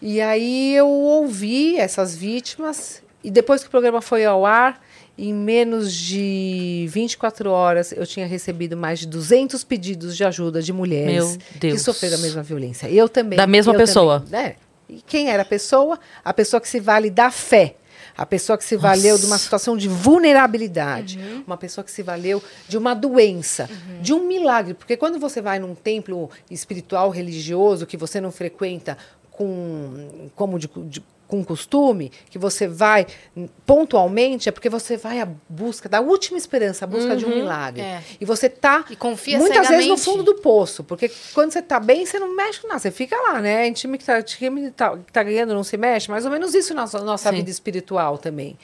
E 0.00 0.20
aí 0.20 0.74
eu 0.74 0.88
ouvi 0.88 1.78
essas 1.78 2.14
vítimas, 2.16 3.02
e 3.22 3.30
depois 3.30 3.62
que 3.62 3.68
o 3.68 3.70
programa 3.70 4.02
foi 4.02 4.24
ao 4.24 4.44
ar, 4.44 4.78
em 5.18 5.32
menos 5.32 5.92
de 5.92 6.86
24 6.90 7.50
horas, 7.50 7.92
eu 7.92 8.06
tinha 8.06 8.26
recebido 8.26 8.76
mais 8.76 9.00
de 9.00 9.06
200 9.06 9.62
pedidos 9.64 10.16
de 10.16 10.24
ajuda 10.24 10.62
de 10.62 10.72
mulheres 10.72 11.38
que 11.60 11.78
sofreram 11.78 12.16
a 12.16 12.20
mesma 12.20 12.42
violência. 12.42 12.88
Eu 12.88 13.08
também. 13.08 13.36
Da 13.36 13.46
mesma 13.46 13.74
pessoa. 13.74 14.20
também, 14.20 14.40
né? 14.46 14.54
E 14.88 15.00
quem 15.06 15.28
era 15.30 15.42
a 15.42 15.46
pessoa? 15.46 15.98
A 16.24 16.32
pessoa 16.34 16.60
que 16.60 16.68
se 16.68 16.80
vale 16.80 17.10
da 17.10 17.30
fé. 17.30 17.76
A 18.16 18.26
pessoa 18.26 18.58
que 18.58 18.64
se 18.64 18.76
valeu 18.76 19.16
de 19.16 19.24
uma 19.24 19.38
situação 19.38 19.74
de 19.76 19.88
vulnerabilidade. 19.88 21.18
Uma 21.46 21.56
pessoa 21.56 21.82
que 21.84 21.90
se 21.90 22.02
valeu 22.02 22.42
de 22.68 22.76
uma 22.76 22.94
doença, 22.94 23.70
de 24.02 24.12
um 24.12 24.26
milagre. 24.26 24.74
Porque 24.74 24.96
quando 24.98 25.18
você 25.18 25.40
vai 25.40 25.58
num 25.58 25.74
templo 25.74 26.30
espiritual, 26.50 27.08
religioso, 27.10 27.86
que 27.86 27.96
você 27.96 28.20
não 28.20 28.30
frequenta 28.30 28.98
com, 29.30 30.28
como 30.36 30.58
de, 30.58 30.68
de- 30.88 31.02
com 31.32 31.42
costume, 31.42 32.12
que 32.28 32.38
você 32.38 32.68
vai 32.68 33.06
pontualmente, 33.64 34.50
é 34.50 34.52
porque 34.52 34.68
você 34.68 34.98
vai 34.98 35.18
à 35.18 35.26
busca 35.48 35.88
da 35.88 35.98
última 35.98 36.36
esperança, 36.36 36.84
à 36.84 36.88
busca 36.88 37.16
de 37.16 37.24
um 37.24 37.30
milagre. 37.30 37.80
É. 37.80 38.02
E 38.20 38.24
você 38.26 38.50
tá 38.50 38.84
E 38.90 38.94
confia 38.94 39.38
muitas 39.38 39.66
vezes 39.66 39.88
no 39.88 39.96
cegamente. 39.96 40.04
fundo 40.04 40.22
do 40.22 40.42
poço, 40.42 40.84
porque 40.84 41.10
quando 41.32 41.50
você 41.50 41.62
tá 41.62 41.80
bem, 41.80 42.04
você 42.04 42.18
não 42.18 42.36
mexe 42.36 42.60
com 42.60 42.68
nada, 42.68 42.80
você 42.80 42.90
fica 42.90 43.16
lá, 43.16 43.40
né? 43.40 43.66
Em 43.66 43.72
time 43.72 43.96
que 43.96 44.04
tá, 44.04 44.20
time 44.22 44.64
que 44.66 44.70
tá, 44.72 44.94
que 44.94 45.10
tá 45.10 45.22
ganhando 45.22 45.54
não 45.54 45.64
se 45.64 45.78
mexe, 45.78 46.10
mais 46.10 46.26
ou 46.26 46.30
menos 46.30 46.54
isso 46.54 46.74
na 46.74 46.82
nossa, 46.82 46.98
nossa 47.00 47.30
Sim. 47.30 47.36
vida 47.36 47.48
espiritual 47.48 48.18
também. 48.18 48.58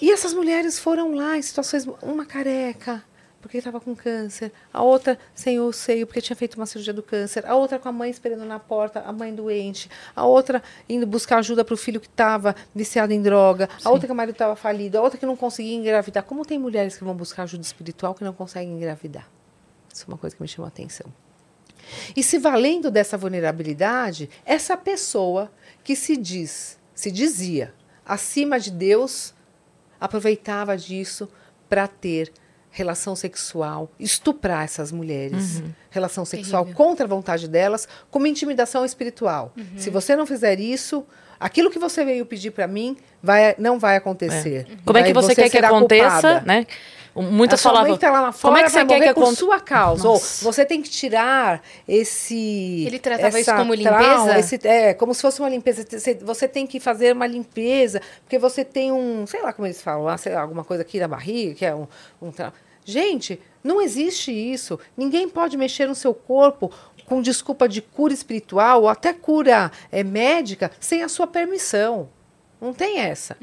E 0.00 0.10
essas 0.10 0.34
mulheres 0.34 0.76
foram 0.76 1.14
lá 1.14 1.38
em 1.38 1.42
situações, 1.42 1.86
uma 2.02 2.26
careca, 2.26 3.04
porque 3.42 3.58
estava 3.58 3.80
com 3.80 3.94
câncer, 3.94 4.52
a 4.72 4.82
outra 4.82 5.18
sem 5.34 5.58
o 5.58 5.72
seio, 5.72 6.06
porque 6.06 6.20
tinha 6.20 6.36
feito 6.36 6.54
uma 6.54 6.64
cirurgia 6.64 6.94
do 6.94 7.02
câncer, 7.02 7.44
a 7.44 7.56
outra 7.56 7.78
com 7.78 7.88
a 7.88 7.92
mãe 7.92 8.08
esperando 8.08 8.44
na 8.44 8.60
porta, 8.60 9.00
a 9.00 9.12
mãe 9.12 9.34
doente, 9.34 9.90
a 10.14 10.24
outra 10.24 10.62
indo 10.88 11.06
buscar 11.06 11.38
ajuda 11.38 11.64
para 11.64 11.74
o 11.74 11.76
filho 11.76 12.00
que 12.00 12.06
estava 12.06 12.54
viciado 12.72 13.12
em 13.12 13.20
droga, 13.20 13.68
a 13.84 13.90
outra 13.90 14.06
que 14.06 14.12
o 14.12 14.16
marido 14.16 14.36
estava 14.36 14.54
falido, 14.54 14.96
a 14.96 15.02
outra 15.02 15.18
que 15.18 15.26
não 15.26 15.36
conseguia 15.36 15.74
engravidar. 15.74 16.22
Como 16.22 16.46
tem 16.46 16.58
mulheres 16.58 16.96
que 16.96 17.02
vão 17.02 17.14
buscar 17.14 17.42
ajuda 17.42 17.62
espiritual 17.62 18.14
que 18.14 18.22
não 18.22 18.32
conseguem 18.32 18.72
engravidar? 18.72 19.28
Isso 19.92 20.04
é 20.04 20.08
uma 20.08 20.16
coisa 20.16 20.36
que 20.36 20.40
me 20.40 20.48
chamou 20.48 20.66
a 20.66 20.68
atenção. 20.68 21.12
E 22.16 22.22
se 22.22 22.38
valendo 22.38 22.90
dessa 22.92 23.18
vulnerabilidade, 23.18 24.30
essa 24.46 24.76
pessoa 24.76 25.50
que 25.82 25.96
se 25.96 26.16
diz, 26.16 26.78
se 26.94 27.10
dizia 27.10 27.74
acima 28.06 28.58
de 28.60 28.70
Deus, 28.70 29.34
aproveitava 30.00 30.76
disso 30.76 31.28
para 31.68 31.88
ter 31.88 32.32
relação 32.72 33.14
sexual, 33.14 33.88
estuprar 34.00 34.64
essas 34.64 34.90
mulheres, 34.90 35.62
relação 35.90 36.24
sexual 36.24 36.64
Terrível. 36.64 36.84
contra 36.84 37.04
a 37.04 37.08
vontade 37.08 37.46
delas, 37.46 37.86
como 38.10 38.26
intimidação 38.26 38.84
espiritual. 38.84 39.52
Se 39.76 39.90
você 39.90 40.16
não 40.16 40.26
fizer 40.26 40.58
isso, 40.58 41.04
Aquilo 41.40 41.72
que 41.72 41.78
você 41.80 42.04
veio 42.04 42.24
pedir 42.24 42.52
para 42.52 42.68
mim 42.68 42.96
vai, 43.20 43.56
não 43.58 43.76
vai 43.76 43.96
acontecer. 43.96 44.64
Como 44.84 44.96
é 44.96 45.00
Vai- 45.00 45.10
que 45.10 45.12
você, 45.12 45.34
quer 45.34 45.50
que 45.50 45.58
aconteça, 45.58 46.12
culpada. 46.20 46.40
né? 46.46 46.66
Muitas 47.14 47.60
a 47.60 47.62
falavam. 47.62 47.96
tá 47.98 48.10
lá 48.10 48.22
na 48.22 48.32
fora, 48.32 48.54
como 48.54 48.56
é 48.56 48.62
que 48.66 48.70
vai 48.72 48.82
você 48.82 48.88
quer 48.88 49.00
que 49.08 49.14
por 49.14 49.20
aconteça? 49.22 49.40
sua 49.40 49.60
causa. 49.60 50.08
Ou 50.08 50.18
você 50.18 50.64
tem 50.64 50.80
que 50.80 50.88
tirar 50.88 51.62
esse. 51.86 52.84
Ele 52.86 52.98
tratava 52.98 53.38
isso 53.40 53.54
como 53.54 53.74
limpeza? 53.74 54.38
esse- 54.38 54.66
é, 54.68 54.94
como 54.94 55.14
se 55.14 55.20
fosse 55.22 55.40
uma 55.40 55.48
limpeza. 55.48 55.84
Você- 56.24 56.48
tem 56.48 56.66
que 56.66 56.80
fazer 56.80 57.12
uma 57.14 57.26
limpeza, 57.26 58.00
porque 58.24 58.38
você 58.38 58.64
tem 58.64 58.90
um, 58.92 59.26
sei 59.26 59.42
lá 59.42 59.52
como 59.52 59.66
eles 59.66 59.80
falam, 59.82 60.04
lá, 60.04 60.16
sei 60.18 60.32
lá, 60.34 60.40
alguma 60.42 60.64
coisa 60.64 60.82
aqui 60.82 60.98
na 60.98 61.08
barriga, 61.08 61.54
que 61.54 61.64
é 61.64 61.74
um, 61.74 61.86
um 62.20 62.30
tra- 62.30 62.52
Gente, 62.84 63.40
não 63.62 63.80
existe 63.80 64.32
isso. 64.32 64.78
Ninguém 64.96 65.28
pode 65.28 65.56
mexer 65.56 65.86
no 65.86 65.94
seu 65.94 66.12
corpo 66.12 66.70
com 67.06 67.22
desculpa 67.22 67.68
de 67.68 67.80
cura 67.80 68.12
espiritual 68.12 68.82
ou 68.82 68.88
até 68.88 69.12
cura 69.12 69.70
é, 69.92 70.02
médica 70.02 70.70
sem 70.80 71.02
a 71.02 71.08
sua 71.08 71.26
permissão. 71.28 72.08
Não 72.62 72.72
tem 72.72 73.00
essa. 73.00 73.36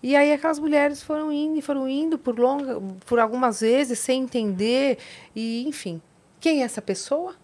E 0.00 0.14
aí 0.14 0.32
aquelas 0.32 0.60
mulheres 0.60 1.02
foram 1.02 1.32
indo 1.32 1.58
e 1.58 1.62
foram 1.62 1.88
indo 1.88 2.16
por 2.16 2.38
longa, 2.38 2.80
por 3.04 3.18
algumas 3.18 3.60
vezes 3.60 3.98
sem 3.98 4.22
entender 4.22 4.96
e 5.34 5.66
enfim. 5.66 6.00
Quem 6.38 6.62
é 6.62 6.64
essa 6.64 6.80
pessoa? 6.80 7.34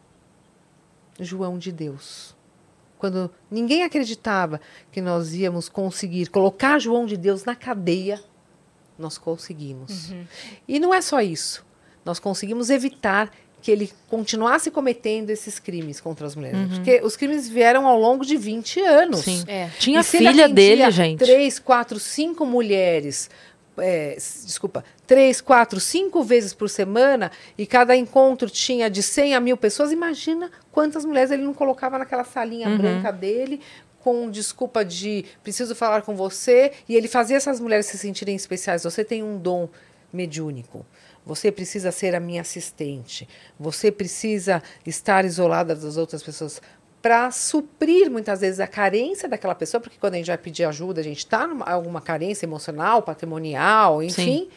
João 1.19 1.59
de 1.59 1.73
Deus. 1.73 2.37
Quando 2.97 3.29
ninguém 3.51 3.83
acreditava 3.83 4.61
que 4.93 5.01
nós 5.01 5.35
íamos 5.35 5.69
conseguir 5.69 6.29
colocar 6.29 6.79
João 6.79 7.05
de 7.05 7.17
Deus 7.17 7.45
na 7.45 7.57
cadeia, 7.57 8.23
nós 8.97 9.19
conseguimos. 9.19 10.13
E 10.69 10.79
não 10.79 10.95
é 10.95 11.03
só 11.03 11.21
isso. 11.21 11.67
Nós 12.05 12.21
conseguimos 12.21 12.71
evitar 12.71 13.33
que 13.63 13.71
ele 13.71 13.91
continuasse 14.09 14.71
cometendo 14.71 15.31
esses 15.31 15.59
crimes 15.59 16.01
contra 16.01 16.27
as 16.27 16.37
mulheres. 16.37 16.59
Porque 16.75 17.01
os 17.03 17.17
crimes 17.17 17.49
vieram 17.49 17.87
ao 17.87 17.99
longo 17.99 18.25
de 18.25 18.37
20 18.37 18.81
anos. 18.81 19.21
Sim. 19.21 19.43
É. 19.49 19.69
Tinha 19.79 20.01
E 20.01 20.05
se 20.05 20.19
ele 20.19 20.29
filha 20.29 20.49
dele, 20.49 20.89
gente. 20.91 21.19
Três, 21.19 21.59
quatro, 21.59 21.99
cinco 21.99 22.47
mulheres. 22.47 23.29
é, 23.79 24.15
desculpa, 24.17 24.83
três, 25.07 25.41
quatro, 25.43 25.79
cinco 25.81 26.23
vezes 26.23 26.55
por 26.55 26.71
semana 26.71 27.31
e 27.59 27.67
cada 27.67 27.95
encontro 27.95 28.49
tinha 28.49 28.89
de 28.89 29.03
100 29.03 29.35
a 29.35 29.41
mil 29.41 29.57
pessoas. 29.57 29.93
Imagina 29.93 30.51
quantas 30.73 31.05
mulheres 31.05 31.31
ele 31.31 31.43
não 31.43 31.53
colocava 31.53 31.99
naquela 31.99 32.25
salinha 32.25 32.69
Uhum. 32.69 32.79
branca 32.79 33.11
dele 33.13 33.61
com 34.01 34.31
desculpa 34.31 34.85
de 34.85 35.25
preciso 35.43 35.75
falar 35.75 36.03
com 36.03 36.15
você 36.17 36.73
e 36.89 36.95
ele 36.95 37.09
fazia 37.09 37.37
essas 37.37 37.59
mulheres 37.61 37.87
se 37.87 37.99
sentirem 37.99 38.37
especiais. 38.37 38.85
Você 38.85 39.05
tem 39.05 39.23
um 39.23 39.37
dom 39.37 39.69
mediúnico. 40.13 40.87
Você 41.27 41.51
precisa 41.51 41.91
ser 41.91 42.15
a 42.15 42.21
minha 42.21 42.41
assistente. 42.41 43.29
Você 43.59 43.91
precisa 43.91 44.63
estar 44.87 45.25
isolada 45.25 45.75
das 45.75 45.97
outras 45.97 46.23
pessoas 46.23 46.63
para 47.03 47.31
suprir 47.33 48.11
muitas 48.11 48.41
vezes 48.41 48.61
a 48.61 48.67
carência 48.67 49.29
daquela 49.29 49.55
pessoa, 49.55 49.81
porque 49.81 49.99
quando 49.99 50.15
a 50.15 50.17
gente 50.19 50.29
vai 50.29 50.39
pedir 50.39 50.65
ajuda, 50.65 51.01
a 51.01 51.05
gente 51.05 51.19
está 51.19 51.45
em 51.45 51.61
alguma 51.73 52.01
carência 52.01 52.47
emocional, 52.47 53.03
patrimonial, 53.03 54.03
enfim, 54.03 54.49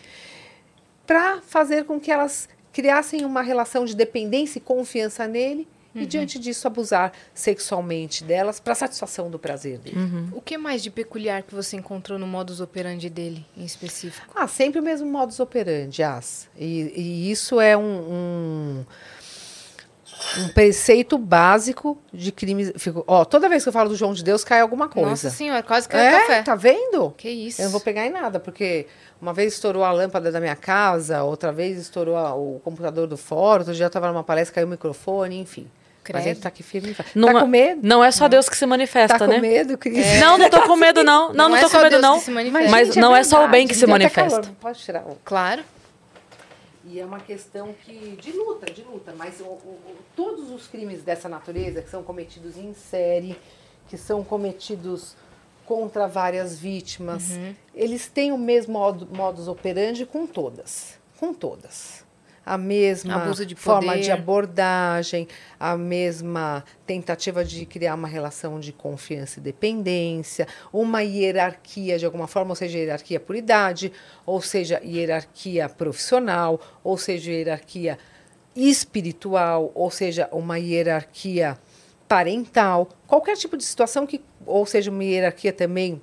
para 1.05 1.41
fazer 1.41 1.85
com 1.85 1.99
que 1.99 2.11
elas 2.11 2.47
criassem 2.71 3.25
uma 3.25 3.41
relação 3.41 3.83
de 3.83 3.95
dependência 3.95 4.59
e 4.59 4.61
confiança 4.61 5.27
nele 5.27 5.67
e 5.95 6.05
diante 6.05 6.37
disso 6.37 6.67
abusar 6.67 7.11
sexualmente 7.33 8.23
delas 8.23 8.59
para 8.59 8.75
satisfação 8.75 9.29
do 9.29 9.39
prazer 9.39 9.79
dele. 9.79 9.97
O 10.31 10.39
que 10.41 10.57
mais 10.57 10.83
de 10.83 10.89
peculiar 10.91 11.41
que 11.43 11.53
você 11.55 11.75
encontrou 11.77 12.19
no 12.19 12.27
modus 12.27 12.61
operandi 12.61 13.09
dele, 13.09 13.45
em 13.57 13.65
específico? 13.65 14.27
Ah, 14.35 14.47
sempre 14.47 14.79
o 14.79 14.83
mesmo 14.83 15.09
modus 15.09 15.39
operandi, 15.39 16.03
As. 16.03 16.47
E, 16.57 16.93
e 16.95 17.31
isso 17.31 17.59
é 17.59 17.75
um, 17.75 17.81
um, 17.81 18.85
um 20.37 20.47
preceito 20.49 21.17
básico 21.17 21.97
de 22.13 22.31
crimes. 22.31 22.71
Fico, 22.77 23.03
ó, 23.07 23.23
toda 23.25 23.47
vez 23.49 23.63
que 23.63 23.69
eu 23.69 23.73
falo 23.73 23.89
do 23.89 23.95
João 23.95 24.13
de 24.13 24.23
Deus, 24.23 24.43
cai 24.43 24.59
alguma 24.59 24.87
coisa. 24.89 25.09
Nossa 25.09 25.29
senhora, 25.29 25.63
quase 25.63 25.87
caiu 25.87 26.03
é, 26.03 26.19
café. 26.21 26.41
tá 26.43 26.55
vendo? 26.55 27.11
Que 27.17 27.29
isso? 27.29 27.61
Eu 27.61 27.65
não 27.65 27.71
vou 27.71 27.81
pegar 27.81 28.05
em 28.05 28.09
nada, 28.11 28.39
porque 28.39 28.85
uma 29.21 29.33
vez 29.33 29.53
estourou 29.53 29.83
a 29.83 29.91
lâmpada 29.91 30.31
da 30.31 30.39
minha 30.39 30.55
casa, 30.55 31.23
outra 31.23 31.51
vez 31.51 31.77
estourou 31.79 32.15
a- 32.15 32.35
o 32.35 32.59
computador 32.63 33.07
do 33.07 33.17
fórum, 33.17 33.59
outro 33.61 33.73
dia 33.73 33.85
eu 33.85 33.87
estava 33.87 34.07
numa 34.11 34.23
palestra, 34.23 34.55
caiu 34.55 34.67
o 34.67 34.69
microfone, 34.69 35.39
enfim. 35.39 35.67
Mas 36.13 36.23
Credo. 36.23 36.35
gente 36.35 36.43
tá 36.43 36.49
aqui 36.49 36.63
firme. 36.63 36.91
e. 36.91 37.17
Não, 37.19 37.31
tá 37.31 37.37
é- 37.37 37.41
com 37.41 37.47
medo? 37.47 37.79
Não 37.83 38.03
é 38.03 38.11
só 38.11 38.27
Deus 38.27 38.49
que 38.49 38.55
se 38.57 38.65
manifesta, 38.65 39.17
Tá 39.19 39.25
com 39.25 39.31
né? 39.31 39.39
medo, 39.39 39.77
Cris? 39.77 40.19
Não, 40.19 40.37
não 40.37 40.49
tô 40.49 40.61
com 40.67 40.75
medo, 40.75 41.03
não. 41.03 41.33
Não, 41.33 41.49
não, 41.49 41.55
é 41.55 41.61
tô 41.61 41.69
só 41.69 41.77
com 41.77 41.83
medo, 41.83 41.91
Deus 41.99 42.01
não. 42.01 42.33
manifesta. 42.33 42.69
Mas 42.71 42.87
gente, 42.87 42.99
não 42.99 43.15
é, 43.15 43.23
só 43.23 43.45
o 43.45 43.47
bem 43.47 43.67
que 43.67 43.75
se 43.75 43.85
manifesta. 43.87 44.41
calor, 44.41 44.55
Pode 44.59 44.79
tirar. 44.79 45.03
o- 45.07 45.17
Claro. 45.23 45.63
E 46.85 46.99
é 46.99 47.05
uma 47.05 47.19
questão 47.19 47.73
que 47.85 48.17
de 48.19 48.31
luta, 48.31 48.71
de 48.71 48.81
luta, 48.81 49.13
mas 49.15 49.39
o- 49.41 49.43
o- 49.43 49.79
todos 50.15 50.49
os 50.49 50.65
crimes 50.67 51.03
dessa 51.03 51.29
natureza 51.29 51.81
que 51.81 51.89
são 51.89 52.01
cometidos 52.01 52.57
em 52.57 52.73
série, 52.73 53.37
que 53.87 53.97
são 53.97 54.23
cometidos 54.23 55.15
contra 55.65 56.07
várias 56.07 56.57
vítimas, 56.57 57.25
eles 57.75 58.07
têm 58.07 58.31
o 58.31 58.37
mesmo 58.39 58.73
modo, 58.73 59.07
modus 59.15 59.47
operandi 59.47 60.03
com 60.03 60.25
todas, 60.25 60.97
com 61.19 61.31
todas. 61.31 62.03
A 62.49 62.57
mesma 62.57 63.13
Abuso 63.13 63.45
de 63.45 63.53
forma 63.53 63.95
de 63.99 64.09
abordagem, 64.09 65.27
a 65.59 65.77
mesma 65.77 66.63
tentativa 66.83 67.45
de 67.45 67.63
criar 67.63 67.93
uma 67.93 68.07
relação 68.07 68.59
de 68.59 68.73
confiança 68.73 69.39
e 69.39 69.43
dependência, 69.43 70.47
uma 70.73 71.03
hierarquia 71.03 71.99
de 71.99 72.07
alguma 72.07 72.25
forma, 72.25 72.53
ou 72.53 72.55
seja, 72.55 72.79
hierarquia 72.79 73.19
por 73.19 73.35
idade, 73.35 73.93
ou 74.25 74.41
seja, 74.41 74.81
hierarquia 74.83 75.69
profissional, 75.69 76.59
ou 76.83 76.97
seja, 76.97 77.29
hierarquia 77.31 77.99
espiritual, 78.55 79.71
ou 79.75 79.91
seja, 79.91 80.27
uma 80.31 80.57
hierarquia 80.57 81.55
parental, 82.07 82.89
qualquer 83.05 83.37
tipo 83.37 83.57
de 83.57 83.63
situação 83.63 84.07
que, 84.07 84.21
ou 84.43 84.65
seja, 84.65 84.89
uma 84.89 85.03
hierarquia 85.03 85.53
também 85.53 86.01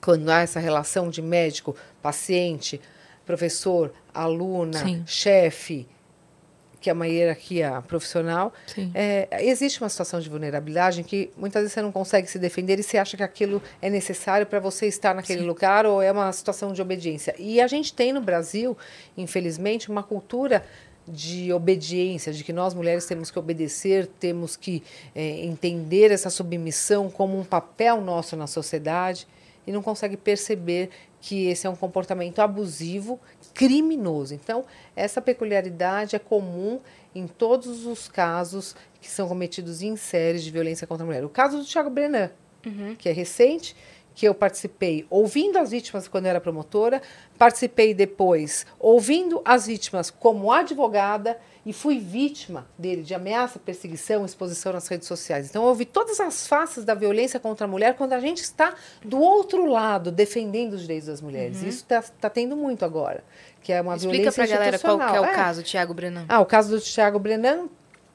quando 0.00 0.28
há 0.30 0.42
essa 0.42 0.60
relação 0.60 1.10
de 1.10 1.20
médico, 1.20 1.74
paciente, 2.00 2.80
professor, 3.26 3.92
aluna, 4.22 4.84
Sim. 4.84 5.02
chefe, 5.06 5.86
que 6.80 6.88
é 6.88 6.92
uma 6.92 7.06
hierarquia 7.06 7.82
profissional, 7.86 8.52
Sim. 8.66 8.90
é, 8.94 9.28
existe 9.40 9.80
uma 9.80 9.88
situação 9.88 10.20
de 10.20 10.28
vulnerabilidade 10.28 11.00
em 11.00 11.04
que 11.04 11.30
muitas 11.36 11.62
vezes 11.62 11.74
você 11.74 11.82
não 11.82 11.90
consegue 11.90 12.28
se 12.28 12.38
defender 12.38 12.78
e 12.78 12.82
você 12.82 12.98
acha 12.98 13.16
que 13.16 13.22
aquilo 13.22 13.60
é 13.82 13.90
necessário 13.90 14.46
para 14.46 14.60
você 14.60 14.86
estar 14.86 15.14
naquele 15.14 15.42
lugar 15.42 15.86
ou 15.86 16.00
é 16.00 16.10
uma 16.12 16.32
situação 16.32 16.72
de 16.72 16.80
obediência. 16.80 17.34
E 17.38 17.60
a 17.60 17.66
gente 17.66 17.92
tem 17.92 18.12
no 18.12 18.20
Brasil, 18.20 18.76
infelizmente, 19.16 19.90
uma 19.90 20.02
cultura 20.02 20.64
de 21.06 21.52
obediência, 21.52 22.32
de 22.32 22.44
que 22.44 22.52
nós 22.52 22.74
mulheres 22.74 23.06
temos 23.06 23.30
que 23.30 23.38
obedecer, 23.38 24.06
temos 24.20 24.56
que 24.56 24.82
é, 25.14 25.44
entender 25.44 26.10
essa 26.10 26.30
submissão 26.30 27.10
como 27.10 27.38
um 27.38 27.44
papel 27.44 28.00
nosso 28.00 28.36
na 28.36 28.46
sociedade 28.46 29.26
e 29.66 29.72
não 29.72 29.82
consegue 29.82 30.16
perceber 30.16 30.90
que 31.20 31.46
esse 31.46 31.66
é 31.66 31.70
um 31.70 31.76
comportamento 31.76 32.38
abusivo, 32.40 33.18
criminoso. 33.58 34.34
Então, 34.34 34.64
essa 34.94 35.20
peculiaridade 35.20 36.14
é 36.14 36.18
comum 36.20 36.78
em 37.12 37.26
todos 37.26 37.86
os 37.86 38.06
casos 38.06 38.76
que 39.00 39.10
são 39.10 39.26
cometidos 39.26 39.82
em 39.82 39.96
séries 39.96 40.44
de 40.44 40.50
violência 40.52 40.86
contra 40.86 41.02
a 41.02 41.06
mulher. 41.06 41.24
O 41.24 41.28
caso 41.28 41.58
do 41.58 41.64
Thiago 41.64 41.90
Brenan, 41.90 42.30
que 42.98 43.08
é 43.08 43.12
recente, 43.12 43.74
que 44.14 44.26
eu 44.26 44.34
participei 44.34 45.06
ouvindo 45.10 45.58
as 45.58 45.72
vítimas 45.72 46.06
quando 46.06 46.26
eu 46.26 46.30
era 46.30 46.40
promotora, 46.40 47.02
participei 47.36 47.94
depois 47.94 48.64
ouvindo 48.78 49.42
as 49.44 49.66
vítimas 49.66 50.08
como 50.08 50.52
advogada 50.52 51.36
e 51.64 51.72
fui 51.72 51.98
vítima 51.98 52.66
dele 52.76 53.02
de 53.02 53.14
ameaça, 53.14 53.58
perseguição, 53.58 54.24
exposição 54.24 54.72
nas 54.72 54.88
redes 54.88 55.06
sociais. 55.06 55.48
Então 55.48 55.62
eu 55.62 55.68
ouvi 55.68 55.84
todas 55.84 56.18
as 56.18 56.48
faces 56.48 56.84
da 56.84 56.94
violência 56.94 57.38
contra 57.38 57.66
a 57.66 57.68
mulher 57.68 57.94
quando 57.94 58.12
a 58.12 58.20
gente 58.20 58.38
está 58.38 58.74
do 59.04 59.20
outro 59.20 59.66
lado 59.66 60.10
defendendo 60.10 60.72
os 60.72 60.80
direitos 60.80 61.08
das 61.08 61.20
mulheres. 61.20 61.62
Isso 61.62 61.86
está 61.88 62.30
tendo 62.30 62.56
muito 62.56 62.84
agora, 62.84 63.22
que 63.60 63.72
é 63.72 63.80
uma 63.80 63.96
Explica 63.96 64.30
violência 64.30 64.44
pra 64.44 64.46
galera 64.46 64.78
qual 64.78 64.92
é 64.92 64.96
o 64.96 65.04
institucional. 65.04 65.34
caso, 65.34 65.62
Thiago 65.62 65.94
Brenan. 65.94 66.24
Ah, 66.28 66.40
o 66.40 66.46
caso 66.46 66.70
do 66.70 66.80
Thiago 66.80 67.18
Brenan, 67.18 67.68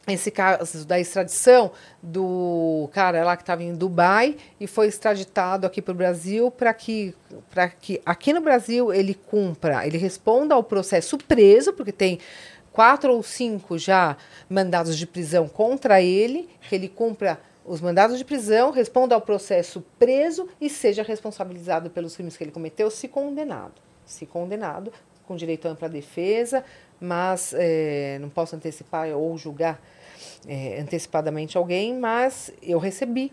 esse 0.08 0.32
caso 0.32 0.86
da 0.86 1.00
extradição 1.00 1.72
do 2.02 2.90
cara 2.92 3.24
lá 3.24 3.38
que 3.38 3.44
estava 3.44 3.64
em 3.64 3.74
Dubai 3.74 4.36
e 4.60 4.68
foi 4.68 4.88
extraditado 4.88 5.66
aqui 5.66 5.82
para 5.82 5.94
o 5.94 5.96
Brasil 5.96 6.52
para 6.52 6.74
que, 6.74 7.16
para 7.50 7.70
que 7.70 8.02
aqui 8.06 8.34
no 8.34 8.42
Brasil 8.42 8.94
ele 8.94 9.14
cumpra, 9.14 9.88
ele 9.88 9.98
responda 9.98 10.56
ao 10.56 10.64
processo 10.64 11.18
preso, 11.18 11.72
porque 11.72 11.92
tem 11.92 12.20
quatro 12.74 13.14
ou 13.14 13.24
cinco 13.24 13.78
já 13.78 14.18
mandados 14.50 14.98
de 14.98 15.08
prisão 15.08 15.48
contra 15.48 16.02
ele, 16.02 16.50
que 16.68 16.76
ele 16.76 16.90
cumpra 16.90 17.40
os 17.66 17.80
mandados 17.80 18.18
de 18.18 18.26
prisão, 18.26 18.72
responda 18.72 19.16
ao 19.16 19.22
processo 19.22 19.82
preso 19.98 20.50
e 20.60 20.70
seja 20.70 21.02
responsabilizado 21.02 21.90
pelos 21.90 22.16
crimes 22.16 22.36
que 22.36 22.44
ele 22.44 22.52
cometeu, 22.52 22.92
se 22.92 23.08
condenado. 23.08 23.82
Se 24.06 24.26
condenado, 24.26 24.92
com 25.28 25.36
direito 25.36 25.68
à 25.68 25.72
ampla 25.72 25.90
defesa, 25.90 26.64
mas 27.00 27.54
eh, 27.58 28.18
não 28.22 28.30
posso 28.30 28.56
antecipar 28.56 29.10
ou 29.10 29.38
julgar 29.38 29.82
eh, 30.48 30.80
antecipadamente 30.80 31.58
alguém, 31.58 31.98
mas 31.98 32.52
eu 32.62 32.80
recebi 32.80 33.32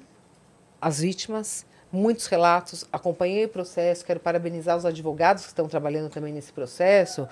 as 0.80 1.00
vítimas, 1.00 1.66
muitos 1.92 2.26
relatos, 2.26 2.86
acompanhei 2.92 3.44
o 3.44 3.48
processo, 3.48 4.04
quero 4.04 4.20
parabenizar 4.20 4.76
os 4.76 4.86
advogados 4.86 5.42
que 5.42 5.48
estão 5.48 5.68
trabalhando 5.68 6.08
também 6.08 6.32
nesse 6.32 6.52
processo, 6.52 7.28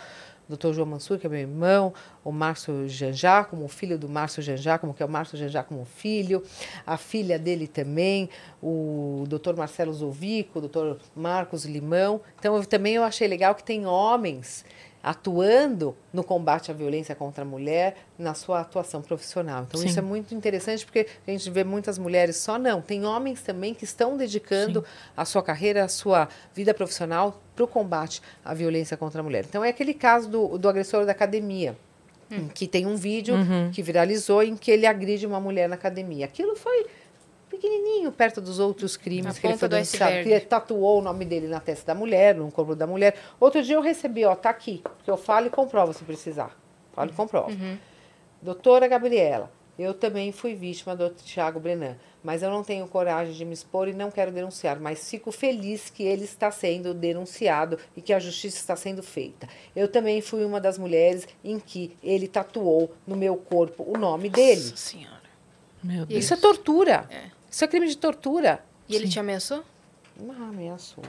doutor 0.48 0.72
João 0.72 0.86
Mansur, 0.86 1.18
que 1.18 1.26
é 1.26 1.30
meu 1.30 1.40
irmão, 1.40 1.92
o 2.24 2.32
Márcio 2.32 2.88
Janjá, 2.88 3.44
como 3.44 3.68
filho 3.68 3.98
do 3.98 4.08
Márcio 4.08 4.42
Janjá, 4.42 4.78
como 4.78 4.94
que 4.94 5.02
é 5.02 5.06
o 5.06 5.08
Márcio 5.08 5.36
Janjá 5.36 5.62
como 5.62 5.84
filho, 5.84 6.42
a 6.86 6.96
filha 6.96 7.38
dele 7.38 7.66
também, 7.66 8.30
o 8.62 9.24
doutor 9.28 9.56
Marcelo 9.56 9.92
Zovico, 9.92 10.58
o 10.58 10.62
doutor 10.62 10.98
Marcos 11.14 11.64
Limão. 11.64 12.20
Então, 12.38 12.56
eu, 12.56 12.64
também 12.64 12.94
eu 12.94 13.04
achei 13.04 13.28
legal 13.28 13.54
que 13.54 13.62
tem 13.62 13.86
homens 13.86 14.64
atuando 15.02 15.96
no 16.12 16.24
combate 16.24 16.70
à 16.70 16.74
violência 16.74 17.14
contra 17.14 17.42
a 17.42 17.46
mulher 17.46 17.96
na 18.18 18.34
sua 18.34 18.60
atuação 18.60 19.00
profissional. 19.00 19.64
Então, 19.68 19.80
Sim. 19.80 19.86
isso 19.86 19.98
é 19.98 20.02
muito 20.02 20.34
interessante 20.34 20.84
porque 20.84 21.06
a 21.26 21.30
gente 21.30 21.48
vê 21.50 21.64
muitas 21.64 21.98
mulheres 21.98 22.36
só 22.36 22.58
não, 22.58 22.80
tem 22.80 23.04
homens 23.04 23.42
também 23.42 23.74
que 23.74 23.84
estão 23.84 24.16
dedicando 24.16 24.84
a 25.16 25.24
sua 25.24 25.42
carreira, 25.42 25.84
a 25.84 25.88
sua 25.88 26.28
vida 26.54 26.74
profissional 26.74 27.40
para 27.54 27.64
o 27.64 27.68
combate 27.68 28.22
à 28.44 28.52
violência 28.54 28.96
contra 28.96 29.20
a 29.20 29.22
mulher. 29.22 29.44
Então, 29.48 29.64
é 29.64 29.68
aquele 29.68 29.94
caso 29.94 30.28
do, 30.28 30.58
do 30.58 30.68
agressor 30.68 31.04
da 31.04 31.12
academia. 31.12 31.76
em 32.30 32.48
Que 32.48 32.66
tem 32.66 32.86
um 32.86 32.96
vídeo 32.96 33.34
que 33.72 33.82
viralizou 33.82 34.42
em 34.42 34.56
que 34.56 34.70
ele 34.70 34.86
agride 34.86 35.26
uma 35.26 35.40
mulher 35.40 35.68
na 35.68 35.74
academia. 35.76 36.26
Aquilo 36.26 36.56
foi 36.56 36.86
pequenininho 37.48 38.12
perto 38.12 38.40
dos 38.40 38.58
outros 38.58 38.96
crimes 38.96 39.36
A 39.36 39.40
que 39.40 39.46
ele 39.46 39.56
foi 39.56 39.68
do 39.68 39.72
denunciado. 39.72 40.14
ele 40.14 40.40
tatuou 40.40 40.98
o 40.98 41.02
nome 41.02 41.24
dele 41.24 41.48
na 41.48 41.60
testa 41.60 41.92
da 41.92 41.98
mulher, 41.98 42.34
no 42.34 42.50
corpo 42.50 42.74
da 42.74 42.86
mulher. 42.86 43.16
Outro 43.40 43.62
dia 43.62 43.76
eu 43.76 43.80
recebi, 43.80 44.24
ó, 44.24 44.34
tá 44.34 44.50
aqui, 44.50 44.82
que 45.04 45.10
eu 45.10 45.16
falo 45.16 45.46
e 45.46 45.50
comprovo 45.50 45.92
se 45.92 46.04
precisar. 46.04 46.56
Falo 46.92 47.10
e 47.10 47.14
comprovo. 47.14 47.50
Doutora 48.40 48.86
Gabriela, 48.86 49.50
eu 49.78 49.94
também 49.94 50.32
fui 50.32 50.54
vítima 50.54 50.96
do 50.96 51.10
Tiago 51.10 51.60
Brenan, 51.60 51.96
mas 52.22 52.42
eu 52.42 52.50
não 52.50 52.64
tenho 52.64 52.86
coragem 52.88 53.32
de 53.32 53.44
me 53.44 53.54
expor 53.54 53.88
e 53.88 53.92
não 53.92 54.10
quero 54.10 54.32
denunciar, 54.32 54.80
mas 54.80 55.08
fico 55.08 55.30
feliz 55.30 55.88
que 55.88 56.02
ele 56.02 56.24
está 56.24 56.50
sendo 56.50 56.92
denunciado 56.92 57.78
e 57.96 58.02
que 58.02 58.12
a 58.12 58.18
justiça 58.18 58.58
está 58.58 58.74
sendo 58.74 59.02
feita. 59.02 59.48
Eu 59.74 59.86
também 59.86 60.20
fui 60.20 60.44
uma 60.44 60.60
das 60.60 60.78
mulheres 60.78 61.28
em 61.44 61.60
que 61.60 61.96
ele 62.02 62.26
tatuou 62.26 62.92
no 63.06 63.16
meu 63.16 63.36
corpo 63.36 63.84
o 63.86 63.96
nome 63.96 64.28
dele. 64.28 64.62
Nossa 64.62 64.76
senhora. 64.76 65.18
Meu 65.82 66.04
Deus. 66.06 66.24
Isso 66.24 66.34
é 66.34 66.36
tortura. 66.36 67.08
Isso 67.50 67.64
é 67.64 67.68
crime 67.68 67.88
de 67.88 67.96
tortura. 67.96 68.60
E 68.88 68.94
ele 68.96 69.08
te 69.08 69.18
ameaçou? 69.18 69.62
Ah, 70.28 70.48
ameaçou. 70.48 71.02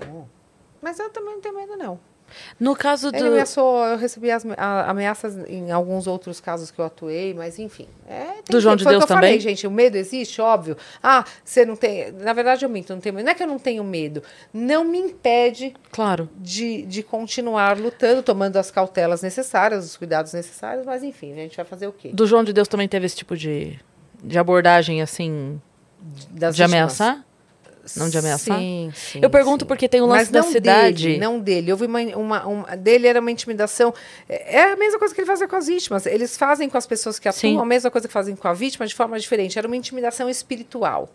Mas 0.82 1.00
eu 1.00 1.10
também 1.10 1.34
não 1.36 1.42
tenho 1.42 1.56
medo, 1.56 1.76
não. 1.78 2.00
No 2.60 2.76
caso 2.76 3.12
do. 3.12 3.18
Ele 3.18 3.28
ameaçou, 3.30 3.84
eu 3.88 3.98
recebi 3.98 4.30
as, 4.30 4.46
a- 4.56 4.88
ameaças 4.92 5.36
em 5.50 5.72
alguns 5.72 6.06
outros 6.06 6.40
casos 6.40 6.70
que 6.70 6.78
eu 6.80 6.86
atuei, 6.86 7.34
mas 7.34 7.58
enfim. 7.58 7.88
É, 8.08 8.26
tem 8.26 8.44
Do 8.52 8.62
João 8.62 8.76
que- 8.78 8.84
de 8.84 8.90
Deus 8.90 9.04
que 9.04 9.12
eu 9.12 9.16
falei, 9.16 9.32
também? 9.32 9.40
gente, 9.40 9.66
o 9.66 9.72
medo 9.72 9.96
existe, 9.98 10.40
óbvio. 10.40 10.78
Ah, 11.02 11.26
você 11.44 11.66
não 11.66 11.76
tem. 11.76 12.12
Na 12.12 12.32
verdade, 12.34 12.64
eu 12.64 12.70
minto, 12.70 12.94
não 12.94 13.02
tenho 13.02 13.16
medo. 13.16 13.26
Não 13.26 13.32
é 13.32 13.36
que 13.36 13.42
eu 13.42 13.48
não 13.48 13.58
tenho 13.58 13.84
medo. 13.84 14.22
Não 14.54 14.84
me 14.84 15.00
impede 15.00 15.74
Claro. 15.92 16.30
de, 16.38 16.84
de 16.84 17.02
continuar 17.02 17.76
lutando, 17.80 18.22
tomando 18.22 18.58
as 18.58 18.70
cautelas 18.70 19.24
necessárias, 19.24 19.84
os 19.84 19.98
cuidados 19.98 20.32
necessários, 20.32 20.86
mas 20.86 21.02
enfim, 21.02 21.32
a 21.32 21.36
gente 21.38 21.58
vai 21.58 21.66
fazer 21.66 21.88
o 21.88 21.92
quê? 21.92 22.12
Do 22.14 22.28
João 22.28 22.44
de 22.44 22.54
Deus 22.54 22.68
também 22.68 22.88
teve 22.88 23.08
esse 23.08 23.16
tipo 23.16 23.36
de, 23.36 23.80
de 24.24 24.38
abordagem, 24.38 25.02
assim, 25.02 25.60
Das 26.32 26.56
de 26.56 26.64
vítimas. 26.64 26.74
ameaçar? 27.02 27.26
Não 27.96 28.08
de 28.08 28.18
ameaçar? 28.20 28.60
Sim, 28.60 28.92
sim. 28.94 29.20
Eu 29.22 29.30
pergunto 29.32 29.64
sim. 29.64 29.68
porque 29.68 29.90
tem 29.90 30.00
o 30.00 30.06
lance 30.06 30.20
Mas 30.26 30.30
da 30.30 30.42
não 30.42 30.52
cidade. 30.52 31.04
Dele, 31.08 31.18
não 31.20 31.40
dele. 31.40 31.72
Houve 31.72 31.86
uma, 31.88 32.00
uma, 32.16 32.46
uma- 32.46 32.78
Dele 32.78 33.08
era 33.08 33.20
uma 33.20 33.32
intimidação. 33.32 33.92
É 34.28 34.58
é 34.60 34.74
a 34.74 34.76
mesma 34.76 35.00
coisa 35.00 35.14
que 35.16 35.20
ele 35.22 35.26
fazia 35.28 35.48
com 35.48 35.56
as 35.56 35.66
vítimas. 35.68 36.06
Eles 36.06 36.38
fazem 36.38 36.70
com 36.70 36.78
as 36.78 36.86
pessoas 36.86 37.18
que 37.18 37.28
atuam 37.28 37.60
a 37.60 37.66
mesma 37.66 37.90
coisa 37.90 38.08
que 38.08 38.14
fazem 38.14 38.36
com 38.36 38.48
a 38.48 38.54
vítima 38.54 38.86
de 38.86 38.94
forma 38.94 39.18
diferente. 39.20 39.58
Era 39.58 39.68
uma 39.68 39.76
intimidação 39.78 40.30
espiritual. 40.30 41.10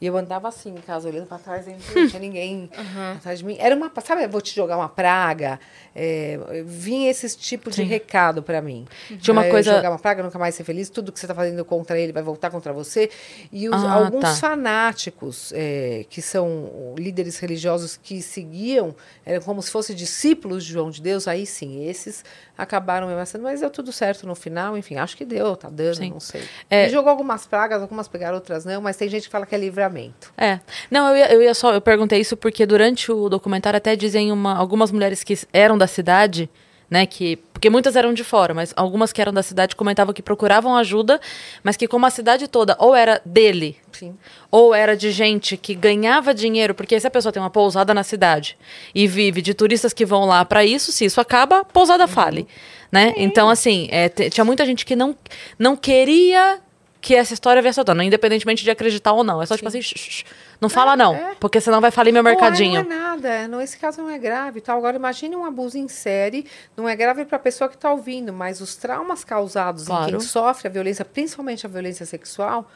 E 0.00 0.06
eu 0.06 0.16
andava 0.16 0.48
assim 0.48 0.70
em 0.70 0.80
casa, 0.80 1.08
olhando 1.08 1.26
para 1.26 1.38
trás, 1.38 1.66
e 1.66 1.70
não 1.70 2.06
tinha 2.08 2.20
ninguém 2.20 2.68
atrás 3.16 3.38
de 3.38 3.44
mim. 3.44 3.56
Era 3.58 3.74
uma. 3.74 3.90
Sabe, 4.04 4.26
vou 4.26 4.40
te 4.40 4.54
jogar 4.54 4.76
uma 4.76 4.88
praga? 4.88 5.58
É, 5.94 6.38
vinha 6.66 7.10
esse 7.10 7.36
tipo 7.36 7.70
de 7.70 7.82
recado 7.82 8.42
para 8.42 8.60
mim. 8.60 8.86
Tinha 9.20 9.32
uma 9.32 9.46
É, 9.46 9.50
coisa- 9.50 9.74
Jogar 9.76 9.90
uma 9.90 9.98
praga, 9.98 10.22
nunca 10.22 10.38
mais 10.38 10.54
ser 10.54 10.64
feliz. 10.64 10.88
Tudo 10.90 11.10
que 11.12 11.18
você 11.18 11.26
está 11.26 11.34
fazendo 11.34 11.64
contra 11.64 11.98
ele 11.98 12.12
vai 12.12 12.22
voltar 12.22 12.50
contra 12.50 12.72
você. 12.72 13.10
E 13.50 13.68
os- 13.68 13.82
Ah, 13.84 13.92
alguns 13.94 14.20
tá. 14.22 14.34
fanáticos, 14.34 15.52
é, 15.54 16.04
que 16.08 16.20
são 16.22 16.94
líderes 16.98 17.38
religiosos 17.38 17.96
que 17.96 18.20
seguiam, 18.22 18.94
eram 19.24 19.42
como 19.42 19.62
se 19.62 19.70
fossem 19.70 19.96
discípulos 19.96 20.64
de 20.64 20.72
João 20.72 20.90
de 20.90 21.00
Deus, 21.02 21.26
aí 21.26 21.46
sim, 21.46 21.86
esses 21.88 22.24
acabaram 22.56 23.06
me 23.06 23.12
ameaçando, 23.12 23.44
mas 23.44 23.60
deu 23.60 23.70
tudo 23.70 23.92
certo 23.92 24.26
no 24.26 24.34
final, 24.34 24.76
enfim, 24.76 24.96
acho 24.96 25.16
que 25.16 25.24
deu, 25.24 25.56
tá 25.56 25.68
dando, 25.68 25.96
Sim. 25.96 26.10
não 26.10 26.20
sei. 26.20 26.42
É- 26.68 26.84
Ele 26.84 26.92
jogou 26.92 27.10
algumas 27.10 27.46
pragas, 27.46 27.80
algumas 27.82 28.08
pegaram, 28.08 28.34
outras 28.36 28.64
não, 28.64 28.80
mas 28.80 28.96
tem 28.96 29.08
gente 29.08 29.24
que 29.24 29.30
fala 29.30 29.37
que 29.46 29.54
é 29.54 29.58
livramento. 29.58 30.32
É. 30.36 30.60
Não, 30.90 31.08
eu 31.08 31.16
ia, 31.16 31.32
eu 31.32 31.42
ia 31.42 31.54
só. 31.54 31.72
Eu 31.72 31.80
perguntei 31.80 32.20
isso 32.20 32.36
porque 32.36 32.66
durante 32.66 33.10
o 33.10 33.28
documentário 33.28 33.76
até 33.76 33.96
dizem 33.96 34.32
uma, 34.32 34.56
algumas 34.56 34.90
mulheres 34.90 35.22
que 35.24 35.38
eram 35.52 35.76
da 35.76 35.86
cidade, 35.86 36.48
né? 36.90 37.06
Que, 37.06 37.36
porque 37.52 37.68
muitas 37.68 37.96
eram 37.96 38.14
de 38.14 38.24
fora, 38.24 38.54
mas 38.54 38.72
algumas 38.76 39.12
que 39.12 39.20
eram 39.20 39.32
da 39.32 39.42
cidade 39.42 39.76
comentavam 39.76 40.14
que 40.14 40.22
procuravam 40.22 40.76
ajuda, 40.76 41.20
mas 41.62 41.76
que 41.76 41.86
como 41.86 42.06
a 42.06 42.10
cidade 42.10 42.48
toda 42.48 42.76
ou 42.78 42.94
era 42.94 43.20
dele, 43.24 43.76
Sim. 43.92 44.14
ou 44.50 44.74
era 44.74 44.96
de 44.96 45.10
gente 45.10 45.56
que 45.56 45.74
ganhava 45.74 46.32
dinheiro, 46.32 46.74
porque 46.74 46.98
se 46.98 47.06
a 47.06 47.10
pessoa 47.10 47.32
tem 47.32 47.42
uma 47.42 47.50
pousada 47.50 47.92
na 47.92 48.02
cidade 48.02 48.56
e 48.94 49.06
vive 49.06 49.42
de 49.42 49.54
turistas 49.54 49.92
que 49.92 50.06
vão 50.06 50.24
lá 50.24 50.44
para 50.44 50.64
isso, 50.64 50.92
se 50.92 51.04
isso 51.04 51.20
acaba, 51.20 51.64
pousada 51.64 52.06
fale, 52.06 52.46
né? 52.90 53.12
Então 53.16 53.50
assim, 53.50 53.88
é, 53.90 54.08
tinha 54.08 54.44
muita 54.44 54.64
gente 54.64 54.86
que 54.86 54.96
não 54.96 55.14
não 55.58 55.76
queria 55.76 56.60
que 57.00 57.14
essa 57.14 57.32
história 57.32 57.62
à 57.70 57.84
tona, 57.84 58.04
independentemente 58.04 58.64
de 58.64 58.70
acreditar 58.70 59.12
ou 59.12 59.22
não. 59.22 59.40
É 59.40 59.46
só 59.46 59.56
tipo 59.56 59.68
assim, 59.68 59.80
"Shh, 59.80 59.94
shh, 59.96 60.10
shh, 60.10 60.24
não 60.60 60.68
fala 60.68 60.96
não, 60.96 61.14
é. 61.14 61.36
porque 61.38 61.60
senão 61.60 61.80
vai 61.80 61.90
falir 61.90 62.12
meu 62.12 62.22
mercadinho. 62.22 62.82
Porra, 62.84 62.96
não 62.96 63.04
é 63.04 63.08
nada, 63.10 63.48
não, 63.48 63.60
esse 63.60 63.78
caso 63.78 64.02
não 64.02 64.10
é 64.10 64.18
grave. 64.18 64.60
Tá? 64.60 64.74
Agora, 64.74 64.96
imagine 64.96 65.36
um 65.36 65.44
abuso 65.44 65.78
em 65.78 65.86
série, 65.88 66.44
não 66.76 66.88
é 66.88 66.96
grave 66.96 67.24
para 67.24 67.36
a 67.36 67.40
pessoa 67.40 67.68
que 67.68 67.76
está 67.76 67.90
ouvindo, 67.92 68.32
mas 68.32 68.60
os 68.60 68.74
traumas 68.74 69.22
causados 69.24 69.84
em 69.84 69.86
Claro. 69.86 70.10
quem 70.10 70.20
sofre 70.20 70.68
a 70.68 70.70
violência, 70.70 71.04
principalmente 71.04 71.64
a 71.64 71.68
violência 71.68 72.04
sexual, 72.04 72.68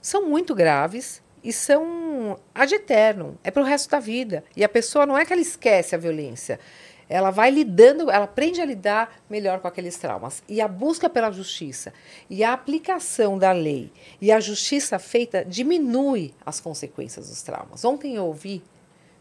são 0.00 0.26
muito 0.26 0.54
graves 0.54 1.22
e 1.42 1.52
são 1.52 2.38
ad 2.54 2.74
eterno, 2.74 3.38
é 3.42 3.50
para 3.50 3.62
o 3.62 3.66
resto 3.66 3.90
da 3.90 3.98
vida. 4.00 4.44
E 4.56 4.62
a 4.62 4.68
pessoa 4.68 5.06
não 5.06 5.16
é 5.16 5.24
que 5.24 5.32
ela 5.32 5.42
esquece 5.42 5.94
a 5.94 5.98
violência, 5.98 6.60
ela 7.08 7.30
vai 7.30 7.50
lidando, 7.50 8.10
ela 8.10 8.24
aprende 8.24 8.60
a 8.60 8.64
lidar 8.64 9.16
melhor 9.28 9.60
com 9.60 9.68
aqueles 9.68 9.96
traumas. 9.96 10.42
E 10.48 10.60
a 10.60 10.68
busca 10.68 11.08
pela 11.08 11.30
justiça 11.30 11.92
e 12.28 12.42
a 12.42 12.52
aplicação 12.52 13.38
da 13.38 13.52
lei 13.52 13.92
e 14.20 14.32
a 14.32 14.40
justiça 14.40 14.98
feita 14.98 15.44
diminui 15.44 16.34
as 16.44 16.60
consequências 16.60 17.28
dos 17.28 17.42
traumas. 17.42 17.84
Ontem 17.84 18.16
eu 18.16 18.26
ouvi 18.26 18.62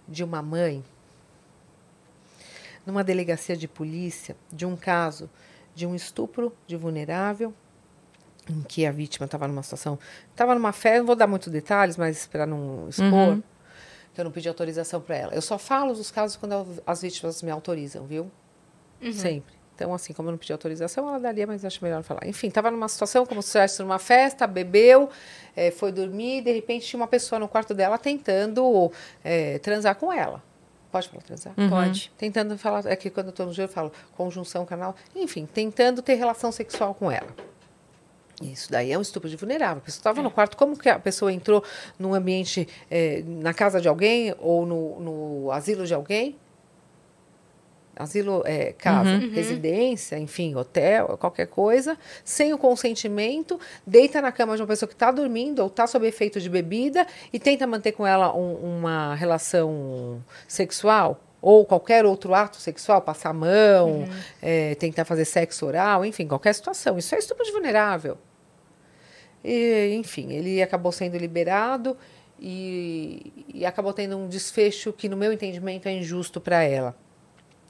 de 0.08 0.24
uma 0.24 0.42
mãe 0.42 0.84
numa 2.86 3.04
delegacia 3.04 3.56
de 3.56 3.68
polícia 3.68 4.36
de 4.52 4.66
um 4.66 4.76
caso 4.76 5.30
de 5.76 5.86
um 5.86 5.96
estupro 5.96 6.54
de 6.68 6.76
vulnerável 6.76 7.54
em 8.50 8.62
que 8.62 8.86
a 8.86 8.92
vítima 8.92 9.26
estava 9.26 9.48
numa 9.48 9.64
situação, 9.64 9.98
estava 10.32 10.54
numa 10.54 10.74
festa, 10.74 11.00
não 11.00 11.06
vou 11.06 11.16
dar 11.16 11.28
muitos 11.28 11.48
detalhes, 11.52 11.96
mas 11.96 12.28
para 12.28 12.46
não 12.46 12.90
expor, 12.90 13.40
que 14.14 14.22
eu 14.22 14.26
não 14.26 14.32
pedi 14.32 14.48
autorização 14.48 15.02
para 15.02 15.16
ela. 15.16 15.34
Eu 15.34 15.42
só 15.42 15.58
falo 15.58 15.94
dos 15.94 16.12
casos 16.12 16.38
quando 16.38 16.82
as 16.86 17.02
vítimas 17.02 17.42
me 17.42 17.52
autorizam, 17.52 18.06
viu? 18.06 18.32
Sempre. 19.14 19.54
Então, 19.76 19.94
assim, 19.94 20.14
como 20.14 20.30
eu 20.30 20.32
não 20.34 20.38
pedi 20.38 20.52
autorização, 20.52 21.10
ela 21.10 21.20
daria, 21.20 21.48
mas 21.48 21.66
acho 21.66 21.84
melhor 21.84 21.98
não 21.98 22.04
falar. 22.04 22.28
Enfim, 22.28 22.48
estava 22.48 22.70
numa 22.70 22.88
situação 22.88 23.26
como 23.26 23.42
se 23.42 23.48
estivesse 23.48 23.82
numa 23.82 23.98
festa, 23.98 24.46
bebeu, 24.46 25.10
eh, 25.56 25.72
foi 25.72 25.92
dormir, 25.92 26.38
e 26.38 26.42
de 26.42 26.52
repente 26.52 26.86
tinha 26.86 27.00
uma 27.00 27.08
pessoa 27.08 27.40
no 27.40 27.48
quarto 27.48 27.74
dela 27.74 27.98
tentando 27.98 28.92
eh, 29.24 29.58
transar 29.60 29.96
com 29.96 30.14
ela. 30.14 30.44
Pode 30.92 31.10
falar 31.10 31.24
transar? 31.24 31.56
Pode. 31.70 32.12
Tentando 32.16 32.56
falar, 32.56 32.86
é 32.86 32.96
que 32.96 33.10
quando 33.10 33.28
eu 33.28 33.32
estou 33.32 33.48
no 33.48 33.52
jogo 33.52 33.68
eu 33.68 33.74
falo 33.74 33.92
conjunção 34.16 34.64
canal, 34.64 34.96
enfim, 35.16 35.48
tentando 35.52 36.04
ter 36.04 36.14
relação 36.14 36.52
sexual 36.52 36.94
com 36.94 37.12
ela. 37.12 37.36
Isso 38.42 38.72
daí 38.72 38.92
é 38.92 38.98
um 38.98 39.02
estupro 39.02 39.30
de 39.30 39.36
vulnerável. 39.36 39.78
A 39.78 39.82
pessoa 39.86 40.00
estava 40.00 40.22
no 40.22 40.32
quarto, 40.32 40.58
como 40.58 40.78
que 40.78 40.90
a 40.90 41.00
pessoa 41.00 41.32
entrou 41.32 41.64
num 42.00 42.14
ambiente, 42.14 42.68
eh, 42.90 43.24
na 43.26 43.54
casa 43.54 43.80
de 43.80 43.88
alguém 43.88 44.34
ou 44.40 44.66
no, 44.66 45.00
no 45.00 45.52
asilo 45.52 45.86
de 45.86 45.94
alguém? 45.94 46.36
Asilo, 47.96 48.42
é, 48.44 48.74
casa, 48.74 49.18
residência, 49.32 50.18
enfim, 50.18 50.56
hotel, 50.56 51.16
qualquer 51.20 51.46
coisa, 51.46 51.96
sem 52.26 52.52
o 52.52 52.58
consentimento, 52.58 53.60
deita 53.86 54.20
na 54.20 54.32
cama 54.32 54.56
de 54.56 54.64
uma 54.64 54.68
pessoa 54.68 54.88
que 54.90 54.96
está 54.96 55.12
dormindo 55.12 55.60
ou 55.60 55.68
está 55.68 55.86
sob 55.86 56.08
efeito 56.08 56.42
de 56.42 56.50
bebida 56.50 57.06
e 57.32 57.38
tenta 57.40 57.68
manter 57.68 57.92
com 57.92 58.06
ela 58.06 58.36
um- 58.36 58.56
uma 58.80 59.14
relação 59.14 60.24
sexual 60.48 61.22
ou 61.44 61.66
qualquer 61.66 62.06
outro 62.06 62.34
ato 62.34 62.56
sexual, 62.56 63.02
passar 63.02 63.32
a 63.32 63.34
mão, 63.34 64.08
é, 64.42 64.76
tentar 64.76 65.04
fazer 65.04 65.26
sexo 65.26 65.66
oral, 65.66 66.06
enfim, 66.06 66.26
qualquer 66.26 66.56
situação. 66.56 66.98
Isso 66.98 67.14
é 67.14 67.20
estupro 67.20 67.44
de 67.44 67.52
vulnerável. 67.52 68.18
E, 69.44 69.94
enfim, 69.94 70.32
ele 70.32 70.64
acabou 70.64 70.90
sendo 70.94 71.18
liberado 71.18 71.98
e, 72.40 73.46
e 73.54 73.66
acabou 73.66 73.92
tendo 73.92 74.18
um 74.18 74.30
desfecho 74.30 74.94
que, 74.94 75.10
no 75.10 75.18
meu 75.18 75.34
entendimento, 75.34 75.90
é 75.90 75.92
injusto 75.92 76.40
para 76.40 76.64
ela. 76.64 76.96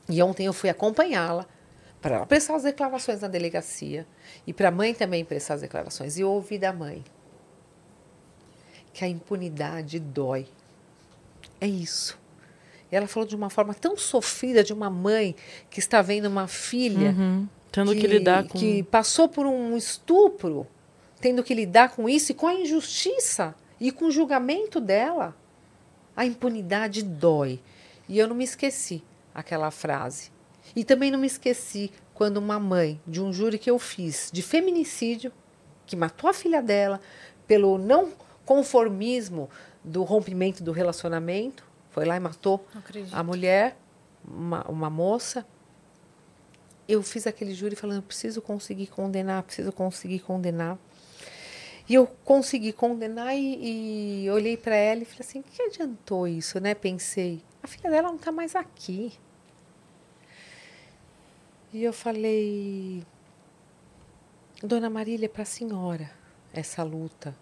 E 0.07 0.21
ontem 0.21 0.45
eu 0.45 0.53
fui 0.53 0.69
acompanhá-la 0.69 1.47
para 1.99 2.17
ela 2.17 2.26
prestar 2.28 2.55
as 2.55 2.63
declarações 2.63 3.21
na 3.21 3.28
delegacia 3.28 4.05
e 4.45 4.53
para 4.53 4.67
a 4.67 4.71
mãe 4.71 4.93
também 4.93 5.26
prestar 5.26 5.55
as 5.55 5.61
declarações. 5.61 6.19
E 6.19 6.24
ouvi 6.24 6.59
da 6.59 6.71
mãe 6.71 7.03
que 8.93 9.03
a 9.03 9.07
impunidade 9.07 9.99
dói. 9.99 10.45
É 11.59 11.65
isso. 11.65 12.21
Ela 12.95 13.07
falou 13.07 13.27
de 13.27 13.35
uma 13.35 13.49
forma 13.49 13.73
tão 13.73 13.97
sofrida 13.97 14.63
de 14.63 14.73
uma 14.73 14.89
mãe 14.89 15.35
que 15.69 15.79
está 15.79 16.01
vendo 16.01 16.25
uma 16.25 16.47
filha 16.47 17.11
Uhum. 17.11 17.47
Tendo 17.71 17.95
que, 17.95 18.05
lidar 18.05 18.47
com. 18.47 18.59
que 18.59 18.83
passou 18.83 19.27
por 19.27 19.47
um 19.47 19.75
estupro, 19.75 20.67
tendo 21.19 21.43
que 21.43 21.55
lidar 21.55 21.89
com 21.95 22.07
isso 22.07 22.31
e 22.31 22.35
com 22.35 22.45
a 22.45 22.53
injustiça 22.53 23.55
e 23.79 23.91
com 23.91 24.05
o 24.05 24.11
julgamento 24.11 24.79
dela. 24.79 25.35
A 26.15 26.23
impunidade 26.23 27.01
dói. 27.01 27.59
E 28.07 28.19
eu 28.19 28.27
não 28.27 28.35
me 28.35 28.43
esqueci 28.43 29.01
aquela 29.33 29.71
frase. 29.71 30.31
E 30.75 30.83
também 30.83 31.09
não 31.09 31.17
me 31.17 31.25
esqueci 31.25 31.91
quando 32.13 32.37
uma 32.37 32.59
mãe 32.59 33.01
de 33.07 33.19
um 33.19 33.33
júri 33.33 33.57
que 33.57 33.71
eu 33.71 33.79
fiz 33.79 34.29
de 34.31 34.43
feminicídio, 34.43 35.31
que 35.87 35.95
matou 35.95 36.29
a 36.29 36.33
filha 36.33 36.61
dela 36.61 37.01
pelo 37.47 37.79
não 37.79 38.13
conformismo 38.45 39.49
do 39.83 40.03
rompimento 40.03 40.63
do 40.63 40.71
relacionamento, 40.71 41.63
foi 41.93 42.05
lá 42.05 42.17
e 42.17 42.19
matou 42.19 42.65
a 43.11 43.23
mulher, 43.23 43.77
uma, 44.27 44.63
uma 44.67 44.89
moça. 44.89 45.45
Eu 46.87 47.03
fiz 47.03 47.27
aquele 47.27 47.53
júri 47.53 47.75
falando, 47.75 48.01
preciso 48.01 48.41
conseguir 48.41 48.87
condenar, 48.87 49.43
preciso 49.43 49.71
conseguir 49.71 50.19
condenar. 50.19 50.77
E 51.87 51.93
eu 51.93 52.07
consegui 52.25 52.73
condenar 52.73 53.35
e, 53.35 54.23
e 54.25 54.31
olhei 54.31 54.57
para 54.57 54.75
ela 54.75 55.03
e 55.03 55.05
falei 55.05 55.19
assim, 55.21 55.39
o 55.39 55.43
que 55.43 55.61
adiantou 55.61 56.27
isso, 56.27 56.59
né? 56.59 56.73
Pensei, 56.73 57.43
a 57.61 57.67
filha 57.67 57.91
dela 57.91 58.07
não 58.07 58.15
está 58.15 58.31
mais 58.31 58.55
aqui. 58.55 59.13
E 61.71 61.83
eu 61.83 61.93
falei, 61.93 63.05
Dona 64.63 64.89
Marília, 64.89 65.25
é 65.25 65.29
para 65.29 65.43
a 65.43 65.45
senhora 65.45 66.09
essa 66.51 66.81
luta. 66.81 67.35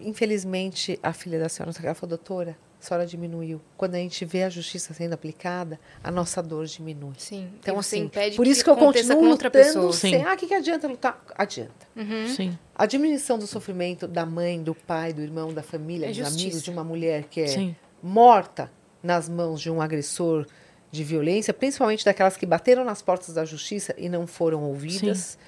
Infelizmente, 0.00 0.98
a 1.02 1.12
filha 1.12 1.38
da 1.38 1.48
senhora, 1.48 1.72
ela 1.82 1.94
falou, 1.94 2.10
doutora, 2.16 2.56
a 2.80 2.84
senhora 2.84 3.06
diminuiu. 3.06 3.60
Quando 3.76 3.94
a 3.94 3.98
gente 3.98 4.24
vê 4.24 4.42
a 4.42 4.48
justiça 4.48 4.94
sendo 4.94 5.12
aplicada, 5.12 5.78
a 6.02 6.10
nossa 6.10 6.42
dor 6.42 6.64
diminui. 6.64 7.12
Sim. 7.18 7.50
Então, 7.60 7.74
você 7.76 7.96
assim, 7.96 8.06
impede 8.06 8.36
por 8.36 8.46
isso 8.46 8.64
que, 8.64 8.70
eu 8.70 8.76
continuo 8.76 9.18
com 9.18 9.26
outra 9.26 9.48
lutando 9.48 9.92
sem, 9.92 10.14
Sim. 10.18 10.24
ah, 10.24 10.32
o 10.32 10.36
que, 10.36 10.46
que 10.46 10.54
adianta 10.54 10.88
lutar? 10.88 11.22
Adianta. 11.36 11.86
Sim. 12.34 12.58
A 12.74 12.86
diminuição 12.86 13.38
do 13.38 13.46
sofrimento 13.46 14.08
da 14.08 14.24
mãe, 14.24 14.62
do 14.62 14.74
pai, 14.74 15.12
do 15.12 15.20
irmão, 15.20 15.52
da 15.52 15.62
família, 15.62 16.06
É 16.06 16.08
dos 16.08 16.16
justiça. 16.16 16.40
amigos 16.40 16.62
de 16.62 16.70
uma 16.70 16.82
mulher 16.82 17.24
que 17.24 17.42
é 17.42 17.46
Sim. 17.48 17.76
morta 18.02 18.72
nas 19.02 19.28
mãos 19.28 19.60
de 19.60 19.70
um 19.70 19.80
agressor 19.80 20.46
de 20.90 21.04
violência, 21.04 21.52
principalmente 21.52 22.04
daquelas 22.04 22.36
que 22.36 22.46
bateram 22.46 22.84
nas 22.84 23.02
portas 23.02 23.34
da 23.34 23.44
justiça 23.44 23.94
e 23.98 24.08
não 24.08 24.26
foram 24.26 24.64
ouvidas, 24.64 25.38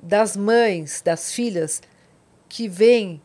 das 0.00 0.36
mães, 0.36 1.02
das 1.02 1.32
filhas 1.32 1.82
que 2.48 2.68
veem 2.68 3.20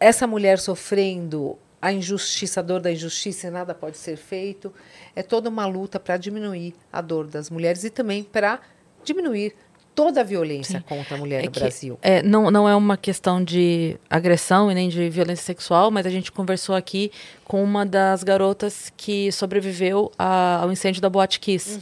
essa 0.00 0.26
mulher 0.26 0.58
sofrendo 0.58 1.58
a 1.80 1.92
injustiça, 1.92 2.60
a 2.60 2.62
dor 2.62 2.80
da 2.80 2.90
injustiça 2.90 3.46
e 3.46 3.50
nada 3.50 3.74
pode 3.74 3.96
ser 3.98 4.16
feito. 4.16 4.72
É 5.14 5.22
toda 5.22 5.48
uma 5.48 5.66
luta 5.66 6.00
para 6.00 6.16
diminuir 6.16 6.74
a 6.92 7.00
dor 7.00 7.26
das 7.26 7.50
mulheres 7.50 7.84
e 7.84 7.90
também 7.90 8.22
para 8.24 8.60
diminuir 9.04 9.54
toda 9.94 10.20
a 10.20 10.24
violência 10.24 10.80
contra 10.88 11.16
a 11.16 11.18
mulher 11.18 11.42
É 11.42 11.46
no 11.46 11.50
que- 11.52 11.58
Brasil. 11.58 11.98
É, 12.02 12.22
não, 12.22 12.50
não 12.52 12.68
é 12.68 12.74
uma 12.76 12.96
questão 12.96 13.42
de 13.42 13.96
agressão 14.08 14.70
e 14.70 14.74
nem 14.74 14.88
de 14.88 15.08
violência 15.08 15.44
sexual, 15.44 15.90
mas 15.90 16.06
a 16.06 16.10
gente 16.10 16.30
conversou 16.30 16.74
aqui 16.76 17.10
com 17.44 17.62
uma 17.64 17.84
das 17.84 18.22
garotas 18.22 18.92
que 18.96 19.30
sobreviveu 19.32 20.12
a- 20.16 20.58
ao 20.62 20.70
incêndio 20.70 21.02
da 21.02 21.08
Boate 21.10 21.40
Kiss. 21.40 21.80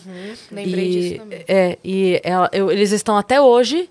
Lembrei 0.50 0.86
e, 0.88 0.92
disso 1.10 1.16
também. 1.20 1.44
É, 1.46 1.78
e 1.84 2.20
ela- 2.24 2.48
eu- 2.52 2.70
eles 2.70 2.90
estão 2.92 3.16
até 3.18 3.38
hoje 3.40 3.90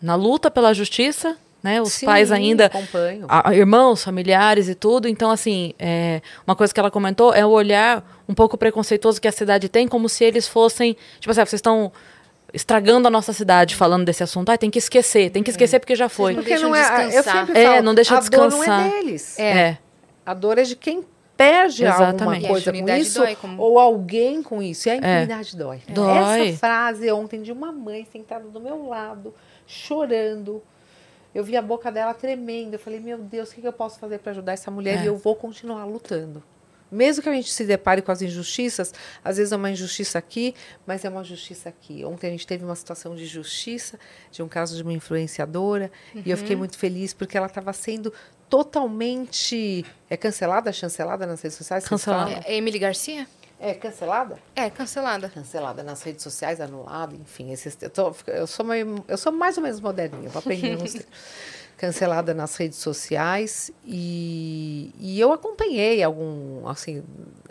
na 0.00 0.14
luta 0.14 0.50
pela 0.52 0.72
justiça, 0.72 1.36
né? 1.64 1.80
Os 1.80 1.94
Sim, 1.94 2.04
pais 2.06 2.30
ainda 2.30 2.66
acompanho. 2.66 3.24
a- 3.28 3.54
irmãos, 3.54 4.04
familiares 4.04 4.68
e 4.68 4.74
tudo. 4.74 5.08
Então, 5.08 5.30
assim, 5.30 5.72
é, 5.78 6.20
uma 6.46 6.54
coisa 6.54 6.72
que 6.74 6.78
ela 6.78 6.90
comentou 6.90 7.32
é 7.34 7.44
o 7.44 7.48
olhar 7.48 8.04
um 8.28 8.34
pouco 8.34 8.56
preconceituoso 8.58 9.18
que 9.20 9.26
a 9.26 9.32
cidade 9.32 9.68
tem, 9.68 9.88
como 9.88 10.08
se 10.08 10.22
eles 10.22 10.46
fossem. 10.46 10.94
Tipo 11.18 11.30
assim, 11.32 11.40
ah, 11.40 11.46
vocês 11.46 11.58
estão 11.58 11.90
estragando 12.52 13.08
a 13.08 13.10
nossa 13.10 13.32
cidade 13.32 13.74
falando 13.74 14.04
desse 14.04 14.22
assunto. 14.22 14.50
Ah, 14.50 14.58
tem 14.58 14.70
que 14.70 14.78
esquecer, 14.78 15.30
tem 15.30 15.42
que 15.42 15.50
esquecer 15.50 15.80
porque 15.80 15.96
já 15.96 16.08
foi. 16.08 16.32
não 16.34 16.42
Porque 16.42 16.50
deixam 16.52 16.68
não 16.68 16.76
é, 16.76 16.80
eu 16.80 17.06
descansar. 17.08 17.46
sempre 17.46 17.58
É, 17.60 17.66
falo, 17.66 17.82
não 17.82 17.94
deixa 17.94 18.16
a 18.16 18.20
dor 18.20 18.38
não 18.50 18.58
descansar. 18.58 18.86
é 18.86 18.90
deles. 18.90 19.38
É. 19.38 19.78
A 20.26 20.34
dor 20.34 20.58
é 20.58 20.62
de 20.62 20.76
quem 20.76 21.02
perde 21.36 21.84
alguma 21.84 22.08
Exatamente. 22.10 22.46
coisa 22.46 22.70
E 22.76 22.78
a 22.80 22.84
com 22.84 22.96
isso 22.96 23.18
dói, 23.18 23.34
como- 23.34 23.60
ou 23.60 23.78
alguém 23.78 24.40
com 24.42 24.62
isso. 24.62 24.88
E 24.88 24.92
a 24.92 24.96
impunidade 24.96 25.56
dói. 25.56 25.80
Dói. 25.88 26.48
Essa 26.50 26.58
frase 26.58 27.10
ontem 27.10 27.42
de 27.42 27.50
uma 27.50 27.72
mãe 27.72 28.06
sentada 28.12 28.48
do 28.48 28.60
meu 28.60 28.86
lado, 28.86 29.34
chorando. 29.66 30.62
Eu 31.34 31.42
vi 31.42 31.56
a 31.56 31.62
boca 31.62 31.90
dela 31.90 32.14
tremendo. 32.14 32.74
Eu 32.74 32.78
falei, 32.78 33.00
meu 33.00 33.18
Deus, 33.18 33.50
o 33.50 33.54
que 33.54 33.60
que 33.60 33.66
eu 33.66 33.72
posso 33.72 33.98
fazer 33.98 34.18
para 34.18 34.32
ajudar 34.32 34.52
essa 34.52 34.70
mulher? 34.70 35.00
É. 35.00 35.04
E 35.04 35.06
eu 35.06 35.16
vou 35.16 35.34
continuar 35.34 35.84
lutando. 35.84 36.42
Mesmo 36.92 37.24
que 37.24 37.28
a 37.28 37.32
gente 37.32 37.50
se 37.50 37.64
depare 37.64 38.00
com 38.02 38.12
as 38.12 38.22
injustiças, 38.22 38.94
às 39.24 39.36
vezes 39.36 39.52
é 39.52 39.56
uma 39.56 39.68
injustiça 39.68 40.16
aqui, 40.16 40.54
mas 40.86 41.04
é 41.04 41.08
uma 41.08 41.24
justiça 41.24 41.68
aqui. 41.68 42.04
Ontem 42.04 42.28
a 42.28 42.30
gente 42.30 42.46
teve 42.46 42.64
uma 42.64 42.76
situação 42.76 43.16
de 43.16 43.26
justiça, 43.26 43.98
de 44.30 44.42
um 44.44 44.48
caso 44.48 44.76
de 44.76 44.82
uma 44.84 44.92
influenciadora, 44.92 45.90
e 46.14 46.30
eu 46.30 46.36
fiquei 46.36 46.54
muito 46.54 46.78
feliz 46.78 47.12
porque 47.12 47.36
ela 47.36 47.48
estava 47.48 47.72
sendo 47.72 48.12
totalmente. 48.48 49.84
É 50.08 50.16
cancelada, 50.16 50.72
chancelada 50.72 51.26
nas 51.26 51.42
redes 51.42 51.58
sociais? 51.58 51.88
Cancelada. 51.88 52.42
É 52.44 52.54
Emily 52.54 52.78
Garcia? 52.78 53.26
É 53.58 53.72
cancelada? 53.74 54.36
É, 54.54 54.68
cancelada. 54.68 55.28
Cancelada 55.28 55.82
nas 55.82 56.02
redes 56.02 56.22
sociais, 56.22 56.60
anulada, 56.60 57.14
enfim. 57.14 57.50
Esses, 57.52 57.76
eu, 57.80 57.88
tô- 57.90 58.14
eu, 58.26 58.46
sou 58.46 58.64
meio- 58.64 59.04
eu 59.08 59.16
sou 59.16 59.32
mais 59.32 59.56
ou 59.56 59.62
menos 59.62 59.80
moderninha, 59.80 60.28
vou 60.28 60.38
aprender 60.40 60.76
uns. 60.82 60.96
Cancelada 61.76 62.32
nas 62.32 62.54
redes 62.56 62.78
sociais 62.78 63.70
e, 63.84 64.94
e 64.98 65.18
eu 65.20 65.32
acompanhei 65.32 66.02
algum, 66.04 66.66
assim, 66.68 67.02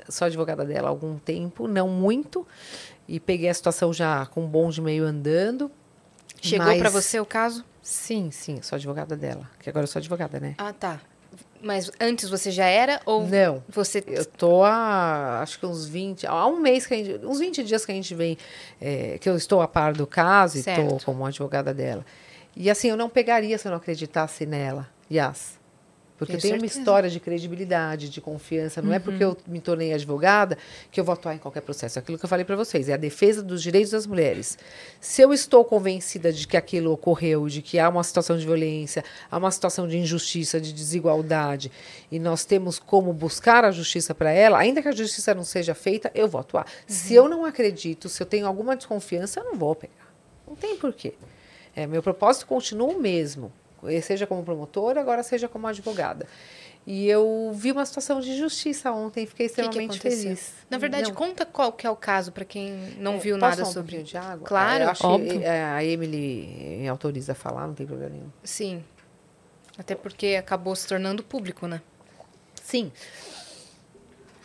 sou 0.07 0.25
advogada 0.25 0.63
dela 0.63 0.87
há 0.87 0.89
algum 0.89 1.17
tempo, 1.19 1.67
não 1.67 1.89
muito, 1.89 2.47
e 3.05 3.19
peguei 3.19 3.49
a 3.49 3.53
situação 3.53 3.91
já 3.91 4.25
com 4.27 4.45
um 4.45 4.47
bonde 4.47 4.81
meio 4.81 5.03
andando. 5.03 5.69
Chegou 6.41 6.65
mas- 6.67 6.79
pra 6.79 6.89
você 6.89 7.19
o 7.19 7.25
caso? 7.25 7.65
Sim, 7.81 8.31
sim, 8.31 8.61
sou 8.61 8.77
advogada 8.77 9.15
dela, 9.17 9.49
que 9.59 9.69
agora 9.69 9.83
eu 9.83 9.87
sou 9.89 9.99
advogada, 9.99 10.39
né? 10.39 10.55
Ah, 10.57 10.71
tá. 10.71 11.01
Mas 11.63 11.89
antes 11.99 12.29
você 12.29 12.51
já 12.51 12.65
era 12.65 12.99
ou 13.05 13.25
Não. 13.25 13.63
você 13.69 14.03
Eu 14.05 14.25
tô 14.25 14.63
há, 14.63 15.39
acho 15.41 15.57
que 15.59 15.65
uns 15.65 15.85
20, 15.85 16.27
há 16.27 16.45
um 16.45 16.59
mês 16.59 16.85
que 16.85 16.93
a 16.93 16.97
gente, 16.97 17.25
uns 17.25 17.39
20 17.39 17.63
dias 17.63 17.85
que 17.85 17.91
a 17.91 17.95
gente 17.95 18.13
vem, 18.13 18.37
é, 18.81 19.17
que 19.19 19.29
eu 19.29 19.37
estou 19.37 19.61
a 19.61 19.67
par 19.67 19.93
do 19.93 20.05
caso 20.05 20.57
e 20.57 20.59
estou 20.59 20.75
Certo. 20.75 21.05
como 21.05 21.25
advogada 21.25 21.73
dela. 21.73 22.05
E 22.55 22.69
assim, 22.69 22.89
eu 22.89 22.97
não 22.97 23.09
pegaria 23.09 23.57
se 23.57 23.65
eu 23.67 23.71
não 23.71 23.77
acreditasse 23.77 24.45
nela, 24.45 24.87
Yas. 25.11 25.57
Porque 26.25 26.37
Tenho 26.37 26.41
tem 26.41 26.51
uma 26.53 26.59
certeza. 26.59 26.79
história 26.79 27.09
de 27.09 27.19
credibilidade, 27.19 28.09
de 28.09 28.21
confiança. 28.21 28.81
Não 28.81 28.93
é 28.93 28.99
porque 28.99 29.23
eu 29.23 29.37
me 29.47 29.59
tornei 29.59 29.93
advogada 29.93 30.57
que 30.91 30.99
eu 30.99 31.03
vou 31.03 31.13
atuar 31.13 31.35
em 31.35 31.37
qualquer 31.37 31.61
processo. 31.61 31.97
É 31.97 32.01
Aquilo 32.01 32.17
que 32.17 32.25
eu 32.25 32.29
falei 32.29 32.45
para 32.45 32.55
vocês, 32.55 32.89
é 32.89 32.93
a 32.93 32.97
defesa 32.97 33.41
dos 33.41 33.61
direitos 33.61 33.91
das 33.91 34.07
mulheres. 34.07 34.57
Se 34.99 35.21
eu 35.21 35.33
estou 35.33 35.63
convencida 35.65 36.31
de 36.31 36.47
que 36.47 36.57
aquilo 36.57 36.91
ocorreu, 36.91 37.47
de 37.47 37.61
que 37.61 37.79
há 37.79 37.89
uma 37.89 38.03
situação 38.03 38.37
de 38.37 38.45
violência, 38.45 39.03
há 39.29 39.37
uma 39.37 39.51
situação 39.51 39.87
de 39.87 39.97
injustiça, 39.97 40.59
de 40.59 40.73
desigualdade, 40.73 41.71
e 42.11 42.19
nós 42.19 42.45
temos 42.45 42.79
como 42.79 43.11
buscar 43.13 43.65
a 43.65 43.71
justiça 43.71 44.15
para 44.15 44.31
ela, 44.31 44.57
ainda 44.57 44.81
que 44.81 44.87
a 44.87 44.91
justiça 44.91 45.33
não 45.33 45.43
seja 45.43 45.73
feita, 45.73 46.11
eu 46.15 46.27
vou 46.27 46.39
atuar. 46.41 46.65
Se 46.87 47.13
eu 47.13 47.27
não 47.27 47.45
acredito, 47.45 48.09
se 48.09 48.21
eu 48.21 48.25
tenho 48.25 48.47
alguma 48.47 48.75
desconfiança, 48.75 49.39
eu 49.39 49.45
não 49.45 49.55
vou 49.55 49.75
pegar. 49.75 50.13
Não 50.47 50.55
tem 50.55 50.77
porquê. 50.77 51.13
É, 51.75 51.87
meu 51.87 52.03
propósito 52.03 52.45
continua 52.45 52.87
o 52.93 52.99
mesmo, 52.99 53.51
seja 54.01 54.25
como 54.27 54.43
promotora, 54.43 54.99
agora 55.01 55.23
seja 55.23 55.47
como 55.47 55.67
advogada. 55.67 56.27
E 56.85 57.07
eu 57.07 57.51
vi 57.55 57.71
uma 57.71 57.85
situação 57.85 58.19
de 58.19 58.35
justiça 58.37 58.91
ontem, 58.91 59.25
fiquei 59.25 59.45
o 59.45 59.49
que, 59.49 59.55
que 59.55 59.61
extremamente 59.61 59.99
feliz. 60.01 60.53
Na 60.69 60.77
verdade, 60.77 61.09
Não. 61.09 61.15
conta 61.15 61.45
qual 61.45 61.71
que 61.71 61.87
é 61.87 61.89
o 61.89 61.95
caso 61.95 62.31
pra 62.33 62.43
quem 62.43 62.71
não 62.99 63.13
É, 63.15 63.17
viu 63.19 63.39
posso 63.39 63.49
nada 63.57 63.69
um 63.69 63.71
sobre. 63.71 64.03
de 64.03 64.17
água? 64.17 64.45
Claro, 64.45 64.83
É, 64.83 64.85
eu 64.85 64.89
acho 64.89 65.07
óbvio. 65.07 65.39
que 65.39 65.45
é, 65.45 65.63
a 65.63 65.83
Emily 65.83 66.77
me 66.81 66.87
autoriza 66.89 67.31
a 67.31 67.35
falar, 67.35 67.67
não 67.67 67.73
tem 67.73 67.87
problema 67.87 68.11
nenhum. 68.13 68.29
Sim. 68.43 68.83
Até 69.77 69.95
porque 69.95 70.35
acabou 70.37 70.75
se 70.75 70.85
tornando 70.85 71.23
público, 71.23 71.67
né? 71.67 71.81
Sim. 72.61 72.91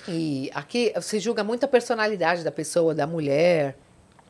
E 0.07 0.51
aqui 0.55 0.93
se 1.03 1.19
julga 1.19 1.45
muito 1.45 1.65
a 1.65 1.69
personalidade 1.69 2.43
da 2.43 2.51
pessoa, 2.53 2.95
da 2.95 3.07
mulher, 3.07 3.77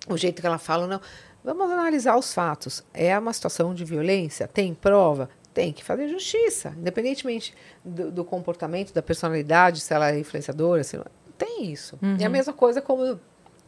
o 0.09 0.17
jeito 0.17 0.41
que 0.41 0.47
ela 0.47 0.59
fala, 0.59 0.87
não. 0.87 1.01
Vamos 1.49 1.71
analisar 1.71 2.15
os 2.15 2.35
fatos. 2.35 2.85
É 2.93 3.19
uma 3.19 3.33
situação 3.33 3.73
de 3.73 3.83
violência? 3.83 4.47
Tem 4.47 4.75
prova? 4.75 5.31
Tem 5.55 5.73
que 5.73 5.83
fazer 5.83 6.07
justiça, 6.07 6.75
independentemente 6.79 7.55
do, 7.83 8.11
do 8.11 8.23
comportamento, 8.23 8.93
da 8.93 9.01
personalidade, 9.01 9.81
se 9.81 9.95
ela 9.95 10.11
é 10.11 10.19
influenciadora, 10.19 10.85
se 10.85 10.99
não. 10.99 11.07
Tem 11.39 11.73
isso. 11.73 11.99
E 12.19 12.25
a 12.25 12.29
mesma 12.29 12.53
coisa 12.53 12.83
como 12.83 13.19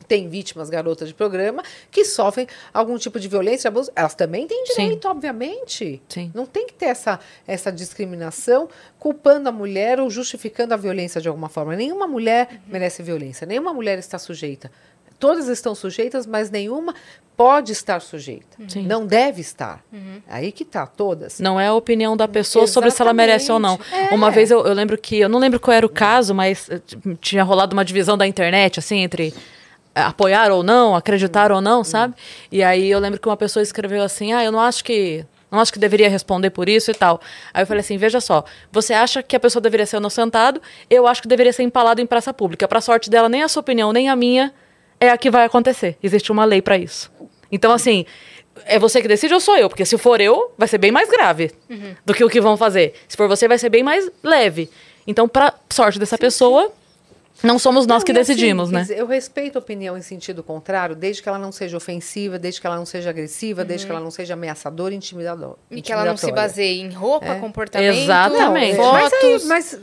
tem 0.06 0.28
vítimas, 0.28 0.68
garotas 0.68 1.08
de 1.08 1.14
programa, 1.14 1.62
que 1.90 2.04
sofrem 2.04 2.46
algum 2.74 2.98
tipo 2.98 3.18
de 3.18 3.28
violência, 3.28 3.68
abuso. 3.68 3.90
Elas 3.96 4.14
também 4.14 4.46
têm 4.46 4.66
Sim. 4.66 4.72
direito, 4.72 5.08
obviamente. 5.08 6.02
Sim. 6.06 6.30
Não 6.34 6.44
tem 6.44 6.66
que 6.66 6.74
ter 6.74 6.86
essa, 6.86 7.18
essa 7.46 7.72
discriminação 7.72 8.68
culpando 8.98 9.48
a 9.48 9.52
mulher 9.52 10.00
ou 10.00 10.10
justificando 10.10 10.74
a 10.74 10.76
violência 10.76 11.18
de 11.18 11.28
alguma 11.28 11.48
forma. 11.48 11.74
Nenhuma 11.76 12.06
mulher 12.06 12.60
merece 12.66 13.02
violência, 13.02 13.46
nenhuma 13.46 13.72
mulher 13.72 13.98
está 13.98 14.18
sujeita. 14.18 14.70
Todas 15.20 15.46
estão 15.48 15.74
sujeitas, 15.74 16.26
mas 16.26 16.50
nenhuma 16.50 16.94
pode 17.36 17.72
estar 17.72 18.00
sujeita. 18.00 18.58
Sim. 18.68 18.86
Não 18.86 19.06
deve 19.06 19.40
estar. 19.40 19.82
Aí 20.28 20.50
que 20.50 20.64
tá, 20.64 20.86
todas. 20.86 21.38
Não 21.40 21.60
é 21.60 21.68
a 21.68 21.74
opinião 21.74 22.16
da 22.16 22.26
pessoa 22.26 22.66
sobre 22.66 22.90
se 22.90 23.00
ela 23.00 23.12
merece 23.12 23.52
ou 23.52 23.58
não. 23.58 23.74
Exatamente. 23.74 24.12
É. 24.12 24.14
Uma 24.14 24.30
vez 24.30 24.50
eu, 24.50 24.66
eu 24.66 24.74
lembro 24.74 24.98
que, 24.98 25.18
eu 25.18 25.28
não 25.28 25.38
lembro 25.38 25.60
qual 25.60 25.74
era 25.74 25.86
o 25.86 25.88
caso, 25.88 26.34
mas 26.34 26.68
eh, 26.68 26.80
tinha 27.20 27.42
rolado 27.42 27.74
uma 27.74 27.84
divisão 27.84 28.18
da 28.18 28.26
internet, 28.26 28.78
assim, 28.78 28.98
entre 28.98 29.32
eh, 29.94 30.02
apoiar 30.02 30.50
ou 30.50 30.62
não, 30.62 30.94
acreditar 30.94 31.50
ou 31.50 31.62
não, 31.62 31.82
sabe? 31.82 32.14
E 32.52 32.62
aí 32.62 32.90
eu 32.90 32.98
lembro 32.98 33.18
que 33.18 33.26
uma 33.26 33.38
pessoa 33.38 33.62
escreveu 33.62 34.02
assim, 34.02 34.32
ah, 34.32 34.44
eu 34.44 34.52
não 34.52 34.60
acho 34.60 34.84
que. 34.84 35.24
Não 35.50 35.58
acho 35.58 35.72
que 35.72 35.80
deveria 35.80 36.08
responder 36.08 36.50
por 36.50 36.68
isso 36.68 36.92
e 36.92 36.94
tal. 36.94 37.20
Aí 37.52 37.62
eu 37.62 37.66
falei 37.66 37.80
assim: 37.80 37.96
veja 37.96 38.20
só, 38.20 38.44
você 38.70 38.94
acha 38.94 39.20
que 39.20 39.34
a 39.34 39.40
pessoa 39.40 39.60
deveria 39.60 39.84
ser 39.84 39.96
inocentado? 39.96 40.62
Eu 40.88 41.08
acho 41.08 41.20
que 41.22 41.26
deveria 41.26 41.52
ser 41.52 41.64
empalado 41.64 42.00
em 42.00 42.06
praça 42.06 42.32
pública. 42.32 42.68
Pra 42.68 42.80
sorte 42.80 43.10
dela, 43.10 43.28
nem 43.28 43.42
a 43.42 43.48
sua 43.48 43.60
opinião, 43.60 43.92
nem 43.92 44.08
a 44.08 44.14
minha 44.14 44.52
é 45.00 45.10
a 45.10 45.16
que 45.18 45.30
vai 45.30 45.44
acontecer. 45.44 45.96
Existe 46.02 46.30
uma 46.30 46.44
lei 46.44 46.60
pra 46.62 46.76
isso. 46.76 47.10
Então, 47.50 47.72
assim, 47.72 48.04
é 48.66 48.78
você 48.78 49.00
que 49.00 49.08
decide 49.08 49.32
ou 49.34 49.40
sou 49.40 49.56
eu? 49.56 49.68
Porque 49.68 49.84
se 49.84 49.96
for 49.98 50.20
eu, 50.20 50.52
vai 50.58 50.68
ser 50.68 50.78
bem 50.78 50.92
mais 50.92 51.08
grave 51.08 51.50
do 52.04 52.12
que 52.14 52.22
o 52.22 52.28
que 52.28 52.40
vão 52.40 52.56
fazer. 52.56 52.94
Se 53.08 53.16
for 53.16 53.26
você, 53.26 53.48
vai 53.48 53.58
ser 53.58 53.70
bem 53.70 53.82
mais 53.82 54.08
leve. 54.22 54.70
Então, 55.06 55.26
pra 55.26 55.54
sorte 55.70 55.98
dessa 55.98 56.18
pessoa, 56.18 56.70
não 57.42 57.58
somos 57.58 57.86
nós 57.86 58.00
Não, 58.00 58.04
que 58.04 58.12
assim, 58.12 58.20
decidimos, 58.34 58.70
né? 58.70 58.80
quer 58.80 58.82
dizer, 58.82 58.98
Eu 58.98 59.06
respeito 59.06 59.56
a 59.56 59.60
opinião 59.60 59.96
em 59.96 60.02
sentido 60.02 60.42
contrário, 60.42 60.94
desde 60.94 61.22
que 61.22 61.28
ela 61.28 61.38
não 61.38 61.50
seja 61.50 61.76
ofensiva, 61.76 62.38
desde 62.38 62.60
que 62.60 62.66
ela 62.66 62.76
não 62.76 62.84
seja 62.84 63.08
agressiva, 63.10 63.64
desde 63.64 63.86
que 63.86 63.92
ela 63.92 64.00
não 64.00 64.10
seja 64.10 64.34
ameaçadora 64.34 64.92
e 64.92 64.96
intimidadora. 64.98 65.56
E 65.70 65.80
que 65.80 65.90
ela 65.90 66.04
não 66.04 66.16
se 66.18 66.30
baseie 66.30 66.80
em 66.82 66.90
roupa, 66.92 67.26
É. 67.28 67.34
comportamento, 67.40 67.96
Exatamente. 67.96 68.76
Não, 68.76 68.84
fotos. 68.84 69.10
Mas, 69.10 69.22
aí, 69.22 69.44
mas 69.46 69.80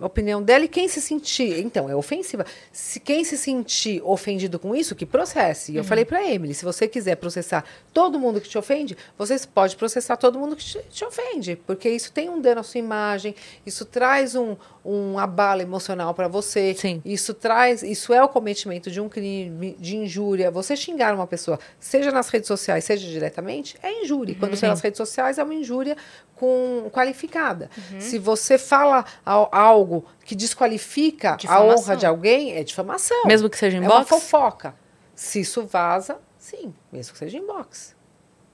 a 0.00 0.06
opinião 0.06 0.42
dela 0.42 0.64
e 0.64 0.68
quem 0.68 0.88
se 0.88 1.00
sentir. 1.00 1.58
Então, 1.60 1.88
é 1.88 1.94
ofensiva. 1.96 2.44
Se 2.72 3.00
quem 3.00 3.24
se 3.24 3.36
sentir 3.36 4.00
ofendido 4.04 4.58
com 4.58 4.74
isso, 4.74 4.94
que 4.94 5.04
processe. 5.06 5.72
E 5.72 5.74
Uhum. 5.74 5.80
eu 5.80 5.84
falei 5.84 6.04
pra 6.04 6.26
Emily: 6.26 6.54
se 6.54 6.64
você 6.64 6.86
quiser 6.88 7.16
processar 7.16 7.64
todo 7.92 8.18
mundo 8.18 8.40
que 8.40 8.48
te 8.48 8.56
ofende, 8.58 8.96
você 9.16 9.36
pode 9.52 9.76
processar 9.76 10.16
todo 10.16 10.38
mundo 10.38 10.56
que 10.56 10.64
te, 10.64 10.78
te 10.90 11.04
ofende. 11.04 11.56
Porque 11.66 11.88
isso 11.88 12.12
tem 12.12 12.28
um 12.28 12.40
dano 12.40 12.60
à 12.60 12.62
sua 12.64 12.78
imagem, 12.78 13.34
isso 13.66 13.84
traz 13.84 14.34
um, 14.34 14.56
um 14.90 15.18
abalo 15.18 15.60
emocional 15.60 16.14
para 16.14 16.28
você. 16.28 16.74
Sim. 16.74 17.02
Isso 17.04 17.34
traz, 17.34 17.82
isso 17.82 18.14
é 18.14 18.22
o 18.24 18.28
cometimento 18.28 18.90
de 18.90 19.00
um 19.00 19.08
crime, 19.08 19.76
de 19.78 19.96
injúria. 19.96 20.50
Você 20.50 20.74
xingar 20.74 21.14
uma 21.14 21.26
pessoa, 21.26 21.58
seja 21.78 22.10
nas 22.10 22.28
redes 22.30 22.48
sociais, 22.48 22.84
seja 22.84 23.06
diretamente, 23.06 23.76
é 23.82 24.02
injúria. 24.02 24.34
Quando 24.38 24.54
Uhum. 24.54 24.60
pelas 24.60 24.80
redes 24.80 24.96
sociais 24.96 25.36
é 25.38 25.44
uma 25.44 25.54
injúria 25.54 25.94
com 26.34 26.88
qualificada. 26.90 27.68
Uhum. 27.92 28.00
Se 28.00 28.18
você 28.18 28.56
fala 28.56 29.04
al- 29.26 29.48
algo 29.52 30.06
que 30.24 30.34
desqualifica 30.34 31.32
a 31.32 31.36
Difamação. 31.36 31.68
honra 31.76 31.96
de 31.96 32.06
alguém, 32.06 32.56
é 32.56 32.64
difamação. 32.64 33.24
Mesmo 33.26 33.50
que 33.50 33.58
seja 33.58 33.76
em 33.76 33.84
é 33.84 33.86
uma 33.88 33.98
box? 33.98 34.08
fofoca. 34.08 34.74
Se 35.14 35.40
isso 35.40 35.66
vaza, 35.66 36.18
sim, 36.38 36.72
mesmo 36.90 37.12
que 37.12 37.18
seja 37.18 37.36
em 37.36 37.46
box. 37.46 37.94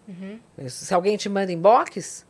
Uhum. 0.09 0.39
Se 0.69 0.93
alguém 0.93 1.17
te 1.17 1.29
manda 1.29 1.53
em 1.53 1.59
box, 1.59 2.27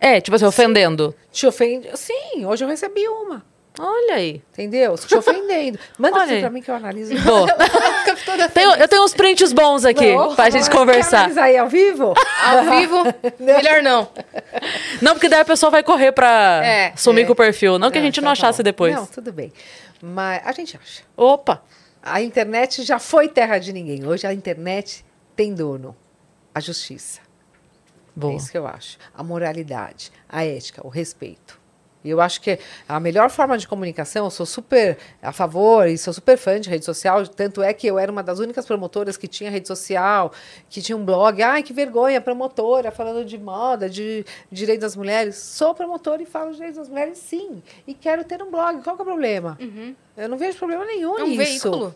É, 0.00 0.20
tipo 0.20 0.34
assim, 0.36 0.44
ofendendo. 0.44 1.14
te 1.32 1.46
ofende. 1.46 1.88
Sim, 1.94 2.44
hoje 2.46 2.64
eu 2.64 2.68
recebi 2.68 3.06
uma. 3.08 3.44
Olha 3.78 4.14
aí. 4.14 4.42
Entendeu? 4.54 4.96
Te 4.96 5.14
ofendendo. 5.14 5.78
Manda 5.98 6.22
assim 6.24 6.40
pra 6.40 6.48
mim 6.48 6.62
que 6.62 6.70
eu 6.70 6.74
analiso. 6.74 7.14
Boa. 7.22 7.46
Tenho- 8.54 8.74
eu 8.74 8.88
tenho 8.88 9.04
uns 9.04 9.12
prints 9.12 9.52
bons 9.52 9.84
aqui 9.84 10.14
Não, 10.14 10.34
pra 10.34 10.48
gente 10.48 10.68
quer 10.70 10.76
conversar. 10.76 11.18
analisar 11.18 11.42
aí 11.44 11.58
ao 11.58 11.68
vivo? 11.68 12.14
Ao 12.42 12.64
vivo, 12.78 13.02
melhor 13.38 13.82
não. 13.82 14.08
Não, 15.02 15.12
porque 15.12 15.28
daí 15.28 15.40
a 15.40 15.44
pessoa 15.44 15.68
vai 15.70 15.82
correr 15.82 16.12
pra 16.12 16.62
É, 16.64 16.92
sumir 16.96 17.22
é. 17.22 17.26
com 17.26 17.32
o 17.32 17.36
perfil. 17.36 17.78
Não 17.78 17.90
que 17.90 17.98
a 17.98 18.00
gente 18.00 18.18
não 18.20 18.28
tá 18.28 18.32
achasse 18.32 18.58
bom. 18.58 18.64
depois. 18.64 18.94
Não, 18.94 19.04
tudo 19.06 19.30
bem. 19.32 19.52
Mas 20.00 20.40
a 20.46 20.52
gente 20.52 20.76
acha. 20.76 21.02
Opa. 21.16 21.62
A 22.02 22.22
internet 22.22 22.82
já 22.82 22.98
foi 22.98 23.28
terra 23.28 23.58
de 23.58 23.72
ninguém. 23.74 24.06
Hoje 24.06 24.26
a 24.26 24.32
internet 24.32 25.04
tem 25.34 25.52
dono. 25.52 25.94
A 26.54 26.60
justiça. 26.60 27.20
Boa. 28.16 28.32
É 28.32 28.36
isso 28.36 28.50
que 28.50 28.56
eu 28.58 28.66
acho. 28.66 28.96
A 29.14 29.22
moralidade, 29.22 30.10
a 30.28 30.42
ética, 30.44 30.84
o 30.84 30.88
respeito. 30.88 31.60
E 32.04 32.10
eu 32.10 32.20
acho 32.20 32.40
que 32.40 32.56
a 32.88 33.00
melhor 33.00 33.28
forma 33.30 33.58
de 33.58 33.66
comunicação, 33.66 34.26
eu 34.26 34.30
sou 34.30 34.46
super 34.46 34.96
a 35.20 35.32
favor 35.32 35.88
e 35.88 35.98
sou 35.98 36.12
super 36.14 36.38
fã 36.38 36.60
de 36.60 36.70
rede 36.70 36.84
social, 36.84 37.26
tanto 37.26 37.60
é 37.64 37.72
que 37.74 37.84
eu 37.84 37.98
era 37.98 38.12
uma 38.12 38.22
das 38.22 38.38
únicas 38.38 38.64
promotoras 38.64 39.16
que 39.16 39.26
tinha 39.26 39.50
rede 39.50 39.66
social, 39.66 40.30
que 40.70 40.80
tinha 40.80 40.96
um 40.96 41.04
blog. 41.04 41.42
Ai, 41.42 41.64
que 41.64 41.72
vergonha, 41.72 42.20
promotora, 42.20 42.92
falando 42.92 43.24
de 43.24 43.36
moda, 43.36 43.90
de 43.90 44.24
direitos 44.52 44.82
das 44.82 44.94
mulheres. 44.94 45.34
Sou 45.36 45.74
promotora 45.74 46.22
e 46.22 46.26
falo 46.26 46.50
de 46.50 46.56
direitos 46.58 46.78
das 46.78 46.88
mulheres, 46.88 47.18
sim. 47.18 47.60
E 47.88 47.92
quero 47.92 48.22
ter 48.22 48.40
um 48.40 48.52
blog. 48.52 48.82
Qual 48.84 48.94
que 48.94 49.02
é 49.02 49.04
o 49.04 49.06
problema? 49.06 49.58
Eu 50.16 50.28
não 50.28 50.38
vejo 50.38 50.56
problema 50.58 50.84
nenhum 50.84 51.18
É 51.18 51.24
um 51.24 51.26
nisso. 51.26 51.38
veículo. 51.70 51.94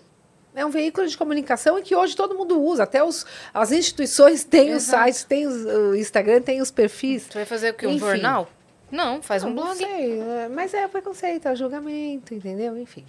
É 0.54 0.64
um 0.66 0.70
veículo 0.70 1.06
de 1.06 1.16
comunicação 1.16 1.78
e 1.78 1.82
que 1.82 1.94
hoje 1.94 2.16
todo 2.16 2.34
mundo 2.34 2.60
usa. 2.60 2.82
Até 2.82 3.02
os, 3.04 3.24
as 3.54 3.70
instituições 3.70 4.42
têm 4.42 4.74
os 4.74 4.82
sites, 4.82 5.22
têm 5.24 5.46
os, 5.46 5.64
o 5.64 5.94
Instagram, 5.94 6.42
tem 6.42 6.60
os 6.60 6.70
perfis. 6.70 7.22
Você 7.24 7.34
vai 7.34 7.44
fazer 7.44 7.70
o 7.70 7.74
quê? 7.74 7.86
Um 7.86 7.90
Enfim. 7.90 8.00
jornal? 8.00 8.50
Não, 8.90 9.22
faz 9.22 9.44
um 9.44 9.50
Não, 9.50 9.54
não 9.54 9.62
blog. 9.62 9.78
sei, 9.78 10.20
é, 10.20 10.48
mas 10.48 10.74
é 10.74 10.88
preconceito, 10.88 11.46
é 11.46 11.54
julgamento, 11.54 12.34
entendeu? 12.34 12.76
Enfim. 12.76 13.04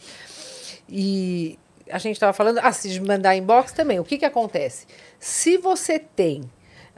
E 0.88 1.58
a 1.90 1.98
gente 1.98 2.16
estava 2.16 2.34
falando, 2.34 2.60
ah, 2.60 2.72
se 2.72 3.00
mandar 3.00 3.36
inbox 3.36 3.72
também, 3.72 4.00
o 4.00 4.04
que, 4.04 4.20
que 4.20 4.26
acontece? 4.26 4.86
Se 5.20 5.58
você 5.58 5.98
tem 5.98 6.44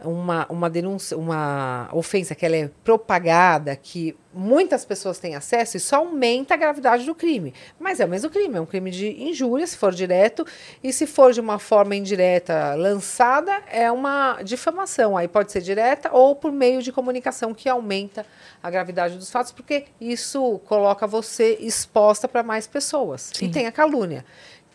uma, 0.03 0.45
uma 0.49 0.69
denúncia, 0.69 1.17
uma 1.17 1.89
ofensa 1.93 2.35
que 2.35 2.45
ela 2.45 2.55
é 2.55 2.69
propagada, 2.83 3.75
que 3.75 4.15
muitas 4.33 4.83
pessoas 4.83 5.19
têm 5.19 5.35
acesso, 5.35 5.77
isso 5.77 5.95
aumenta 5.95 6.55
a 6.55 6.57
gravidade 6.57 7.05
do 7.05 7.13
crime. 7.13 7.53
Mas 7.79 7.99
é 7.99 8.05
o 8.05 8.09
mesmo 8.09 8.29
crime, 8.29 8.57
é 8.57 8.61
um 8.61 8.65
crime 8.65 8.89
de 8.91 9.23
injúria, 9.23 9.65
se 9.65 9.77
for 9.77 9.93
direto, 9.93 10.45
e 10.83 10.91
se 10.91 11.05
for 11.05 11.31
de 11.31 11.39
uma 11.39 11.59
forma 11.59 11.95
indireta 11.95 12.73
lançada, 12.75 13.61
é 13.71 13.91
uma 13.91 14.41
difamação. 14.43 15.15
Aí 15.15 15.27
pode 15.27 15.51
ser 15.51 15.61
direta 15.61 16.11
ou 16.11 16.35
por 16.35 16.51
meio 16.51 16.81
de 16.81 16.91
comunicação 16.91 17.53
que 17.53 17.69
aumenta 17.69 18.25
a 18.61 18.69
gravidade 18.69 19.17
dos 19.17 19.29
fatos, 19.29 19.51
porque 19.51 19.85
isso 20.01 20.59
coloca 20.65 21.05
você 21.05 21.57
exposta 21.61 22.27
para 22.27 22.43
mais 22.43 22.67
pessoas. 22.67 23.31
Sim. 23.33 23.45
E 23.45 23.51
tem 23.51 23.67
a 23.67 23.71
calúnia, 23.71 24.25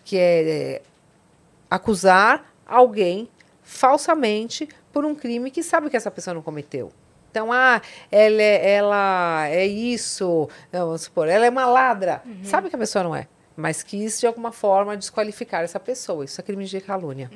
que 0.05 0.17
é, 0.17 0.51
é 0.51 0.83
acusar 1.71 2.53
alguém 2.67 3.29
falsamente 3.63 4.67
por 4.93 5.05
um 5.05 5.15
crime 5.15 5.51
que 5.51 5.63
sabe 5.63 5.89
que 5.91 5.97
essa 5.97 6.11
pessoa 6.11 6.35
não 6.35 6.43
cometeu. 6.43 6.91
Então, 7.31 7.53
ah, 7.53 7.81
ela 8.11 8.41
é, 8.43 8.71
ela 8.73 9.47
é 9.49 9.67
isso, 9.67 10.49
não, 10.73 10.87
vamos 10.87 11.03
supor, 11.03 11.29
ela 11.29 11.45
é 11.47 11.51
uma 11.51 11.67
ladra. 11.67 12.23
Sabe 12.43 12.71
que 12.71 12.75
a 12.75 12.79
pessoa 12.79 13.05
não 13.05 13.15
é, 13.15 13.29
mas 13.55 13.83
quis 13.83 14.19
de 14.19 14.27
alguma 14.27 14.51
forma 14.51 14.97
desqualificar 14.97 15.63
essa 15.63 15.79
pessoa. 15.79 16.25
Isso 16.25 16.41
é 16.41 16.45
crime 16.45 16.65
de 16.65 16.81
calúnia. 16.81 17.31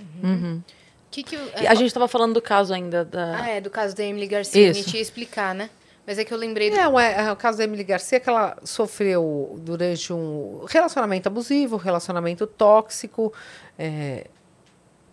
Que 1.11 1.23
que, 1.23 1.37
o- 1.37 1.51
E 1.61 1.67
a 1.67 1.75
gente 1.75 1.93
tava 1.93 2.09
falando 2.09 2.33
do 2.35 2.41
caso 2.43 2.73
ainda 2.73 3.05
da. 3.05 3.37
Ah, 3.43 3.49
é, 3.51 3.61
do 3.61 3.69
caso 3.69 3.95
da 3.95 4.03
Emily 4.03 4.27
Garcia. 4.27 4.69
A 4.69 4.71
Isso. 4.71 4.83
gente 4.83 4.97
ia 4.97 5.03
explicar, 5.03 5.55
né? 5.55 5.69
Mas 6.07 6.19
é 6.19 6.25
que 6.25 6.33
eu 6.35 6.39
lembrei 6.39 6.69
do... 6.71 6.77
Não, 6.77 6.99
é, 6.99 7.27
é 7.27 7.31
o 7.31 7.37
caso 7.37 7.59
da 7.59 7.65
Emily 7.65 7.85
Garcia, 7.85 8.19
que 8.19 8.29
ela 8.29 8.57
sofreu 8.65 9.57
durante 9.61 10.13
um 10.13 10.65
relacionamento 10.67 11.29
abusivo, 11.29 11.77
relacionamento 11.77 12.45
tóxico, 12.47 13.33
é, 13.79 14.27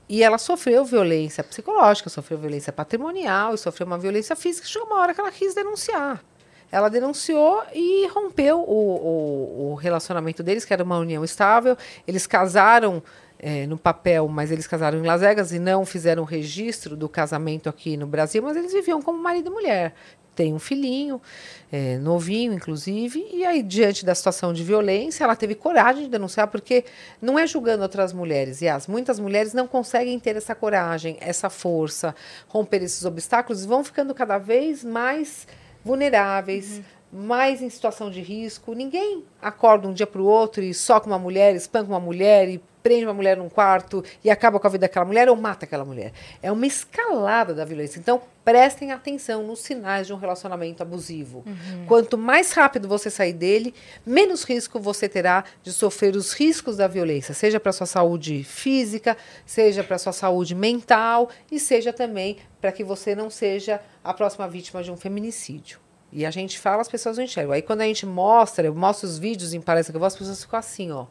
e 0.09 0.23
ela 0.23 0.39
sofreu 0.39 0.83
violência 0.83 1.43
psicológica, 1.43 2.09
sofreu 2.09 2.39
violência 2.39 2.73
patrimonial 2.73 3.53
e 3.53 3.57
sofreu 3.59 3.85
uma 3.85 3.97
violência 3.97 4.35
física. 4.35 4.67
Chegou 4.67 4.87
uma 4.87 4.99
hora 4.99 5.13
que 5.13 5.21
ela 5.21 5.31
quis 5.31 5.53
denunciar. 5.53 6.23
Ela 6.71 6.89
denunciou 6.89 7.63
e 7.73 8.07
rompeu 8.07 8.59
o, 8.59 9.67
o, 9.67 9.71
o 9.71 9.75
relacionamento 9.75 10.41
deles, 10.41 10.65
que 10.65 10.73
era 10.73 10.83
uma 10.83 10.97
união 10.97 11.23
estável. 11.23 11.77
Eles 12.07 12.25
casaram 12.25 13.03
é, 13.39 13.65
no 13.65 13.77
papel, 13.77 14.27
mas 14.27 14.51
eles 14.51 14.67
casaram 14.67 14.99
em 14.99 15.05
Las 15.05 15.21
Vegas 15.21 15.51
e 15.51 15.59
não 15.59 15.85
fizeram 15.85 16.23
registro 16.23 16.97
do 16.97 17.07
casamento 17.07 17.69
aqui 17.69 17.95
no 17.95 18.05
Brasil, 18.05 18.43
mas 18.43 18.57
eles 18.57 18.73
viviam 18.73 19.01
como 19.01 19.17
marido 19.17 19.49
e 19.49 19.53
mulher. 19.53 19.93
Tem 20.39 20.53
um 20.53 20.59
filhinho, 20.59 21.21
é, 21.69 21.97
novinho, 21.97 22.53
inclusive, 22.53 23.27
e 23.29 23.43
aí, 23.43 23.61
diante 23.61 24.05
da 24.05 24.15
situação 24.15 24.53
de 24.53 24.63
violência, 24.63 25.25
ela 25.25 25.35
teve 25.35 25.53
coragem 25.53 26.03
de 26.03 26.09
denunciar, 26.09 26.47
porque 26.47 26.85
não 27.21 27.37
é 27.37 27.45
julgando 27.45 27.83
outras 27.83 28.13
mulheres, 28.13 28.61
e 28.61 28.67
as 28.69 28.87
muitas 28.87 29.19
mulheres 29.19 29.53
não 29.53 29.67
conseguem 29.67 30.17
ter 30.17 30.37
essa 30.37 30.55
coragem, 30.55 31.17
essa 31.19 31.49
força, 31.49 32.15
romper 32.47 32.81
esses 32.83 33.03
obstáculos, 33.03 33.65
e 33.65 33.67
vão 33.67 33.83
ficando 33.83 34.15
cada 34.15 34.37
vez 34.37 34.81
mais 34.81 35.45
vulneráveis, 35.83 36.79
mais 37.11 37.61
em 37.61 37.69
situação 37.69 38.09
de 38.09 38.21
risco. 38.21 38.73
Ninguém 38.73 39.25
acorda 39.41 39.89
um 39.89 39.93
dia 39.93 40.07
para 40.07 40.21
o 40.21 40.25
outro 40.25 40.63
e 40.63 40.73
soca 40.73 41.05
uma 41.05 41.19
mulher, 41.19 41.53
espanca 41.53 41.89
uma 41.89 41.99
mulher 41.99 42.47
e 42.47 42.61
prende 42.81 43.05
uma 43.05 43.13
mulher 43.13 43.37
num 43.37 43.49
quarto 43.49 44.03
e 44.23 44.29
acaba 44.29 44.59
com 44.59 44.67
a 44.67 44.69
vida 44.69 44.81
daquela 44.81 45.05
mulher 45.05 45.29
ou 45.29 45.35
mata 45.35 45.65
aquela 45.65 45.85
mulher. 45.85 46.11
É 46.41 46.51
uma 46.51 46.65
escalada 46.65 47.53
da 47.53 47.65
violência. 47.65 47.99
Então, 47.99 48.21
prestem 48.43 48.91
atenção 48.91 49.43
nos 49.43 49.59
sinais 49.59 50.07
de 50.07 50.13
um 50.13 50.17
relacionamento 50.17 50.81
abusivo. 50.81 51.43
Quanto 51.87 52.17
mais 52.17 52.51
rápido 52.51 52.87
você 52.87 53.09
sair 53.09 53.33
dele, 53.33 53.75
menos 54.05 54.43
risco 54.43 54.79
você 54.79 55.07
terá 55.07 55.43
de 55.61 55.71
sofrer 55.71 56.15
os 56.15 56.33
riscos 56.33 56.77
da 56.77 56.87
violência, 56.87 57.33
seja 57.33 57.59
para 57.59 57.71
sua 57.71 57.85
saúde 57.85 58.43
física, 58.43 59.15
seja 59.45 59.83
para 59.83 59.97
sua 59.97 60.13
saúde 60.13 60.55
mental 60.55 61.29
e 61.51 61.59
seja 61.59 61.93
também 61.93 62.37
para 62.59 62.71
que 62.71 62.83
você 62.83 63.13
não 63.13 63.29
seja 63.29 63.81
a 64.03 64.13
próxima 64.13 64.47
vítima 64.47 64.81
de 64.81 64.91
um 64.91 64.97
feminicídio. 64.97 65.79
E 66.11 66.25
a 66.25 66.31
gente 66.31 66.57
fala, 66.57 66.81
as 66.81 66.89
pessoas 66.89 67.17
não 67.17 67.23
enxergam. 67.23 67.53
Aí 67.53 67.61
quando 67.61 67.81
a 67.81 67.85
gente 67.85 68.05
mostra, 68.05 68.65
eu 68.65 68.73
mostro 68.73 69.07
os 69.07 69.19
vídeos 69.19 69.53
em 69.53 69.61
palestra 69.61 69.93
que 69.93 69.97
eu 69.97 69.99
vou, 69.99 70.07
as 70.07 70.15
pessoas 70.15 70.43
ficam 70.43 70.57
assim, 70.57 70.91
ó. 70.91 71.05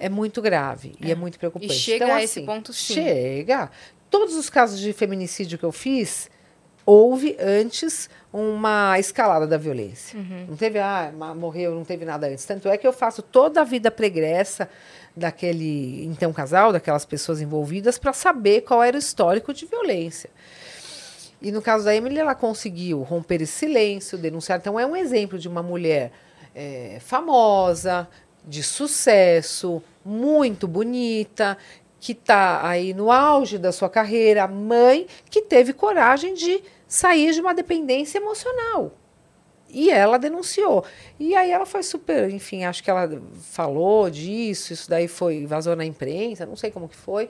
É 0.00 0.08
muito 0.08 0.40
grave 0.42 0.94
e 1.00 1.10
é 1.10 1.14
muito 1.14 1.38
preocupante. 1.38 1.72
E 1.72 1.76
chega 1.76 2.04
Então, 2.04 2.16
a 2.16 2.22
esse 2.22 2.38
assim, 2.38 2.46
ponto, 2.46 2.72
sim. 2.72 2.94
Chega. 2.94 3.70
Todos 4.10 4.34
os 4.36 4.48
casos 4.48 4.80
de 4.80 4.92
feminicídio 4.92 5.58
que 5.58 5.64
eu 5.64 5.72
fiz, 5.72 6.30
houve 6.86 7.36
antes 7.38 8.08
uma 8.32 8.98
escalada 8.98 9.46
da 9.46 9.58
violência. 9.58 10.18
Não 10.48 10.56
teve, 10.56 10.78
ah, 10.78 11.12
morreu, 11.36 11.74
não 11.74 11.84
teve 11.84 12.04
nada 12.04 12.26
antes. 12.26 12.44
Tanto 12.44 12.68
é 12.68 12.78
que 12.78 12.86
eu 12.86 12.92
faço 12.92 13.20
toda 13.20 13.60
a 13.60 13.64
vida 13.64 13.90
pregressa 13.90 14.68
daquele 15.14 16.04
então 16.06 16.32
casal, 16.32 16.72
daquelas 16.72 17.04
pessoas 17.04 17.40
envolvidas, 17.40 17.98
para 17.98 18.12
saber 18.12 18.62
qual 18.62 18.82
era 18.82 18.96
o 18.96 18.98
histórico 18.98 19.52
de 19.52 19.66
violência. 19.66 20.30
E 21.42 21.52
no 21.52 21.60
caso 21.60 21.84
da 21.84 21.94
Emily, 21.94 22.18
ela 22.18 22.34
conseguiu 22.34 23.02
romper 23.02 23.42
esse 23.42 23.52
silêncio, 23.52 24.16
denunciar. 24.18 24.58
Então, 24.58 24.78
é 24.78 24.86
um 24.86 24.96
exemplo 24.96 25.38
de 25.38 25.46
uma 25.46 25.62
mulher 25.62 26.10
eh, 26.54 26.98
famosa, 27.00 28.08
de 28.48 28.62
sucesso, 28.62 29.82
muito 30.04 30.66
bonita, 30.66 31.56
que 32.00 32.12
está 32.12 32.66
aí 32.66 32.94
no 32.94 33.10
auge 33.12 33.58
da 33.58 33.72
sua 33.72 33.88
carreira, 33.90 34.46
mãe 34.48 35.06
que 35.30 35.42
teve 35.42 35.72
coragem 35.72 36.32
de 36.34 36.62
sair 36.86 37.32
de 37.32 37.40
uma 37.40 37.52
dependência 37.54 38.18
emocional. 38.18 38.92
E 39.68 39.90
ela 39.90 40.18
denunciou. 40.18 40.82
E 41.20 41.34
aí 41.36 41.50
ela 41.50 41.66
foi 41.66 41.82
super, 41.82 42.30
enfim, 42.30 42.64
acho 42.64 42.82
que 42.82 42.88
ela 42.88 43.20
falou 43.42 44.08
disso, 44.08 44.72
isso 44.72 44.88
daí 44.88 45.06
foi, 45.06 45.44
vazou 45.44 45.76
na 45.76 45.84
imprensa, 45.84 46.46
não 46.46 46.56
sei 46.56 46.70
como 46.70 46.88
que 46.88 46.96
foi. 46.96 47.28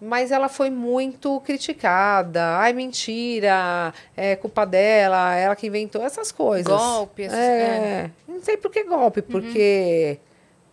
Mas 0.00 0.30
ela 0.32 0.48
foi 0.48 0.68
muito 0.68 1.40
criticada. 1.42 2.58
Ai, 2.58 2.72
mentira, 2.72 3.94
é 4.16 4.34
culpa 4.36 4.66
dela, 4.66 5.34
ela 5.36 5.54
que 5.56 5.68
inventou 5.68 6.02
essas 6.02 6.32
coisas. 6.32 6.66
Golpe, 6.66 7.22
essas- 7.22 7.38
É, 7.38 8.10
não 8.28 8.42
sei 8.42 8.56
por 8.56 8.70
que 8.70 8.82
golpe, 8.82 9.22
porque 9.22 10.18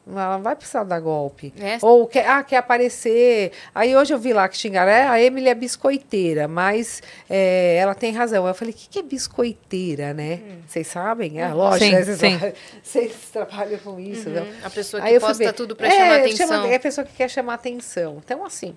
ela 0.05 0.35
não 0.35 0.43
vai 0.43 0.55
precisar 0.55 0.83
dar 0.83 0.99
golpe. 0.99 1.53
É. 1.59 1.77
Ou 1.81 2.05
quer, 2.07 2.27
ah, 2.27 2.43
quer 2.43 2.57
aparecer. 2.57 3.51
Aí 3.73 3.95
hoje 3.95 4.13
eu 4.13 4.19
vi 4.19 4.33
lá 4.33 4.47
que 4.49 4.57
xingaram, 4.57 4.91
é, 4.91 5.07
a 5.07 5.21
Emily 5.21 5.47
é 5.47 5.55
biscoiteira, 5.55 6.47
mas 6.47 7.01
é, 7.29 7.77
ela 7.77 7.95
tem 7.95 8.11
razão. 8.11 8.45
Eu 8.45 8.53
falei, 8.53 8.73
o 8.73 8.77
que, 8.77 8.89
que 8.89 8.99
é 8.99 9.01
biscoiteira, 9.03 10.13
né? 10.13 10.41
Vocês 10.67 10.87
sabem? 10.87 11.39
É, 11.41 11.47
lógico, 11.53 11.85
Sim, 11.85 11.91
né? 11.91 12.03
Vocês, 12.03 12.17
sim. 12.19 12.29
trabalham, 12.37 12.53
vocês 12.83 13.13
trabalham 13.31 13.79
com 13.79 13.99
isso, 13.99 14.29
não? 14.29 14.45
A 14.63 14.69
pessoa 14.69 15.01
que 15.01 15.19
posta 15.19 15.33
ver. 15.45 15.53
tudo 15.53 15.75
pra 15.75 15.87
É, 15.87 15.91
chamar 15.91 16.15
atenção. 16.19 16.47
chama- 16.47 16.67
é 16.67 16.75
a 16.75 16.79
pessoa 16.79 17.05
que 17.05 17.13
quer 17.13 17.29
chamar 17.29 17.53
atenção. 17.53 18.21
Então, 18.23 18.45
assim, 18.45 18.75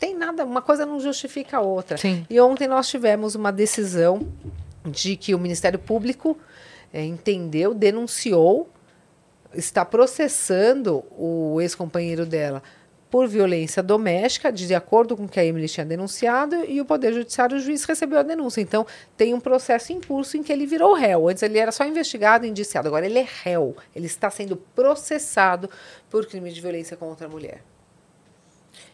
tem 0.00 0.14
nada, 0.16 0.44
uma 0.44 0.62
coisa 0.62 0.86
não 0.86 1.00
justifica 1.00 1.58
a 1.58 1.60
outra. 1.60 1.96
Sim. 1.98 2.24
E 2.30 2.40
ontem 2.40 2.66
nós 2.68 2.88
tivemos 2.88 3.34
uma 3.34 3.50
decisão 3.52 4.26
de 4.86 5.16
que 5.16 5.34
o 5.34 5.38
Ministério 5.38 5.78
Público 5.78 6.38
eh, 6.94 7.04
entendeu, 7.04 7.74
denunciou, 7.74 8.68
está 9.54 9.84
processando 9.84 11.04
o 11.10 11.60
ex-companheiro 11.60 12.26
dela 12.26 12.62
por 13.10 13.26
violência 13.26 13.82
doméstica, 13.82 14.52
de 14.52 14.74
acordo 14.74 15.16
com 15.16 15.24
o 15.24 15.28
que 15.28 15.40
a 15.40 15.44
Emily 15.44 15.66
tinha 15.66 15.86
denunciado, 15.86 16.56
e 16.66 16.78
o 16.78 16.84
Poder 16.84 17.14
Judiciário, 17.14 17.56
o 17.56 17.60
juiz 17.60 17.82
recebeu 17.84 18.18
a 18.18 18.22
denúncia. 18.22 18.60
Então, 18.60 18.86
tem 19.16 19.32
um 19.32 19.40
processo 19.40 19.94
em 19.94 20.00
curso 20.00 20.36
em 20.36 20.42
que 20.42 20.52
ele 20.52 20.66
virou 20.66 20.92
réu. 20.92 21.26
Antes 21.26 21.42
ele 21.42 21.58
era 21.58 21.72
só 21.72 21.84
investigado 21.86 22.44
e 22.44 22.50
indiciado, 22.50 22.86
agora 22.86 23.06
ele 23.06 23.18
é 23.18 23.26
réu. 23.44 23.74
Ele 23.96 24.04
está 24.04 24.28
sendo 24.28 24.58
processado 24.58 25.70
por 26.10 26.26
crime 26.26 26.52
de 26.52 26.60
violência 26.60 26.98
contra 26.98 27.26
a 27.26 27.30
mulher. 27.30 27.62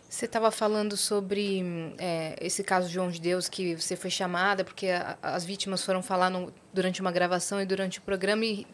Você 0.08 0.26
estava 0.26 0.52
falando 0.52 0.96
sobre 0.96 1.92
é, 1.98 2.36
esse 2.40 2.62
caso 2.62 2.86
de 2.86 2.94
João 2.94 3.10
de 3.10 3.20
Deus, 3.20 3.48
que 3.48 3.74
você 3.74 3.96
foi 3.96 4.10
chamada 4.10 4.62
porque 4.62 4.90
a- 4.90 5.18
as 5.20 5.44
vítimas 5.44 5.84
foram 5.84 6.00
falar 6.04 6.30
no- 6.30 6.54
durante 6.72 7.00
uma 7.00 7.10
gravação 7.10 7.60
e 7.60 7.66
durante 7.66 7.98
o 7.98 8.02
programa, 8.02 8.44
e 8.44 8.64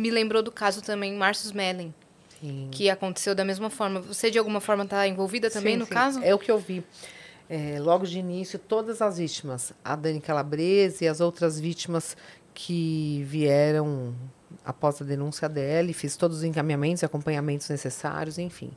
me 0.00 0.10
lembrou 0.10 0.42
do 0.42 0.50
caso 0.50 0.80
também 0.82 1.14
Marcius 1.14 1.52
Mellen, 1.52 1.94
Sim. 2.40 2.68
que 2.70 2.88
aconteceu 2.88 3.34
da 3.34 3.44
mesma 3.44 3.68
forma. 3.68 4.00
Você, 4.00 4.30
de 4.30 4.38
alguma 4.38 4.60
forma, 4.60 4.84
está 4.84 5.06
envolvida 5.06 5.50
também 5.50 5.74
Sim, 5.74 5.80
no 5.80 5.86
sim. 5.86 5.92
caso? 5.92 6.20
É 6.22 6.34
o 6.34 6.38
que 6.38 6.50
eu 6.50 6.58
vi. 6.58 6.82
É, 7.48 7.78
logo 7.78 8.06
de 8.06 8.18
início, 8.18 8.58
todas 8.58 9.02
as 9.02 9.18
vítimas, 9.18 9.72
a 9.84 9.94
Dani 9.94 10.20
Calabrese 10.20 11.04
e 11.04 11.08
as 11.08 11.20
outras 11.20 11.60
vítimas 11.60 12.16
que 12.54 13.22
vieram 13.26 14.14
após 14.64 15.02
a 15.02 15.04
denúncia 15.04 15.48
dela, 15.48 15.90
e 15.90 15.92
fiz 15.92 16.16
todos 16.16 16.38
os 16.38 16.44
encaminhamentos 16.44 17.02
e 17.02 17.04
acompanhamentos 17.04 17.68
necessários, 17.68 18.38
enfim. 18.38 18.70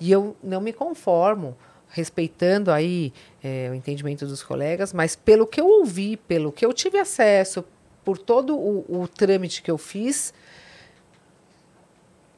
E 0.00 0.10
eu 0.10 0.36
não 0.42 0.60
me 0.60 0.72
conformo, 0.72 1.56
respeitando 1.88 2.70
aí 2.70 3.12
é, 3.42 3.68
o 3.70 3.74
entendimento 3.74 4.26
dos 4.26 4.42
colegas, 4.42 4.92
mas 4.92 5.16
pelo 5.16 5.46
que 5.46 5.60
eu 5.60 5.66
ouvi, 5.66 6.16
pelo 6.16 6.52
que 6.52 6.64
eu 6.64 6.72
tive 6.72 6.98
acesso, 6.98 7.64
por 8.06 8.18
todo 8.18 8.56
o, 8.56 9.02
o 9.02 9.08
trâmite 9.08 9.60
que 9.60 9.68
eu 9.68 9.76
fiz, 9.76 10.32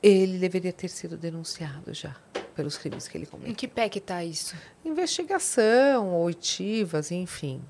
ele 0.03 0.39
deveria 0.39 0.73
ter 0.73 0.89
sido 0.89 1.15
denunciado 1.15 1.93
já 1.93 2.17
pelos 2.57 2.79
crimes 2.79 3.07
que 3.07 3.19
ele 3.19 3.27
cometeu 3.27 3.53
Em 3.53 3.55
que 3.55 3.69
pé 3.69 3.87
que 3.91 3.99
está 3.99 4.25
isso? 4.25 4.57
investigação, 4.83 6.17
oitivas, 6.23 7.13
enfim. 7.13 7.61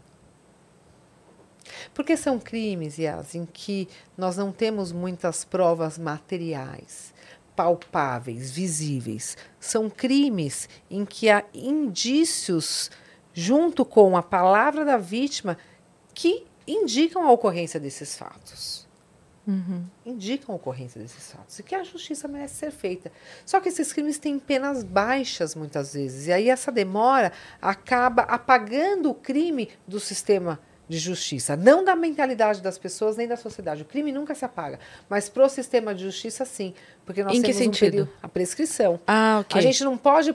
Porque 1.92 2.16
são 2.16 2.38
crimes, 2.38 2.98
Yas, 2.98 3.34
em 3.34 3.44
que 3.44 3.88
nós 4.16 4.36
não 4.36 4.52
temos 4.52 4.92
muitas 4.92 5.44
provas 5.44 5.98
materiais, 5.98 7.12
palpáveis, 7.56 8.52
visíveis. 8.52 9.36
São 9.58 9.90
crimes 9.90 10.68
em 10.88 11.04
que 11.04 11.28
há 11.28 11.44
indícios, 11.52 12.92
junto 13.34 13.84
com 13.84 14.16
a 14.16 14.22
palavra 14.22 14.84
da 14.84 14.96
vítima, 14.96 15.58
que 16.14 16.46
indicam 16.72 17.22
a 17.26 17.32
ocorrência 17.32 17.80
desses 17.80 18.16
fatos 18.16 18.88
indicam 20.04 20.52
a 20.52 20.56
ocorrência 20.56 21.00
desses 21.00 21.32
fatos 21.32 21.58
e 21.58 21.62
que 21.62 21.74
a 21.74 21.82
justiça 21.82 22.28
merece 22.28 22.56
ser 22.56 22.70
feita. 22.70 23.10
Só 23.46 23.60
que 23.60 23.68
esses 23.68 23.92
crimes 23.92 24.18
têm 24.18 24.38
penas 24.38 24.82
baixas 24.84 25.54
muitas 25.54 25.94
vezes, 25.94 26.26
e 26.26 26.32
aí 26.32 26.50
essa 26.50 26.70
demora 26.70 27.32
acaba 27.60 28.22
apagando 28.22 29.10
o 29.10 29.14
crime 29.14 29.70
do 29.86 29.98
sistema 29.98 30.60
de 30.88 30.98
justiça, 30.98 31.54
não 31.54 31.84
da 31.84 31.94
mentalidade 31.94 32.62
das 32.62 32.78
pessoas 32.78 33.16
nem 33.16 33.28
da 33.28 33.36
sociedade. 33.36 33.82
O 33.82 33.84
crime 33.84 34.10
nunca 34.10 34.34
se 34.34 34.44
apaga, 34.44 34.78
mas 35.08 35.28
pro 35.28 35.48
sistema 35.48 35.94
de 35.94 36.02
justiça 36.02 36.44
sim, 36.46 36.74
porque 37.04 37.22
nós 37.22 37.32
Em 37.36 37.42
que 37.42 37.48
temos 37.48 37.60
um 37.60 37.64
sentido? 37.64 37.90
período 37.90 38.10
a 38.22 38.28
prescrição. 38.28 38.98
Ah, 39.06 39.38
ok. 39.40 39.58
A 39.58 39.62
gente 39.62 39.84
não 39.84 39.98
pode 39.98 40.34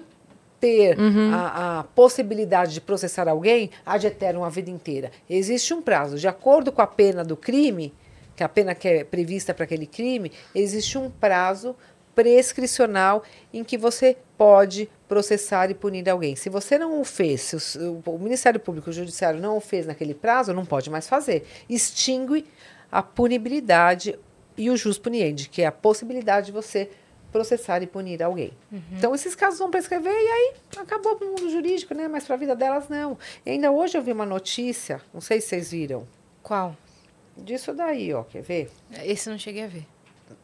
ter 0.64 0.96
a, 1.34 1.80
a 1.80 1.84
possibilidade 1.84 2.74
de 2.74 2.80
processar 2.80 3.28
alguém 3.28 3.70
ad 3.86 4.08
eterno 4.08 4.46
a 4.46 4.50
vida 4.50 4.70
inteira. 4.72 5.12
Existe 5.30 5.74
um 5.74 5.82
prazo. 5.82 6.18
De 6.18 6.26
acordo 6.26 6.72
com 6.72 6.82
a 6.82 6.88
pena 6.88 7.22
do 7.22 7.36
crime, 7.36 7.94
que 8.34 8.46
a 8.46 8.48
pena 8.48 8.74
que 8.74 8.88
é 8.88 9.04
prevista 9.04 9.54
para 9.54 9.66
aquele 9.66 9.86
crime, 9.86 10.32
existe 10.56 10.98
um 10.98 11.10
prazo 11.10 11.76
prescricional 12.16 13.24
em 13.54 13.62
que 13.62 13.78
você 13.78 14.16
pode 14.38 14.90
processar 15.08 15.70
e 15.70 15.74
punir 15.74 16.10
alguém. 16.10 16.34
Se 16.38 16.48
você 16.50 16.78
não 16.78 17.02
o 17.02 17.04
fez, 17.04 17.42
se 17.42 17.78
o- 17.80 18.02
o 18.06 18.18
Ministério 18.20 18.60
Público, 18.60 18.90
o 18.90 18.94
Judiciário 18.94 19.42
não 19.42 19.58
o 19.58 19.60
fez 19.60 19.86
naquele 19.86 20.14
prazo, 20.14 20.54
não 20.54 20.66
pode 20.66 20.90
mais 20.90 21.10
fazer. 21.10 21.46
Extingue 21.70 22.46
a 22.90 23.04
punibilidade 23.04 24.18
e 24.58 24.70
o 24.70 24.78
jus 24.78 24.98
puniendi, 24.98 25.50
que 25.50 25.62
é 25.62 25.66
a 25.66 25.72
possibilidade 25.72 26.46
de 26.48 26.52
você 26.54 26.90
processar 27.34 27.82
e 27.82 27.88
punir 27.88 28.22
alguém. 28.24 28.54
Então, 28.92 29.14
esses 29.14 29.34
casos 29.36 29.60
vão 29.60 29.70
prescrever 29.72 30.14
e 30.14 30.28
aí 30.28 30.54
acabou 30.78 31.16
para 31.16 31.28
o 31.28 31.32
mundo 31.32 31.50
jurídico, 31.50 31.94
né? 31.94 32.08
Mas 32.08 32.24
para 32.24 32.36
a 32.36 32.38
vida 32.38 32.56
delas, 32.56 32.88
não. 32.88 33.18
E 33.46 33.50
ainda 33.50 33.72
hoje 33.72 33.98
eu 33.98 34.02
vi 34.04 34.12
uma 34.14 34.26
notícia, 34.26 35.02
não 35.14 35.20
sei 35.20 35.42
se 35.42 35.48
vocês 35.48 35.72
viram, 35.72 36.08
Qual? 36.44 36.78
disso 37.36 37.74
daí, 37.74 38.14
ó. 38.14 38.24
Quer 38.24 38.44
ver? 38.44 38.72
Esse 39.04 39.28
eu 39.28 39.32
não 39.32 39.40
cheguei 39.40 39.64
a 39.64 39.68
ver. 39.68 39.86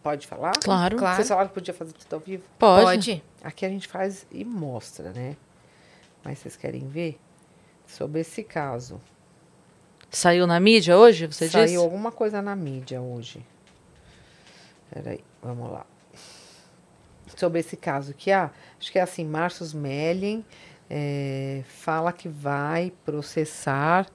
Pode 0.04 0.26
falar? 0.28 0.54
Claro. 0.62 0.98
Claro. 0.98 1.16
Vocês 1.16 1.28
falaram 1.28 1.48
que 1.48 1.54
podia 1.54 1.74
fazer 1.74 1.94
tudo 1.94 2.14
ao 2.14 2.20
vivo? 2.20 2.44
Pode. 2.58 3.24
Aqui 3.44 3.66
a 3.66 3.70
gente 3.70 3.88
faz 3.88 4.26
e 4.32 4.44
mostra, 4.44 5.12
né? 5.12 5.38
Mas 6.24 6.40
vocês 6.40 6.58
querem 6.58 6.88
ver? 6.88 7.18
Sobre 7.88 8.22
esse 8.22 8.44
caso. 8.44 9.00
Saiu 10.12 10.48
na 10.48 10.60
mídia 10.60 10.98
hoje, 10.98 11.28
você 11.28 11.48
Saiu 11.48 11.66
disse? 11.66 11.76
alguma 11.78 12.12
coisa 12.12 12.42
na 12.42 12.56
mídia 12.56 13.00
hoje. 13.00 13.46
Peraí, 14.92 15.24
vamos 15.42 15.72
lá. 15.72 15.86
Sobre 17.40 17.62
esse 17.62 17.78
caso 17.78 18.14
que 18.14 18.34
há, 18.34 18.52
acho 18.78 18.92
que 18.92 19.00
é 19.00 19.02
assim, 19.02 19.24
Marcos 19.24 19.74
Mellen 19.74 20.46
eh, 20.90 21.64
fala 21.70 22.12
que 22.12 22.28
vai 22.28 22.92
processar 23.06 24.12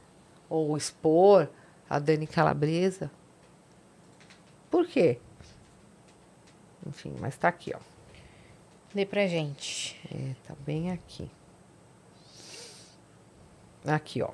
ou 0.47 0.77
expor 0.77 1.49
a 1.89 1.99
Dani 1.99 2.27
Calabresa. 2.27 3.11
Por 4.71 4.87
quê? 4.87 5.19
Enfim, 6.87 7.17
mas 7.19 7.35
tá 7.39 7.49
aqui, 7.49 7.73
ó. 7.75 7.81
Lê 8.95 9.07
pra 9.07 9.27
gente. 9.27 9.99
É, 10.15 10.35
tá 10.47 10.55
bem 10.67 10.93
aqui. 10.93 11.31
Aqui, 13.87 14.21
ó. 14.21 14.33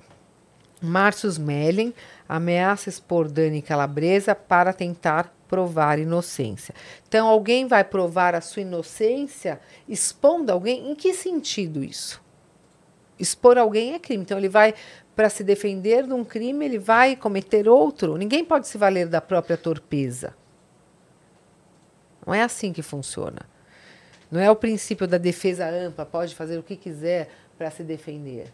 Márcios 0.80 1.36
Mellen 1.36 1.92
ameaça 2.28 2.88
expor 2.88 3.28
Dani 3.28 3.60
Calabresa 3.60 4.34
para 4.34 4.72
tentar 4.72 5.34
provar 5.48 5.98
inocência. 5.98 6.74
Então, 7.08 7.26
alguém 7.26 7.66
vai 7.66 7.82
provar 7.82 8.34
a 8.34 8.40
sua 8.40 8.62
inocência 8.62 9.60
expondo 9.88 10.52
alguém? 10.52 10.90
Em 10.90 10.94
que 10.94 11.12
sentido 11.12 11.82
isso? 11.82 12.22
Expor 13.18 13.58
alguém 13.58 13.94
é 13.94 13.98
crime. 13.98 14.22
Então, 14.22 14.38
ele 14.38 14.48
vai, 14.48 14.74
para 15.16 15.28
se 15.28 15.42
defender 15.42 16.06
de 16.06 16.12
um 16.12 16.24
crime, 16.24 16.64
ele 16.64 16.78
vai 16.78 17.16
cometer 17.16 17.68
outro. 17.68 18.16
Ninguém 18.16 18.44
pode 18.44 18.68
se 18.68 18.78
valer 18.78 19.08
da 19.08 19.20
própria 19.20 19.56
torpeza. 19.56 20.34
Não 22.24 22.32
é 22.32 22.42
assim 22.42 22.72
que 22.72 22.82
funciona. 22.82 23.42
Não 24.30 24.40
é 24.40 24.48
o 24.48 24.54
princípio 24.54 25.08
da 25.08 25.18
defesa 25.18 25.68
ampla, 25.68 26.06
pode 26.06 26.34
fazer 26.36 26.56
o 26.58 26.62
que 26.62 26.76
quiser 26.76 27.28
para 27.58 27.70
se 27.70 27.82
defender. 27.82 28.52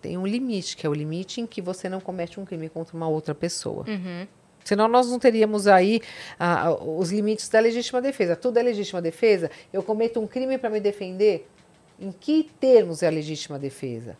Tem 0.00 0.16
um 0.16 0.26
limite, 0.26 0.76
que 0.76 0.86
é 0.86 0.90
o 0.90 0.94
limite 0.94 1.40
em 1.40 1.46
que 1.46 1.60
você 1.60 1.88
não 1.88 2.00
comete 2.00 2.40
um 2.40 2.44
crime 2.44 2.68
contra 2.68 2.96
uma 2.96 3.08
outra 3.08 3.34
pessoa. 3.34 3.84
Uhum. 3.88 4.26
Senão 4.64 4.88
nós 4.88 5.10
não 5.10 5.18
teríamos 5.18 5.66
aí 5.66 6.00
ah, 6.38 6.70
os 6.72 7.10
limites 7.10 7.48
da 7.48 7.60
legítima 7.60 8.00
defesa. 8.00 8.36
Tudo 8.36 8.58
é 8.58 8.62
legítima 8.62 9.00
defesa. 9.00 9.50
Eu 9.72 9.82
cometo 9.82 10.20
um 10.20 10.26
crime 10.26 10.58
para 10.58 10.70
me 10.70 10.80
defender. 10.80 11.48
Em 11.98 12.12
que 12.12 12.50
termos 12.58 13.02
é 13.02 13.08
a 13.08 13.10
legítima 13.10 13.58
defesa? 13.58 14.16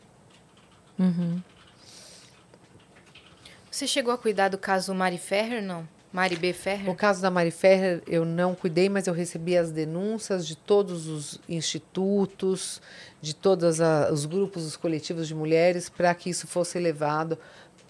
Você 3.71 3.87
chegou 3.87 4.13
a 4.13 4.19
cuidar 4.19 4.49
do 4.49 4.59
caso 4.59 4.95
Mari 4.95 5.17
Ferrer, 5.17 5.63
não? 5.63 5.89
Mari 6.13 6.37
B. 6.37 6.53
Ferrer? 6.53 6.85
No 6.85 6.95
caso 6.95 7.23
da 7.23 7.31
Mari 7.31 7.53
Ferrer, 7.53 8.03
eu 8.07 8.25
não 8.25 8.55
cuidei, 8.55 8.89
mas 8.89 9.07
eu 9.07 9.15
recebi 9.15 9.57
as 9.57 9.71
denúncias 9.71 10.47
de 10.47 10.57
todos 10.57 11.07
os 11.07 11.41
institutos, 11.49 12.83
de 13.23 13.35
todos 13.35 13.79
os 14.11 14.27
grupos, 14.27 14.65
os 14.65 14.77
coletivos 14.77 15.29
de 15.29 15.35
mulheres, 15.35 15.89
para 15.89 16.13
que 16.15 16.29
isso 16.29 16.49
fosse 16.49 16.79
levado 16.81 17.39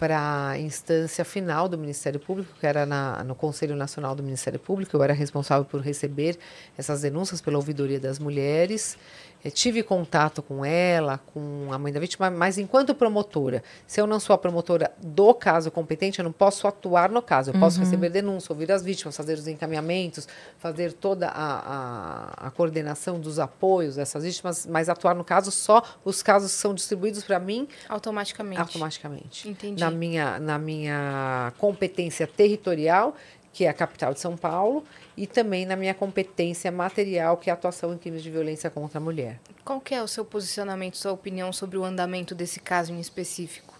para 0.01 0.49
a 0.49 0.59
instância 0.59 1.23
final 1.23 1.69
do 1.69 1.77
Ministério 1.77 2.19
Público, 2.19 2.51
que 2.59 2.65
era 2.65 2.87
na, 2.87 3.23
no 3.23 3.35
Conselho 3.35 3.75
Nacional 3.75 4.15
do 4.15 4.23
Ministério 4.23 4.59
Público. 4.59 4.97
Eu 4.97 5.03
era 5.03 5.13
responsável 5.13 5.63
por 5.63 5.79
receber 5.79 6.39
essas 6.75 7.01
denúncias 7.01 7.39
pela 7.39 7.57
ouvidoria 7.57 7.99
das 7.99 8.17
mulheres. 8.17 8.97
Eu 9.43 9.51
tive 9.51 9.81
contato 9.81 10.41
com 10.41 10.63
ela, 10.63 11.19
com 11.33 11.69
a 11.71 11.77
mãe 11.77 11.91
da 11.91 11.99
vítima, 11.99 12.29
mas 12.29 12.57
enquanto 12.57 12.93
promotora, 12.93 13.63
se 13.87 13.99
eu 13.99 14.05
não 14.05 14.19
sou 14.19 14.33
a 14.33 14.37
promotora 14.37 14.91
do 15.01 15.33
caso 15.33 15.71
competente, 15.71 16.19
eu 16.19 16.23
não 16.25 16.31
posso 16.31 16.67
atuar 16.67 17.09
no 17.09 17.21
caso. 17.21 17.51
Eu 17.51 17.59
posso 17.59 17.79
receber 17.79 18.09
denúncia, 18.09 18.53
ouvir 18.53 18.71
as 18.71 18.83
vítimas, 18.83 19.17
fazer 19.17 19.33
os 19.33 19.47
encaminhamentos, 19.47 20.27
fazer 20.59 20.93
toda 20.93 21.27
a, 21.27 22.33
a, 22.43 22.47
a 22.47 22.51
coordenação 22.51 23.19
dos 23.19 23.39
apoios 23.39 23.95
dessas 23.95 24.23
vítimas, 24.23 24.65
mas 24.65 24.89
atuar 24.89 25.15
no 25.15 25.23
caso 25.23 25.51
só 25.51 25.83
os 26.05 26.21
casos 26.21 26.53
que 26.53 26.57
são 26.59 26.73
distribuídos 26.73 27.23
para 27.23 27.39
mim 27.39 27.67
Automaticamente. 27.89 28.61
automaticamente. 28.61 29.49
Entendi. 29.49 29.79
Na 29.79 29.89
minha, 29.89 30.39
na 30.39 30.57
minha 30.59 31.51
competência 31.57 32.27
territorial, 32.27 33.15
que 33.53 33.65
é 33.65 33.69
a 33.69 33.73
capital 33.73 34.13
de 34.13 34.19
São 34.19 34.37
Paulo, 34.37 34.83
e 35.15 35.27
também 35.27 35.65
na 35.65 35.75
minha 35.75 35.93
competência 35.93 36.71
material, 36.71 37.37
que 37.37 37.49
é 37.49 37.51
a 37.51 37.55
atuação 37.55 37.93
em 37.93 37.97
crimes 37.97 38.23
de 38.23 38.29
violência 38.29 38.69
contra 38.69 38.97
a 38.97 39.01
mulher. 39.01 39.39
Qual 39.65 39.81
que 39.81 39.93
é 39.93 40.01
o 40.01 40.07
seu 40.07 40.23
posicionamento, 40.23 40.97
sua 40.97 41.11
opinião 41.11 41.51
sobre 41.51 41.77
o 41.77 41.83
andamento 41.83 42.33
desse 42.33 42.59
caso 42.59 42.93
em 42.93 42.99
específico? 42.99 43.79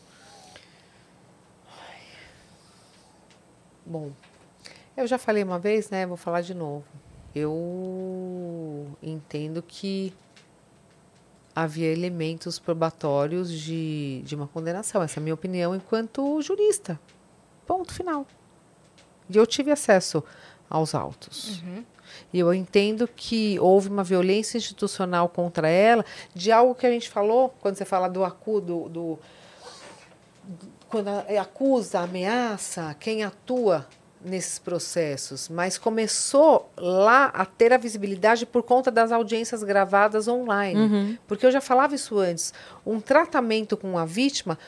Bom, 3.86 4.12
eu 4.96 5.08
já 5.08 5.18
falei 5.18 5.44
uma 5.44 5.58
vez, 5.58 5.90
né? 5.90 6.06
Vou 6.06 6.18
falar 6.18 6.42
de 6.42 6.54
novo. 6.54 6.86
Eu 7.34 8.88
entendo 9.02 9.62
que 9.62 10.14
havia 11.56 11.88
elementos 11.88 12.60
probatórios 12.60 13.52
de, 13.52 14.22
de 14.24 14.36
uma 14.36 14.48
condenação. 14.48 15.02
Essa 15.02 15.20
é 15.20 15.22
a 15.22 15.24
minha 15.24 15.34
opinião 15.34 15.76
enquanto 15.76 16.42
jurista. 16.42 17.00
Ponto 17.66 17.94
final. 17.94 18.26
E 19.38 19.40
eu 19.40 19.48
tive 19.48 19.72
acesso 19.72 20.24
aos 20.70 20.94
autos. 20.96 21.62
E 22.34 22.40
eu 22.40 22.54
entendo 22.54 23.08
que 23.08 23.60
houve 23.60 23.90
uma 23.90 24.04
violência 24.04 24.58
institucional 24.58 25.28
contra 25.30 25.68
ela, 25.70 26.04
de 26.34 26.52
algo 26.52 26.76
que 26.76 26.86
a 26.86 26.92
gente 26.92 27.10
falou, 27.10 27.54
quando 27.62 27.76
você 27.76 27.86
fala 27.86 28.08
do 28.08 28.24
acudo, 28.24 28.88
do, 28.90 29.20
quando 30.90 31.08
a- 31.10 31.26
acusa, 31.42 32.00
ameaça, 32.02 32.96
quem 33.00 33.24
atua 33.24 33.88
nesses 34.24 34.60
processos, 34.60 35.50
mas 35.50 35.80
começou 35.80 36.70
lá 36.78 37.26
a 37.34 37.44
ter 37.44 37.74
a 37.74 37.78
visibilidade 37.78 38.46
por 38.46 38.62
conta 38.62 38.92
das 38.92 39.12
audiências 39.12 39.64
gravadas 39.64 40.28
online. 40.28 41.18
Porque 41.28 41.44
eu 41.46 41.52
já 41.52 41.60
falava 41.60 41.96
isso 41.96 42.20
antes, 42.20 42.54
um 42.86 43.00
tratamento 43.00 43.76
com 43.76 43.98
a 43.98 44.06
vítima 44.06 44.60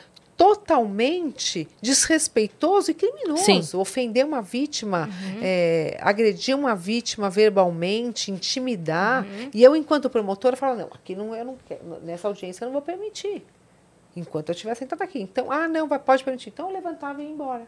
totalmente 0.44 1.70
desrespeitoso 1.82 2.92
e 2.92 2.94
criminoso. 2.94 3.44
Sim. 3.46 3.78
Ofender 3.78 4.26
uma 4.26 4.42
vítima, 4.42 5.10
é, 5.42 5.98
agredir 6.02 6.54
uma 6.54 6.76
vítima 6.76 7.30
verbalmente, 7.30 8.30
intimidar. 8.30 9.26
E 9.54 9.64
eu, 9.64 9.74
enquanto 9.74 10.10
promotora, 10.10 10.58
falo, 10.58 10.78
não, 10.78 10.88
aqui 10.88 11.16
não, 11.16 11.34
eu 11.34 11.46
não 11.46 11.58
quero, 11.66 11.82
nessa 12.04 12.28
audiência 12.28 12.66
eu 12.66 12.66
não 12.66 12.74
vou 12.74 12.82
permitir 12.82 13.42
enquanto 14.16 14.50
eu 14.50 14.54
estiver 14.54 14.76
sentado 14.76 15.02
aqui. 15.02 15.22
Então, 15.22 15.50
ah, 15.50 15.68
não, 15.68 15.88
vai, 15.88 15.98
pode 15.98 16.24
permitir. 16.24 16.50
Então, 16.50 16.68
eu 16.68 16.76
levantava 16.76 17.22
e 17.22 17.26
ia 17.26 17.32
embora. 17.32 17.66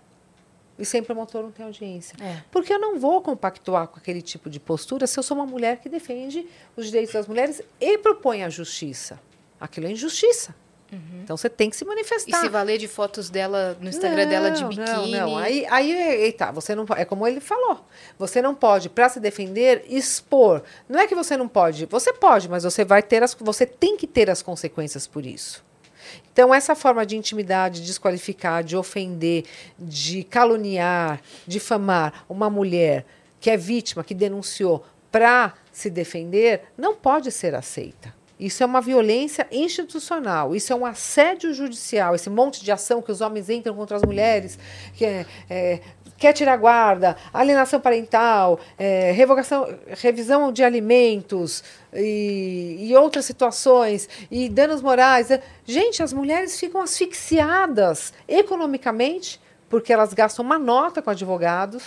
E 0.78 0.86
sem 0.86 1.02
promotor 1.02 1.44
não 1.44 1.52
tem 1.52 1.66
audiência. 1.66 2.18
É. 2.22 2.44
Porque 2.52 2.74
eu 2.74 2.80
não 2.80 3.00
vou 3.00 3.22
compactuar 3.22 3.88
com 3.88 3.98
aquele 3.98 4.22
tipo 4.22 4.50
de 4.50 4.60
postura 4.60 5.08
se 5.08 5.18
eu 5.18 5.24
sou 5.24 5.38
uma 5.38 5.46
mulher 5.46 5.78
que 5.78 5.88
defende 5.88 6.46
os 6.76 6.88
direitos 6.88 7.14
das 7.14 7.26
mulheres 7.26 7.62
e 7.80 7.98
propõe 7.98 8.44
a 8.44 8.50
justiça. 8.50 9.20
Aquilo 9.60 9.88
é 9.88 9.92
injustiça. 9.92 10.54
Então, 11.24 11.36
você 11.36 11.50
tem 11.50 11.70
que 11.70 11.76
se 11.76 11.84
E 11.84 11.88
manifestar. 11.88 12.40
se 12.40 12.48
valer 12.48 12.78
de 12.78 12.88
fotos 12.88 13.30
dela 13.30 13.76
no 13.82 13.90
Instagram 13.90 14.28
dela 14.28 14.52
de 14.52 14.62
Não, 14.62 14.70
biquíni? 14.70 15.12
Não, 15.12 15.30
não. 15.32 15.38
Aí, 15.38 15.66
aí 15.70 16.32
tá, 16.34 16.52
você 16.52 16.76
não 16.76 16.86
é 16.96 17.04
como 17.04 17.28
ele 17.28 17.40
falou. 17.40 17.84
Você 18.18 18.42
não 18.42 18.54
pode, 18.54 18.90
para 18.90 19.10
se 19.10 19.20
defender, 19.20 19.84
expor. 19.90 20.62
Não 20.88 21.00
é 21.00 21.08
que 21.08 21.16
você 21.16 21.36
não 21.36 21.48
pode, 21.48 21.86
você 21.88 22.14
pode, 22.14 22.48
mas 22.48 22.64
você 22.64 22.86
vai 22.86 23.02
ter 23.02 23.24
as, 23.24 23.34
você 23.34 23.66
tem 23.66 23.98
que 23.98 24.08
ter 24.08 24.30
as 24.30 24.42
consequências 24.42 25.08
por 25.08 25.26
isso. 25.26 25.64
Então, 26.32 26.54
essa 26.54 26.76
forma 26.76 27.06
de 27.06 27.18
intimidar, 27.18 27.70
de 27.70 27.82
desqualificar, 27.82 28.64
de 28.64 28.78
ofender, 28.78 29.46
de 29.78 30.24
caluniar, 30.24 31.22
difamar 31.48 32.26
uma 32.30 32.50
mulher 32.50 33.06
que 33.40 33.50
é 33.50 33.58
vítima, 33.58 34.04
que 34.04 34.14
denunciou 34.14 34.86
para 35.12 35.54
se 35.72 35.90
defender, 35.90 36.64
não 36.78 36.96
pode 36.96 37.32
ser 37.32 37.56
aceita. 37.56 38.14
Isso 38.40 38.62
é 38.62 38.66
uma 38.66 38.82
violência 38.82 39.48
institucional, 39.50 40.54
isso 40.54 40.74
é 40.74 40.76
um 40.76 40.86
assédio 40.86 41.54
judicial, 41.54 42.14
esse 42.14 42.30
monte 42.30 42.64
de 42.64 42.72
ação 42.72 43.02
que 43.02 43.12
os 43.12 43.22
homens 43.22 43.50
entram 43.50 43.74
contra 43.74 43.96
as 43.96 44.04
mulheres, 44.04 44.60
que 44.94 45.06
é, 45.06 45.26
é, 45.50 45.80
quer 46.18 46.34
tirar 46.34 46.58
guarda, 46.58 47.16
alienação 47.34 47.80
parental, 47.80 48.60
é, 48.78 49.12
revogação, 49.14 49.74
revisão 49.88 50.52
de 50.52 50.64
alimentos 50.64 51.64
e, 51.94 52.78
e 52.80 52.96
outras 52.96 53.24
situações, 53.24 54.10
e 54.30 54.50
danos 54.50 54.82
morais. 54.82 55.30
Gente, 55.66 56.04
as 56.04 56.12
mulheres 56.12 56.60
ficam 56.60 56.82
asfixiadas 56.82 58.12
economicamente 58.28 59.40
porque 59.70 59.92
elas 59.92 60.14
gastam 60.14 60.46
uma 60.46 60.60
nota 60.60 61.02
com 61.02 61.10
advogados, 61.10 61.84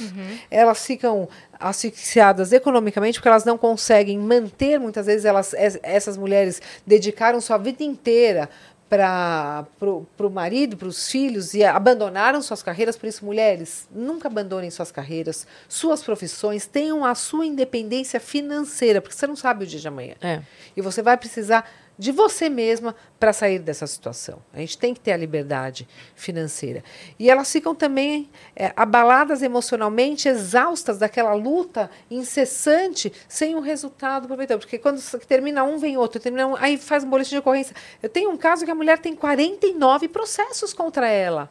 elas 0.50 0.84
ficam 0.84 1.28
asfixiadas 1.58 2.52
economicamente 2.52 3.18
porque 3.18 3.28
elas 3.28 3.44
não 3.44 3.56
conseguem 3.56 4.18
manter, 4.18 4.78
muitas 4.80 5.06
vezes 5.06 5.24
elas, 5.24 5.52
es- 5.54 5.78
essas 5.82 6.16
mulheres 6.16 6.60
dedicaram 6.86 7.40
sua 7.40 7.56
vida 7.58 7.82
inteira 7.84 8.48
para 8.88 9.66
o 9.78 10.30
marido, 10.30 10.76
para 10.76 10.88
os 10.88 11.10
filhos 11.10 11.52
e 11.54 11.62
abandonaram 11.62 12.40
suas 12.40 12.62
carreiras, 12.62 12.96
por 12.96 13.06
isso 13.06 13.24
mulheres, 13.24 13.86
nunca 13.94 14.28
abandonem 14.28 14.70
suas 14.70 14.90
carreiras, 14.90 15.46
suas 15.68 16.02
profissões, 16.02 16.66
tenham 16.66 17.04
a 17.04 17.14
sua 17.14 17.44
independência 17.44 18.18
financeira, 18.18 19.00
porque 19.02 19.14
você 19.14 19.26
não 19.26 19.36
sabe 19.36 19.64
o 19.64 19.66
dia 19.66 19.78
de 19.78 19.86
amanhã. 19.88 20.14
É. 20.22 20.40
E 20.76 20.80
você 20.80 21.02
vai 21.02 21.16
precisar 21.18 21.70
de 21.98 22.12
você 22.12 22.48
mesma 22.48 22.94
para 23.18 23.32
sair 23.32 23.58
dessa 23.58 23.86
situação. 23.86 24.40
A 24.52 24.58
gente 24.60 24.78
tem 24.78 24.94
que 24.94 25.00
ter 25.00 25.10
a 25.10 25.16
liberdade 25.16 25.88
financeira. 26.14 26.84
E 27.18 27.28
elas 27.28 27.50
ficam 27.50 27.74
também 27.74 28.30
é, 28.54 28.72
abaladas 28.76 29.42
emocionalmente, 29.42 30.28
exaustas 30.28 30.98
daquela 30.98 31.34
luta 31.34 31.90
incessante, 32.08 33.12
sem 33.28 33.56
um 33.56 33.60
resultado 33.60 34.28
proveitoso. 34.28 34.60
Porque 34.60 34.78
quando 34.78 35.02
termina 35.26 35.64
um, 35.64 35.76
vem 35.76 35.96
outro, 35.96 36.20
termina 36.20 36.46
um, 36.46 36.56
aí 36.56 36.78
faz 36.78 37.02
um 37.02 37.10
boletim 37.10 37.30
de 37.30 37.38
ocorrência. 37.38 37.74
Eu 38.00 38.08
tenho 38.08 38.30
um 38.30 38.36
caso 38.36 38.64
que 38.64 38.70
a 38.70 38.74
mulher 38.76 39.00
tem 39.00 39.16
49 39.16 40.06
processos 40.08 40.72
contra 40.72 41.08
ela. 41.08 41.50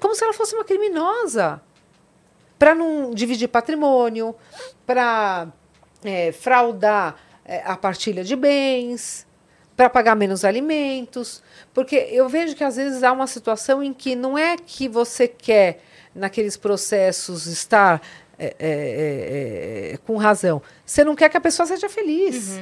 Como 0.00 0.16
se 0.16 0.24
ela 0.24 0.32
fosse 0.32 0.54
uma 0.54 0.64
criminosa 0.64 1.62
para 2.58 2.74
não 2.74 3.12
dividir 3.14 3.48
patrimônio, 3.48 4.34
para 4.84 5.48
fraudar 6.40 7.16
é, 7.44 7.62
a 7.64 7.76
partilha 7.76 8.24
de 8.24 8.34
bens, 8.34 9.26
para 9.80 9.88
pagar 9.88 10.14
menos 10.14 10.44
alimentos. 10.44 11.42
Porque 11.72 11.96
eu 12.10 12.28
vejo 12.28 12.54
que 12.54 12.62
às 12.62 12.76
vezes 12.76 13.02
há 13.02 13.10
uma 13.12 13.26
situação 13.26 13.82
em 13.82 13.94
que 13.94 14.14
não 14.14 14.36
é 14.36 14.58
que 14.58 14.86
você 14.86 15.26
quer, 15.26 15.82
naqueles 16.14 16.54
processos, 16.54 17.46
estar 17.46 18.02
é, 18.38 18.54
é, 18.58 19.92
é, 19.94 19.96
com 20.06 20.18
razão. 20.18 20.60
Você 20.84 21.02
não 21.02 21.16
quer 21.16 21.30
que 21.30 21.36
a 21.38 21.40
pessoa 21.40 21.66
seja 21.66 21.88
feliz. 21.88 22.60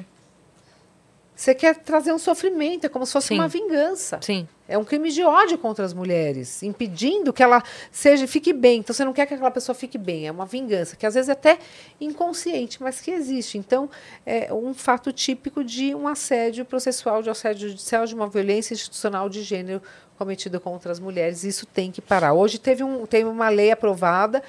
Você 1.39 1.55
quer 1.55 1.77
trazer 1.77 2.13
um 2.13 2.19
sofrimento, 2.19 2.85
é 2.85 2.89
como 2.89 3.07
se 3.07 3.13
fosse 3.13 3.29
Sim. 3.29 3.35
uma 3.37 3.47
vingança. 3.47 4.19
Sim. 4.21 4.49
É 4.67 4.77
um 4.77 4.83
crime 4.83 5.09
de 5.09 5.23
ódio 5.23 5.57
contra 5.57 5.85
as 5.85 5.95
mulheres, 5.95 6.65
impedindo 6.65 7.33
que 7.33 7.45
ela 7.45 7.63
seja 7.93 8.27
fique 8.27 8.53
bem. 8.53 8.81
Então 8.81 8.93
você 8.93 9.05
não 9.05 9.13
quer 9.13 9.25
que 9.25 9.35
aquela 9.35 9.53
pessoa 9.53 9.73
fique 9.73 9.97
bem, 9.97 10.27
é 10.27 10.33
uma 10.33 10.45
vingança, 10.45 10.97
que 10.97 11.07
às 11.07 11.15
vezes 11.15 11.29
é 11.29 11.33
até 11.33 11.59
inconsciente, 12.01 12.83
mas 12.83 13.01
que 13.01 13.13
existe. 13.13 13.57
Então, 13.57 13.89
é 14.27 14.53
um 14.53 14.75
fato 14.75 15.13
típico 15.13 15.63
de 15.63 15.95
um 15.95 16.09
assédio 16.09 16.65
processual, 16.65 17.23
de 17.23 17.31
assédio 17.31 17.69
judicial, 17.69 18.05
de 18.05 18.17
uma 18.17 18.27
violência 18.27 18.75
institucional 18.75 19.29
de 19.29 19.45
gênero 19.45 19.81
cometido 20.19 20.59
contra 20.59 20.91
as 20.91 20.99
mulheres. 20.99 21.45
Isso 21.45 21.65
tem 21.67 21.93
que 21.93 22.03
parar. 22.03 22.33
Hoje 22.33 22.59
teve, 22.59 22.83
um, 22.83 23.07
teve 23.07 23.29
uma 23.29 23.49
lei 23.49 23.71
aprovada 23.71 24.43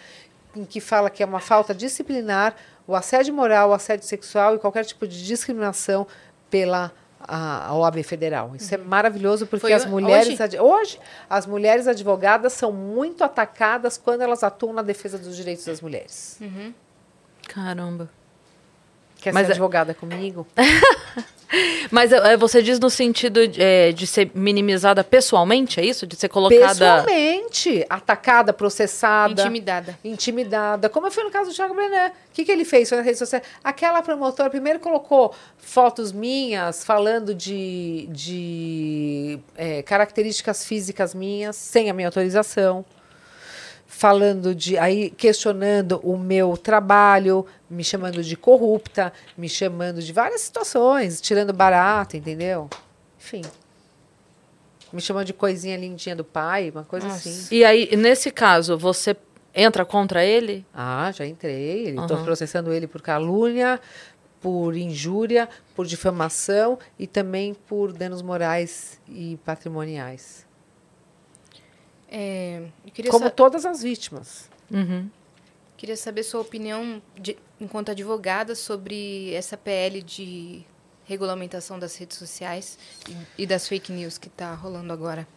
em 0.56 0.66
que 0.66 0.82
fala 0.82 1.12
que 1.12 1.22
é 1.22 1.26
uma 1.26 1.40
falta 1.40 1.72
disciplinar 1.72 2.56
o 2.88 2.96
assédio 2.96 3.32
moral, 3.32 3.70
o 3.70 3.74
assédio 3.74 4.08
sexual 4.08 4.56
e 4.56 4.58
qualquer 4.58 4.84
tipo 4.84 5.08
de 5.08 5.24
discriminação 5.24 6.08
pela 6.50 6.92
a, 7.20 7.74
OAB 7.76 8.04
federal. 8.04 8.56
Isso 8.56 8.74
é 8.74 8.78
maravilhoso 8.78 9.46
porque 9.46 9.62
Foi 9.62 9.74
as 9.74 9.86
mulheres 9.86 10.40
hoje? 10.40 10.60
hoje 10.60 11.00
as 11.30 11.46
mulheres 11.46 11.88
advogadas 11.88 12.54
são 12.54 12.72
muito 12.72 13.24
atacadas 13.24 13.98
quando 13.98 14.22
elas 14.22 14.44
atuam 14.44 14.74
na 14.74 14.82
defesa 14.82 15.18
dos 15.18 15.36
direitos 15.36 15.66
das 15.66 15.82
mulheres. 15.82 16.40
Caramba. 17.48 18.10
Quer 19.22 19.34
Mas 19.34 19.46
ser 19.46 19.52
é- 19.52 19.54
advogada 19.54 19.94
comigo? 19.94 20.48
Mas 21.90 22.12
é, 22.12 22.38
você 22.38 22.62
diz 22.62 22.80
no 22.80 22.90
sentido 22.90 23.48
de, 23.48 23.62
é, 23.62 23.92
de 23.92 24.06
ser 24.06 24.30
minimizada 24.36 25.04
pessoalmente, 25.04 25.80
é 25.80 25.86
isso? 25.86 26.06
De 26.06 26.16
ser 26.16 26.30
colocada. 26.30 26.68
Pessoalmente, 26.68 27.86
atacada, 27.90 28.54
processada. 28.54 29.42
Intimidada. 29.42 30.00
intimidada, 30.04 30.90
como 30.90 31.10
foi 31.10 31.24
no 31.24 31.32
caso 31.32 31.50
do 31.50 31.56
Thiago 31.56 31.74
Brené. 31.74 32.10
O 32.10 32.34
que, 32.34 32.46
que 32.46 32.52
ele 32.52 32.64
fez? 32.64 32.88
Foi 32.88 33.00
na 33.00 33.04
rede 33.04 33.18
social. 33.18 33.42
Aquela 33.64 34.02
promotora 34.04 34.50
primeiro 34.50 34.80
colocou 34.80 35.34
fotos 35.58 36.12
minhas 36.12 36.84
falando 36.84 37.34
de, 37.34 38.08
de 38.12 39.40
é, 39.58 39.82
características 39.82 40.64
físicas 40.64 41.16
minhas, 41.16 41.56
sem 41.56 41.90
a 41.90 41.94
minha 41.94 42.08
autorização. 42.08 42.86
Falando 44.00 44.56
de. 44.56 44.78
Aí 44.78 45.10
questionando 45.10 46.00
o 46.02 46.18
meu 46.18 46.56
trabalho, 46.56 47.46
me 47.70 47.84
chamando 47.84 48.24
de 48.24 48.38
corrupta, 48.38 49.12
me 49.38 49.50
chamando 49.50 50.02
de 50.02 50.14
várias 50.14 50.40
situações, 50.40 51.20
tirando 51.20 51.52
barato, 51.52 52.16
entendeu? 52.16 52.70
Enfim. 53.20 53.42
Me 54.94 55.02
chamando 55.02 55.26
de 55.26 55.34
coisinha 55.34 55.76
lindinha 55.76 56.16
do 56.16 56.24
pai, 56.24 56.70
uma 56.70 56.86
coisa 56.86 57.08
assim. 57.08 57.54
E 57.54 57.66
aí, 57.66 57.94
nesse 57.98 58.32
caso, 58.32 58.78
você 58.78 59.18
entra 59.54 59.84
contra 59.84 60.24
ele? 60.24 60.66
Ah, 60.74 61.12
já 61.14 61.26
entrei. 61.26 61.90
Estou 61.90 62.16
Aham. 62.16 62.24
processando 62.24 62.72
ele 62.72 62.88
por 62.88 63.02
calúnia, 63.02 63.82
por 64.40 64.78
injúria, 64.78 65.50
por 65.76 65.86
difamação 65.86 66.80
e 66.98 67.06
também 67.06 67.54
por 67.54 67.92
danos 67.92 68.22
morais 68.22 68.98
e 69.10 69.38
patrimoniais. 69.44 70.48
É, 72.12 72.64
eu 72.86 72.92
queria, 72.92 73.12
Como 73.12 73.26
sa- 73.26 73.32
todas 73.32 73.66
as 73.66 73.82
vítimas. 73.84 74.50
Uhum. 74.72 75.10
queria 75.78 75.96
saber 75.98 76.24
sua 76.24 76.42
opinião, 76.42 77.02
de- 77.18 77.38
enquanto 77.62 77.90
advogada, 77.92 78.54
sobre 78.56 79.34
essa 79.34 79.56
PL 79.56 80.02
de 80.02 80.64
regulamentação 81.06 81.80
das 81.80 81.96
redes 81.96 82.18
sociais 82.18 82.78
e, 83.38 83.44
e 83.44 83.48
das 83.48 83.68
fake 83.68 83.92
news 83.92 84.18
que 84.18 84.28
está 84.28 84.54
rolando 84.54 84.92
agora. 84.94 85.28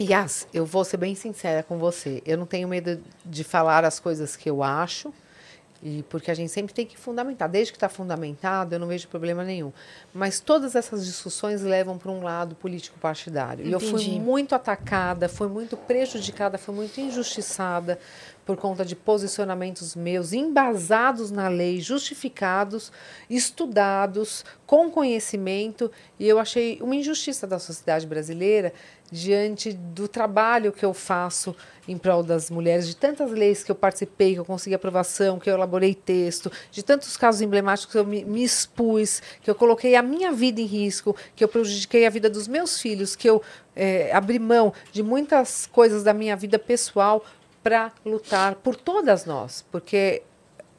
Yas, 0.00 0.46
eu 0.52 0.66
vou 0.66 0.84
ser 0.84 0.96
bem 0.96 1.14
sincera 1.14 1.62
com 1.62 1.78
você. 1.78 2.22
Eu 2.26 2.36
não 2.36 2.46
tenho 2.46 2.66
medo 2.66 3.00
de 3.24 3.44
falar 3.44 3.84
as 3.84 4.00
coisas 4.00 4.34
que 4.36 4.50
eu 4.50 4.62
acho, 4.62 5.14
e 5.84 6.02
porque 6.08 6.30
a 6.30 6.34
gente 6.34 6.50
sempre 6.50 6.72
tem 6.72 6.86
que 6.86 6.96
fundamentar. 6.96 7.46
Desde 7.46 7.70
que 7.70 7.76
está 7.76 7.90
fundamentado, 7.90 8.74
eu 8.74 8.78
não 8.78 8.86
vejo 8.86 9.06
problema 9.06 9.44
nenhum. 9.44 9.70
Mas 10.14 10.40
todas 10.40 10.74
essas 10.74 11.04
discussões 11.04 11.60
levam 11.60 11.98
para 11.98 12.10
um 12.10 12.22
lado 12.22 12.54
político 12.54 12.98
partidário. 12.98 13.66
E 13.66 13.70
eu 13.70 13.78
fui 13.78 14.18
muito 14.18 14.54
atacada, 14.54 15.28
fui 15.28 15.46
muito 15.46 15.76
prejudicada, 15.76 16.56
fui 16.56 16.74
muito 16.74 16.98
injustiçada 16.98 17.98
por 18.46 18.56
conta 18.56 18.84
de 18.84 18.96
posicionamentos 18.96 19.94
meus 19.94 20.32
embasados 20.32 21.30
na 21.30 21.48
lei, 21.48 21.80
justificados, 21.80 22.90
estudados, 23.28 24.44
com 24.66 24.90
conhecimento, 24.90 25.90
e 26.18 26.28
eu 26.28 26.38
achei 26.38 26.78
uma 26.80 26.94
injustiça 26.94 27.46
da 27.46 27.58
sociedade 27.58 28.06
brasileira 28.06 28.72
diante 29.14 29.72
do 29.72 30.08
trabalho 30.08 30.72
que 30.72 30.84
eu 30.84 30.92
faço 30.92 31.54
em 31.86 31.96
prol 31.96 32.20
das 32.20 32.50
mulheres, 32.50 32.88
de 32.88 32.96
tantas 32.96 33.30
leis 33.30 33.62
que 33.62 33.70
eu 33.70 33.74
participei, 33.76 34.34
que 34.34 34.40
eu 34.40 34.44
consegui 34.44 34.74
aprovação, 34.74 35.38
que 35.38 35.48
eu 35.48 35.54
elaborei 35.54 35.94
texto, 35.94 36.50
de 36.72 36.82
tantos 36.82 37.16
casos 37.16 37.40
emblemáticos 37.40 37.92
que 37.92 37.98
eu 37.98 38.04
me, 38.04 38.24
me 38.24 38.42
expus, 38.42 39.22
que 39.40 39.48
eu 39.48 39.54
coloquei 39.54 39.94
a 39.94 40.02
minha 40.02 40.32
vida 40.32 40.60
em 40.60 40.64
risco, 40.64 41.14
que 41.36 41.44
eu 41.44 41.48
prejudiquei 41.48 42.04
a 42.04 42.10
vida 42.10 42.28
dos 42.28 42.48
meus 42.48 42.80
filhos, 42.80 43.14
que 43.14 43.30
eu 43.30 43.40
eh, 43.76 44.10
abri 44.12 44.40
mão 44.40 44.72
de 44.90 45.00
muitas 45.00 45.66
coisas 45.66 46.02
da 46.02 46.12
minha 46.12 46.34
vida 46.34 46.58
pessoal 46.58 47.24
para 47.62 47.92
lutar 48.04 48.56
por 48.56 48.74
todas 48.74 49.24
nós, 49.24 49.64
porque 49.70 50.22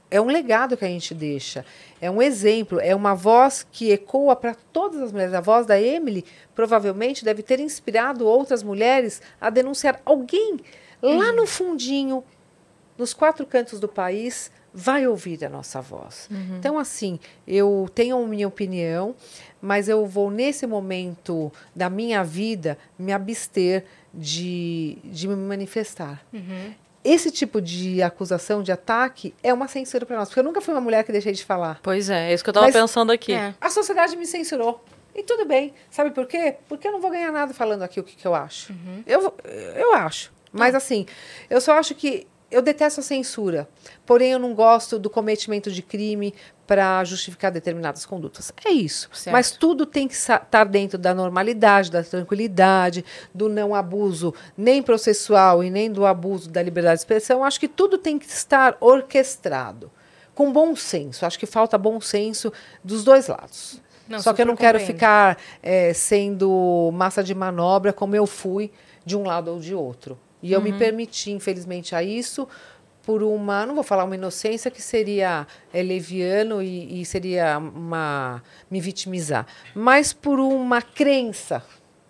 é 0.09 0.21
um 0.21 0.27
legado 0.27 0.77
que 0.77 0.85
a 0.85 0.87
gente 0.87 1.13
deixa, 1.13 1.65
é 1.99 2.09
um 2.09 2.21
exemplo, 2.21 2.79
é 2.79 2.95
uma 2.95 3.13
voz 3.15 3.65
que 3.71 3.91
ecoa 3.91 4.35
para 4.35 4.55
todas 4.71 5.01
as 5.01 5.11
mulheres. 5.11 5.33
A 5.33 5.41
voz 5.41 5.65
da 5.65 5.81
Emily 5.81 6.23
provavelmente 6.53 7.25
deve 7.25 7.41
ter 7.41 7.59
inspirado 7.59 8.25
outras 8.25 8.61
mulheres 8.63 9.21
a 9.41 9.49
denunciar 9.49 9.99
alguém 10.05 10.59
lá 11.01 11.31
no 11.31 11.45
fundinho, 11.45 12.23
nos 12.97 13.13
quatro 13.13 13.45
cantos 13.45 13.79
do 13.79 13.87
país, 13.87 14.51
vai 14.73 15.07
ouvir 15.07 15.43
a 15.45 15.49
nossa 15.49 15.81
voz. 15.81 16.27
Então, 16.57 16.77
assim, 16.77 17.19
eu 17.47 17.89
tenho 17.93 18.17
a 18.17 18.27
minha 18.27 18.47
opinião, 18.47 19.15
mas 19.61 19.87
eu 19.87 20.05
vou, 20.05 20.29
nesse 20.29 20.67
momento 20.67 21.51
da 21.75 21.89
minha 21.89 22.23
vida, 22.23 22.77
me 22.99 23.11
abster 23.13 23.85
de, 24.13 24.97
de 25.03 25.27
me 25.27 25.35
manifestar. 25.35 26.25
Esse 27.05 27.29
tipo 27.29 27.61
de 27.61 28.01
acusação, 28.01 28.63
de 28.63 28.71
ataque, 28.71 29.33
é 29.43 29.53
uma 29.53 29.67
censura 29.67 30.05
para 30.07 30.17
nós. 30.17 30.27
Porque 30.27 30.39
eu 30.39 30.43
nunca 30.43 30.59
fui 30.59 30.73
uma 30.73 30.81
mulher 30.81 31.03
que 31.03 31.11
deixei 31.11 31.31
de 31.33 31.45
falar. 31.45 31.79
Pois 31.83 32.09
é, 32.09 32.31
é 32.31 32.33
isso 32.33 32.43
que 32.43 32.49
eu 32.49 32.53
tava 32.53 32.65
Mas- 32.65 32.75
pensando 32.75 33.11
aqui. 33.11 33.31
É. 33.33 33.53
A 33.61 33.69
sociedade 33.69 34.15
me 34.17 34.25
censurou. 34.25 34.83
E 35.13 35.21
tudo 35.23 35.45
bem. 35.45 35.73
Sabe 35.91 36.09
por 36.11 36.25
quê? 36.25 36.55
Porque 36.67 36.87
eu 36.87 36.91
não 36.91 36.99
vou 36.99 37.11
ganhar 37.11 37.31
nada 37.31 37.53
falando 37.53 37.83
aqui 37.83 37.99
o 37.99 38.03
que, 38.03 38.15
que 38.15 38.25
eu 38.27 38.33
acho. 38.35 38.73
Eu, 39.05 39.21
vou- 39.21 39.37
eu 39.75 39.93
acho. 39.93 40.33
Mas 40.51 40.73
assim, 40.73 41.05
eu 41.49 41.61
só 41.61 41.77
acho 41.77 41.93
que 41.95 42.25
eu 42.55 42.61
detesto 42.61 43.01
a 43.01 43.03
censura. 43.03 43.67
Porém, 44.05 44.31
eu 44.31 44.39
não 44.39 44.53
gosto 44.53 44.97
do 44.97 45.09
cometimento 45.09 45.69
de 45.69 45.81
crime 45.81 46.33
para 46.65 47.03
justificar 47.03 47.51
determinadas 47.51 48.05
condutas. 48.05 48.53
É 48.63 48.71
isso. 48.71 49.09
Certo. 49.11 49.33
Mas 49.33 49.51
tudo 49.51 49.85
tem 49.85 50.07
que 50.07 50.13
estar 50.13 50.63
dentro 50.63 50.97
da 50.97 51.13
normalidade, 51.13 51.91
da 51.91 52.01
tranquilidade, 52.01 53.03
do 53.33 53.49
não 53.49 53.75
abuso 53.75 54.33
nem 54.57 54.81
processual 54.81 55.63
e 55.63 55.69
nem 55.69 55.91
do 55.91 56.05
abuso 56.05 56.49
da 56.49 56.63
liberdade 56.63 56.95
de 56.95 57.01
expressão. 57.01 57.43
Acho 57.43 57.59
que 57.59 57.67
tudo 57.67 57.97
tem 57.97 58.17
que 58.17 58.25
estar 58.25 58.77
orquestrado. 58.79 59.91
Com 60.33 60.51
bom 60.51 60.75
senso. 60.77 61.25
Acho 61.25 61.37
que 61.37 61.45
falta 61.45 61.77
bom 61.77 61.99
senso 61.99 62.53
dos 62.83 63.03
dois 63.03 63.27
lados. 63.27 63.81
Não, 64.07 64.19
Só 64.19 64.33
que 64.33 64.41
eu 64.41 64.45
não 64.45 64.55
quero 64.55 64.79
compreendo. 64.79 64.97
ficar 64.97 65.37
eh, 65.61 65.93
sendo 65.93 66.89
massa 66.93 67.21
de 67.23 67.35
manobra 67.35 67.91
como 67.91 68.15
eu 68.15 68.25
fui 68.25 68.71
de 69.05 69.17
um 69.17 69.23
lado 69.23 69.51
ou 69.51 69.59
de 69.59 69.75
outro. 69.75 70.17
E 70.45 70.53
eu 70.53 70.61
me 70.61 70.71
permiti, 70.73 71.31
infelizmente, 71.31 71.95
a 71.95 72.03
isso 72.03 72.47
por 73.03 73.21
uma, 73.21 73.65
não 73.65 73.75
vou 73.75 73.83
falar 73.83 74.03
uma 74.03 74.15
inocência 74.15 74.71
que 74.71 74.81
seria 74.81 75.45
eh, 75.73 75.83
leviano 75.83 76.61
e, 76.61 77.01
e 77.01 77.05
seria 77.05 77.57
uma 77.59 78.41
me 78.69 78.81
vitimizar, 78.81 79.45
mas 79.75 80.11
por 80.11 80.39
uma 80.39 80.81
crença, 80.81 81.63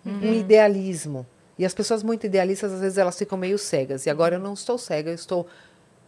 um 0.06 0.32
idealismo. 0.32 1.26
E 1.58 1.64
as 1.66 1.74
pessoas 1.74 2.02
muito 2.02 2.24
idealistas 2.26 2.72
às 2.72 2.80
vezes 2.80 2.96
elas 2.98 3.18
ficam 3.18 3.36
meio 3.36 3.58
cegas. 3.58 4.06
E 4.06 4.10
agora 4.10 4.36
eu 4.36 4.40
não 4.40 4.54
estou 4.54 4.78
cega, 4.78 5.10
eu 5.10 5.14
estou 5.14 5.46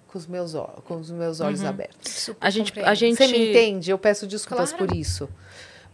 com 0.06 0.16
os 0.18 0.26
meus, 0.26 0.52
com 0.84 0.96
os 0.96 1.10
meus 1.10 1.40
olhos 1.40 1.62
abertos. 1.64 2.10
Super 2.12 2.46
A 2.46 2.50
gente, 2.50 2.68
compreendo. 2.72 2.88
a 2.88 2.94
gente 2.94 3.16
Você 3.16 3.26
me 3.26 3.50
entende? 3.50 3.90
Eu 3.90 3.98
peço 3.98 4.26
desculpas 4.26 4.70
Claro. 4.72 4.86
por 4.86 4.96
isso. 4.96 5.28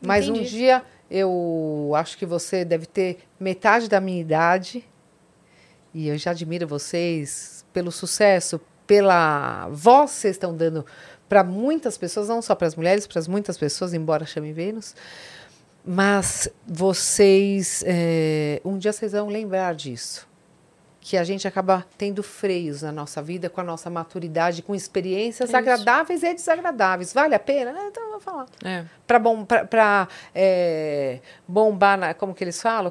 Mas 0.01 0.29
um 0.29 0.35
Entendi. 0.35 0.51
dia 0.51 0.83
eu 1.11 1.93
acho 1.97 2.17
que 2.19 2.27
você 2.27 2.65
deve 2.65 2.87
ter 2.87 3.19
metade 3.41 3.89
da 3.89 4.01
minha 4.01 4.21
idade. 4.21 4.85
E 5.95 6.09
eu 6.09 6.19
já 6.19 6.33
admiro 6.33 6.67
vocês 6.67 7.65
pelo 7.73 7.93
sucesso, 7.93 8.61
pela 8.87 9.69
voz 9.71 10.11
que 10.13 10.17
vocês 10.19 10.35
estão 10.37 10.55
dando 10.55 10.85
para 11.29 11.43
muitas 11.45 11.97
pessoas, 11.97 12.29
não 12.29 12.43
só 12.43 12.55
para 12.55 12.67
as 12.67 12.75
mulheres, 12.75 13.07
para 13.07 13.19
as 13.19 13.29
muitas 13.29 13.57
pessoas, 13.57 13.95
embora 13.95 14.27
chame 14.27 14.53
Vênus. 14.53 14.95
Mas 15.85 16.49
vocês, 16.67 17.83
eh, 17.87 18.61
um 18.65 18.79
dia 18.79 18.93
vocês 18.93 19.13
vão 19.13 19.29
lembrar 19.29 19.75
disso. 19.75 20.27
Que 21.01 21.19
a 21.19 21.25
gente 21.25 21.47
acaba 21.47 21.85
tendo 21.99 22.23
freios 22.23 22.81
na 22.81 22.91
nossa 22.91 23.21
vida 23.23 23.51
com 23.51 23.61
a 23.61 23.65
nossa 23.65 23.91
maturidade, 23.91 24.63
com 24.63 24.75
experiências 24.75 25.51
Isso. 25.51 25.57
agradáveis 25.57 26.23
e 26.23 26.33
desagradáveis. 26.33 27.13
Vale 27.13 27.35
a 27.35 27.39
pena? 27.39 27.75
Ah, 27.77 27.87
Então 27.89 28.03
eu 28.05 28.11
vou 28.13 28.21
falar. 28.21 28.47
É. 28.65 28.85
Para 29.07 29.19
bom, 29.19 29.45
pra- 29.45 29.67
pra, 29.67 30.09
eh, 30.35 31.21
bombar, 31.47 31.99
na, 31.99 32.15
como 32.15 32.35
que 32.35 32.43
eles 32.43 32.61
falam? 32.63 32.91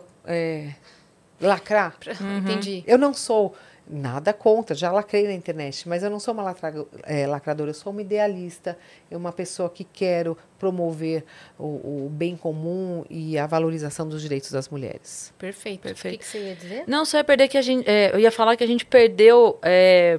Lacrar. 1.47 1.95
Entendi. 2.39 2.83
Eu 2.87 2.97
não 2.97 3.13
sou 3.13 3.53
nada 3.85 4.31
contra, 4.31 4.73
já 4.73 4.89
lacrei 4.93 5.25
na 5.27 5.33
internet, 5.33 5.89
mas 5.89 6.03
eu 6.03 6.09
não 6.09 6.17
sou 6.17 6.33
uma 6.33 6.41
lacra- 6.43 6.85
eh, 7.03 7.27
lacradora, 7.27 7.69
eu 7.69 7.73
sou 7.73 7.91
uma 7.91 8.01
idealista, 8.01 8.77
eu 9.11 9.19
uma 9.19 9.33
pessoa 9.33 9.69
que 9.69 9.83
quero 9.83 10.37
promover 10.57 11.25
o, 11.59 12.05
o 12.05 12.09
bem 12.09 12.37
comum 12.37 13.03
e 13.09 13.37
a 13.37 13.45
valorização 13.45 14.07
dos 14.07 14.21
direitos 14.21 14.49
das 14.51 14.69
mulheres. 14.69 15.33
Perfeito. 15.37 15.81
Perfeito. 15.81 16.15
O 16.15 16.17
que, 16.19 16.23
que 16.25 16.31
você 16.31 16.37
ia 16.47 16.55
dizer? 16.55 16.83
Não, 16.87 17.03
só 17.03 17.17
ia 17.17 17.23
perder 17.25 17.49
que 17.49 17.57
a 17.57 17.61
gente. 17.61 17.83
é, 17.85 18.11
eu 18.13 18.19
ia 18.21 18.31
falar 18.31 18.55
que 18.55 18.63
a 18.63 18.67
gente 18.67 18.85
perdeu 18.85 19.59
é, 19.61 20.17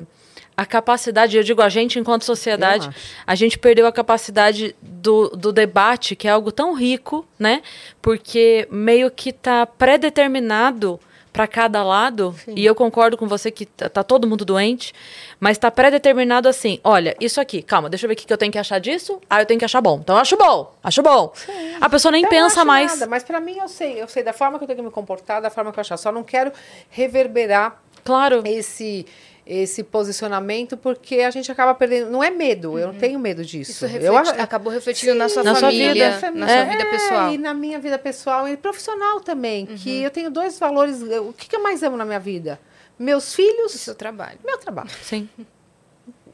a 0.54 0.66
capacidade, 0.66 1.34
eu 1.34 1.42
digo 1.42 1.62
a 1.62 1.70
gente 1.70 1.98
enquanto 1.98 2.22
sociedade, 2.22 2.90
a 3.26 3.34
gente 3.34 3.58
perdeu 3.58 3.86
a 3.86 3.92
capacidade 3.92 4.76
do, 4.82 5.30
do 5.30 5.50
debate, 5.54 6.14
que 6.14 6.28
é 6.28 6.30
algo 6.30 6.52
tão 6.52 6.74
rico, 6.74 7.26
né? 7.38 7.62
Porque 8.02 8.68
meio 8.70 9.10
que 9.10 9.30
está 9.30 9.64
pré-determinado 9.64 11.00
para 11.34 11.48
cada 11.48 11.82
lado, 11.82 12.32
e 12.46 12.64
eu 12.64 12.76
concordo 12.76 13.16
com 13.18 13.26
você 13.26 13.50
que 13.50 13.66
tá, 13.66 13.88
tá 13.88 14.04
todo 14.04 14.24
mundo 14.24 14.44
doente, 14.44 14.94
mas 15.40 15.58
tá 15.58 15.68
pré-determinado 15.68 16.48
assim, 16.48 16.78
olha, 16.84 17.16
isso 17.20 17.40
aqui, 17.40 17.60
calma, 17.60 17.90
deixa 17.90 18.06
eu 18.06 18.08
ver 18.08 18.14
o 18.14 18.16
que, 18.16 18.24
que 18.24 18.32
eu 18.32 18.38
tenho 18.38 18.52
que 18.52 18.58
achar 18.58 18.78
disso, 18.78 19.20
ah, 19.28 19.42
eu 19.42 19.46
tenho 19.46 19.58
que 19.58 19.64
achar 19.64 19.80
bom. 19.80 19.98
Então 20.00 20.14
eu 20.14 20.20
acho 20.22 20.36
bom, 20.36 20.72
acho 20.82 21.02
bom. 21.02 21.32
A 21.80 21.90
pessoa 21.90 22.12
nem 22.12 22.22
Eu 22.22 22.30
não 22.30 22.30
pensa 22.30 22.64
mais. 22.64 22.92
Nada, 22.92 23.08
mas 23.08 23.24
para 23.24 23.40
mim 23.40 23.58
eu 23.58 23.66
sei, 23.66 24.00
eu 24.00 24.06
sei 24.06 24.22
da 24.22 24.32
forma 24.32 24.58
que 24.58 24.62
eu 24.64 24.68
tenho 24.68 24.78
que 24.78 24.84
me 24.84 24.92
comportar, 24.92 25.42
da 25.42 25.50
forma 25.50 25.72
que 25.72 25.78
eu 25.78 25.80
achar. 25.80 25.96
Só 25.96 26.12
não 26.12 26.22
quero 26.22 26.52
reverberar 26.88 27.82
Claro. 28.04 28.42
esse 28.46 29.04
esse 29.46 29.82
posicionamento 29.82 30.76
porque 30.76 31.16
a 31.20 31.30
gente 31.30 31.50
acaba 31.52 31.74
perdendo. 31.74 32.10
Não 32.10 32.22
é 32.24 32.30
medo, 32.30 32.78
eu 32.78 32.88
não 32.88 32.94
tenho 32.94 33.18
medo 33.18 33.44
disso. 33.44 33.86
Isso 33.86 33.86
eu 33.86 34.16
acabou 34.16 34.72
refletindo 34.72 35.14
na 35.14 35.28
sua 35.28 35.42
Na 35.42 35.54
sua 35.54 35.68
família, 35.68 35.92
vida. 36.12 36.30
na 36.32 36.46
sua 36.48 36.56
É. 36.56 36.64
vida 36.70 36.86
pessoal. 36.86 37.32
E 37.34 37.38
na 37.38 37.52
minha 37.54 37.78
vida 37.78 37.98
pessoal 37.98 38.48
e 38.48 38.56
profissional 38.56 39.20
também. 39.20 39.66
Que 39.66 40.02
eu 40.02 40.10
tenho 40.10 40.30
dois 40.30 40.58
valores. 40.58 41.02
O 41.02 41.32
que, 41.32 41.48
que 41.48 41.56
eu 41.56 41.62
mais 41.62 41.82
amo 41.82 41.96
na 41.96 42.04
minha 42.04 42.20
vida? 42.20 42.58
Meus 42.98 43.34
filhos, 43.34 43.74
O 43.74 43.78
seu 43.78 43.94
trabalho. 43.94 44.38
meu 44.44 44.56
trabalho. 44.56 44.88
Sim. 45.02 45.28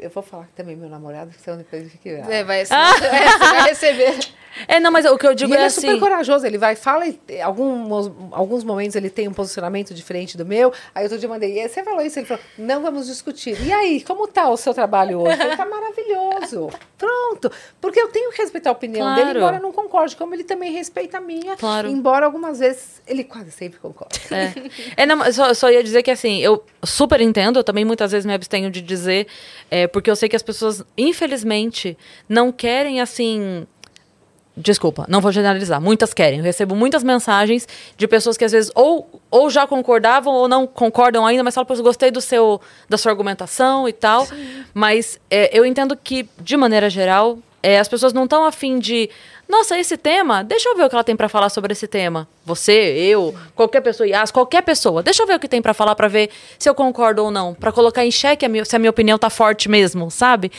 Eu 0.01 0.10
vou 0.10 0.22
falar 0.22 0.48
também 0.56 0.74
meu 0.77 0.89
namorado, 0.89 1.31
que 1.31 1.40
senão 1.40 1.59
depois 1.59 1.90
fica. 1.93 2.09
É, 2.09 2.43
vai, 2.43 2.62
assim, 2.62 2.74
é, 2.74 2.93
você 2.94 3.39
vai 3.39 3.62
receber. 3.68 4.18
É, 4.66 4.81
não, 4.81 4.90
mas 4.90 5.05
o 5.06 5.16
que 5.16 5.27
eu 5.27 5.32
digo 5.35 5.51
E 5.51 5.55
ele 5.55 5.60
é 5.60 5.64
é 5.64 5.66
assim. 5.66 5.82
super 5.82 6.01
corajoso, 6.01 6.44
ele 6.44 6.59
vai, 6.59 6.74
fala, 6.74 7.06
e 7.06 7.20
em 7.28 7.40
alguns, 7.40 8.10
alguns 8.32 8.64
momentos 8.64 8.97
ele 8.97 9.09
tem 9.09 9.28
um 9.28 9.32
posicionamento 9.32 9.94
diferente 9.94 10.36
do 10.36 10.44
meu. 10.44 10.72
Aí 10.93 11.05
outro 11.05 11.18
dia 11.18 11.27
eu 11.27 11.31
mandei, 11.31 11.62
"E 11.62 11.68
você 11.68 11.85
falou 11.85 12.02
isso, 12.02 12.18
ele 12.18 12.27
falou, 12.27 12.43
não 12.59 12.82
vamos 12.82 13.06
discutir. 13.06 13.56
E 13.64 13.72
aí, 13.72 14.02
como 14.02 14.27
tá 14.27 14.48
o 14.48 14.56
seu 14.56 14.74
trabalho 14.74 15.20
hoje? 15.20 15.36
Falei, 15.36 15.56
tá 15.56 15.64
maravilhoso. 15.66 16.68
Pronto. 16.98 17.51
Porque 17.81 18.01
eu 18.01 18.09
tenho 18.09 18.31
que 18.32 18.43
respeitar 18.43 18.70
a 18.70 18.72
opinião 18.72 19.06
Claro. 19.06 19.24
dele, 19.24 19.39
embora 19.39 19.56
eu 19.59 19.62
não 19.62 19.72
concorde, 19.72 20.16
como 20.16 20.35
ele 20.35 20.44
também 20.44 20.72
respeita 20.72 21.18
a 21.18 21.20
minha. 21.20 21.56
Claro. 21.56 21.89
Embora 21.89 22.27
algumas 22.27 22.59
vezes 22.59 23.01
ele 23.06 23.22
quase 23.24 23.51
sempre 23.52 23.78
concorde. 23.78 24.18
É, 24.31 25.02
é 25.02 25.06
não, 25.06 25.32
só, 25.32 25.48
eu 25.48 25.55
só 25.55 25.70
ia 25.70 25.82
dizer 25.82 26.02
que 26.02 26.10
assim, 26.10 26.40
eu 26.40 26.62
super 26.85 27.20
entendo, 27.20 27.59
eu 27.60 27.64
também 27.64 27.85
muitas 27.85 28.10
vezes 28.12 28.27
me 28.27 28.35
abstenho 28.35 28.70
de 28.70 28.82
dizer, 28.82 29.27
é, 29.70 29.86
porque 29.93 30.11
eu 30.11 30.17
sei 30.17 30.29
que 30.29 30.37
as 30.37 30.43
pessoas, 30.43 30.85
infelizmente, 30.97 31.97
não 32.29 32.51
querem 32.53 33.01
assim. 33.01 33.67
Desculpa, 34.57 35.07
não 35.09 35.21
vou 35.21 35.33
generalizar. 35.33 35.81
Muitas 35.81 36.12
querem. 36.12 36.41
Eu 36.41 36.45
recebo 36.45 36.75
muitas 36.75 37.03
mensagens 37.03 37.67
de 37.97 38.07
pessoas 38.07 38.37
que 38.37 38.45
às 38.45 38.53
vezes 38.53 38.71
ou, 38.75 39.21
ou 39.31 39.49
já 39.49 39.67
concordavam 39.67 40.35
ou 40.35 40.49
não 40.49 40.67
concordam 40.67 41.25
ainda, 41.25 41.43
mas 41.43 41.55
falam, 41.55 41.67
pois 41.67 41.81
gostei 41.81 42.11
do 42.11 42.21
seu, 42.21 42.61
da 42.89 42.99
sua 42.99 43.12
argumentação 43.12 43.89
e 43.89 43.93
tal. 43.93 44.27
Mas 44.75 45.19
é, 45.31 45.57
eu 45.57 45.65
entendo 45.65 45.97
que, 45.97 46.29
de 46.39 46.57
maneira 46.57 46.91
geral, 46.91 47.39
é, 47.62 47.78
as 47.78 47.89
pessoas 47.89 48.12
não 48.12 48.24
estão 48.24 48.45
afim 48.45 48.78
de. 48.78 49.09
Nossa, 49.49 49.77
esse 49.78 49.97
tema, 49.97 50.45
deixa 50.45 50.69
eu 50.69 50.77
ver 50.77 50.85
o 50.85 50.89
que 50.89 50.95
ela 50.95 51.03
tem 51.03 51.16
pra 51.16 51.28
falar 51.28 51.49
sobre 51.49 51.73
esse 51.73 51.89
tema. 51.89 52.28
Você, 52.45 52.73
eu, 52.73 53.35
qualquer 53.55 53.81
pessoa, 53.81 54.07
Yas, 54.09 54.31
qualquer 54.31 54.62
pessoa. 54.62 55.03
Deixa 55.03 55.23
eu 55.23 55.27
ver 55.27 55.35
o 55.35 55.41
que 55.41 55.49
tem 55.49 55.61
pra 55.61 55.74
falar 55.74 55.95
pra 55.97 56.07
ver 56.07 56.31
se 56.59 56.69
eu 56.69 56.74
concordo 56.74 57.24
ou 57.24 57.31
não. 57.32 57.53
Pra 57.55 57.73
colocar 57.73 58.05
em 58.05 58.11
xeque 58.12 58.47
a 58.47 58.49
minha- 58.49 58.65
se 58.65 58.77
a 58.77 58.78
minha 58.78 58.91
opinião 58.91 59.19
tá 59.19 59.28
forte 59.28 59.69
mesmo, 59.69 60.09
sabe? 60.11 60.53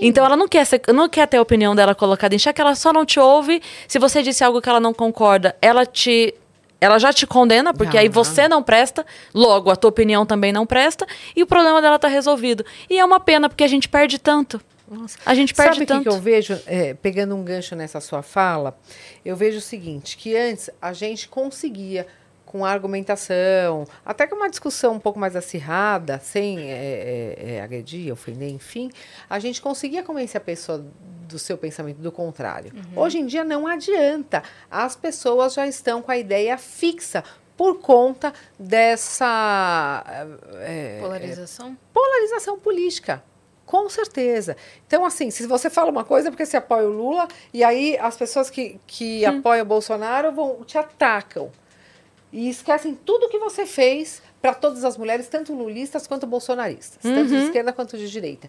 Então 0.00 0.24
ela 0.24 0.36
não 0.36 0.46
quer, 0.46 0.64
ser- 0.64 0.80
não 0.94 1.08
quer 1.08 1.26
ter 1.26 1.38
a 1.38 1.42
opinião 1.42 1.74
dela 1.74 1.94
colocada 1.94 2.34
em 2.34 2.38
xeque, 2.38 2.60
ela 2.60 2.74
só 2.76 2.92
não 2.92 3.04
te 3.04 3.18
ouve. 3.18 3.60
Se 3.88 3.98
você 3.98 4.22
disse 4.22 4.44
algo 4.44 4.62
que 4.62 4.68
ela 4.68 4.80
não 4.80 4.94
concorda, 4.94 5.56
ela 5.60 5.84
te. 5.84 6.32
Ela 6.80 6.98
já 6.98 7.10
te 7.12 7.26
condena, 7.26 7.72
porque 7.74 7.96
aí 7.96 8.08
você 8.08 8.46
não 8.48 8.62
presta, 8.62 9.04
logo 9.34 9.70
a 9.70 9.76
tua 9.76 9.88
opinião 9.88 10.26
também 10.26 10.52
não 10.52 10.66
presta, 10.66 11.06
e 11.34 11.42
o 11.42 11.46
problema 11.46 11.80
dela 11.80 11.98
tá 11.98 12.06
resolvido. 12.06 12.64
E 12.88 12.98
é 12.98 13.04
uma 13.04 13.18
pena, 13.18 13.48
porque 13.48 13.64
a 13.64 13.68
gente 13.68 13.88
perde 13.88 14.18
tanto. 14.20 14.60
A 15.24 15.34
gente 15.34 15.52
perde 15.52 15.74
Sabe 15.74 15.84
o 15.84 15.86
que, 15.86 15.92
tanto. 15.92 16.02
que 16.02 16.08
eu 16.08 16.20
vejo, 16.20 16.60
é, 16.66 16.94
pegando 16.94 17.34
um 17.34 17.42
gancho 17.42 17.74
nessa 17.74 18.00
sua 18.00 18.22
fala? 18.22 18.78
Eu 19.24 19.36
vejo 19.36 19.58
o 19.58 19.60
seguinte, 19.60 20.16
que 20.16 20.36
antes 20.36 20.70
a 20.80 20.92
gente 20.92 21.28
conseguia, 21.28 22.06
com 22.44 22.64
argumentação, 22.64 23.86
até 24.04 24.26
com 24.26 24.36
uma 24.36 24.48
discussão 24.48 24.94
um 24.94 25.00
pouco 25.00 25.18
mais 25.18 25.34
acirrada, 25.34 26.20
sem 26.22 26.60
é, 26.60 26.72
é, 26.72 27.54
é, 27.54 27.60
agredir, 27.60 28.12
ofender, 28.12 28.48
enfim, 28.48 28.90
a 29.28 29.38
gente 29.40 29.60
conseguia 29.60 30.02
convencer 30.02 30.40
a 30.40 30.44
pessoa 30.44 30.86
do 31.28 31.38
seu 31.38 31.58
pensamento 31.58 31.98
do 31.98 32.12
contrário. 32.12 32.72
Hoje 32.94 33.18
em 33.18 33.26
dia 33.26 33.44
não 33.44 33.66
adianta. 33.66 34.44
As 34.70 34.94
pessoas 34.94 35.54
já 35.54 35.66
estão 35.66 36.00
com 36.00 36.12
a 36.12 36.16
ideia 36.16 36.56
fixa 36.56 37.24
por 37.56 37.80
conta 37.80 38.32
dessa 38.58 40.04
é, 40.60 40.98
Polarização? 41.00 41.76
polarização 41.92 42.58
política. 42.58 43.22
Com 43.66 43.88
certeza. 43.90 44.56
Então, 44.86 45.04
assim, 45.04 45.28
se 45.30 45.44
você 45.44 45.68
fala 45.68 45.90
uma 45.90 46.04
coisa 46.04 46.28
é 46.28 46.30
porque 46.30 46.46
você 46.46 46.56
apoia 46.56 46.86
o 46.86 46.92
Lula, 46.92 47.26
e 47.52 47.64
aí 47.64 47.98
as 47.98 48.16
pessoas 48.16 48.48
que, 48.48 48.80
que 48.86 49.26
apoiam 49.26 49.64
o 49.64 49.68
Bolsonaro 49.68 50.30
vão, 50.30 50.64
te 50.64 50.78
atacam. 50.78 51.50
E 52.32 52.48
esquecem 52.48 52.94
tudo 52.94 53.28
que 53.28 53.38
você 53.38 53.66
fez 53.66 54.22
para 54.40 54.54
todas 54.54 54.84
as 54.84 54.96
mulheres, 54.96 55.26
tanto 55.28 55.52
lulistas 55.52 56.06
quanto 56.06 56.26
bolsonaristas, 56.26 56.98
tanto 57.02 57.28
de 57.28 57.36
esquerda 57.36 57.72
quanto 57.72 57.96
de 57.98 58.08
direita. 58.08 58.48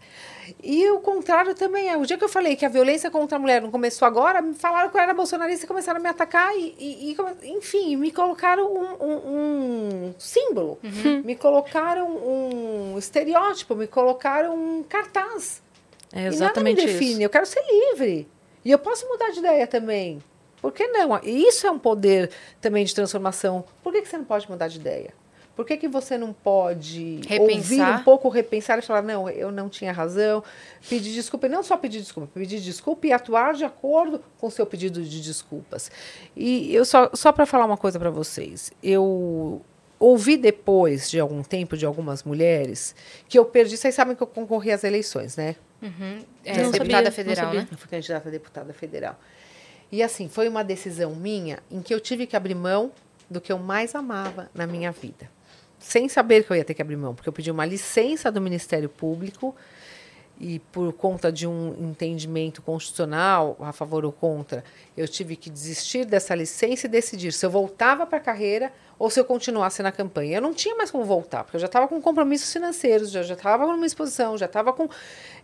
E 0.62 0.88
o 0.90 1.00
contrário 1.00 1.56
também 1.56 1.90
é. 1.90 1.98
O 1.98 2.06
dia 2.06 2.18
que 2.18 2.24
eu 2.24 2.30
falei 2.30 2.56
que 2.56 2.66
a 2.66 2.70
violência 2.70 3.10
contra 3.10 3.38
a 3.38 3.40
mulher 3.40 3.62
não 3.62 3.72
começou 3.72 4.06
agora, 4.06 4.42
me 4.42 4.54
falaram 4.54 4.90
que 4.90 4.98
eu 4.98 5.02
era 5.02 5.14
bolsonarista 5.14 5.66
e 5.66 5.68
começaram 5.68 6.00
a 6.00 6.04
me 6.04 6.10
atacar, 6.10 6.56
e, 6.56 6.76
e- 6.78 7.12
e 7.44 7.52
enfim, 7.52 7.96
me 7.96 8.12
colocaram 8.12 8.72
um, 8.72 9.06
um- 9.06 10.08
um 10.10 10.14
símbolo, 10.20 10.78
me 11.24 11.36
colocaram 11.36 12.08
um 12.08 12.98
estereótipo, 12.98 13.74
me 13.76 13.88
colocaram 13.88 14.56
um 14.56 14.84
cartaz. 14.84 15.62
É 16.14 16.20
e 16.20 16.24
nada 16.24 16.30
me 16.30 16.36
exatamente 16.36 16.86
define, 16.86 17.12
isso. 17.14 17.22
eu 17.24 17.30
quero 17.30 17.46
ser 17.46 17.62
livre. 17.70 18.28
E 18.64 18.72
eu 18.72 18.78
posso 18.80 19.08
mudar 19.08 19.30
de 19.32 19.40
ideia 19.40 19.66
também. 19.66 20.22
Por 20.62 20.72
que 20.74 20.88
não? 20.88 21.20
E 21.24 21.48
isso 21.48 21.66
é 21.66 21.72
um 21.72 21.80
poder 21.80 22.30
também 22.60 22.84
de 22.84 22.94
transformação. 22.94 23.64
Por 23.84 23.94
que, 23.94 24.02
que 24.02 24.08
você 24.10 24.18
não 24.18 24.26
pode 24.26 24.50
mudar 24.50 24.68
de 24.68 24.78
ideia? 24.80 25.14
Por 25.58 25.66
que, 25.66 25.76
que 25.76 25.88
você 25.88 26.20
não 26.20 26.32
pode 26.32 27.20
ouvir 27.40 27.54
Repensar. 27.56 28.00
um 28.00 28.04
pouco, 28.04 28.30
repensar 28.30 28.78
e 28.78 28.82
falar, 28.84 29.02
não, 29.02 29.28
eu 29.28 29.52
não 29.52 29.68
tinha 29.68 29.92
razão, 29.92 30.44
pedir 30.88 31.12
desculpa, 31.12 31.48
e 31.48 31.50
não 31.50 31.64
só 31.64 31.76
pedir 31.76 32.00
desculpa, 32.00 32.30
pedir 32.32 32.60
desculpa 32.62 33.08
e 33.08 33.12
atuar 33.12 33.56
de 33.56 33.66
acordo 33.66 34.24
com 34.38 34.46
o 34.46 34.52
seu 34.52 34.68
pedido 34.68 35.02
de 35.04 35.20
desculpas. 35.20 35.90
E 36.36 36.72
eu 36.76 36.86
só, 36.86 37.10
só 37.12 37.32
para 37.32 37.48
falar 37.48 37.66
uma 37.66 37.76
coisa 37.76 37.98
para 37.98 38.12
vocês, 38.12 38.72
eu 38.84 39.60
ouvi 40.00 40.38
depois 40.38 41.10
de 41.10 41.20
algum 41.20 41.42
tempo 41.42 41.76
de 41.76 41.88
algumas 41.88 42.24
mulheres 42.24 42.94
que 43.28 43.40
eu 43.40 43.44
perdi, 43.44 43.76
vocês 43.78 43.96
sabem 43.96 44.16
que 44.16 44.22
eu 44.22 44.28
concorri 44.28 44.72
às 44.72 44.84
eleições, 44.84 45.36
né? 45.36 45.56
Uhum. 45.82 46.20
É, 46.46 46.58
Não 46.58 46.66
sabia, 46.66 46.72
deputada 46.80 47.04
não 47.06 47.12
federal, 47.12 47.46
sabia. 47.46 47.62
né? 47.62 47.68
Eu 47.72 47.78
fui 47.80 47.90
candidata 47.90 48.30
a 48.30 48.32
deputada 48.32 48.74
federal. 48.74 49.20
E 49.92 50.04
assim, 50.04 50.30
foi 50.30 50.48
uma 50.48 50.64
decisão 50.64 51.16
minha 51.16 51.58
em 51.72 51.82
que 51.82 51.92
eu 51.94 52.00
tive 52.00 52.28
que 52.28 52.36
abrir 52.36 52.54
mão 52.54 52.92
do 53.28 53.42
que 53.42 53.52
eu 53.52 53.58
mais 53.58 53.96
amava 53.96 54.50
na 54.54 54.68
minha 54.68 54.92
vida. 54.92 55.36
Sem 55.88 56.10
saber 56.10 56.44
que 56.44 56.52
eu 56.52 56.58
ia 56.58 56.66
ter 56.66 56.74
que 56.74 56.82
abrir 56.82 56.98
mão, 56.98 57.16
porque 57.16 57.30
eu 57.30 57.34
pedi 57.34 57.50
uma 57.50 57.66
licença 57.66 58.30
do 58.30 58.42
Ministério 58.42 58.90
Público 58.90 59.56
e 60.38 60.60
por 60.60 60.92
conta 60.92 61.32
de 61.32 61.48
um 61.48 61.74
entendimento 61.80 62.62
constitucional, 62.62 63.56
a 63.62 63.72
favor 63.72 64.04
ou 64.04 64.12
contra, 64.12 64.66
eu 64.98 65.08
tive 65.08 65.38
que 65.38 65.50
desistir 65.50 66.04
dessa 66.04 66.36
licença 66.36 66.88
e 66.88 66.90
decidir 66.90 67.32
se 67.32 67.46
eu 67.46 67.50
voltava 67.50 68.06
para 68.06 68.18
a 68.18 68.22
carreira 68.22 68.74
ou 69.00 69.10
se 69.10 69.20
eu 69.20 69.26
continuasse 69.26 69.84
na 69.84 69.92
campanha. 69.92 70.38
Eu 70.38 70.42
não 70.42 70.54
tinha 70.54 70.76
mais 70.76 70.90
como 70.90 71.04
voltar, 71.04 71.44
porque 71.44 71.58
eu 71.58 71.62
já 71.62 71.68
estava 71.68 71.88
com 71.88 72.02
compromissos 72.02 72.52
financeiros, 72.52 73.12
já 73.12 73.24
já 73.24 73.36
estava 73.36 73.66
numa 73.68 73.86
exposição, 73.86 74.38
já 74.38 74.46
estava 74.46 74.74
com 74.74 74.90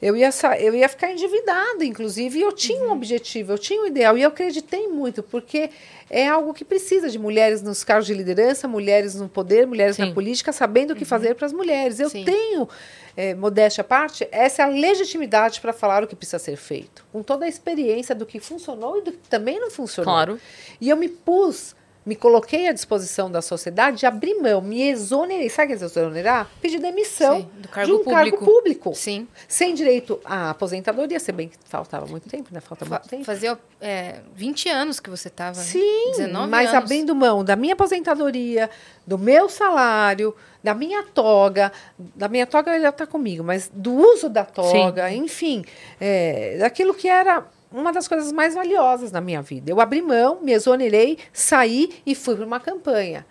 eu 0.02 0.16
ia 0.16 0.30
eu 0.60 0.76
ia 0.76 0.90
ficar 0.90 1.12
endividada, 1.12 1.86
inclusive, 1.86 2.40
e 2.40 2.42
eu 2.42 2.52
tinha 2.52 2.84
um 2.84 2.92
objetivo, 2.92 3.54
eu 3.54 3.58
tinha 3.58 3.82
um 3.82 3.88
ideal 3.88 4.18
e 4.18 4.22
eu 4.22 4.30
acreditei 4.30 4.88
muito, 4.88 5.22
porque 5.24 5.70
é 6.10 6.28
algo 6.28 6.54
que 6.54 6.66
precisa 6.66 7.10
de 7.10 7.18
mulheres 7.18 7.62
nos 7.62 7.84
cargos 7.84 8.06
de 8.06 8.14
liderança, 8.14 8.68
mulheres 8.68 9.16
no 9.16 9.30
poder, 9.30 9.66
mulheres 9.66 9.98
na 9.98 10.08
Sim. 10.08 10.14
política, 10.14 10.52
sabendo 10.52 10.92
o 10.92 10.96
que 10.96 11.06
fazer 11.06 11.36
para 11.36 11.46
as 11.46 11.54
mulheres. 11.54 12.00
Eu 12.00 12.10
Sim. 12.10 12.24
tenho, 12.24 12.70
é, 13.16 13.34
modéstia 13.34 13.82
à 13.82 13.84
parte, 13.84 14.28
essa 14.32 14.64
é 14.64 14.68
legitimidade 14.68 15.62
para 15.62 15.74
falar 15.74 16.04
o 16.04 16.08
que 16.08 16.16
precisa 16.16 16.38
ser 16.38 16.58
feito, 16.58 17.06
com 17.12 17.24
toda 17.24 17.46
a 17.46 17.48
experiência 17.48 18.14
do 18.14 18.26
que 18.26 18.40
funcionou 18.40 19.00
e 19.00 19.02
do 19.02 19.12
que 19.12 19.28
também 19.30 19.60
não 19.60 19.72
funcionou. 19.72 20.14
Claro. 20.14 20.40
E 20.80 20.90
eu 20.90 20.98
me 20.98 21.08
pus, 21.08 21.76
me 22.06 22.16
coloquei 22.16 22.68
à 22.68 22.74
disposição 22.74 23.32
da 23.32 23.42
sociedade, 23.42 24.06
abri 24.06 24.36
mão, 24.36 24.62
me 24.62 24.90
exonerei. 24.90 25.50
Sabe 25.50 25.74
o 25.74 25.78
que 25.78 25.84
é 25.84 25.86
exonerar? 25.88 26.50
Pedir 26.62 26.80
demissão 26.80 27.42
Sim, 27.42 27.50
do 27.58 27.68
cargo 27.70 27.88
de 27.88 28.02
um 28.02 28.04
cargo 28.04 28.38
público. 28.38 28.46
público. 28.46 28.96
Sim. 28.96 29.28
Sem 29.48 29.74
direito 29.74 30.20
à 30.26 30.50
aposentadoria, 30.50 31.20
se 31.20 31.32
bem 31.32 31.48
que 31.48 31.58
faltava 31.66 32.06
muito 32.06 32.28
tempo, 32.28 32.50
né? 32.52 32.60
Falta 32.60 32.86
Fa 32.86 32.96
muito 32.96 33.10
tempo. 33.10 33.24
fazia 33.24 33.58
é, 33.80 34.20
20 34.36 34.70
anos 34.70 35.00
que 35.00 35.10
você 35.10 35.30
estava. 35.30 35.56
Sim, 35.56 36.12
19 36.12 36.50
mas 36.50 36.70
anos. 36.70 36.84
abrindo 36.84 37.16
mão 37.16 37.44
da 37.44 37.56
minha 37.56 37.74
aposentadoria, 37.74 38.70
do 39.08 39.18
meu 39.18 39.48
salário, 39.48 40.36
da 40.64 40.74
minha 40.74 41.04
toga, 41.04 41.72
da 41.98 42.28
minha 42.28 42.48
toga 42.48 42.80
já 42.80 42.90
está 42.90 43.06
comigo, 43.06 43.44
mas 43.44 43.70
do 43.74 43.94
uso 43.94 44.30
da 44.30 44.46
toga, 44.46 45.12
enfim, 45.12 45.64
é, 46.00 46.58
daquilo 46.58 46.94
que 46.94 47.08
era 47.08 47.46
uma 47.74 47.92
das 47.92 48.08
coisas 48.08 48.32
mais 48.32 48.54
valiosas 48.54 49.12
na 49.12 49.20
minha 49.20 49.42
vida. 49.42 49.72
Eu 49.72 49.82
abri 49.82 50.02
mão, 50.02 50.40
me 50.42 50.54
exonerei, 50.54 51.18
saí 51.34 52.02
e 52.06 52.14
fui 52.14 52.36
para 52.36 52.46
uma 52.46 52.60
campanha. 52.60 53.26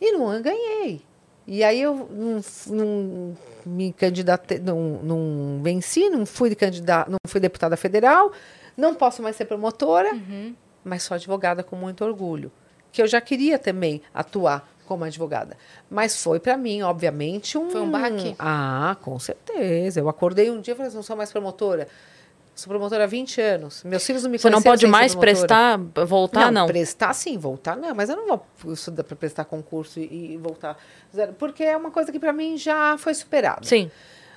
E 0.00 0.12
não 0.12 0.40
ganhei. 0.40 1.02
E 1.46 1.64
aí 1.64 1.82
eu 1.82 2.08
não, 2.10 2.40
não 2.68 3.36
me 3.66 3.92
candidatei, 3.92 4.60
não, 4.60 5.00
não 5.02 5.60
venci, 5.62 6.08
não 6.08 6.24
fui 6.24 6.54
candidata, 6.54 7.10
não 7.10 7.18
fui 7.26 7.40
deputada 7.40 7.76
federal, 7.76 8.30
não 8.76 8.94
posso 8.94 9.20
mais 9.20 9.34
ser 9.34 9.46
promotora, 9.46 10.10
mas 10.84 11.02
sou 11.02 11.16
advogada 11.16 11.64
com 11.64 11.74
muito 11.74 12.04
orgulho. 12.04 12.52
Que 12.92 13.02
eu 13.02 13.06
já 13.06 13.20
queria 13.20 13.58
também 13.58 14.00
atuar 14.14 14.68
como 14.86 15.04
advogada. 15.04 15.56
Mas 15.88 16.20
foi 16.20 16.40
para 16.40 16.56
mim, 16.56 16.82
obviamente, 16.82 17.56
um. 17.56 17.70
Foi 17.70 17.80
um 17.80 17.90
baque? 17.90 18.34
Ah, 18.38 18.96
com 19.00 19.18
certeza. 19.18 20.00
Eu 20.00 20.08
acordei 20.08 20.50
um 20.50 20.60
dia 20.60 20.72
e 20.72 20.76
falei: 20.76 20.88
assim, 20.88 20.96
não 20.96 21.02
sou 21.02 21.16
mais 21.16 21.30
promotora. 21.30 21.86
Sou 22.60 22.68
promotora 22.68 23.04
há 23.04 23.06
20 23.06 23.40
anos. 23.40 23.82
Meus 23.84 24.04
filhos 24.04 24.22
não 24.22 24.30
me 24.30 24.38
Você 24.38 24.50
não 24.50 24.60
pode 24.60 24.86
mais 24.86 25.14
prestar, 25.14 25.78
voltar, 26.06 26.52
não? 26.52 26.66
Prestar 26.66 27.14
sim, 27.14 27.38
voltar 27.38 27.74
não. 27.74 27.94
Mas 27.94 28.10
eu 28.10 28.16
não 28.16 28.26
vou 28.26 28.74
estudar 28.74 29.02
para 29.02 29.16
prestar 29.16 29.46
concurso 29.46 29.98
e, 29.98 30.34
e 30.34 30.36
voltar. 30.36 30.76
Zero, 31.10 31.32
Porque 31.32 31.64
é 31.64 31.74
uma 31.74 31.90
coisa 31.90 32.12
que 32.12 32.20
para 32.20 32.34
mim 32.34 32.58
já 32.58 32.98
foi 32.98 33.14
superada. 33.14 33.66
Sim. 33.66 33.90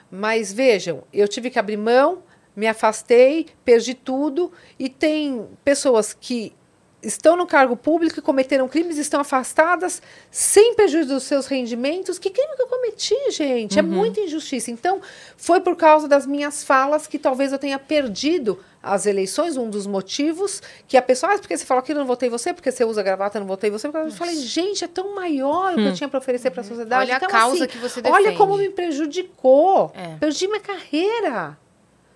Mas 0.09 0.53
vejam, 0.53 1.03
eu 1.11 1.27
tive 1.27 1.49
que 1.49 1.59
abrir 1.59 1.75
mão, 1.75 2.23
me 2.55 2.65
afastei, 2.65 3.47
perdi 3.65 3.93
tudo. 3.93 4.53
E 4.79 4.87
tem 4.87 5.45
pessoas 5.65 6.13
que 6.13 6.53
estão 7.03 7.35
no 7.35 7.45
cargo 7.45 7.75
público 7.75 8.19
e 8.19 8.21
cometeram 8.21 8.67
crimes, 8.67 8.97
estão 8.97 9.19
afastadas, 9.21 10.01
sem 10.31 10.73
prejuízo 10.73 11.09
dos 11.13 11.23
seus 11.23 11.45
rendimentos. 11.45 12.17
Que 12.17 12.29
crime 12.29 12.55
que 12.55 12.61
eu 12.61 12.67
cometi, 12.67 13.15
gente? 13.31 13.77
É 13.77 13.81
muita 13.81 14.21
injustiça. 14.21 14.71
Então, 14.71 15.01
foi 15.37 15.59
por 15.61 15.75
causa 15.75 16.07
das 16.07 16.25
minhas 16.25 16.63
falas 16.63 17.05
que 17.05 17.19
talvez 17.19 17.51
eu 17.51 17.59
tenha 17.59 17.77
perdido 17.77 18.57
as 18.81 19.05
eleições, 19.05 19.55
um 19.55 19.69
dos 19.69 19.87
motivos 19.87 20.61
que 20.89 20.97
a 20.97 21.01
pessoa, 21.01 21.33
ah, 21.33 21.39
porque 21.39 21.55
você 21.55 21.65
falou 21.65 21.81
que 21.81 21.93
eu 21.93 21.95
não 21.95 22.05
votei 22.05 22.29
você, 22.29 22.53
porque 22.53 22.69
você 22.69 22.83
usa 22.83 23.01
gravata, 23.01 23.37
eu 23.37 23.41
não 23.41 23.47
votei 23.47 23.69
você. 23.69 23.87
Porque 23.89 24.07
eu 24.07 24.11
falei, 24.11 24.35
gente, 24.35 24.83
é 24.83 24.87
tão 24.87 25.15
maior 25.15 25.73
o 25.73 25.75
que 25.75 25.85
eu 25.85 25.93
tinha 25.93 26.09
para 26.09 26.19
oferecer 26.19 26.51
para 26.51 26.61
a 26.61 26.63
sociedade. 26.65 27.03
Olha 27.05 27.13
a 27.13 27.17
Então, 27.17 27.29
causa 27.29 27.63
assim, 27.63 27.67
que 27.67 27.77
você 27.77 28.01
Olha 28.03 28.17
defende. 28.31 28.37
como 28.37 28.57
me 28.57 28.69
prejudicou. 28.69 29.91
É. 29.95 30.15
Perdi 30.19 30.47
minha 30.47 30.59
carreira. 30.59 31.57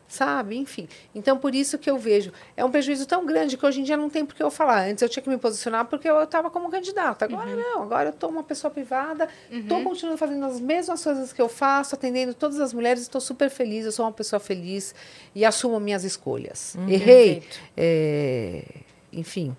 Sabe? 0.07 0.55
Enfim. 0.55 0.87
Então, 1.13 1.37
por 1.37 1.53
isso 1.53 1.77
que 1.77 1.89
eu 1.89 1.97
vejo. 1.97 2.31
É 2.55 2.63
um 2.63 2.71
prejuízo 2.71 3.05
tão 3.05 3.25
grande 3.25 3.57
que 3.57 3.65
hoje 3.65 3.81
em 3.81 3.83
dia 3.83 3.97
não 3.97 4.09
tem 4.09 4.25
por 4.25 4.35
que 4.35 4.41
eu 4.41 4.49
falar. 4.49 4.87
Antes 4.87 5.01
eu 5.01 5.09
tinha 5.09 5.21
que 5.21 5.29
me 5.29 5.37
posicionar 5.37 5.85
porque 5.85 6.09
eu 6.09 6.23
estava 6.23 6.49
como 6.49 6.69
candidata. 6.69 7.25
Agora 7.25 7.55
não. 7.55 7.83
Agora 7.83 8.09
eu 8.09 8.13
estou 8.13 8.29
uma 8.29 8.43
pessoa 8.43 8.71
privada. 8.71 9.27
Estou 9.51 9.83
continuando 9.83 10.17
fazendo 10.17 10.45
as 10.45 10.59
mesmas 10.61 11.03
coisas 11.03 11.33
que 11.33 11.41
eu 11.41 11.49
faço, 11.49 11.93
atendendo 11.95 12.33
todas 12.33 12.59
as 12.59 12.73
mulheres. 12.73 13.01
Estou 13.01 13.19
super 13.19 13.49
feliz. 13.49 13.85
Eu 13.85 13.91
sou 13.91 14.05
uma 14.05 14.11
pessoa 14.11 14.39
feliz 14.39 14.95
e 15.35 15.43
assumo 15.43 15.79
minhas 15.79 16.03
escolhas. 16.03 16.75
Errei. 16.87 17.41
Perfeito. 17.41 17.59
é, 17.75 18.63
enfim. 19.11 19.55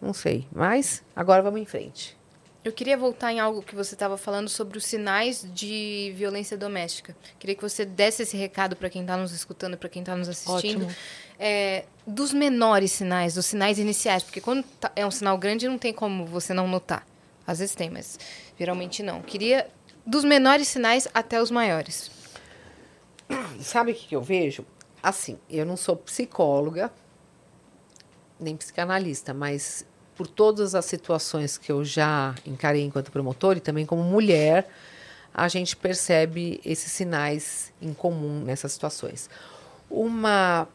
Não 0.00 0.12
sei. 0.12 0.46
Mas 0.52 1.02
agora 1.14 1.42
vamos 1.42 1.60
em 1.60 1.64
frente. 1.64 2.15
Eu 2.66 2.72
queria 2.72 2.96
voltar 2.96 3.32
em 3.32 3.38
algo 3.38 3.62
que 3.62 3.76
você 3.76 3.94
estava 3.94 4.16
falando 4.16 4.48
sobre 4.48 4.76
os 4.76 4.84
sinais 4.84 5.46
de 5.54 6.12
violência 6.16 6.58
doméstica. 6.58 7.16
Queria 7.38 7.54
que 7.54 7.62
você 7.62 7.84
desse 7.84 8.24
esse 8.24 8.36
recado 8.36 8.74
para 8.74 8.90
quem 8.90 9.02
está 9.02 9.16
nos 9.16 9.30
escutando, 9.30 9.76
para 9.78 9.88
quem 9.88 10.02
está 10.02 10.16
nos 10.16 10.28
assistindo. 10.28 10.82
Ótimo. 10.84 10.96
É, 11.38 11.84
dos 12.04 12.32
menores 12.32 12.90
sinais, 12.90 13.34
dos 13.34 13.46
sinais 13.46 13.78
iniciais, 13.78 14.24
porque 14.24 14.40
quando 14.40 14.64
tá- 14.80 14.90
é 14.96 15.06
um 15.06 15.12
sinal 15.12 15.38
grande 15.38 15.68
não 15.68 15.78
tem 15.78 15.92
como 15.92 16.26
você 16.26 16.52
não 16.52 16.66
notar. 16.66 17.06
Às 17.46 17.60
vezes 17.60 17.72
tem, 17.76 17.88
mas 17.88 18.18
geralmente 18.58 19.00
não. 19.00 19.22
Queria 19.22 19.68
dos 20.04 20.24
menores 20.24 20.66
sinais 20.66 21.06
até 21.14 21.40
os 21.40 21.52
maiores. 21.52 22.10
Sabe 23.60 23.92
o 23.92 23.94
que, 23.94 24.08
que 24.08 24.16
eu 24.16 24.22
vejo? 24.22 24.66
Assim, 25.00 25.38
eu 25.48 25.64
não 25.64 25.76
sou 25.76 25.94
psicóloga, 25.94 26.92
nem 28.40 28.56
psicanalista, 28.56 29.32
mas 29.32 29.86
por 30.16 30.26
todas 30.26 30.74
as 30.74 30.84
situações 30.84 31.58
que 31.58 31.70
eu 31.70 31.84
já 31.84 32.34
encarei 32.46 32.82
enquanto 32.82 33.12
promotor 33.12 33.56
e 33.56 33.60
também 33.60 33.84
como 33.84 34.02
mulher, 34.02 34.68
a 35.32 35.48
gente 35.48 35.76
percebe 35.76 36.60
esses 36.64 36.90
sinais 36.90 37.72
em 37.80 37.92
comum 37.92 38.40
nessas 38.40 38.72
situações. 38.72 39.28
Uma 39.90 40.66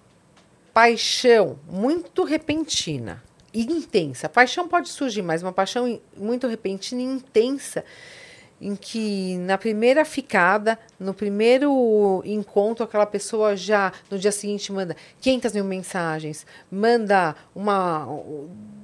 paixão 0.74 1.58
muito 1.68 2.24
repentina 2.24 3.22
e 3.54 3.64
intensa. 3.64 4.30
Paixão 4.30 4.68
pode 4.68 4.90
surgir, 4.90 5.24
mas 5.24 5.42
uma 5.42 5.52
paixão 5.52 6.00
muito 6.16 6.48
repentina 6.48 7.02
e 7.02 7.06
intensa 7.06 7.84
em 8.62 8.76
que 8.76 9.38
na 9.40 9.58
primeira 9.58 10.06
ficada, 10.06 10.78
no 11.00 11.16
primeiro 11.16 12.22
encontro, 12.24 12.86
aquela 12.86 13.08
pessoa 13.08 13.58
já 13.58 13.92
no 14.10 14.20
dia 14.20 14.32
seguinte 14.32 14.72
manda 14.72 14.96
500 15.20 15.54
mil 15.54 15.64
mensagens, 15.64 16.46
manda 16.72 17.36
uma 17.56 18.08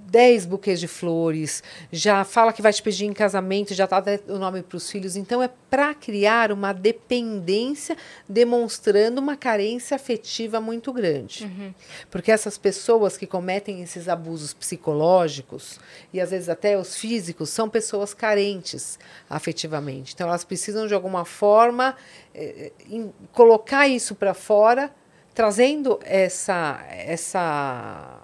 10 0.09 0.45
buquês 0.45 0.79
de 0.79 0.87
flores, 0.87 1.61
já 1.91 2.23
fala 2.23 2.53
que 2.53 2.61
vai 2.61 2.71
te 2.71 2.81
pedir 2.81 3.05
em 3.05 3.13
casamento, 3.13 3.73
já 3.73 3.85
tá 3.85 3.99
dando 3.99 4.21
o 4.29 4.39
nome 4.39 4.61
para 4.63 4.77
os 4.77 4.89
filhos. 4.89 5.15
Então 5.15 5.43
é 5.43 5.49
para 5.69 5.93
criar 5.93 6.51
uma 6.51 6.71
dependência, 6.73 7.97
demonstrando 8.27 9.19
uma 9.19 9.35
carência 9.35 9.95
afetiva 9.95 10.61
muito 10.61 10.93
grande. 10.93 11.45
Porque 12.09 12.31
essas 12.31 12.57
pessoas 12.57 13.17
que 13.17 13.27
cometem 13.27 13.81
esses 13.81 14.07
abusos 14.07 14.53
psicológicos 14.53 15.79
e 16.13 16.21
às 16.21 16.31
vezes 16.31 16.47
até 16.49 16.77
os 16.77 16.95
físicos 16.95 17.49
são 17.49 17.69
pessoas 17.69 18.13
carentes 18.13 18.97
afetivamente. 19.29 20.13
Então 20.13 20.27
elas 20.27 20.43
precisam 20.45 20.87
de 20.87 20.93
alguma 20.93 21.25
forma 21.25 21.95
eh, 22.33 22.71
em- 22.89 23.11
colocar 23.33 23.87
isso 23.87 24.15
para 24.15 24.33
fora, 24.33 24.89
trazendo 25.35 25.99
essa 26.03 26.79
essa 26.89 28.21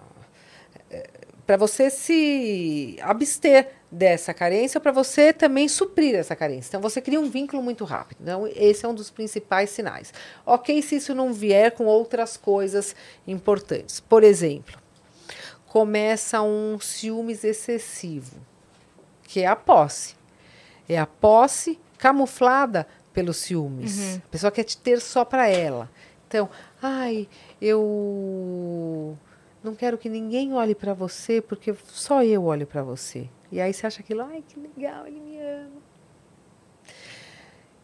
para 1.46 1.56
você 1.56 1.90
se 1.90 2.96
abster 3.02 3.68
dessa 3.90 4.34
carência, 4.34 4.80
para 4.80 4.90
você 4.90 5.32
também 5.32 5.68
suprir 5.68 6.14
essa 6.14 6.34
carência. 6.34 6.70
Então 6.70 6.80
você 6.80 7.00
cria 7.00 7.20
um 7.20 7.28
vínculo 7.28 7.62
muito 7.62 7.84
rápido. 7.84 8.18
Então 8.22 8.46
esse 8.46 8.84
é 8.84 8.88
um 8.88 8.94
dos 8.94 9.10
principais 9.10 9.70
sinais. 9.70 10.12
OK 10.44 10.82
se 10.82 10.96
isso 10.96 11.14
não 11.14 11.32
vier 11.32 11.72
com 11.72 11.84
outras 11.84 12.36
coisas 12.36 12.96
importantes. 13.26 14.00
Por 14.00 14.24
exemplo, 14.24 14.78
começa 15.66 16.42
um 16.42 16.78
ciúmes 16.80 17.44
excessivo, 17.44 18.36
que 19.22 19.40
é 19.40 19.46
a 19.46 19.56
posse. 19.56 20.16
É 20.88 20.98
a 20.98 21.06
posse 21.06 21.78
camuflada 21.98 22.86
pelos 23.12 23.36
ciúmes. 23.36 24.16
A 24.16 24.28
pessoa 24.28 24.50
quer 24.50 24.64
te 24.64 24.76
ter 24.76 25.00
só 25.00 25.24
para 25.24 25.48
ela. 25.48 25.90
Então, 26.26 26.50
ai, 26.82 27.28
eu 27.60 29.16
não 29.64 29.74
quero 29.74 29.96
que 29.96 30.10
ninguém 30.10 30.52
olhe 30.52 30.74
para 30.74 30.92
você 30.92 31.40
porque 31.40 31.74
só 31.86 32.22
eu 32.22 32.44
olho 32.44 32.66
para 32.66 32.82
você. 32.82 33.28
E 33.50 33.60
aí 33.60 33.72
você 33.72 33.86
acha 33.86 34.00
aquilo, 34.00 34.20
ai, 34.22 34.44
que 34.46 34.60
legal, 34.60 35.06
ele 35.06 35.20
me 35.20 35.40
ama. 35.40 35.82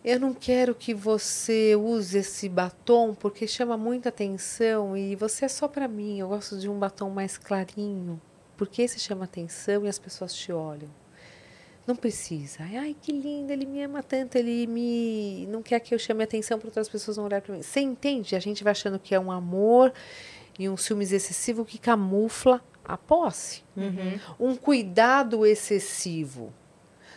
Eu 0.04 0.20
não 0.20 0.32
quero 0.32 0.74
que 0.74 0.94
você 0.94 1.76
use 1.76 2.18
esse 2.18 2.48
batom 2.48 3.14
porque 3.14 3.46
chama 3.46 3.76
muita 3.76 4.08
atenção 4.08 4.96
e 4.96 5.16
você 5.16 5.44
é 5.44 5.48
só 5.48 5.68
para 5.68 5.88
mim. 5.88 6.18
Eu 6.18 6.28
gosto 6.28 6.58
de 6.58 6.68
um 6.68 6.78
batom 6.78 7.10
mais 7.10 7.36
clarinho, 7.36 8.20
porque 8.56 8.82
esse 8.82 8.98
chama 8.98 9.24
atenção 9.24 9.84
e 9.84 9.88
as 9.88 9.98
pessoas 9.98 10.34
te 10.34 10.52
olham. 10.52 10.88
Não 11.86 11.96
precisa. 11.96 12.62
Ai, 12.62 12.94
que 13.00 13.10
lindo, 13.10 13.52
ele 13.52 13.66
me 13.66 13.82
ama 13.82 14.02
tanto, 14.02 14.36
ele 14.36 14.66
me 14.66 15.46
não 15.50 15.62
quer 15.62 15.80
que 15.80 15.94
eu 15.94 15.98
chame 15.98 16.22
atenção 16.24 16.58
para 16.58 16.68
outras 16.68 16.88
pessoas 16.88 17.16
não 17.16 17.24
olharem 17.24 17.44
para 17.44 17.54
mim. 17.56 17.62
Você 17.62 17.80
entende? 17.80 18.36
A 18.36 18.40
gente 18.40 18.62
vai 18.62 18.70
achando 18.70 18.98
que 18.98 19.14
é 19.14 19.20
um 19.20 19.30
amor 19.30 19.92
e 20.58 20.68
um 20.68 20.76
ciúmes 20.76 21.12
excessivo 21.12 21.64
que 21.64 21.78
camufla 21.78 22.62
a 22.84 22.96
posse. 22.96 23.62
Um 24.38 24.56
cuidado 24.56 25.46
excessivo. 25.46 26.52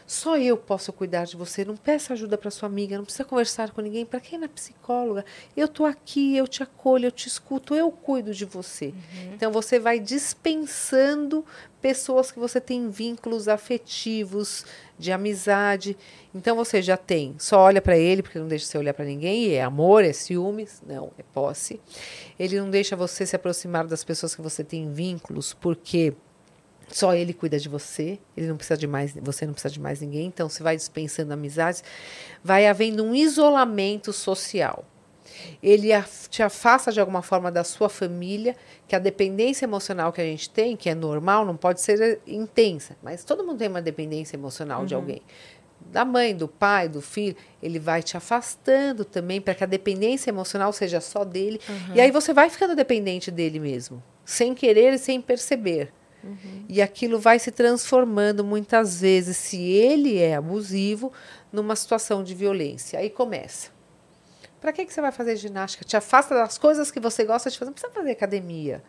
Só 0.06 0.38
eu 0.38 0.58
posso 0.58 0.92
cuidar 0.94 1.26
de 1.26 1.36
você. 1.36 1.64
Não 1.66 1.76
peça 1.76 2.14
ajuda 2.14 2.38
para 2.38 2.52
sua 2.52 2.68
amiga, 2.68 2.98
não 2.98 3.06
precisa 3.06 3.26
conversar 3.26 3.72
com 3.72 3.82
ninguém. 3.82 4.06
Para 4.06 4.20
quem 4.20 4.42
é 4.44 4.48
psicóloga? 4.48 5.26
Eu 5.56 5.68
tô 5.68 5.86
aqui, 5.86 6.36
eu 6.36 6.48
te 6.48 6.64
acolho, 6.64 7.08
eu 7.08 7.12
te 7.12 7.28
escuto, 7.28 7.76
eu 7.76 7.92
cuido 7.92 8.34
de 8.34 8.46
você. 8.46 8.94
Então 9.34 9.52
você 9.52 9.80
vai 9.80 10.00
dispensando 10.00 11.46
pessoas 11.82 12.32
que 12.32 12.40
você 12.40 12.62
tem 12.62 12.90
vínculos 12.90 13.50
afetivos, 13.50 14.66
de 14.98 15.12
amizade. 15.12 15.98
Então 16.34 16.56
você 16.56 16.82
já 16.82 16.96
tem, 16.96 17.36
só 17.38 17.60
olha 17.60 17.82
para 17.82 17.98
ele, 17.98 18.24
porque 18.24 18.40
não 18.40 18.48
deixa 18.48 18.66
você 18.66 18.78
olhar 18.78 18.94
para 18.94 19.06
ninguém, 19.06 19.48
e 19.48 19.54
é 19.54 19.62
amor, 19.62 20.04
é 20.04 20.14
ciúmes, 20.14 20.82
não, 20.88 21.12
é 21.18 21.24
posse. 21.34 21.80
Ele 22.40 22.60
não 22.60 22.70
deixa 22.70 22.96
você 22.96 23.26
se 23.26 23.36
aproximar 23.36 23.86
das 23.86 24.04
pessoas 24.04 24.34
que 24.34 24.42
você 24.42 24.64
tem 24.64 24.92
vínculos, 24.92 25.54
porque 25.54 26.14
só 26.90 27.14
ele 27.14 27.34
cuida 27.34 27.60
de 27.60 27.70
você, 27.70 28.20
ele 28.36 28.48
não 28.48 28.58
precisa 28.58 28.78
de 28.78 28.88
mais, 28.88 29.14
você 29.22 29.46
não 29.46 29.54
precisa 29.54 29.74
de 29.74 29.80
mais 29.80 30.02
ninguém, 30.02 30.28
então 30.28 30.50
você 30.50 30.62
vai 30.62 30.76
dispensando 30.76 31.34
amizades, 31.34 31.84
vai 32.44 32.68
havendo 32.68 33.04
um 33.04 33.16
isolamento 33.16 34.14
social. 34.14 34.86
Ele 35.62 35.90
te 36.30 36.44
afasta 36.44 36.92
de 36.92 37.00
alguma 37.00 37.22
forma 37.22 37.52
da 37.52 37.64
sua 37.64 37.90
família, 37.90 38.56
que 38.88 38.96
a 38.96 39.00
dependência 39.00 39.66
emocional 39.66 40.12
que 40.12 40.22
a 40.22 40.24
gente 40.24 40.50
tem, 40.50 40.76
que 40.76 40.90
é 40.90 40.96
normal, 40.96 41.46
não 41.46 41.58
pode 41.58 41.82
ser 41.82 42.02
eh, 42.02 42.20
intensa, 42.28 42.96
mas 43.02 43.24
todo 43.24 43.44
mundo 43.44 43.58
tem 43.58 43.68
uma 43.68 43.82
dependência 43.82 44.36
emocional 44.36 44.86
de 44.86 44.94
alguém. 44.94 45.22
Da 45.86 46.06
mãe, 46.06 46.36
do 46.36 46.48
pai, 46.48 46.88
do 46.88 47.02
filho, 47.02 47.36
ele 47.62 47.80
vai 47.80 48.02
te 48.02 48.16
afastando 48.16 49.04
também 49.04 49.42
para 49.42 49.54
que 49.54 49.64
a 49.64 49.68
dependência 49.68 50.30
emocional 50.30 50.72
seja 50.72 51.02
só 51.02 51.26
dele. 51.26 51.60
E 51.94 52.00
aí 52.00 52.12
você 52.12 52.34
vai 52.34 52.50
ficando 52.50 52.76
dependente 52.76 53.30
dele 53.30 53.60
mesmo, 53.60 54.02
sem 54.24 54.54
querer 54.54 54.94
e 54.94 54.98
sem 54.98 55.20
perceber. 55.20 55.92
E 56.70 56.82
aquilo 56.82 57.20
vai 57.20 57.40
se 57.40 57.52
transformando 57.52 58.44
muitas 58.44 59.02
vezes, 59.02 59.38
se 59.38 59.62
ele 59.62 60.18
é 60.20 60.36
abusivo, 60.36 61.12
numa 61.52 61.76
situação 61.76 62.24
de 62.24 62.34
violência. 62.34 63.00
Aí 63.00 63.10
começa. 63.10 63.72
Para 64.60 64.72
que, 64.72 64.86
que 64.86 64.94
você 64.94 65.02
vai 65.02 65.12
fazer 65.12 65.36
ginástica? 65.36 65.84
Te 65.84 65.98
afasta 65.98 66.34
das 66.34 66.58
coisas 66.58 66.90
que 66.90 67.00
você 67.00 67.26
gosta 67.26 67.50
de 67.50 67.60
fazer. 67.60 67.70
Não 67.70 67.74
precisa 67.74 67.94
fazer 67.94 68.12
academia. 68.12 68.84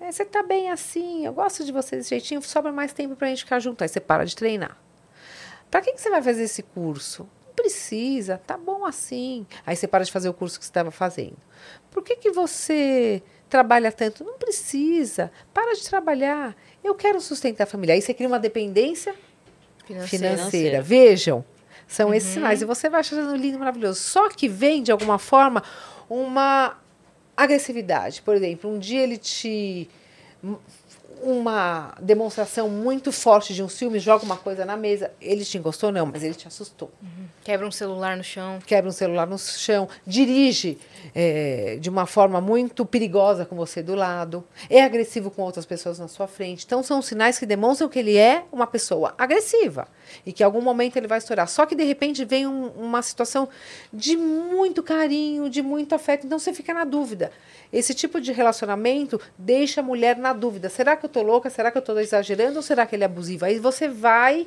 É, 0.00 0.10
você 0.10 0.24
tá 0.24 0.42
bem 0.42 0.70
assim, 0.70 1.24
eu 1.24 1.32
gosto 1.32 1.64
de 1.64 1.72
você 1.72 1.96
desse 1.96 2.10
jeitinho, 2.10 2.42
sobra 2.42 2.72
mais 2.72 2.92
tempo 2.92 3.14
para 3.14 3.28
a 3.28 3.30
gente 3.30 3.44
ficar 3.44 3.60
junto. 3.60 3.80
Aí 3.82 3.88
você 3.88 4.00
para 4.00 4.26
de 4.26 4.34
treinar. 4.34 4.76
Para 5.70 5.80
que, 5.80 5.92
que 5.92 6.00
você 6.00 6.10
vai 6.10 6.20
fazer 6.20 6.42
esse 6.42 6.62
curso? 6.62 7.28
Não 7.46 7.54
precisa, 7.54 8.38
tá 8.44 8.58
bom 8.58 8.84
assim. 8.84 9.46
Aí 9.64 9.76
você 9.76 9.86
para 9.86 10.04
de 10.04 10.12
fazer 10.12 10.28
o 10.28 10.34
curso 10.34 10.58
que 10.58 10.64
você 10.64 10.70
estava 10.70 10.90
fazendo. 10.90 11.38
Por 11.90 12.02
que, 12.02 12.16
que 12.16 12.32
você 12.32 13.22
trabalha 13.48 13.92
tanto? 13.92 14.24
Não 14.24 14.38
precisa. 14.38 15.30
Para 15.52 15.74
de 15.74 15.88
trabalhar. 15.88 16.56
Eu 16.82 16.94
quero 16.94 17.20
sustentar 17.20 17.64
a 17.64 17.66
família. 17.66 17.94
Aí 17.94 18.02
você 18.02 18.12
cria 18.12 18.28
uma 18.28 18.38
dependência 18.38 19.14
Financeira. 19.86 20.36
financeira. 20.36 20.82
Vejam, 20.82 21.44
são 21.86 22.12
esses 22.14 22.30
sinais. 22.30 22.62
E 22.62 22.64
você 22.64 22.88
vai 22.88 23.00
achando 23.00 23.34
lindo, 23.36 23.58
maravilhoso. 23.58 24.00
Só 24.00 24.28
que 24.28 24.48
vem, 24.48 24.82
de 24.82 24.90
alguma 24.90 25.18
forma, 25.18 25.62
uma 26.08 26.78
agressividade. 27.36 28.22
Por 28.22 28.34
exemplo, 28.34 28.70
um 28.70 28.78
dia 28.78 29.02
ele 29.02 29.16
te. 29.16 29.88
Uma 31.26 31.94
demonstração 32.02 32.68
muito 32.68 33.10
forte 33.10 33.54
de 33.54 33.62
um 33.62 33.68
ciúme, 33.68 33.98
joga 33.98 34.24
uma 34.26 34.36
coisa 34.36 34.66
na 34.66 34.76
mesa. 34.76 35.10
Ele 35.20 35.42
te 35.42 35.56
encostou? 35.56 35.90
Não, 35.90 36.04
mas 36.04 36.22
ele 36.22 36.34
te 36.34 36.46
assustou. 36.46 36.90
Quebra 37.42 37.66
um 37.66 37.70
celular 37.70 38.14
no 38.14 38.22
chão. 38.22 38.58
Quebra 38.66 38.90
um 38.90 38.92
celular 38.92 39.26
no 39.26 39.38
chão, 39.38 39.88
dirige 40.06 40.76
é, 41.14 41.78
de 41.80 41.88
uma 41.88 42.04
forma 42.04 42.40
muito 42.42 42.84
perigosa 42.84 43.46
com 43.46 43.56
você 43.56 43.82
do 43.82 43.94
lado, 43.94 44.44
é 44.68 44.82
agressivo 44.82 45.30
com 45.30 45.40
outras 45.42 45.64
pessoas 45.64 45.98
na 45.98 46.08
sua 46.08 46.26
frente. 46.26 46.64
Então, 46.66 46.82
são 46.82 47.00
sinais 47.00 47.38
que 47.38 47.46
demonstram 47.46 47.88
que 47.88 47.98
ele 47.98 48.16
é 48.18 48.44
uma 48.52 48.66
pessoa 48.66 49.14
agressiva 49.16 49.88
e 50.26 50.32
que 50.32 50.42
em 50.42 50.46
algum 50.46 50.60
momento 50.60 50.96
ele 50.96 51.06
vai 51.06 51.18
estourar. 51.18 51.48
Só 51.48 51.64
que, 51.64 51.74
de 51.74 51.84
repente, 51.84 52.22
vem 52.24 52.46
um- 52.46 52.68
uma 52.76 53.00
situação 53.00 53.48
de 53.92 54.14
muito 54.16 54.82
carinho, 54.82 55.48
de 55.48 55.62
muito 55.62 55.94
afeto. 55.94 56.26
Então, 56.26 56.38
você 56.38 56.52
fica 56.52 56.74
na 56.74 56.84
dúvida. 56.84 57.32
Esse 57.74 57.92
tipo 57.92 58.20
de 58.20 58.30
relacionamento 58.30 59.20
deixa 59.36 59.80
a 59.80 59.84
mulher 59.84 60.16
na 60.16 60.32
dúvida. 60.32 60.68
Será 60.68 60.94
que 60.94 61.06
eu 61.06 61.10
tô 61.10 61.22
louca? 61.22 61.50
Será 61.50 61.72
que 61.72 61.78
eu 61.78 61.82
tô 61.82 61.98
exagerando? 61.98 62.58
Ou 62.58 62.62
será 62.62 62.86
que 62.86 62.94
ele 62.94 63.02
é 63.02 63.06
abusivo? 63.06 63.44
Aí 63.44 63.58
você 63.58 63.88
vai 63.88 64.46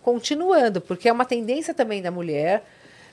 continuando, 0.00 0.80
porque 0.80 1.08
é 1.08 1.12
uma 1.12 1.24
tendência 1.24 1.74
também 1.74 2.00
da 2.00 2.12
mulher 2.12 2.64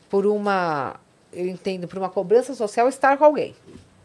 por 0.08 0.28
uma, 0.28 0.98
eu 1.34 1.48
entendo, 1.48 1.88
por 1.88 1.98
uma 1.98 2.10
cobrança 2.10 2.54
social 2.54 2.88
estar 2.88 3.18
com 3.18 3.26
alguém. 3.26 3.56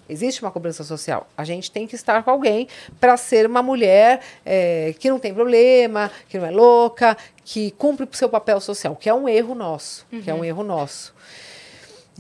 Existe 0.09 0.41
uma 0.41 0.51
cobrança 0.51 0.83
social. 0.83 1.29
A 1.37 1.45
gente 1.45 1.71
tem 1.71 1.87
que 1.87 1.95
estar 1.95 2.23
com 2.23 2.31
alguém 2.31 2.67
para 2.99 3.19
ser 3.19 3.45
uma 3.45 3.63
mulher 3.63 4.21
eh, 4.47 4.95
que 4.99 5.11
não 5.11 5.19
tem 5.19 5.35
problema, 5.35 6.11
que 6.31 6.39
não 6.39 6.47
é 6.47 6.51
louca, 6.51 7.19
que 7.45 7.71
cumpre 7.73 8.09
o 8.11 8.17
seu 8.17 8.31
papel 8.31 8.63
social, 8.63 8.97
que 8.97 9.11
é 9.11 9.15
um 9.15 9.29
erro 9.29 9.55
nosso, 9.55 10.07
que 10.25 10.31
é 10.31 10.35
um 10.35 10.43
erro 10.43 10.65
nosso. 10.65 11.15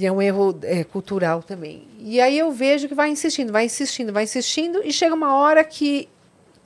E 0.01 0.07
é 0.07 0.11
um 0.11 0.23
erro 0.23 0.59
é, 0.63 0.83
cultural 0.83 1.43
também. 1.43 1.87
E 1.99 2.21
aí 2.21 2.39
eu 2.39 2.51
vejo 2.51 2.89
que 2.89 2.95
vai 2.95 3.11
insistindo, 3.11 3.53
vai 3.53 3.67
insistindo, 3.67 4.13
vai 4.13 4.25
insistindo, 4.25 4.81
e 4.83 4.91
chega 4.93 5.15
uma 5.15 5.35
hora 5.35 5.63
que 5.63 6.09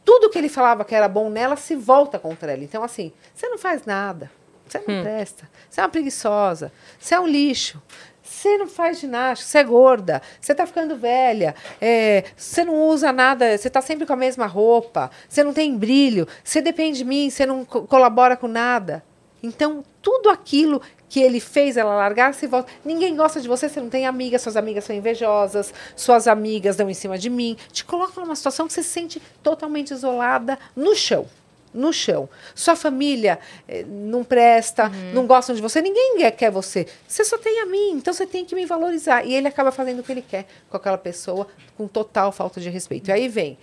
tudo 0.04 0.30
que 0.30 0.38
ele 0.38 0.48
falava 0.48 0.84
que 0.84 0.94
era 0.94 1.08
bom 1.08 1.28
nela 1.28 1.56
se 1.56 1.74
volta 1.74 2.16
contra 2.18 2.52
ela. 2.52 2.62
Então, 2.62 2.84
assim, 2.84 3.12
você 3.34 3.48
não 3.48 3.58
faz 3.58 3.84
nada, 3.84 4.30
você 4.68 4.78
não 4.78 5.02
presta, 5.02 5.50
você 5.68 5.80
é 5.80 5.82
uma 5.82 5.88
preguiçosa, 5.88 6.70
você 6.98 7.14
é 7.14 7.20
um 7.20 7.26
lixo. 7.26 7.82
Você 8.22 8.56
não 8.56 8.66
faz 8.66 9.00
ginástica, 9.00 9.48
você 9.50 9.58
é 9.58 9.64
gorda, 9.64 10.22
você 10.40 10.52
está 10.52 10.64
ficando 10.66 10.96
velha, 10.96 11.54
é, 11.78 12.24
você 12.34 12.64
não 12.64 12.74
usa 12.88 13.12
nada, 13.12 13.56
você 13.58 13.68
está 13.68 13.82
sempre 13.82 14.06
com 14.06 14.14
a 14.14 14.16
mesma 14.16 14.46
roupa, 14.46 15.10
você 15.28 15.44
não 15.44 15.52
tem 15.52 15.76
brilho, 15.76 16.26
você 16.42 16.62
depende 16.62 16.98
de 16.98 17.04
mim, 17.04 17.28
você 17.28 17.44
não 17.44 17.66
co- 17.66 17.82
colabora 17.82 18.34
com 18.34 18.48
nada. 18.48 19.04
Então, 19.42 19.84
tudo 20.00 20.30
aquilo 20.30 20.80
que 21.14 21.20
ele 21.20 21.38
fez 21.38 21.76
ela 21.76 21.94
largar, 21.94 22.34
se 22.34 22.44
volta. 22.44 22.72
Ninguém 22.84 23.14
gosta 23.14 23.40
de 23.40 23.46
você, 23.46 23.68
você 23.68 23.80
não 23.80 23.88
tem 23.88 24.04
amigas, 24.04 24.42
suas 24.42 24.56
amigas 24.56 24.82
são 24.82 24.96
invejosas, 24.96 25.72
suas 25.94 26.26
amigas 26.26 26.74
dão 26.74 26.90
em 26.90 26.94
cima 26.94 27.16
de 27.16 27.30
mim. 27.30 27.56
Te 27.70 27.84
coloca 27.84 28.20
numa 28.20 28.34
situação 28.34 28.66
que 28.66 28.72
você 28.72 28.82
se 28.82 28.88
sente 28.88 29.22
totalmente 29.40 29.92
isolada 29.92 30.58
no 30.74 30.92
chão. 30.96 31.24
No 31.72 31.92
chão. 31.92 32.28
Sua 32.52 32.74
família 32.74 33.38
eh, 33.68 33.84
não 33.86 34.24
presta, 34.24 34.90
não 35.12 35.24
gostam 35.24 35.54
de 35.54 35.62
você, 35.62 35.80
ninguém 35.80 36.18
quer 36.32 36.50
você. 36.50 36.84
Você 37.06 37.24
só 37.24 37.38
tem 37.38 37.60
a 37.60 37.66
mim, 37.66 37.92
então 37.92 38.12
você 38.12 38.26
tem 38.26 38.44
que 38.44 38.56
me 38.56 38.66
valorizar. 38.66 39.24
E 39.24 39.36
ele 39.36 39.46
acaba 39.46 39.70
fazendo 39.70 40.00
o 40.00 40.02
que 40.02 40.10
ele 40.10 40.24
quer 40.28 40.46
com 40.68 40.76
aquela 40.76 40.98
pessoa, 40.98 41.46
com 41.76 41.86
total 41.86 42.32
falta 42.32 42.60
de 42.60 42.68
respeito. 42.68 43.10
E 43.10 43.12
aí 43.12 43.28
vem 43.28 43.56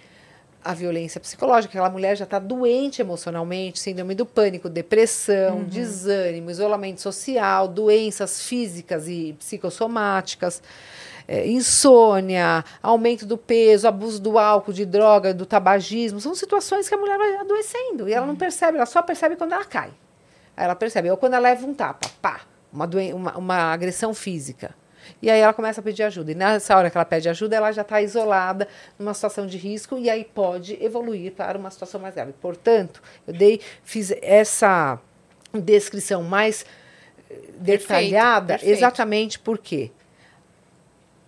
a 0.64 0.74
violência 0.74 1.20
psicológica, 1.20 1.72
aquela 1.72 1.90
mulher 1.90 2.16
já 2.16 2.24
está 2.24 2.38
doente 2.40 3.02
emocionalmente, 3.02 3.80
síndrome 3.80 4.14
do 4.14 4.26
pânico, 4.26 4.70
depressão, 4.70 5.64
desânimo, 5.64 6.52
isolamento 6.52 7.02
social, 7.02 7.68
doenças 7.68 8.42
físicas 8.42 9.08
e 9.08 9.36
psicossomáticas, 9.40 10.62
eh, 11.28 11.48
insônia, 11.48 12.64
aumento 12.82 13.26
do 13.26 13.38
peso, 13.38 13.88
abuso 13.88 14.22
do 14.22 14.38
álcool, 14.38 14.74
de 14.74 14.86
droga, 14.86 15.34
do 15.34 15.46
tabagismo, 15.46 16.20
são 16.20 16.36
situações 16.36 16.88
que 16.88 16.94
a 16.94 16.98
mulher 16.98 17.18
vai 17.18 17.38
adoecendo 17.38 18.08
e 18.08 18.14
ela 18.14 18.26
não 18.26 18.36
percebe, 18.36 18.78
ela 18.78 18.86
só 18.86 19.02
percebe 19.02 19.36
quando 19.36 19.54
ela 19.54 19.66
cai. 19.66 19.92
Ela 20.56 20.76
percebe, 20.76 21.10
ou 21.10 21.18
quando 21.18 21.34
ela 21.34 21.50
leva 21.50 21.66
um 21.66 21.74
tapa, 21.74 22.08
pá, 22.22 22.42
uma, 22.72 22.86
uma, 23.14 23.38
uma 23.38 23.56
agressão 23.74 24.14
física. 24.14 24.76
E 25.22 25.30
aí 25.30 25.40
ela 25.40 25.54
começa 25.54 25.82
a 25.82 25.84
pedir 25.84 26.04
ajuda. 26.04 26.32
E 26.32 26.36
nessa 26.36 26.76
hora 26.76 26.90
que 26.90 26.98
ela 26.98 27.06
pede 27.06 27.30
ajuda, 27.30 27.56
ela 27.56 27.72
já 27.72 27.82
está 27.82 28.02
isolada, 28.02 28.68
numa 28.98 29.14
situação 29.14 29.46
de 29.48 29.58
risco, 29.58 29.98
e 29.98 30.10
aí 30.10 30.24
pode 30.24 30.78
evoluir 30.84 31.32
para 31.34 31.58
uma 31.58 31.70
situação 31.70 32.00
mais 32.00 32.16
grave. 32.16 32.34
Portanto, 32.34 33.02
eu 33.28 33.34
dei, 33.34 33.62
fiz 33.84 34.12
essa 34.22 35.00
descrição 35.54 36.24
mais 36.24 36.66
eh, 37.30 37.36
detalhada, 37.58 38.54
perfeito. 38.54 38.78
exatamente 38.78 39.40
porque 39.40 39.92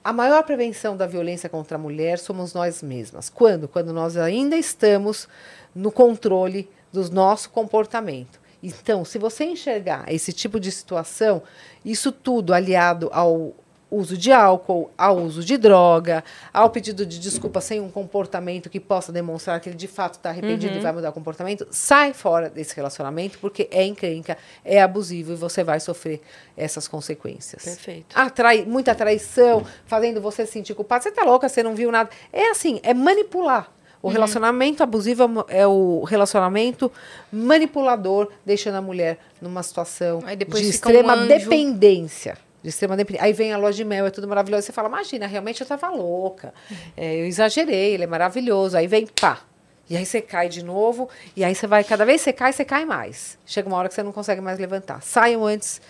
a 0.04 0.12
maior 0.12 0.44
prevenção 0.44 0.98
da 0.98 1.08
violência 1.08 1.48
contra 1.48 1.78
a 1.78 1.80
mulher 1.80 2.20
somos 2.20 2.54
nós 2.54 2.84
mesmas. 2.84 3.30
Quando? 3.30 3.68
Quando 3.68 3.94
nós 3.94 4.18
ainda 4.18 4.58
estamos 4.58 5.28
no 5.74 5.92
controle 5.92 6.70
do 6.92 7.10
nosso 7.10 7.50
comportamento. 7.50 8.40
Então, 8.62 9.04
se 9.04 9.18
você 9.18 9.46
enxergar 9.46 10.06
esse 10.08 10.32
tipo 10.32 10.60
de 10.60 10.72
situação, 10.72 11.42
isso 11.84 12.12
tudo 12.12 12.54
aliado 12.54 13.10
ao 13.12 13.54
uso 13.96 14.18
de 14.18 14.32
álcool, 14.32 14.92
ao 14.98 15.18
uso 15.18 15.44
de 15.44 15.58
droga, 15.58 16.24
ao 16.54 16.70
pedido 16.70 17.06
de 17.06 17.20
desculpa 17.20 17.62
sem 17.62 17.80
um 17.80 17.90
comportamento 17.90 18.70
que 18.70 18.80
possa 18.80 19.12
demonstrar 19.12 19.60
que 19.60 19.70
ele 19.70 19.76
de 19.76 19.88
fato 19.88 20.16
está 20.16 20.30
arrependido 20.30 20.76
e 20.76 20.80
vai 20.80 20.92
mudar 20.92 21.10
o 21.10 21.14
comportamento, 21.14 21.68
sai 21.72 22.14
fora 22.14 22.50
desse 22.50 22.76
relacionamento 22.76 23.40
porque 23.40 23.68
é 23.72 23.84
encrenca, 23.84 24.38
é 24.64 24.82
abusivo 24.82 25.34
e 25.34 25.36
você 25.36 25.64
vai 25.64 25.80
sofrer 25.80 26.22
essas 26.56 26.88
consequências. 26.88 27.64
Perfeito. 27.64 28.18
Atrai, 28.18 28.64
muita 28.66 28.94
traição, 28.94 29.66
fazendo 29.86 30.22
você 30.22 30.46
se 30.46 30.54
sentir 30.54 30.74
culpado. 30.74 31.04
Você 31.04 31.12
tá 31.12 31.24
louca, 31.24 31.50
você 31.50 31.64
não 31.64 31.76
viu 31.76 31.92
nada. 31.92 32.10
É 32.32 32.50
assim, 32.50 32.80
é 32.84 32.94
manipular. 32.94 33.72
O 34.02 34.10
relacionamento 34.10 34.84
abusivo 34.84 35.46
é 35.48 35.64
é 35.64 35.68
o 35.68 36.04
relacionamento 36.04 36.92
manipulador, 37.32 38.30
deixando 38.46 38.76
a 38.76 38.82
mulher 38.82 39.18
numa 39.42 39.64
situação 39.64 40.20
de 40.20 40.46
um 40.46 40.58
extrema 40.58 41.14
anjo. 41.14 41.28
dependência. 41.30 42.38
De 42.64 42.70
extrema 42.70 42.96
dependência. 42.96 43.26
Aí 43.26 43.34
vem 43.34 43.54
a 43.54 43.58
lua 43.58 43.74
de 43.74 43.84
mel, 43.84 44.06
é 44.06 44.10
tudo 44.10 44.28
maravilhoso. 44.28 44.66
Você 44.66 44.72
fala, 44.72 44.88
imagina, 44.88 45.28
realmente 45.28 45.62
eu 45.62 45.66
estava 45.66 45.90
louca. 45.90 46.54
É, 46.96 47.20
eu 47.20 47.26
exagerei, 47.26 47.94
ele 47.94 48.04
é 48.06 48.08
maravilhoso. 48.08 48.78
Aí 48.78 48.88
vem, 48.88 49.06
pá. 49.06 49.42
E 49.90 49.98
aí 49.98 50.06
você 50.06 50.22
cai 50.22 50.48
de 50.48 50.64
novo, 50.64 51.10
e 51.36 51.44
aí 51.44 51.54
você 51.54 51.68
vai, 51.68 51.84
cada 51.84 52.06
vez 52.06 52.22
você 52.22 52.32
cai, 52.32 52.54
você 52.54 52.64
cai 52.64 52.86
mais. 52.86 53.38
Chega 53.46 53.68
uma 53.68 53.78
hora 53.78 53.90
que 53.90 53.94
você 53.94 54.02
não 54.02 54.14
consegue 54.14 54.40
mais 54.40 54.58
levantar. 54.58 55.02
Saiam 55.02 55.46
antes 55.46 55.82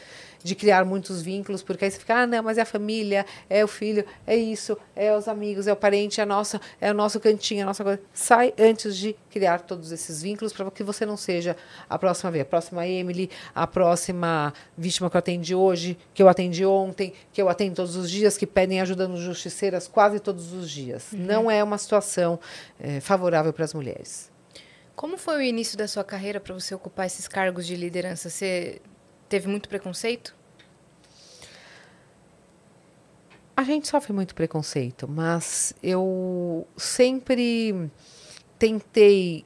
de 0.43 0.55
criar 0.55 0.83
muitos 0.83 1.21
vínculos, 1.21 1.63
porque 1.63 1.85
aí 1.85 1.91
você 1.91 1.99
fica, 1.99 2.15
ah, 2.15 2.27
não, 2.27 2.43
mas 2.43 2.57
é 2.57 2.61
a 2.61 2.65
família, 2.65 3.25
é 3.49 3.63
o 3.63 3.67
filho, 3.67 4.05
é 4.27 4.35
isso, 4.35 4.77
é 4.95 5.15
os 5.15 5.27
amigos, 5.27 5.67
é 5.67 5.73
o 5.73 5.75
parente, 5.75 6.19
é, 6.19 6.23
a 6.23 6.25
nossa, 6.25 6.59
é 6.81 6.91
o 6.91 6.93
nosso 6.93 7.19
cantinho, 7.19 7.61
é 7.61 7.63
a 7.63 7.65
nossa 7.65 7.83
coisa. 7.83 8.01
Sai 8.13 8.53
antes 8.59 8.97
de 8.97 9.15
criar 9.29 9.61
todos 9.61 9.91
esses 9.91 10.21
vínculos 10.21 10.53
para 10.53 10.69
que 10.69 10.83
você 10.83 11.05
não 11.05 11.15
seja 11.15 11.55
a 11.89 11.97
próxima 11.97 12.31
vez, 12.31 12.41
a 12.43 12.45
próxima 12.45 12.87
Emily, 12.87 13.29
a 13.55 13.65
próxima 13.65 14.53
vítima 14.77 15.09
que 15.09 15.15
eu 15.15 15.19
atendi 15.19 15.55
hoje, 15.55 15.97
que 16.13 16.21
eu 16.21 16.27
atendi 16.27 16.65
ontem, 16.65 17.13
que 17.31 17.41
eu 17.41 17.49
atendo 17.49 17.75
todos 17.75 17.95
os 17.95 18.11
dias, 18.11 18.37
que 18.37 18.45
pedem 18.45 18.81
ajuda 18.81 19.07
nos 19.07 19.21
justiceiras 19.21 19.87
quase 19.87 20.19
todos 20.19 20.53
os 20.53 20.69
dias. 20.69 21.07
Não 21.13 21.49
é 21.49 21.63
uma 21.63 21.77
situação 21.77 22.39
eh, 22.79 22.99
favorável 22.99 23.53
para 23.53 23.65
as 23.65 23.73
mulheres. 23.73 24.31
Como 24.95 25.17
foi 25.17 25.37
o 25.37 25.41
início 25.41 25.77
da 25.77 25.87
sua 25.87 26.03
carreira 26.03 26.39
para 26.39 26.53
você 26.53 26.75
ocupar 26.75 27.07
esses 27.07 27.27
cargos 27.27 27.65
de 27.65 27.75
liderança? 27.75 28.29
Você 28.29 28.79
teve 29.33 29.49
muito 29.49 29.67
preconceito? 29.67 30.35
A 33.57 33.63
gente 33.63 33.87
sofre 33.87 34.13
muito 34.13 34.35
preconceito, 34.35 35.07
mas 35.07 35.73
eu 35.81 36.67
sempre 36.77 37.89
tentei 38.59 39.43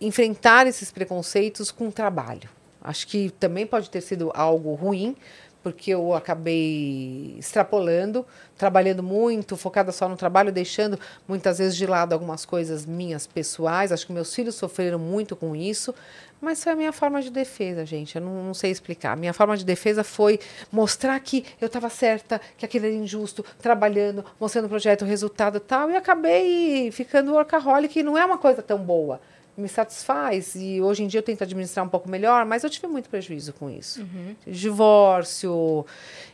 enfrentar 0.00 0.66
esses 0.66 0.90
preconceitos 0.90 1.70
com 1.70 1.90
trabalho. 1.90 2.48
Acho 2.80 3.06
que 3.06 3.28
também 3.38 3.66
pode 3.66 3.90
ter 3.90 4.00
sido 4.00 4.32
algo 4.34 4.72
ruim, 4.72 5.14
porque 5.62 5.90
eu 5.90 6.14
acabei 6.14 7.36
extrapolando, 7.38 8.24
trabalhando 8.56 9.02
muito, 9.02 9.58
focada 9.58 9.92
só 9.92 10.08
no 10.08 10.16
trabalho, 10.16 10.50
deixando 10.50 10.98
muitas 11.28 11.58
vezes 11.58 11.76
de 11.76 11.86
lado 11.86 12.14
algumas 12.14 12.46
coisas 12.46 12.86
minhas 12.86 13.26
pessoais. 13.26 13.92
Acho 13.92 14.06
que 14.06 14.12
meus 14.14 14.34
filhos 14.34 14.54
sofreram 14.54 14.98
muito 14.98 15.36
com 15.36 15.54
isso, 15.54 15.94
mas 16.40 16.62
foi 16.62 16.72
a 16.72 16.76
minha 16.76 16.92
forma 16.92 17.20
de 17.20 17.30
defesa, 17.30 17.84
gente. 17.84 18.16
Eu 18.16 18.22
não, 18.22 18.44
não 18.44 18.54
sei 18.54 18.70
explicar. 18.70 19.12
A 19.12 19.16
minha 19.16 19.32
forma 19.32 19.56
de 19.56 19.64
defesa 19.64 20.02
foi 20.02 20.40
mostrar 20.72 21.18
que 21.20 21.44
eu 21.60 21.66
estava 21.66 21.88
certa, 21.90 22.40
que 22.56 22.64
aquilo 22.64 22.86
era 22.86 22.94
injusto, 22.94 23.44
trabalhando, 23.60 24.24
mostrando 24.38 24.64
o 24.64 24.68
projeto, 24.68 25.02
o 25.02 25.04
resultado 25.06 25.58
e 25.58 25.60
tal, 25.60 25.90
e 25.90 25.96
acabei 25.96 26.90
ficando 26.92 27.32
workaholic, 27.32 27.98
e 27.98 28.02
não 28.02 28.16
é 28.16 28.24
uma 28.24 28.38
coisa 28.38 28.62
tão 28.62 28.78
boa. 28.78 29.20
me 29.56 29.68
satisfaz 29.68 30.54
e 30.54 30.80
hoje 30.80 31.02
em 31.02 31.06
dia 31.06 31.18
eu 31.18 31.22
tento 31.22 31.42
administrar 31.42 31.84
um 31.84 31.88
pouco 31.88 32.08
melhor, 32.08 32.46
mas 32.46 32.64
eu 32.64 32.70
tive 32.70 32.86
muito 32.86 33.10
prejuízo 33.10 33.52
com 33.52 33.68
isso. 33.68 34.00
Divórcio, 34.46 35.84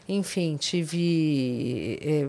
enfim, 0.09 0.57
tive 0.57 1.99
eh, 2.01 2.29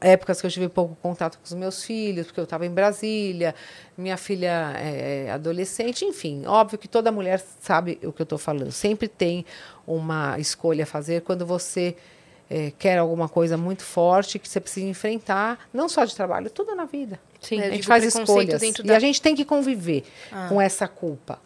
épocas 0.00 0.40
que 0.40 0.46
eu 0.46 0.50
tive 0.50 0.68
pouco 0.68 0.96
contato 1.02 1.38
com 1.38 1.44
os 1.44 1.52
meus 1.54 1.82
filhos, 1.84 2.26
porque 2.26 2.40
eu 2.40 2.44
estava 2.44 2.64
em 2.66 2.70
Brasília, 2.70 3.54
minha 3.96 4.16
filha 4.16 4.72
é 4.76 5.30
adolescente, 5.30 6.04
enfim, 6.04 6.44
óbvio 6.46 6.78
que 6.78 6.88
toda 6.88 7.10
mulher 7.12 7.42
sabe 7.60 7.98
o 8.02 8.12
que 8.12 8.22
eu 8.22 8.24
estou 8.24 8.38
falando. 8.38 8.72
Sempre 8.72 9.08
tem 9.08 9.44
uma 9.86 10.38
escolha 10.38 10.84
a 10.84 10.86
fazer 10.86 11.22
quando 11.22 11.44
você 11.46 11.96
eh, 12.48 12.72
quer 12.78 12.98
alguma 12.98 13.28
coisa 13.28 13.56
muito 13.56 13.82
forte 13.82 14.38
que 14.38 14.48
você 14.48 14.60
precisa 14.60 14.86
enfrentar, 14.86 15.58
não 15.72 15.88
só 15.88 16.04
de 16.04 16.14
trabalho, 16.14 16.48
tudo 16.50 16.74
na 16.74 16.84
vida. 16.84 17.18
Sim. 17.40 17.60
É, 17.60 17.64
a 17.64 17.66
eu 17.68 17.72
gente 17.74 17.86
faz 17.86 18.04
escolhas 18.04 18.60
dentro 18.60 18.84
e 18.84 18.86
da- 18.88 18.96
a 18.96 19.00
gente 19.00 19.20
tem 19.20 19.34
que 19.34 19.44
conviver 19.44 20.04
Ah. 20.32 20.46
com 20.48 20.60
essa 20.60 20.86
culpa. 20.88 21.40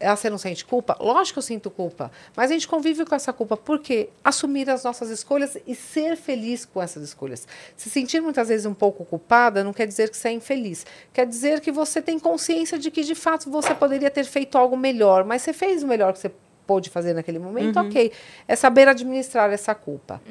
Ah, 0.00 0.16
Você 0.16 0.30
não 0.30 0.38
sente 0.38 0.64
culpa? 0.64 0.96
Lógico 0.98 1.34
que 1.34 1.38
eu 1.38 1.42
sinto 1.42 1.70
culpa. 1.70 2.10
Mas 2.34 2.50
a 2.50 2.54
gente 2.54 2.66
convive 2.66 3.04
com 3.04 3.14
essa 3.14 3.32
culpa. 3.32 3.56
Por 3.56 3.78
quê? 3.78 4.08
Assumir 4.24 4.68
as 4.70 4.82
nossas 4.82 5.10
escolhas 5.10 5.58
e 5.66 5.74
ser 5.74 6.16
feliz 6.16 6.64
com 6.64 6.80
essas 6.80 7.02
escolhas. 7.02 7.46
Se 7.76 7.90
sentir 7.90 8.20
muitas 8.20 8.48
vezes 8.48 8.64
um 8.64 8.74
pouco 8.74 9.04
culpada 9.04 9.62
não 9.62 9.72
quer 9.72 9.86
dizer 9.86 10.08
que 10.08 10.16
você 10.16 10.28
é 10.28 10.32
infeliz. 10.32 10.86
Quer 11.12 11.26
dizer 11.26 11.60
que 11.60 11.70
você 11.70 12.00
tem 12.00 12.18
consciência 12.18 12.78
de 12.78 12.90
que, 12.90 13.02
de 13.02 13.14
fato, 13.14 13.50
você 13.50 13.74
poderia 13.74 14.10
ter 14.10 14.24
feito 14.24 14.56
algo 14.56 14.76
melhor. 14.76 15.24
Mas 15.24 15.42
você 15.42 15.52
fez 15.52 15.82
o 15.82 15.86
melhor 15.86 16.12
que 16.14 16.18
você 16.18 16.32
pôde 16.70 16.88
fazer 16.88 17.14
naquele 17.14 17.40
momento, 17.40 17.80
ok. 17.80 18.12
É 18.46 18.54
saber 18.54 18.86
administrar 18.86 19.50
essa 19.50 19.74
culpa. 19.74 20.22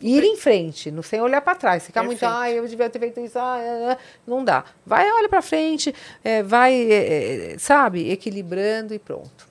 E 0.00 0.16
ir 0.16 0.24
em 0.24 0.34
frente, 0.34 0.90
não 0.90 1.02
sem 1.02 1.20
olhar 1.20 1.42
para 1.42 1.54
trás. 1.54 1.84
Ficar 1.84 2.02
muito, 2.02 2.18
Perfeito. 2.18 2.40
ai, 2.40 2.58
eu 2.58 2.66
devia 2.66 2.88
ter 2.88 2.98
feito 2.98 3.20
isso, 3.20 3.38
ah, 3.38 3.58
é, 3.60 3.92
é", 3.92 3.98
não 4.26 4.42
dá. 4.42 4.64
Vai, 4.86 5.06
olha 5.12 5.28
para 5.28 5.42
frente, 5.42 5.94
é, 6.24 6.42
vai, 6.42 6.72
é, 6.90 7.52
é, 7.52 7.58
sabe, 7.58 8.10
equilibrando 8.10 8.94
e 8.94 8.98
pronto. 8.98 9.46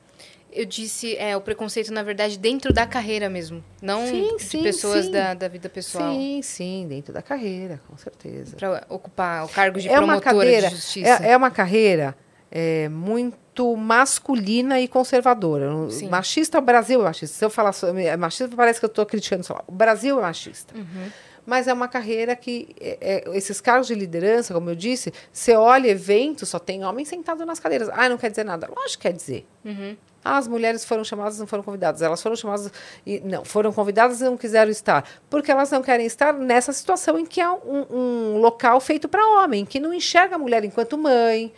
Eu 0.52 0.66
disse, 0.66 1.16
é, 1.18 1.38
o 1.38 1.42
preconceito, 1.42 1.94
na 1.94 2.02
verdade, 2.02 2.40
dentro 2.40 2.74
da 2.74 2.88
carreira 2.88 3.30
mesmo. 3.30 3.64
Não 3.80 4.08
Sim, 4.08 4.38
de 4.38 4.44
sim, 4.44 4.64
pessoas 4.64 5.06
sim. 5.06 5.12
Da, 5.12 5.36
da 5.36 5.48
vida 5.48 5.70
pessoal. 5.70 6.12
Sim, 6.12 6.42
sim, 6.42 6.86
dentro 6.90 7.14
da 7.14 7.22
carreira, 7.22 7.80
com 7.88 7.96
certeza. 7.98 8.56
Para 8.56 8.84
ocupar 8.90 9.46
o 9.46 9.50
cargo 9.50 9.80
de 9.80 9.88
é 9.90 10.00
uma 10.00 10.20
promotora 10.20 10.46
cadeira, 10.46 10.70
de 10.70 10.76
justiça. 10.76 11.24
é, 11.24 11.32
é 11.34 11.38
uma 11.38 11.52
carreira 11.52 12.18
é, 12.52 12.90
muito 12.90 13.76
masculina 13.76 14.80
e 14.80 14.88
conservadora. 14.88 15.72
Sim. 15.90 16.10
Machista, 16.10 16.60
o 16.60 16.62
Brasil 16.62 17.00
é 17.02 17.04
machista. 17.04 17.38
Se 17.38 17.46
eu 17.46 17.50
falar 17.50 17.74
é 17.98 18.18
machista, 18.18 18.56
parece 18.56 18.80
que 18.80 18.86
eu 18.86 18.90
estou 18.90 19.06
criticando. 19.06 19.46
lá, 19.50 19.64
O 19.68 19.72
Brasil 19.72 20.18
é 20.20 20.22
machista. 20.22 20.76
Uhum. 20.76 21.10
Mas 21.46 21.68
é 21.68 21.74
uma 21.74 21.88
carreira 21.88 22.36
que, 22.36 22.76
é, 22.80 23.24
é, 23.30 23.38
esses 23.38 23.62
cargos 23.62 23.88
de 23.88 23.94
liderança, 23.94 24.54
como 24.54 24.70
eu 24.70 24.76
disse, 24.76 25.14
você 25.32 25.54
olha 25.54 25.90
evento, 25.90 26.46
só 26.46 26.58
tem 26.58 26.84
homem 26.84 27.06
sentado 27.06 27.46
nas 27.46 27.60
cadeiras. 27.60 27.88
Ah, 27.94 28.10
não 28.10 28.18
quer 28.18 28.32
dizer 28.32 28.44
nada. 28.44 28.68
Lógico 28.68 29.04
que 29.04 29.08
quer 29.10 29.14
dizer. 29.14 29.46
Uhum. 29.64 29.96
Ah, 30.24 30.38
as 30.38 30.48
mulheres 30.48 30.84
foram 30.84 31.04
chamadas, 31.04 31.38
não 31.38 31.46
foram 31.46 31.62
convidadas. 31.62 32.02
Elas 32.02 32.20
foram 32.20 32.36
chamadas 32.36 32.72
e 33.06 33.20
não 33.20 33.46
foram 33.46 33.72
convidadas 33.72 34.22
e 34.22 34.24
não 34.24 34.36
quiseram 34.36 34.72
estar, 34.72 35.08
porque 35.30 35.52
elas 35.52 35.70
não 35.70 35.84
querem 35.84 36.08
estar 36.08 36.34
nessa 36.34 36.74
situação 36.74 37.20
em 37.20 37.28
que 37.28 37.40
é 37.40 37.48
um, 37.48 37.86
um 37.92 38.38
local 38.40 38.82
feito 38.82 39.08
para 39.08 39.24
homem, 39.24 39.64
que 39.66 39.80
não 39.80 39.94
enxerga 39.94 40.36
a 40.36 40.40
mulher 40.40 40.66
enquanto 40.66 40.98
mãe, 40.98 41.54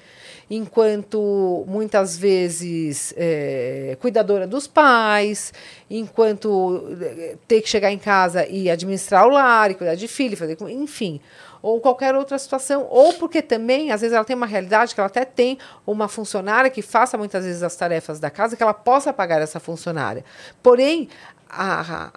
enquanto 0.49 1.65
muitas 1.67 2.17
vezes 2.17 3.13
é, 3.17 3.97
cuidadora 3.99 4.47
dos 4.47 4.65
pais, 4.67 5.53
enquanto 5.89 6.87
eh, 7.01 7.37
ter 7.47 7.61
que 7.61 7.69
chegar 7.69 7.91
em 7.91 7.97
casa 7.97 8.45
e 8.47 8.69
administrar 8.69 9.27
o 9.27 9.29
lar, 9.29 9.71
e 9.71 9.75
cuidar 9.75 9.95
de 9.95 10.07
filho, 10.07 10.37
fazer, 10.37 10.57
enfim 10.69 11.19
ou 11.61 11.81
qualquer 11.81 12.15
outra 12.15 12.37
situação, 12.37 12.87
ou 12.89 13.13
porque 13.13 13.41
também, 13.41 13.91
às 13.91 14.01
vezes, 14.01 14.15
ela 14.15 14.23
tem 14.23 14.35
uma 14.35 14.45
realidade 14.45 14.93
que 14.93 14.99
ela 14.99 15.07
até 15.07 15.25
tem 15.25 15.57
uma 15.85 16.07
funcionária 16.07 16.69
que 16.69 16.81
faça 16.81 17.17
muitas 17.17 17.43
vezes 17.43 17.63
as 17.63 17.75
tarefas 17.75 18.19
da 18.19 18.29
casa, 18.29 18.55
que 18.55 18.63
ela 18.63 18.73
possa 18.73 19.11
pagar 19.11 19.41
essa 19.41 19.59
funcionária. 19.59 20.23
Porém, 20.61 21.09
a, 21.49 22.11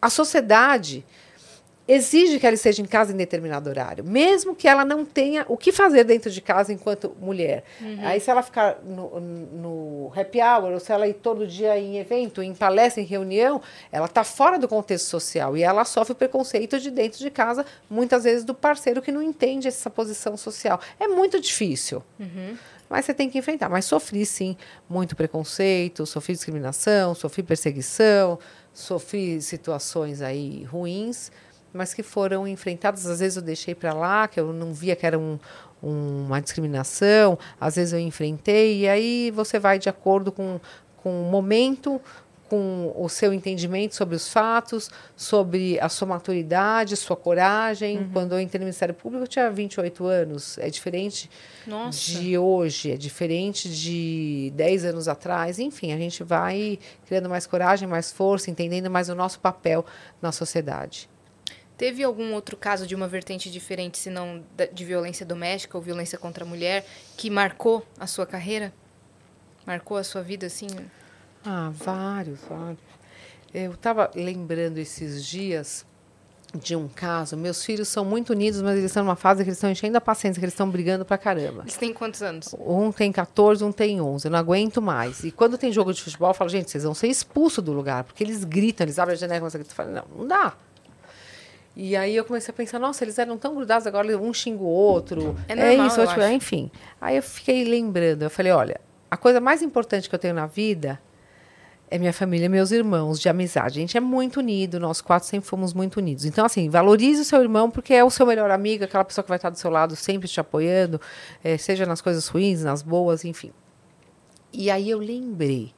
a 0.00 0.10
sociedade 0.10 1.04
exige 1.88 2.38
que 2.38 2.46
ela 2.46 2.54
esteja 2.54 2.82
em 2.82 2.84
casa 2.84 3.12
em 3.14 3.16
determinado 3.16 3.70
horário, 3.70 4.04
mesmo 4.04 4.54
que 4.54 4.68
ela 4.68 4.84
não 4.84 5.06
tenha 5.06 5.46
o 5.48 5.56
que 5.56 5.72
fazer 5.72 6.04
dentro 6.04 6.30
de 6.30 6.42
casa 6.42 6.70
enquanto 6.70 7.16
mulher. 7.18 7.64
Aí, 8.02 8.20
se 8.20 8.30
ela 8.30 8.42
ficar 8.42 8.78
no, 8.84 9.18
no 9.18 10.12
happy 10.14 10.38
hour, 10.40 10.72
ou 10.74 10.80
se 10.80 10.92
ela 10.92 11.08
ir 11.08 11.14
todo 11.14 11.46
dia 11.46 11.78
em 11.78 11.98
evento, 11.98 12.42
em 12.42 12.54
palestra, 12.54 13.02
em 13.02 13.06
reunião, 13.06 13.62
ela 13.90 14.04
está 14.04 14.22
fora 14.22 14.58
do 14.58 14.68
contexto 14.68 15.06
social 15.06 15.56
e 15.56 15.62
ela 15.62 15.84
sofre 15.86 16.14
preconceito 16.14 16.78
de 16.78 16.90
dentro 16.90 17.18
de 17.20 17.30
casa, 17.30 17.64
muitas 17.88 18.24
vezes 18.24 18.44
do 18.44 18.54
parceiro 18.54 19.00
que 19.00 19.10
não 19.10 19.22
entende 19.22 19.66
essa 19.66 19.88
posição 19.88 20.36
social. 20.36 20.78
É 21.00 21.08
muito 21.08 21.40
difícil. 21.40 22.02
Mas 22.88 23.04
você 23.04 23.14
tem 23.14 23.28
que 23.28 23.38
enfrentar. 23.38 23.68
Mas 23.68 23.84
sofri, 23.84 24.24
sim, 24.26 24.56
muito 24.88 25.16
preconceito, 25.16 26.06
sofri 26.06 26.34
discriminação, 26.34 27.14
sofri 27.14 27.42
perseguição, 27.42 28.38
sofri 28.72 29.40
situações 29.42 30.22
aí 30.22 30.64
ruins, 30.64 31.30
mas 31.72 31.92
que 31.94 32.02
foram 32.02 32.46
enfrentadas. 32.46 33.06
Às 33.06 33.20
vezes 33.20 33.36
eu 33.36 33.42
deixei 33.42 33.74
para 33.74 33.92
lá, 33.92 34.26
que 34.28 34.38
eu 34.40 34.52
não 34.52 34.72
via 34.72 34.96
que 34.96 35.06
era 35.06 35.18
um, 35.18 35.38
um- 35.82 36.24
uma 36.26 36.40
discriminação, 36.40 37.38
às 37.60 37.76
vezes 37.76 37.92
eu 37.92 37.98
enfrentei, 38.00 38.80
e 38.80 38.88
aí 38.88 39.30
você 39.30 39.58
vai 39.58 39.78
de 39.78 39.88
acordo 39.88 40.30
com, 40.32 40.60
com 41.02 41.22
o 41.22 41.30
momento, 41.30 42.00
com 42.48 42.94
o 42.96 43.10
seu 43.10 43.30
entendimento 43.34 43.94
sobre 43.94 44.16
os 44.16 44.32
fatos, 44.32 44.90
sobre 45.14 45.78
a 45.80 45.88
sua 45.90 46.08
maturidade, 46.08 46.96
sua 46.96 47.14
coragem. 47.14 48.08
Quando 48.10 48.32
eu 48.32 48.40
entrei 48.40 48.58
no 48.58 48.64
Ministério 48.64 48.94
Público, 48.94 49.24
eu 49.24 49.28
tinha 49.28 49.50
28 49.50 50.06
anos. 50.06 50.56
É 50.56 50.70
diferente 50.70 51.28
Nossa. 51.66 51.98
de 51.98 52.38
hoje, 52.38 52.92
é 52.92 52.96
diferente 52.96 53.68
de 53.68 54.50
10 54.56 54.86
anos 54.86 55.08
atrás. 55.08 55.58
Enfim, 55.58 55.92
a 55.92 55.98
gente 55.98 56.24
vai 56.24 56.78
criando 57.06 57.28
mais 57.28 57.46
coragem, 57.46 57.86
mais 57.86 58.10
força, 58.10 58.50
entendendo 58.50 58.88
mais 58.90 59.10
o 59.10 59.14
nosso 59.14 59.38
papel 59.40 59.84
na 60.22 60.32
sociedade. 60.32 61.06
Teve 61.78 62.02
algum 62.02 62.34
outro 62.34 62.56
caso 62.56 62.88
de 62.88 62.94
uma 62.96 63.06
vertente 63.06 63.48
diferente, 63.48 63.98
se 63.98 64.10
não 64.10 64.42
de 64.72 64.84
violência 64.84 65.24
doméstica 65.24 65.78
ou 65.78 65.82
violência 65.82 66.18
contra 66.18 66.44
a 66.44 66.46
mulher, 66.46 66.84
que 67.16 67.30
marcou 67.30 67.86
a 67.98 68.06
sua 68.06 68.26
carreira? 68.26 68.72
Marcou 69.64 69.96
a 69.96 70.02
sua 70.02 70.20
vida, 70.20 70.46
assim? 70.46 70.66
Ah, 71.46 71.70
vários, 71.72 72.40
vários. 72.40 72.80
Eu 73.54 73.72
estava 73.72 74.10
lembrando 74.14 74.78
esses 74.78 75.24
dias 75.24 75.86
de 76.54 76.74
um 76.74 76.88
caso. 76.88 77.36
Meus 77.36 77.64
filhos 77.64 77.88
são 77.88 78.04
muito 78.04 78.30
unidos, 78.30 78.60
mas 78.60 78.72
eles 78.72 78.86
estão 78.86 79.04
numa 79.04 79.16
fase 79.16 79.44
que 79.44 79.48
eles 79.48 79.58
estão 79.58 79.70
enchendo 79.70 79.96
a 79.96 80.00
paciência, 80.00 80.40
que 80.40 80.44
eles 80.44 80.54
estão 80.54 80.68
brigando 80.68 81.04
pra 81.04 81.16
caramba. 81.16 81.62
Eles 81.62 81.76
têm 81.76 81.92
quantos 81.92 82.22
anos? 82.22 82.54
Um 82.58 82.90
tem 82.90 83.12
14, 83.12 83.62
um 83.62 83.70
tem 83.70 84.00
11. 84.00 84.26
Eu 84.26 84.30
não 84.32 84.38
aguento 84.38 84.82
mais. 84.82 85.22
E 85.22 85.30
quando 85.30 85.56
tem 85.56 85.70
jogo 85.70 85.92
de 85.92 86.02
futebol, 86.02 86.30
eu 86.30 86.34
falo, 86.34 86.50
gente, 86.50 86.70
vocês 86.70 86.84
vão 86.84 86.94
ser 86.94 87.08
expulsos 87.08 87.62
do 87.62 87.72
lugar, 87.72 88.04
porque 88.04 88.24
eles 88.24 88.42
gritam, 88.44 88.84
eles 88.84 88.98
abrem 88.98 89.14
a 89.14 89.18
janela 89.18 89.36
e 89.36 89.40
começam 89.40 89.60
a 89.60 89.62
gritar. 89.62 89.82
Eu 89.82 89.86
falo, 89.86 90.08
não, 90.10 90.18
não 90.18 90.26
dá. 90.26 90.56
E 91.80 91.94
aí 91.94 92.16
eu 92.16 92.24
comecei 92.24 92.50
a 92.50 92.56
pensar, 92.56 92.80
nossa, 92.80 93.04
eles 93.04 93.20
eram 93.20 93.38
tão 93.38 93.54
grudados, 93.54 93.86
agora 93.86 94.18
um 94.18 94.34
xinga 94.34 94.60
o 94.60 94.66
outro. 94.66 95.36
É 95.46 95.54
normal, 95.54 95.86
isso, 95.86 96.00
eu 96.00 96.08
tipo, 96.08 96.20
acho. 96.20 96.32
enfim. 96.32 96.72
Aí 97.00 97.14
eu 97.14 97.22
fiquei 97.22 97.62
lembrando, 97.62 98.22
eu 98.22 98.30
falei, 98.30 98.50
olha, 98.50 98.80
a 99.08 99.16
coisa 99.16 99.40
mais 99.40 99.62
importante 99.62 100.08
que 100.08 100.14
eu 100.14 100.18
tenho 100.18 100.34
na 100.34 100.46
vida 100.46 101.00
é 101.88 101.96
minha 101.96 102.12
família, 102.12 102.48
meus 102.48 102.72
irmãos 102.72 103.20
de 103.20 103.28
amizade. 103.28 103.78
A 103.78 103.80
gente 103.80 103.96
é 103.96 104.00
muito 104.00 104.40
unido, 104.40 104.80
nós 104.80 105.00
quatro 105.00 105.28
sempre 105.28 105.48
fomos 105.48 105.72
muito 105.72 105.98
unidos. 105.98 106.24
Então, 106.24 106.44
assim, 106.44 106.68
valorize 106.68 107.20
o 107.20 107.24
seu 107.24 107.40
irmão 107.40 107.70
porque 107.70 107.94
é 107.94 108.02
o 108.02 108.10
seu 108.10 108.26
melhor 108.26 108.50
amigo, 108.50 108.82
aquela 108.82 109.04
pessoa 109.04 109.22
que 109.22 109.28
vai 109.28 109.38
estar 109.38 109.50
do 109.50 109.56
seu 109.56 109.70
lado 109.70 109.94
sempre 109.94 110.26
te 110.26 110.40
apoiando, 110.40 111.00
eh, 111.44 111.56
seja 111.56 111.86
nas 111.86 112.00
coisas 112.00 112.26
ruins, 112.26 112.64
nas 112.64 112.82
boas, 112.82 113.24
enfim. 113.24 113.52
E 114.52 114.68
aí 114.68 114.90
eu 114.90 114.98
lembrei 114.98 115.72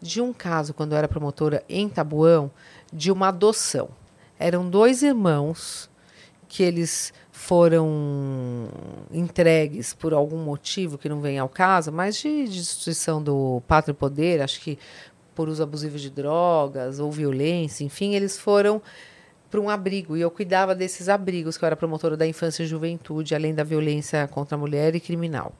de 0.00 0.20
um 0.20 0.32
caso, 0.32 0.72
quando 0.72 0.92
eu 0.92 0.98
era 0.98 1.08
promotora 1.08 1.64
em 1.68 1.88
Tabuão, 1.88 2.52
de 2.92 3.10
uma 3.10 3.28
adoção. 3.28 3.98
Eram 4.42 4.70
dois 4.70 5.02
irmãos 5.02 5.90
que 6.48 6.62
eles 6.62 7.12
foram 7.30 8.68
entregues 9.12 9.92
por 9.92 10.14
algum 10.14 10.38
motivo 10.38 10.96
que 10.96 11.10
não 11.10 11.20
vem 11.20 11.38
ao 11.38 11.48
caso, 11.48 11.92
mas 11.92 12.16
de, 12.16 12.48
de 12.48 12.56
destituição 12.56 13.22
do 13.22 13.62
pátrio 13.68 13.94
poder, 13.94 14.40
acho 14.40 14.58
que 14.62 14.78
por 15.34 15.46
uso 15.50 15.62
abusivo 15.62 15.98
de 15.98 16.08
drogas 16.08 16.98
ou 16.98 17.12
violência, 17.12 17.84
enfim, 17.84 18.14
eles 18.14 18.38
foram 18.38 18.80
para 19.50 19.60
um 19.60 19.68
abrigo 19.68 20.16
e 20.16 20.22
eu 20.22 20.30
cuidava 20.30 20.74
desses 20.74 21.10
abrigos, 21.10 21.58
que 21.58 21.64
eu 21.64 21.66
era 21.66 21.76
promotora 21.76 22.16
da 22.16 22.26
infância 22.26 22.62
e 22.62 22.66
juventude, 22.66 23.34
além 23.34 23.54
da 23.54 23.62
violência 23.62 24.26
contra 24.26 24.56
a 24.56 24.58
mulher 24.58 24.94
e 24.94 25.00
criminal. 25.00 25.52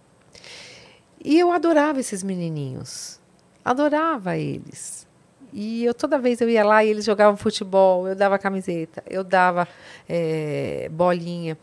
E 1.22 1.38
eu 1.38 1.52
adorava 1.52 2.00
esses 2.00 2.22
menininhos, 2.22 3.20
adorava 3.62 4.38
eles. 4.38 5.06
E 5.52 5.84
eu 5.84 5.92
toda 5.94 6.18
vez 6.18 6.40
eu 6.40 6.48
ia 6.48 6.64
lá 6.64 6.84
e 6.84 6.88
eles 6.90 7.04
jogavam 7.04 7.36
futebol, 7.36 8.06
eu 8.08 8.14
dava 8.14 8.38
camiseta, 8.38 9.02
eu 9.08 9.24
dava 9.24 9.66
eh, 10.08 10.88
bolinha. 10.92 11.56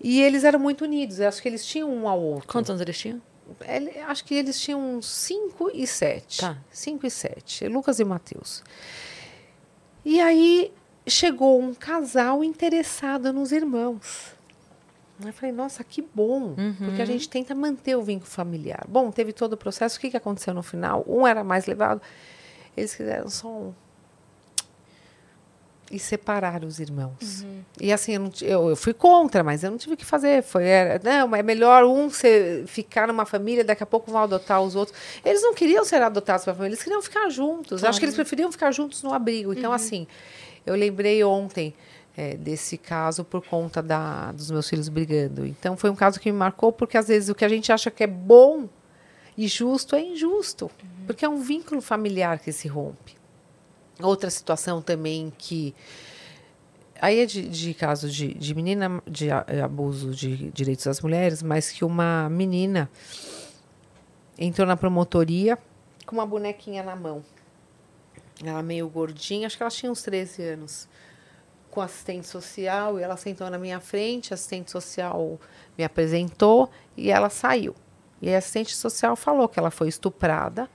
E 0.00 0.20
eles 0.20 0.42
eram 0.44 0.58
muito 0.58 0.82
unidos, 0.84 1.20
eu 1.20 1.28
acho 1.28 1.40
que 1.40 1.48
eles 1.48 1.64
tinham 1.64 1.88
um 1.88 2.08
ao 2.08 2.20
outro. 2.20 2.48
Quantos 2.48 2.70
anos 2.70 2.80
eles 2.82 2.98
tinham? 2.98 3.22
Ele- 3.68 3.98
acho 4.00 4.24
que 4.24 4.34
eles 4.34 4.58
tinham 4.60 4.96
uns 4.96 5.06
5 5.06 5.70
e 5.72 5.86
7. 5.86 6.40
Tá. 6.40 6.56
5 6.70 7.06
e 7.06 7.10
7. 7.10 7.68
Lucas 7.68 8.00
e 8.00 8.04
Mateus. 8.04 8.62
E 10.04 10.20
aí 10.20 10.72
chegou 11.06 11.60
um 11.60 11.74
casal 11.74 12.42
interessado 12.42 13.32
nos 13.32 13.52
irmãos. 13.52 14.32
Eu 15.24 15.32
falei, 15.32 15.52
nossa, 15.52 15.84
que 15.84 16.02
bom, 16.02 16.56
porque 16.84 17.00
a 17.00 17.04
gente 17.04 17.28
tenta 17.28 17.54
manter 17.54 17.94
o 17.96 18.02
vínculo 18.02 18.28
familiar. 18.28 18.84
Bom, 18.88 19.10
teve 19.12 19.32
todo 19.32 19.52
o 19.52 19.56
processo, 19.56 19.96
o 19.96 20.00
que, 20.00 20.10
que 20.10 20.16
aconteceu 20.16 20.52
no 20.52 20.62
final? 20.64 21.04
Um 21.06 21.24
era 21.24 21.44
mais 21.44 21.66
levado, 21.66 22.00
eles 22.76 22.94
quiseram 22.94 23.28
só 23.28 23.48
um. 23.48 23.74
E 25.90 25.98
separaram 25.98 26.66
os 26.66 26.80
irmãos. 26.80 27.44
E 27.78 27.92
assim, 27.92 28.14
eu, 28.14 28.20
não 28.20 28.30
eu, 28.40 28.70
eu 28.70 28.76
fui 28.76 28.94
contra, 28.94 29.44
mas 29.44 29.62
eu 29.62 29.70
não 29.70 29.76
tive 29.76 29.92
o 29.92 29.96
que 29.96 30.06
fazer. 30.06 30.42
Foi, 30.42 30.64
era, 30.64 30.98
não, 31.04 31.36
é 31.36 31.42
melhor 31.42 31.84
um 31.84 32.08
ser, 32.08 32.66
ficar 32.66 33.06
numa 33.06 33.26
família, 33.26 33.62
daqui 33.62 33.82
a 33.82 33.86
pouco 33.86 34.10
vão 34.10 34.22
adotar 34.22 34.62
os 34.62 34.74
outros. 34.74 34.96
Eles 35.22 35.42
não 35.42 35.52
queriam 35.52 35.84
ser 35.84 36.00
adotados 36.00 36.46
pela 36.46 36.56
família, 36.56 36.74
eles 36.74 36.82
queriam 36.82 37.02
ficar 37.02 37.28
juntos. 37.28 37.84
Acho 37.84 37.98
que 37.98 38.06
eles 38.06 38.14
preferiam 38.14 38.50
ficar 38.50 38.72
juntos 38.72 39.02
no 39.02 39.12
abrigo. 39.12 39.52
Então, 39.52 39.70
assim, 39.70 40.06
eu 40.64 40.74
lembrei 40.74 41.22
ontem 41.24 41.74
é, 42.16 42.36
desse 42.36 42.78
caso 42.78 43.22
por 43.22 43.44
conta 43.44 43.82
da, 43.82 44.32
dos 44.32 44.50
meus 44.50 44.66
filhos 44.68 44.88
brigando. 44.88 45.46
Então, 45.46 45.76
foi 45.76 45.90
um 45.90 45.94
caso 45.94 46.18
que 46.18 46.32
me 46.32 46.38
marcou, 46.38 46.72
porque 46.72 46.96
às 46.96 47.08
vezes 47.08 47.28
o 47.28 47.34
que 47.34 47.44
a 47.44 47.48
gente 47.50 47.70
acha 47.70 47.90
que 47.90 48.02
é 48.02 48.06
bom 48.06 48.66
e 49.36 49.46
justo 49.48 49.96
é 49.96 50.00
injusto, 50.00 50.70
porque 51.06 51.24
é 51.24 51.28
um 51.28 51.40
vínculo 51.40 51.80
familiar 51.80 52.38
que 52.38 52.52
se 52.52 52.68
rompe. 52.68 53.16
Outra 54.00 54.30
situação 54.30 54.80
também 54.82 55.32
que. 55.36 55.74
Aí 57.00 57.18
é 57.20 57.26
de, 57.26 57.48
de 57.48 57.74
caso 57.74 58.08
de, 58.08 58.32
de 58.34 58.54
menina, 58.54 59.02
de 59.06 59.30
a- 59.30 59.44
abuso 59.64 60.14
de 60.14 60.50
direitos 60.52 60.84
das 60.84 61.00
mulheres, 61.00 61.42
mas 61.42 61.70
que 61.70 61.84
uma 61.84 62.28
menina 62.30 62.88
entrou 64.38 64.66
na 64.66 64.76
promotoria 64.76 65.58
com 66.06 66.16
uma 66.16 66.26
bonequinha 66.26 66.82
na 66.82 66.96
mão. 66.96 67.24
Ela 68.44 68.62
meio 68.62 68.88
gordinha, 68.88 69.46
acho 69.46 69.56
que 69.56 69.62
ela 69.62 69.70
tinha 69.70 69.90
uns 69.90 70.02
13 70.02 70.42
anos. 70.42 70.88
Com 71.70 71.80
assistente 71.80 72.26
social, 72.26 72.98
e 72.98 73.02
ela 73.02 73.16
sentou 73.16 73.48
na 73.48 73.58
minha 73.58 73.80
frente, 73.80 74.32
a 74.32 74.34
assistente 74.34 74.70
social 74.70 75.40
me 75.76 75.82
apresentou 75.84 76.70
e 76.96 77.10
ela 77.10 77.30
saiu. 77.30 77.74
E 78.20 78.32
a 78.34 78.38
assistente 78.38 78.76
social 78.76 79.16
falou 79.16 79.48
que 79.48 79.58
ela 79.58 79.70
foi 79.70 79.88
estuprada. 79.88 80.68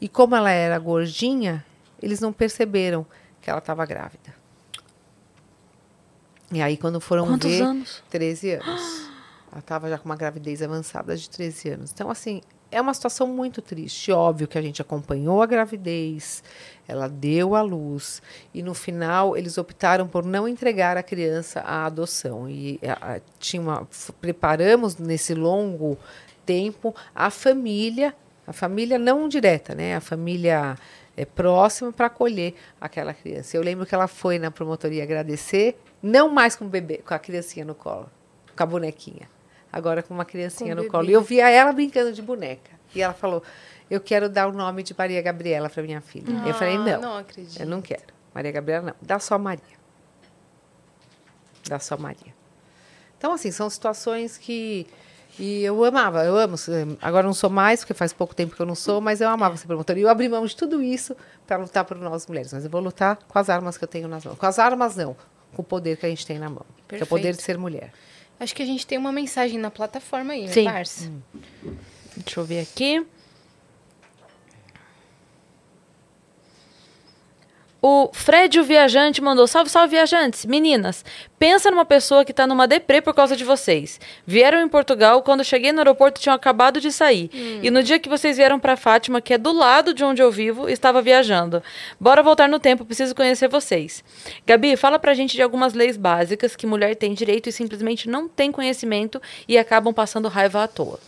E 0.00 0.08
como 0.08 0.34
ela 0.34 0.50
era 0.50 0.78
gordinha, 0.78 1.64
eles 2.02 2.20
não 2.20 2.32
perceberam 2.32 3.06
que 3.40 3.50
ela 3.50 3.58
estava 3.58 3.84
grávida. 3.86 4.34
E 6.52 6.62
aí, 6.62 6.76
quando 6.76 7.00
foram 7.00 7.26
Quantos 7.26 7.50
ver, 7.50 7.62
anos? 7.62 8.02
13 8.10 8.52
anos. 8.52 9.10
Ela 9.50 9.60
estava 9.60 9.88
já 9.88 9.98
com 9.98 10.04
uma 10.04 10.16
gravidez 10.16 10.62
avançada 10.62 11.16
de 11.16 11.28
13 11.28 11.70
anos. 11.70 11.90
Então, 11.92 12.10
assim, 12.10 12.40
é 12.70 12.80
uma 12.80 12.94
situação 12.94 13.26
muito 13.26 13.62
triste. 13.62 14.12
Óbvio 14.12 14.46
que 14.46 14.58
a 14.58 14.62
gente 14.62 14.82
acompanhou 14.82 15.42
a 15.42 15.46
gravidez, 15.46 16.42
ela 16.86 17.08
deu 17.08 17.54
à 17.54 17.62
luz, 17.62 18.22
e 18.52 18.62
no 18.62 18.74
final 18.74 19.36
eles 19.36 19.58
optaram 19.58 20.06
por 20.06 20.24
não 20.24 20.48
entregar 20.48 20.96
a 20.96 21.02
criança 21.02 21.60
à 21.60 21.86
adoção. 21.86 22.48
E 22.48 22.78
a, 22.84 23.20
tinha 23.38 23.62
uma, 23.62 23.88
preparamos 24.20 24.96
nesse 24.96 25.34
longo 25.34 25.98
tempo 26.44 26.94
a 27.14 27.30
família, 27.30 28.14
a 28.46 28.52
família 28.52 28.98
não 28.98 29.28
direta, 29.28 29.74
né? 29.74 29.96
A 29.96 30.00
família 30.00 30.76
é, 31.16 31.24
próxima 31.24 31.92
para 31.92 32.06
acolher 32.06 32.54
aquela 32.80 33.12
criança. 33.12 33.56
Eu 33.56 33.62
lembro 33.62 33.84
que 33.86 33.94
ela 33.94 34.06
foi 34.06 34.38
na 34.38 34.50
promotoria 34.50 35.02
agradecer, 35.02 35.78
não 36.02 36.28
mais 36.28 36.54
com 36.54 36.64
o 36.64 36.68
bebê, 36.68 36.98
com 36.98 37.12
a 37.14 37.18
criancinha 37.18 37.64
no 37.64 37.74
colo, 37.74 38.08
com 38.56 38.62
a 38.62 38.66
bonequinha. 38.66 39.28
Agora 39.72 40.02
com 40.02 40.14
uma 40.14 40.24
criancinha 40.24 40.74
Com 40.76 40.82
no 40.82 40.88
colo. 40.88 41.02
bebê. 41.02 41.12
E 41.12 41.14
eu 41.16 41.22
via 41.22 41.50
ela 41.50 41.72
brincando 41.72 42.12
de 42.12 42.22
boneca. 42.22 42.70
E 42.94 43.02
ela 43.02 43.12
falou: 43.12 43.42
Eu 43.90 44.00
quero 44.00 44.28
dar 44.28 44.46
o 44.46 44.52
nome 44.52 44.82
de 44.82 44.94
Maria 44.96 45.20
Gabriela 45.20 45.68
para 45.68 45.82
minha 45.82 46.00
filha. 46.00 46.24
eu 46.46 46.54
falei: 46.54 46.76
Ah, 46.76 46.78
Não, 46.78 47.00
não 47.00 47.16
acredito. 47.18 47.60
eu 47.60 47.66
não 47.66 47.82
quero. 47.82 48.14
Maria 48.32 48.52
Gabriela 48.52 48.86
não. 48.86 48.94
Dá 49.02 49.18
só 49.18 49.36
Maria. 49.38 49.76
Dá 51.68 51.78
só 51.78 51.96
Maria. 51.96 52.34
Então, 53.18 53.32
assim, 53.32 53.50
são 53.50 53.68
situações 53.68 54.38
que. 54.38 54.86
E 55.38 55.62
eu 55.62 55.84
amava, 55.84 56.24
eu 56.24 56.36
amo. 56.36 56.56
Agora 57.00 57.26
não 57.26 57.34
sou 57.34 57.50
mais, 57.50 57.80
porque 57.80 57.92
faz 57.94 58.12
pouco 58.12 58.34
tempo 58.34 58.56
que 58.56 58.60
eu 58.60 58.66
não 58.66 58.74
sou, 58.74 59.00
mas 59.00 59.20
eu 59.20 59.28
amava 59.28 59.56
ser 59.56 59.66
promotora. 59.66 59.98
E 59.98 60.02
eu 60.02 60.08
abri 60.08 60.28
mão 60.28 60.44
de 60.46 60.56
tudo 60.56 60.82
isso 60.82 61.14
para 61.46 61.56
lutar 61.58 61.84
por 61.84 61.96
nós 61.98 62.26
mulheres. 62.26 62.52
Mas 62.52 62.64
eu 62.64 62.70
vou 62.70 62.80
lutar 62.80 63.18
com 63.28 63.38
as 63.38 63.50
armas 63.50 63.76
que 63.76 63.84
eu 63.84 63.88
tenho 63.88 64.08
nas 64.08 64.24
mãos. 64.24 64.38
Com 64.38 64.46
as 64.46 64.58
armas, 64.58 64.96
não. 64.96 65.16
Com 65.54 65.62
o 65.62 65.64
poder 65.64 65.96
que 65.98 66.06
a 66.06 66.08
gente 66.08 66.26
tem 66.26 66.38
na 66.38 66.48
mão. 66.48 66.64
Que 66.88 66.96
é 66.96 67.02
o 67.02 67.06
poder 67.06 67.22
Perfeito. 67.22 67.36
de 67.38 67.42
ser 67.42 67.58
mulher. 67.58 67.92
Acho 68.40 68.54
que 68.54 68.62
a 68.62 68.66
gente 68.66 68.86
tem 68.86 68.98
uma 68.98 69.12
mensagem 69.12 69.58
na 69.58 69.70
plataforma 69.70 70.32
aí, 70.32 70.48
Sim. 70.48 70.64
né, 70.64 70.72
parça? 70.72 71.10
Deixa 72.16 72.40
eu 72.40 72.44
ver 72.44 72.60
aqui. 72.60 73.06
O 77.80 78.10
Fred, 78.12 78.58
o 78.58 78.64
viajante, 78.64 79.22
mandou: 79.22 79.46
Salve, 79.46 79.70
salve, 79.70 79.90
viajantes. 79.90 80.44
Meninas, 80.44 81.04
pensa 81.38 81.70
numa 81.70 81.84
pessoa 81.84 82.24
que 82.24 82.32
tá 82.32 82.46
numa 82.46 82.66
deprê 82.66 83.00
por 83.00 83.14
causa 83.14 83.36
de 83.36 83.44
vocês. 83.44 84.00
Vieram 84.26 84.60
em 84.60 84.68
Portugal, 84.68 85.22
quando 85.22 85.44
cheguei 85.44 85.72
no 85.72 85.78
aeroporto 85.78 86.20
tinham 86.20 86.34
acabado 86.34 86.80
de 86.80 86.90
sair. 86.90 87.30
E 87.62 87.70
no 87.70 87.82
dia 87.82 87.98
que 87.98 88.08
vocês 88.08 88.36
vieram 88.36 88.58
pra 88.58 88.76
Fátima, 88.76 89.20
que 89.20 89.34
é 89.34 89.38
do 89.38 89.52
lado 89.52 89.92
de 89.92 90.04
onde 90.04 90.22
eu 90.22 90.30
vivo, 90.30 90.68
estava 90.68 91.02
viajando. 91.02 91.62
Bora 92.00 92.22
voltar 92.22 92.48
no 92.48 92.58
tempo, 92.58 92.84
preciso 92.84 93.14
conhecer 93.14 93.48
vocês. 93.48 94.02
Gabi, 94.46 94.76
fala 94.76 94.98
pra 94.98 95.14
gente 95.14 95.34
de 95.34 95.42
algumas 95.42 95.74
leis 95.74 95.96
básicas 95.96 96.56
que 96.56 96.66
mulher 96.66 96.96
tem 96.96 97.14
direito 97.14 97.48
e 97.48 97.52
simplesmente 97.52 98.08
não 98.08 98.28
tem 98.28 98.50
conhecimento 98.50 99.20
e 99.46 99.58
acabam 99.58 99.92
passando 99.92 100.28
raiva 100.28 100.64
à 100.64 100.68
toa. 100.68 100.98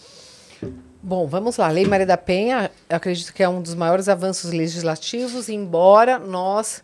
Bom, 1.01 1.27
vamos 1.29 1.57
lá. 1.57 1.69
Lei 1.69 1.87
Maria 1.87 2.07
da 2.07 2.17
Penha, 2.17 2.71
acredito 2.89 3.33
que 3.33 3.43
é 3.43 3.49
um 3.49 3.63
dos 3.63 3.75
maiores 3.75 4.09
avanços 4.09 4.53
legislativos, 4.53 5.49
embora 5.49 6.19
nós 6.19 6.83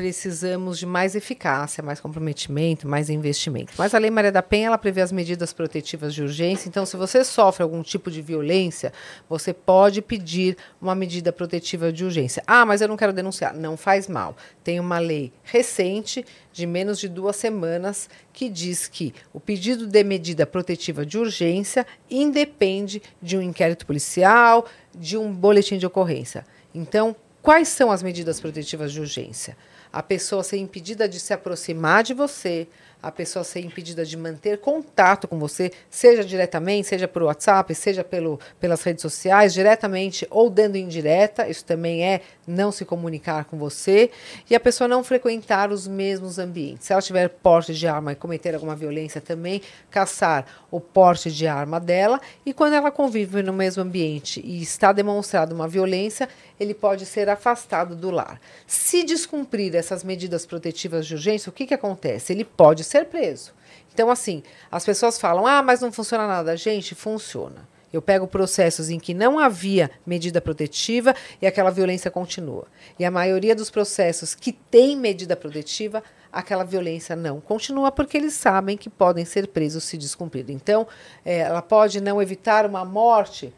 precisamos 0.00 0.78
de 0.78 0.86
mais 0.86 1.14
eficácia, 1.14 1.82
mais 1.82 2.00
comprometimento, 2.00 2.88
mais 2.88 3.10
investimento. 3.10 3.74
Mas 3.76 3.94
a 3.94 3.98
Lei 3.98 4.10
Maria 4.10 4.32
da 4.32 4.42
Penha, 4.42 4.68
ela 4.68 4.78
prevê 4.78 5.02
as 5.02 5.12
medidas 5.12 5.52
protetivas 5.52 6.14
de 6.14 6.22
urgência. 6.22 6.70
Então, 6.70 6.86
se 6.86 6.96
você 6.96 7.22
sofre 7.22 7.62
algum 7.62 7.82
tipo 7.82 8.10
de 8.10 8.22
violência, 8.22 8.94
você 9.28 9.52
pode 9.52 10.00
pedir 10.00 10.56
uma 10.80 10.94
medida 10.94 11.30
protetiva 11.34 11.92
de 11.92 12.02
urgência. 12.02 12.42
Ah, 12.46 12.64
mas 12.64 12.80
eu 12.80 12.88
não 12.88 12.96
quero 12.96 13.12
denunciar. 13.12 13.52
Não 13.52 13.76
faz 13.76 14.08
mal. 14.08 14.34
Tem 14.64 14.80
uma 14.80 14.98
lei 14.98 15.34
recente, 15.44 16.24
de 16.50 16.64
menos 16.64 16.98
de 16.98 17.06
duas 17.06 17.36
semanas, 17.36 18.08
que 18.32 18.48
diz 18.48 18.88
que 18.88 19.12
o 19.34 19.38
pedido 19.38 19.86
de 19.86 20.02
medida 20.02 20.46
protetiva 20.46 21.04
de 21.04 21.18
urgência 21.18 21.86
independe 22.10 23.02
de 23.20 23.36
um 23.36 23.42
inquérito 23.42 23.84
policial, 23.84 24.64
de 24.94 25.18
um 25.18 25.30
boletim 25.30 25.76
de 25.76 25.84
ocorrência. 25.84 26.46
Então, 26.74 27.14
quais 27.42 27.68
são 27.68 27.90
as 27.90 28.02
medidas 28.02 28.40
protetivas 28.40 28.92
de 28.92 29.00
urgência? 29.00 29.58
A 29.92 30.02
pessoa 30.02 30.42
ser 30.42 30.58
impedida 30.58 31.08
de 31.08 31.18
se 31.18 31.32
aproximar 31.32 32.02
de 32.02 32.14
você, 32.14 32.68
a 33.02 33.10
pessoa 33.10 33.44
ser 33.44 33.60
impedida 33.60 34.04
de 34.04 34.16
manter 34.16 34.58
contato 34.58 35.26
com 35.26 35.38
você, 35.38 35.72
seja 35.88 36.24
diretamente, 36.24 36.88
seja 36.88 37.08
por 37.08 37.22
WhatsApp, 37.22 37.74
seja 37.74 38.04
pelo, 38.04 38.38
pelas 38.58 38.82
redes 38.82 39.02
sociais, 39.02 39.54
diretamente 39.54 40.26
ou 40.30 40.50
dando 40.50 40.76
indireta, 40.76 41.48
isso 41.48 41.64
também 41.64 42.04
é 42.04 42.20
não 42.46 42.72
se 42.72 42.84
comunicar 42.84 43.44
com 43.44 43.56
você, 43.56 44.10
e 44.48 44.54
a 44.54 44.60
pessoa 44.60 44.88
não 44.88 45.04
frequentar 45.04 45.70
os 45.70 45.86
mesmos 45.86 46.38
ambientes. 46.38 46.86
Se 46.86 46.92
ela 46.92 47.02
tiver 47.02 47.28
porte 47.28 47.72
de 47.72 47.86
arma 47.86 48.12
e 48.12 48.16
cometer 48.16 48.54
alguma 48.54 48.74
violência 48.74 49.20
também, 49.20 49.62
caçar 49.90 50.44
o 50.70 50.80
porte 50.80 51.30
de 51.30 51.46
arma 51.46 51.78
dela, 51.78 52.20
e 52.44 52.52
quando 52.52 52.74
ela 52.74 52.90
convive 52.90 53.42
no 53.42 53.52
mesmo 53.52 53.82
ambiente 53.82 54.40
e 54.44 54.60
está 54.62 54.92
demonstrada 54.92 55.54
uma 55.54 55.68
violência, 55.68 56.28
ele 56.58 56.74
pode 56.74 57.06
ser 57.06 57.28
afastado 57.28 57.96
do 57.96 58.10
lar. 58.10 58.40
Se 58.66 59.02
descumprir 59.04 59.74
essas 59.74 60.04
medidas 60.04 60.44
protetivas 60.44 61.06
de 61.06 61.14
urgência, 61.14 61.48
o 61.48 61.52
que, 61.52 61.66
que 61.66 61.74
acontece? 61.74 62.32
Ele 62.32 62.44
pode 62.44 62.84
ser 62.90 63.06
preso. 63.06 63.52
Então, 63.92 64.10
assim, 64.10 64.42
as 64.70 64.84
pessoas 64.84 65.18
falam: 65.18 65.46
ah, 65.46 65.62
mas 65.62 65.80
não 65.80 65.92
funciona 65.92 66.26
nada. 66.26 66.56
Gente, 66.56 66.94
funciona. 66.94 67.68
Eu 67.92 68.00
pego 68.00 68.26
processos 68.26 68.88
em 68.88 69.00
que 69.00 69.12
não 69.12 69.38
havia 69.38 69.90
medida 70.06 70.40
protetiva 70.40 71.14
e 71.42 71.46
aquela 71.46 71.70
violência 71.70 72.08
continua. 72.10 72.66
E 72.98 73.04
a 73.04 73.10
maioria 73.10 73.54
dos 73.54 73.68
processos 73.68 74.32
que 74.32 74.52
tem 74.52 74.96
medida 74.96 75.34
protetiva, 75.34 76.02
aquela 76.32 76.62
violência 76.62 77.16
não 77.16 77.40
continua 77.40 77.90
porque 77.90 78.16
eles 78.16 78.34
sabem 78.34 78.76
que 78.76 78.88
podem 78.88 79.24
ser 79.24 79.48
presos 79.48 79.82
se 79.82 79.96
descumprir. 79.96 80.44
Então, 80.50 80.86
eh, 81.24 81.38
ela 81.38 81.60
pode 81.60 82.00
não 82.00 82.22
evitar 82.22 82.64
uma 82.64 82.84
morte, 82.84 83.52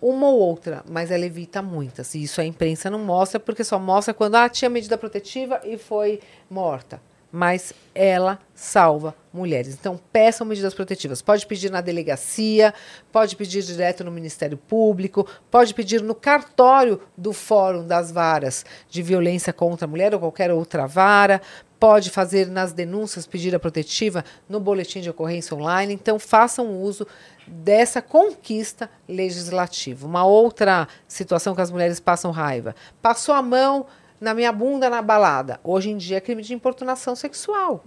uma 0.00 0.28
ou 0.28 0.40
outra, 0.40 0.82
mas 0.88 1.10
ela 1.10 1.26
evita 1.26 1.60
muitas. 1.60 2.14
E 2.14 2.22
isso 2.22 2.40
a 2.40 2.44
imprensa 2.44 2.88
não 2.88 3.00
mostra, 3.00 3.38
porque 3.38 3.62
só 3.62 3.78
mostra 3.78 4.14
quando 4.14 4.36
ah, 4.36 4.48
tinha 4.48 4.70
medida 4.70 4.96
protetiva 4.96 5.60
e 5.62 5.76
foi 5.76 6.20
morta. 6.48 7.02
Mas 7.32 7.72
ela 7.94 8.38
salva 8.54 9.14
mulheres. 9.32 9.74
Então, 9.74 9.98
peçam 10.12 10.46
medidas 10.46 10.74
protetivas. 10.74 11.22
Pode 11.22 11.46
pedir 11.46 11.70
na 11.70 11.80
delegacia, 11.80 12.74
pode 13.10 13.34
pedir 13.34 13.62
direto 13.62 14.04
no 14.04 14.10
Ministério 14.10 14.58
Público, 14.58 15.26
pode 15.50 15.72
pedir 15.72 16.02
no 16.02 16.14
cartório 16.14 17.00
do 17.16 17.32
Fórum 17.32 17.86
das 17.86 18.12
Varas 18.12 18.64
de 18.90 19.02
Violência 19.02 19.52
contra 19.52 19.86
a 19.86 19.88
Mulher 19.88 20.12
ou 20.12 20.20
qualquer 20.20 20.52
outra 20.52 20.86
vara, 20.86 21.40
pode 21.80 22.10
fazer 22.10 22.46
nas 22.46 22.72
denúncias, 22.72 23.26
pedir 23.26 23.54
a 23.56 23.58
protetiva 23.58 24.24
no 24.48 24.60
boletim 24.60 25.00
de 25.00 25.10
ocorrência 25.10 25.56
online. 25.56 25.92
Então, 25.94 26.18
façam 26.18 26.80
uso 26.80 27.06
dessa 27.46 28.00
conquista 28.00 28.88
legislativa. 29.08 30.06
Uma 30.06 30.24
outra 30.24 30.86
situação 31.08 31.54
que 31.56 31.60
as 31.60 31.72
mulheres 31.72 31.98
passam 31.98 32.30
raiva. 32.30 32.76
Passou 33.00 33.34
a 33.34 33.42
mão 33.42 33.86
na 34.22 34.32
minha 34.32 34.52
bunda 34.52 34.88
na 34.88 35.02
balada. 35.02 35.58
Hoje 35.64 35.90
em 35.90 35.96
dia 35.96 36.18
é 36.18 36.20
crime 36.20 36.42
de 36.42 36.54
importunação 36.54 37.16
sexual. 37.16 37.82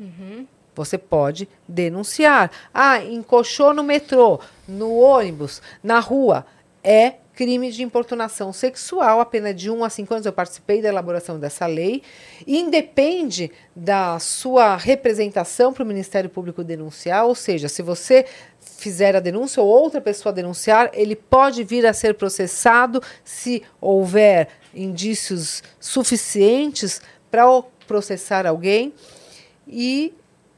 Você 0.75 0.97
pode 0.97 1.47
denunciar. 1.65 2.51
Ah, 2.73 3.01
encoxou 3.01 3.73
no 3.73 3.81
metrô, 3.81 4.41
no 4.67 4.97
ônibus, 4.97 5.61
na 5.81 5.99
rua. 6.01 6.45
É 6.83 7.13
crime 7.33 7.71
de 7.71 7.83
importunação 7.83 8.51
sexual, 8.51 9.19
a 9.19 9.25
pena 9.25 9.53
de 9.53 9.71
1 9.71 9.83
a 9.85 9.89
5 9.89 10.13
anos. 10.13 10.25
Eu 10.25 10.33
participei 10.33 10.81
da 10.81 10.89
elaboração 10.89 11.39
dessa 11.39 11.65
lei. 11.65 12.03
Independe 12.45 13.49
da 13.73 14.19
sua 14.19 14.75
representação 14.75 15.71
para 15.71 15.83
o 15.83 15.87
Ministério 15.87 16.29
Público 16.29 16.65
denunciar, 16.65 17.25
ou 17.25 17.33
seja, 17.33 17.69
se 17.69 17.81
você 17.81 18.25
fizer 18.59 19.15
a 19.15 19.21
denúncia 19.21 19.63
ou 19.63 19.69
outra 19.69 20.01
pessoa 20.01 20.33
denunciar, 20.33 20.89
ele 20.93 21.15
pode 21.15 21.63
vir 21.63 21.85
a 21.85 21.93
ser 21.93 22.15
processado 22.15 23.01
se 23.23 23.63
houver 23.79 24.49
indícios 24.75 25.63
suficientes 25.79 27.01
para 27.31 27.45
processar 27.87 28.45
alguém 28.45 28.93
e 29.67 30.13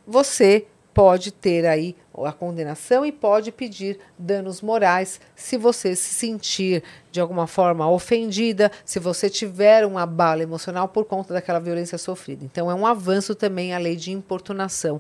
você 0.06 0.65
pode 0.94 1.31
ter 1.31 1.64
aí 1.68 1.95
a 2.26 2.31
condenação 2.31 3.06
e 3.06 3.11
pode 3.11 3.52
pedir 3.52 3.99
danos 4.18 4.61
morais 4.61 5.22
se 5.35 5.56
você 5.56 5.95
se 5.95 6.11
sentir 6.15 6.84
de 7.11 7.22
alguma 7.22 7.45
forma 7.45 7.88
ofendida, 7.88 8.72
se 8.84 8.98
você 8.98 9.30
tiver 9.30 9.85
um 9.85 9.95
abalo 9.95 10.41
emocional 10.41 10.88
por 10.88 11.06
conta 11.06 11.35
daquela 11.35 11.60
violência 11.60 11.99
sofrida. 11.99 12.44
Então 12.44 12.72
é 12.72 12.73
um 12.73 12.88
avanço 12.88 13.35
também 13.35 13.76
a 13.76 13.77
lei 13.77 13.95
de 13.95 14.11
importunação 14.11 14.99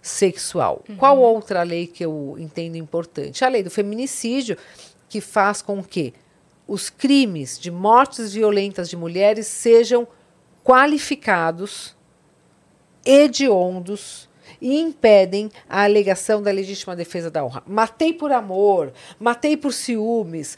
sexual. 0.00 0.82
Uhum. 0.88 0.96
Qual 0.96 1.18
outra 1.18 1.62
lei 1.62 1.86
que 1.86 2.04
eu 2.04 2.36
entendo 2.38 2.76
importante? 2.76 3.44
A 3.44 3.48
lei 3.48 3.62
do 3.62 3.70
feminicídio, 3.70 4.56
que 5.10 5.20
faz 5.20 5.60
com 5.60 5.82
que 5.82 6.14
os 6.66 6.88
crimes 6.90 7.58
de 7.58 7.70
mortes 7.70 8.32
violentas 8.32 8.88
de 8.88 8.96
mulheres 8.96 9.46
sejam 9.46 10.06
qualificados, 10.62 11.94
hediondos 13.04 14.28
e 14.60 14.80
impedem 14.80 15.50
a 15.68 15.84
alegação 15.84 16.42
da 16.42 16.50
legítima 16.50 16.96
defesa 16.96 17.30
da 17.30 17.44
honra. 17.44 17.62
Matei 17.66 18.12
por 18.12 18.32
amor, 18.32 18.92
matei 19.18 19.56
por 19.56 19.72
ciúmes, 19.72 20.56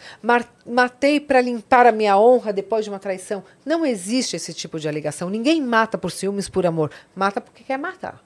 matei 0.64 1.18
para 1.18 1.40
limpar 1.40 1.86
a 1.86 1.92
minha 1.92 2.16
honra 2.16 2.52
depois 2.52 2.84
de 2.84 2.90
uma 2.90 3.00
traição. 3.00 3.42
Não 3.64 3.84
existe 3.84 4.36
esse 4.36 4.54
tipo 4.54 4.78
de 4.78 4.88
alegação. 4.88 5.28
Ninguém 5.28 5.60
mata 5.60 5.98
por 5.98 6.12
ciúmes, 6.12 6.48
por 6.48 6.66
amor. 6.66 6.90
Mata 7.14 7.40
porque 7.40 7.64
quer 7.64 7.78
matar. 7.78 8.22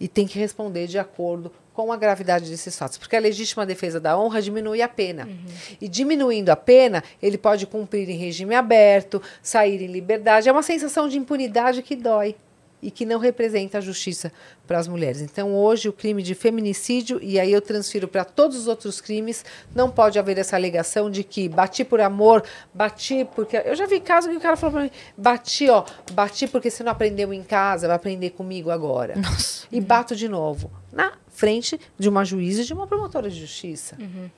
E 0.00 0.06
tem 0.08 0.26
que 0.26 0.38
responder 0.38 0.86
de 0.86 0.98
acordo 0.98 1.52
com 1.84 1.92
a 1.92 1.96
gravidade 1.96 2.50
desses 2.50 2.76
fatos, 2.76 2.98
porque 2.98 3.14
a 3.14 3.20
legítima 3.20 3.64
defesa 3.64 4.00
da 4.00 4.18
honra 4.18 4.42
diminui 4.42 4.82
a 4.82 4.88
pena. 4.88 5.26
Uhum. 5.26 5.76
E 5.80 5.88
diminuindo 5.88 6.50
a 6.50 6.56
pena, 6.56 7.04
ele 7.22 7.38
pode 7.38 7.66
cumprir 7.66 8.08
em 8.08 8.16
regime 8.16 8.54
aberto, 8.54 9.22
sair 9.42 9.80
em 9.82 9.86
liberdade. 9.86 10.48
É 10.48 10.52
uma 10.52 10.62
sensação 10.62 11.08
de 11.08 11.16
impunidade 11.16 11.82
que 11.82 11.94
dói 11.94 12.34
e 12.82 12.90
que 12.90 13.04
não 13.04 13.18
representa 13.18 13.78
a 13.78 13.80
justiça 13.80 14.32
para 14.66 14.78
as 14.78 14.86
mulheres. 14.86 15.20
Então, 15.20 15.54
hoje, 15.54 15.88
o 15.88 15.92
crime 15.92 16.22
de 16.22 16.34
feminicídio, 16.34 17.18
e 17.22 17.38
aí 17.38 17.52
eu 17.52 17.60
transfiro 17.60 18.06
para 18.06 18.24
todos 18.24 18.56
os 18.56 18.68
outros 18.68 19.00
crimes, 19.00 19.44
não 19.74 19.90
pode 19.90 20.18
haver 20.18 20.38
essa 20.38 20.56
alegação 20.56 21.10
de 21.10 21.24
que 21.24 21.48
bati 21.48 21.84
por 21.84 22.00
amor, 22.00 22.44
bati 22.72 23.26
porque. 23.34 23.56
Eu 23.56 23.74
já 23.74 23.86
vi 23.86 24.00
casos 24.00 24.30
que 24.30 24.36
o 24.36 24.40
cara 24.40 24.56
falou 24.56 24.74
para 24.74 24.82
mim: 24.84 24.90
bati, 25.16 25.68
ó, 25.68 25.84
bati 26.12 26.46
porque 26.46 26.70
você 26.70 26.82
não 26.82 26.92
aprendeu 26.92 27.32
em 27.32 27.42
casa, 27.42 27.86
vai 27.86 27.96
aprender 27.96 28.30
comigo 28.30 28.70
agora. 28.70 29.16
Nossa. 29.16 29.66
E 29.72 29.80
bato 29.80 30.14
de 30.14 30.28
novo. 30.28 30.70
Na 30.92 31.12
frente 31.38 31.80
de 31.96 32.08
uma 32.08 32.24
juíza 32.24 32.62
e 32.62 32.64
de 32.64 32.72
uma 32.74 32.84
promotora 32.84 33.30
de 33.30 33.38
justiça. 33.38 33.96
Uhum. 34.00 34.28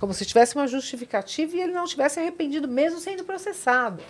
Como 0.00 0.12
se 0.12 0.26
tivesse 0.26 0.56
uma 0.56 0.66
justificativa 0.66 1.54
e 1.54 1.60
ele 1.60 1.72
não 1.72 1.84
tivesse 1.84 2.18
arrependido, 2.18 2.66
mesmo 2.66 2.98
sendo 2.98 3.22
processado. 3.22 4.02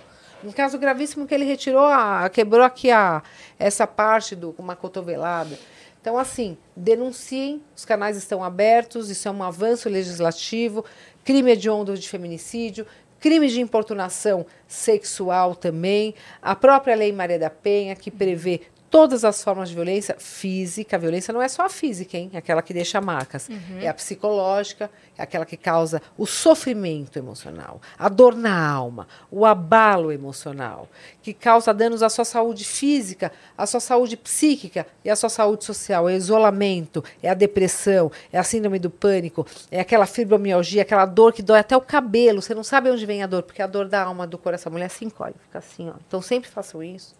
Um 0.42 0.50
caso 0.50 0.78
gravíssimo 0.78 1.26
que 1.26 1.34
ele 1.34 1.44
retirou, 1.44 1.84
a, 1.84 2.30
quebrou 2.30 2.64
aqui 2.64 2.90
a, 2.90 3.22
essa 3.58 3.86
parte 3.86 4.34
do 4.34 4.54
uma 4.56 4.74
cotovelada. 4.74 5.58
Então, 6.00 6.16
assim, 6.16 6.56
denunciem, 6.74 7.62
os 7.76 7.84
canais 7.84 8.16
estão 8.16 8.42
abertos, 8.42 9.10
isso 9.10 9.28
é 9.28 9.30
um 9.30 9.42
avanço 9.42 9.86
legislativo, 9.90 10.82
crime 11.22 11.50
hediondo 11.50 11.94
de 11.98 12.08
feminicídio, 12.08 12.86
crime 13.18 13.46
de 13.48 13.60
importunação 13.60 14.46
sexual 14.66 15.54
também, 15.54 16.14
a 16.40 16.56
própria 16.56 16.96
Lei 16.96 17.12
Maria 17.12 17.38
da 17.38 17.50
Penha, 17.50 17.94
que 17.94 18.10
prevê 18.10 18.62
todas 18.90 19.24
as 19.24 19.42
formas 19.42 19.68
de 19.68 19.74
violência 19.74 20.16
física. 20.18 20.96
A 20.96 20.98
violência 20.98 21.32
não 21.32 21.40
é 21.40 21.48
só 21.48 21.64
a 21.64 21.68
física, 21.68 22.18
hein? 22.18 22.30
É 22.34 22.38
aquela 22.38 22.60
que 22.60 22.74
deixa 22.74 23.00
marcas. 23.00 23.48
Uhum. 23.48 23.78
É 23.80 23.88
a 23.88 23.94
psicológica, 23.94 24.90
é 25.16 25.22
aquela 25.22 25.46
que 25.46 25.56
causa 25.56 26.02
o 26.18 26.26
sofrimento 26.26 27.16
emocional, 27.16 27.80
a 27.96 28.08
dor 28.08 28.34
na 28.34 28.68
alma, 28.68 29.06
o 29.30 29.46
abalo 29.46 30.10
emocional, 30.10 30.88
que 31.22 31.32
causa 31.32 31.72
danos 31.72 32.02
à 32.02 32.08
sua 32.08 32.24
saúde 32.24 32.64
física, 32.64 33.30
à 33.56 33.64
sua 33.64 33.80
saúde 33.80 34.16
psíquica 34.16 34.86
e 35.04 35.10
à 35.10 35.14
sua 35.14 35.28
saúde 35.28 35.64
social. 35.64 36.08
É 36.08 36.12
o 36.12 36.16
isolamento, 36.16 37.04
é 37.22 37.30
a 37.30 37.34
depressão, 37.34 38.10
é 38.32 38.38
a 38.38 38.42
síndrome 38.42 38.78
do 38.78 38.90
pânico, 38.90 39.46
é 39.70 39.80
aquela 39.80 40.06
fibromialgia, 40.06 40.82
aquela 40.82 41.06
dor 41.06 41.32
que 41.32 41.42
dói 41.42 41.60
até 41.60 41.76
o 41.76 41.80
cabelo. 41.80 42.42
Você 42.42 42.54
não 42.54 42.64
sabe 42.64 42.90
onde 42.90 43.06
vem 43.06 43.22
a 43.22 43.26
dor, 43.26 43.44
porque 43.44 43.62
a 43.62 43.66
dor 43.66 43.88
da 43.88 44.02
alma, 44.02 44.26
do 44.26 44.36
coração. 44.36 44.70
A 44.70 44.72
mulher 44.72 44.90
se 44.90 45.04
encolhe, 45.04 45.34
fica 45.44 45.58
assim, 45.58 45.88
ó. 45.88 45.94
Então 46.06 46.20
sempre 46.20 46.50
façam 46.50 46.82
isso 46.82 47.19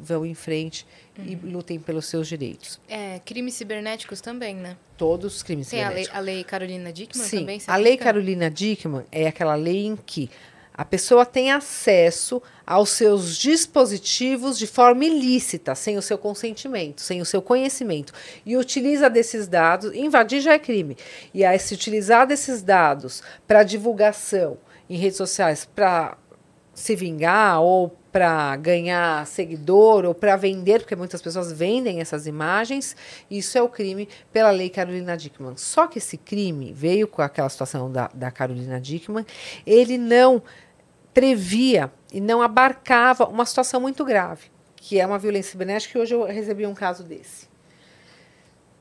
vão 0.00 0.24
em 0.24 0.34
frente 0.34 0.86
uhum. 1.18 1.24
e 1.24 1.34
lutem 1.34 1.78
pelos 1.78 2.06
seus 2.06 2.28
direitos. 2.28 2.80
É, 2.88 3.20
crimes 3.24 3.54
cibernéticos 3.54 4.20
também, 4.20 4.54
né? 4.54 4.76
Todos 4.96 5.36
os 5.36 5.42
crimes 5.42 5.68
Tem 5.68 5.80
cibernéticos. 5.80 6.16
A 6.16 6.20
lei, 6.20 6.32
a 6.32 6.36
lei 6.36 6.44
Carolina 6.44 6.92
Dickman 6.92 7.26
Sim, 7.26 7.38
também? 7.40 7.62
A 7.66 7.76
lei 7.76 7.96
Carolina 7.96 8.50
Dickman 8.50 9.04
é 9.10 9.26
aquela 9.26 9.54
lei 9.54 9.86
em 9.86 9.96
que 9.96 10.30
a 10.78 10.84
pessoa 10.84 11.26
tem 11.26 11.50
acesso 11.50 12.40
aos 12.64 12.90
seus 12.90 13.36
dispositivos 13.36 14.56
de 14.56 14.64
forma 14.64 15.04
ilícita, 15.04 15.74
sem 15.74 15.98
o 15.98 16.02
seu 16.02 16.16
consentimento, 16.16 17.00
sem 17.00 17.20
o 17.20 17.24
seu 17.24 17.42
conhecimento, 17.42 18.12
e 18.46 18.56
utiliza 18.56 19.10
desses 19.10 19.48
dados, 19.48 19.92
invadir 19.92 20.40
já 20.40 20.52
é 20.52 20.58
crime, 20.58 20.96
e 21.34 21.44
aí 21.44 21.58
se 21.58 21.74
utilizar 21.74 22.28
desses 22.28 22.62
dados 22.62 23.24
para 23.44 23.64
divulgação 23.64 24.56
em 24.88 24.96
redes 24.96 25.16
sociais 25.16 25.68
para 25.74 26.16
se 26.78 26.94
vingar 26.94 27.60
ou 27.60 27.90
para 28.12 28.56
ganhar 28.56 29.26
seguidor 29.26 30.04
ou 30.04 30.14
para 30.14 30.36
vender, 30.36 30.80
porque 30.80 30.94
muitas 30.94 31.20
pessoas 31.20 31.52
vendem 31.52 32.00
essas 32.00 32.26
imagens, 32.26 32.96
isso 33.28 33.58
é 33.58 33.62
o 33.62 33.68
crime 33.68 34.08
pela 34.32 34.50
lei 34.50 34.70
Carolina 34.70 35.16
Dickman. 35.16 35.56
Só 35.56 35.88
que 35.88 35.98
esse 35.98 36.16
crime 36.16 36.72
veio 36.72 37.08
com 37.08 37.20
aquela 37.20 37.48
situação 37.48 37.90
da, 37.90 38.08
da 38.14 38.30
Carolina 38.30 38.80
Dickman, 38.80 39.26
ele 39.66 39.98
não 39.98 40.40
previa 41.12 41.90
e 42.12 42.20
não 42.20 42.40
abarcava 42.40 43.26
uma 43.26 43.44
situação 43.44 43.80
muito 43.80 44.04
grave, 44.04 44.46
que 44.76 45.00
é 45.00 45.06
uma 45.06 45.18
violência 45.18 45.50
cibernética, 45.50 45.98
e 45.98 46.00
hoje 46.00 46.14
eu 46.14 46.24
recebi 46.24 46.64
um 46.64 46.74
caso 46.74 47.02
desse. 47.02 47.47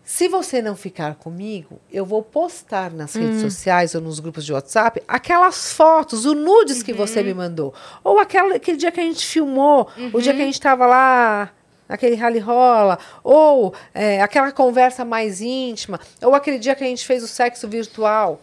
Se 0.08 0.30
você 0.30 0.62
não 0.62 0.74
ficar 0.74 1.16
comigo, 1.16 1.82
eu 1.92 2.06
vou 2.06 2.24
postar 2.24 2.94
nas 2.94 3.14
hum. 3.14 3.24
redes 3.24 3.42
sociais 3.42 3.94
ou 3.94 4.00
nos 4.00 4.22
grupos 4.22 4.46
de 4.46 4.54
WhatsApp 4.54 5.04
aquelas 5.06 5.74
fotos, 5.74 6.24
o 6.24 6.34
nudes 6.34 6.78
uhum. 6.78 6.84
que 6.86 6.94
você 6.94 7.22
me 7.22 7.34
mandou. 7.34 7.74
Ou 8.06 8.18
aquela, 8.18 8.56
aquele 8.56 8.78
dia 8.78 8.90
que 8.90 9.02
a 9.02 9.04
gente 9.04 9.26
filmou, 9.26 9.90
uhum. 9.98 10.12
o 10.14 10.22
dia 10.22 10.32
que 10.32 10.40
a 10.40 10.44
uhum. 10.44 10.46
gente 10.46 10.54
estava 10.54 10.88
lá 10.88 11.52
aquele 11.90 12.16
rally 12.16 12.40
rola, 12.40 12.98
ou 13.22 13.74
é, 13.94 14.22
aquela 14.22 14.50
conversa 14.54 15.04
mais 15.04 15.42
íntima, 15.42 16.00
ou 16.22 16.34
aquele 16.34 16.58
dia 16.58 16.74
que 16.74 16.86
a 16.86 16.88
gente 16.88 17.06
fez 17.06 17.22
o 17.22 17.28
sexo 17.28 17.68
virtual. 17.68 18.40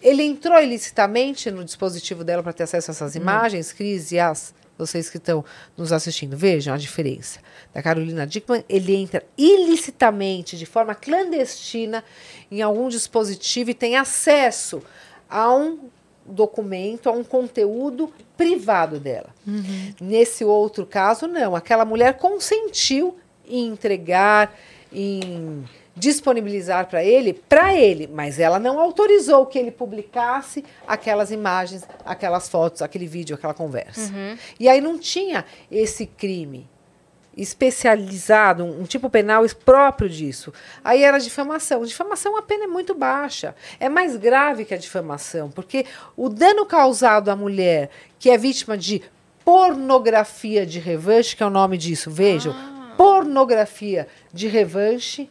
Ele 0.00 0.22
entrou 0.22 0.60
ilicitamente 0.62 1.50
no 1.50 1.64
dispositivo 1.64 2.22
dela 2.22 2.44
para 2.44 2.52
ter 2.52 2.62
acesso 2.62 2.92
a 2.92 2.94
essas 2.94 3.16
uhum. 3.16 3.22
imagens, 3.22 3.72
Cris 3.72 4.12
e 4.12 4.20
as 4.20 4.54
vocês 4.76 5.08
que 5.10 5.16
estão 5.16 5.44
nos 5.76 5.92
assistindo, 5.92 6.36
vejam 6.36 6.74
a 6.74 6.76
diferença. 6.76 7.40
Da 7.72 7.82
Carolina 7.82 8.26
Dickman, 8.26 8.64
ele 8.68 8.94
entra 8.94 9.24
ilicitamente, 9.36 10.56
de 10.56 10.66
forma 10.66 10.94
clandestina, 10.94 12.04
em 12.50 12.62
algum 12.62 12.88
dispositivo 12.88 13.70
e 13.70 13.74
tem 13.74 13.96
acesso 13.96 14.82
a 15.28 15.54
um 15.54 15.90
documento, 16.24 17.08
a 17.08 17.12
um 17.12 17.24
conteúdo 17.24 18.12
privado 18.36 18.98
dela. 18.98 19.30
Uhum. 19.46 19.94
Nesse 20.00 20.44
outro 20.44 20.86
caso, 20.86 21.26
não. 21.26 21.56
Aquela 21.56 21.84
mulher 21.84 22.18
consentiu 22.18 23.16
em 23.46 23.66
entregar, 23.66 24.56
em 24.92 25.64
disponibilizar 25.94 26.86
para 26.86 27.04
ele, 27.04 27.34
para 27.34 27.74
ele, 27.74 28.08
mas 28.12 28.38
ela 28.38 28.58
não 28.58 28.80
autorizou 28.80 29.46
que 29.46 29.58
ele 29.58 29.70
publicasse 29.70 30.64
aquelas 30.86 31.30
imagens, 31.30 31.84
aquelas 32.04 32.48
fotos, 32.48 32.82
aquele 32.82 33.06
vídeo, 33.06 33.36
aquela 33.36 33.54
conversa. 33.54 34.12
Uhum. 34.12 34.36
E 34.58 34.68
aí 34.68 34.80
não 34.80 34.98
tinha 34.98 35.44
esse 35.70 36.06
crime 36.06 36.68
especializado, 37.36 38.62
um, 38.64 38.82
um, 38.82 38.84
tipo 38.84 39.08
penal 39.08 39.44
próprio 39.64 40.08
disso. 40.08 40.52
Aí 40.84 41.02
era 41.02 41.18
difamação. 41.18 41.84
Difamação 41.84 42.36
a 42.36 42.42
pena 42.42 42.64
é 42.64 42.66
muito 42.66 42.94
baixa. 42.94 43.54
É 43.80 43.88
mais 43.88 44.16
grave 44.16 44.64
que 44.64 44.74
a 44.74 44.78
difamação, 44.78 45.50
porque 45.50 45.86
o 46.16 46.28
dano 46.28 46.66
causado 46.66 47.30
à 47.30 47.36
mulher 47.36 47.90
que 48.18 48.30
é 48.30 48.36
vítima 48.36 48.76
de 48.76 49.02
pornografia 49.44 50.64
de 50.64 50.78
revanche, 50.78 51.34
que 51.34 51.42
é 51.42 51.46
o 51.46 51.50
nome 51.50 51.76
disso, 51.76 52.10
vejam, 52.10 52.52
ah. 52.52 52.94
pornografia 52.96 54.06
de 54.32 54.46
revanche 54.46 55.28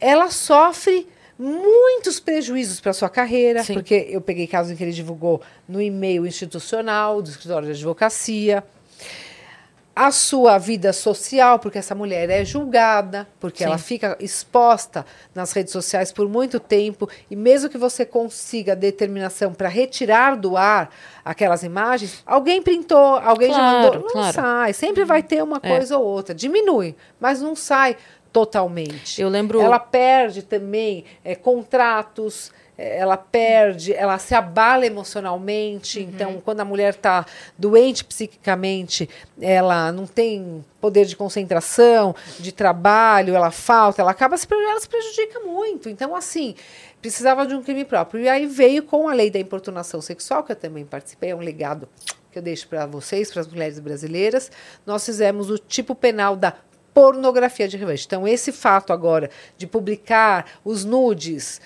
ela 0.00 0.30
sofre 0.30 1.06
muitos 1.38 2.20
prejuízos 2.20 2.80
para 2.80 2.92
sua 2.92 3.08
carreira, 3.08 3.62
Sim. 3.64 3.74
porque 3.74 4.06
eu 4.10 4.20
peguei 4.20 4.46
casos 4.46 4.72
em 4.72 4.76
que 4.76 4.82
ele 4.84 4.92
divulgou 4.92 5.40
no 5.68 5.80
e-mail 5.80 6.26
institucional 6.26 7.22
do 7.22 7.30
escritório 7.30 7.66
de 7.66 7.72
advocacia. 7.72 8.62
a 10.02 10.10
sua 10.10 10.56
vida 10.56 10.94
social, 10.94 11.58
porque 11.58 11.76
essa 11.76 11.94
mulher 11.94 12.30
é 12.30 12.42
julgada, 12.42 13.28
porque 13.38 13.62
ela 13.62 13.76
fica 13.76 14.16
exposta 14.18 15.04
nas 15.34 15.52
redes 15.52 15.72
sociais 15.72 16.10
por 16.10 16.26
muito 16.26 16.58
tempo, 16.58 17.06
e 17.30 17.36
mesmo 17.36 17.68
que 17.68 17.76
você 17.76 18.06
consiga 18.06 18.74
determinação 18.74 19.52
para 19.52 19.68
retirar 19.68 20.36
do 20.36 20.56
ar 20.56 20.90
aquelas 21.22 21.62
imagens, 21.64 22.22
alguém 22.24 22.62
printou, 22.62 22.96
alguém 23.16 23.50
já 23.50 23.56
Claro, 23.58 23.76
mandou, 23.84 24.00
não 24.04 24.08
claro. 24.10 24.32
sai, 24.32 24.72
sempre 24.72 25.04
vai 25.04 25.22
ter 25.22 25.42
uma 25.42 25.60
É. 25.62 25.68
coisa 25.68 25.98
ou 25.98 26.04
outra, 26.06 26.34
diminui, 26.34 26.94
mas 27.18 27.42
não 27.42 27.54
sai 27.54 27.94
totalmente. 28.32 29.20
Eu 29.20 29.28
lembro- 29.28 29.60
Ela 29.60 29.78
perde 29.78 30.42
também 30.42 31.04
é, 31.24 31.34
contratos, 31.34 32.52
é, 32.78 32.98
ela 32.98 33.16
perde, 33.16 33.92
ela 33.92 34.18
se 34.18 34.34
abala 34.34 34.86
emocionalmente. 34.86 35.98
Uhum. 36.00 36.04
Então, 36.08 36.42
quando 36.44 36.60
a 36.60 36.64
mulher 36.64 36.94
está 36.94 37.26
doente 37.58 38.04
psiquicamente, 38.04 39.08
ela 39.40 39.92
não 39.92 40.06
tem 40.06 40.64
poder 40.80 41.04
de 41.04 41.16
concentração, 41.16 42.14
de 42.38 42.52
trabalho, 42.52 43.34
ela 43.34 43.50
falta, 43.50 44.00
ela 44.00 44.10
acaba 44.12 44.36
se, 44.36 44.46
ela 44.50 44.80
se 44.80 44.88
prejudica 44.88 45.40
muito. 45.40 45.88
Então, 45.88 46.14
assim, 46.16 46.54
precisava 47.00 47.46
de 47.46 47.54
um 47.54 47.62
crime 47.62 47.84
próprio. 47.84 48.22
E 48.22 48.28
aí 48.28 48.46
veio 48.46 48.82
com 48.84 49.08
a 49.08 49.12
lei 49.14 49.30
da 49.30 49.38
importunação 49.38 50.00
sexual, 50.00 50.42
que 50.44 50.52
eu 50.52 50.56
também 50.56 50.84
participei, 50.84 51.30
é 51.30 51.34
um 51.34 51.40
legado 51.40 51.88
que 52.32 52.38
eu 52.38 52.42
deixo 52.42 52.68
para 52.68 52.86
vocês, 52.86 53.30
para 53.32 53.40
as 53.40 53.48
mulheres 53.48 53.80
brasileiras. 53.80 54.52
Nós 54.86 55.04
fizemos 55.04 55.50
o 55.50 55.58
tipo 55.58 55.96
penal 55.96 56.36
da 56.36 56.54
pornografia 56.92 57.68
de 57.68 57.76
revanche. 57.76 58.04
Então, 58.06 58.26
esse 58.26 58.52
fato 58.52 58.92
agora 58.92 59.30
de 59.56 59.66
publicar 59.66 60.46
os 60.64 60.84
nudes, 60.84 61.60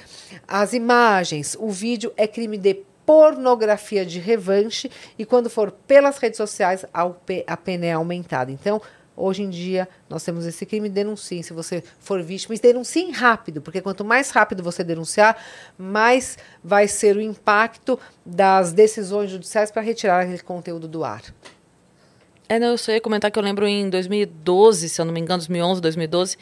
as 0.47 0.73
imagens, 0.73 1.57
o 1.59 1.71
vídeo 1.71 2.13
é 2.17 2.27
crime 2.27 2.59
de 2.59 2.83
pornografia 3.07 4.05
de 4.05 4.19
revanche 4.19 4.91
e 5.19 5.27
quando 5.27 5.51
for 5.51 5.71
pelas 5.71 6.19
redes 6.19 6.39
sociais, 6.39 6.85
a 6.93 7.57
pena 7.57 7.87
é 7.87 7.93
aumentada. 7.93 8.51
Então, 8.51 8.81
hoje 9.17 9.43
em 9.43 9.51
dia, 9.51 9.87
nós 10.09 10.25
temos 10.25 10.47
esse 10.47 10.65
crime, 10.65 10.89
denunciem 10.89 11.43
se 11.43 11.53
você 11.53 11.85
for 12.01 12.23
vítima 12.23 12.55
e 12.55 12.59
denunciem 12.59 13.13
rápido, 13.13 13.61
porque 13.61 13.81
quanto 13.81 14.05
mais 14.05 14.31
rápido 14.31 14.63
você 14.63 14.83
denunciar, 14.83 15.37
mais 15.77 16.39
vai 16.63 16.89
ser 16.89 17.17
o 17.17 17.21
impacto 17.21 18.01
das 18.25 18.73
decisões 18.73 19.31
judiciais 19.31 19.71
para 19.71 19.83
retirar 19.83 20.23
aquele 20.23 20.39
conteúdo 20.41 20.89
do 20.89 21.05
ar. 21.05 21.23
É, 22.49 22.59
não, 22.59 22.69
eu 22.69 22.79
só 22.79 22.93
ia 22.93 23.01
comentar 23.01 23.31
que 23.31 23.39
eu 23.39 23.43
lembro 23.43 23.67
em 23.67 23.89
2012, 23.89 24.89
se 24.89 25.01
eu 25.01 25.05
não 25.05 25.13
me 25.13 25.21
engano, 25.21 25.39
2011, 25.39 25.81
2012, 25.81 26.37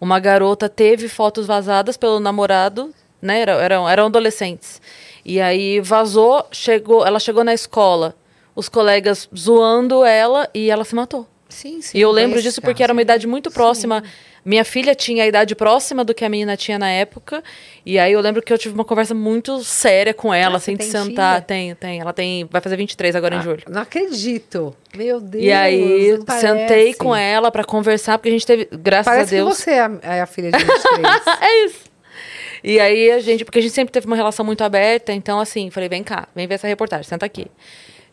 uma 0.00 0.18
garota 0.20 0.68
teve 0.68 1.08
fotos 1.08 1.46
vazadas 1.46 1.96
pelo 1.96 2.20
namorado, 2.20 2.92
né? 3.20 3.40
Era- 3.40 3.52
Eram, 3.62 3.88
eram 3.88 4.06
adolescentes. 4.06 4.80
E 5.24 5.40
aí 5.40 5.80
vazou, 5.80 6.46
chegou, 6.52 7.04
ela 7.06 7.18
chegou 7.18 7.42
na 7.44 7.54
escola, 7.54 8.14
os 8.54 8.68
colegas 8.68 9.28
zoando 9.36 10.04
ela 10.04 10.48
e 10.54 10.70
ela 10.70 10.84
se 10.84 10.94
matou. 10.94 11.26
Sim, 11.48 11.80
sim. 11.80 11.96
e 11.96 12.00
eu 12.02 12.10
lembro 12.10 12.42
disso 12.42 12.60
porque 12.60 12.82
era 12.82 12.92
uma 12.92 13.00
idade 13.00 13.26
muito 13.26 13.50
próxima. 13.50 14.04
Minha 14.44 14.64
filha 14.64 14.94
tinha 14.94 15.24
a 15.24 15.26
idade 15.26 15.54
próxima 15.54 16.04
do 16.04 16.14
que 16.14 16.24
a 16.24 16.28
menina 16.28 16.56
tinha 16.56 16.78
na 16.78 16.88
época. 16.90 17.42
E 17.84 17.98
aí 17.98 18.12
eu 18.12 18.20
lembro 18.20 18.40
que 18.42 18.52
eu 18.52 18.58
tive 18.58 18.74
uma 18.74 18.84
conversa 18.84 19.14
muito 19.14 19.62
séria 19.62 20.14
com 20.14 20.32
ela, 20.32 20.56
Ah, 20.56 20.58
você 20.60 20.72
assim, 20.72 20.90
sentar. 20.90 21.34
filha? 21.36 21.42
Tem, 21.46 21.74
tem. 21.74 22.00
Ela 22.00 22.12
tem. 22.12 22.46
Vai 22.50 22.60
fazer 22.60 22.76
23 22.76 23.14
agora 23.16 23.34
em 23.34 23.38
Ah, 23.38 23.42
julho. 23.42 23.62
Não 23.68 23.82
acredito. 23.82 24.74
Meu 24.96 25.20
Deus. 25.20 25.44
E 25.44 25.52
aí, 25.52 26.16
sentei 26.40 26.66
parece. 26.66 26.94
com 26.98 27.14
ela 27.14 27.50
pra 27.50 27.64
conversar, 27.64 28.16
porque 28.18 28.28
a 28.28 28.32
gente 28.32 28.46
teve, 28.46 28.68
graças 28.72 29.06
Parece 29.12 29.34
a 29.34 29.38
Deus. 29.38 29.56
que 29.58 29.64
você 29.64 29.70
é 29.72 29.80
a, 29.80 29.90
é 30.02 30.20
a 30.22 30.26
filha 30.26 30.50
de 30.50 30.58
23. 30.58 31.22
é 31.42 31.64
isso. 31.66 31.88
E 32.64 32.80
aí 32.80 33.10
a 33.12 33.20
gente, 33.20 33.44
porque 33.44 33.58
a 33.60 33.62
gente 33.62 33.72
sempre 33.74 33.92
teve 33.92 34.06
uma 34.06 34.16
relação 34.16 34.44
muito 34.44 34.62
aberta, 34.64 35.12
então 35.12 35.38
assim, 35.38 35.70
falei, 35.70 35.88
vem 35.88 36.02
cá, 36.02 36.26
vem 36.34 36.46
ver 36.46 36.54
essa 36.54 36.66
reportagem, 36.66 37.04
senta 37.04 37.24
aqui. 37.24 37.46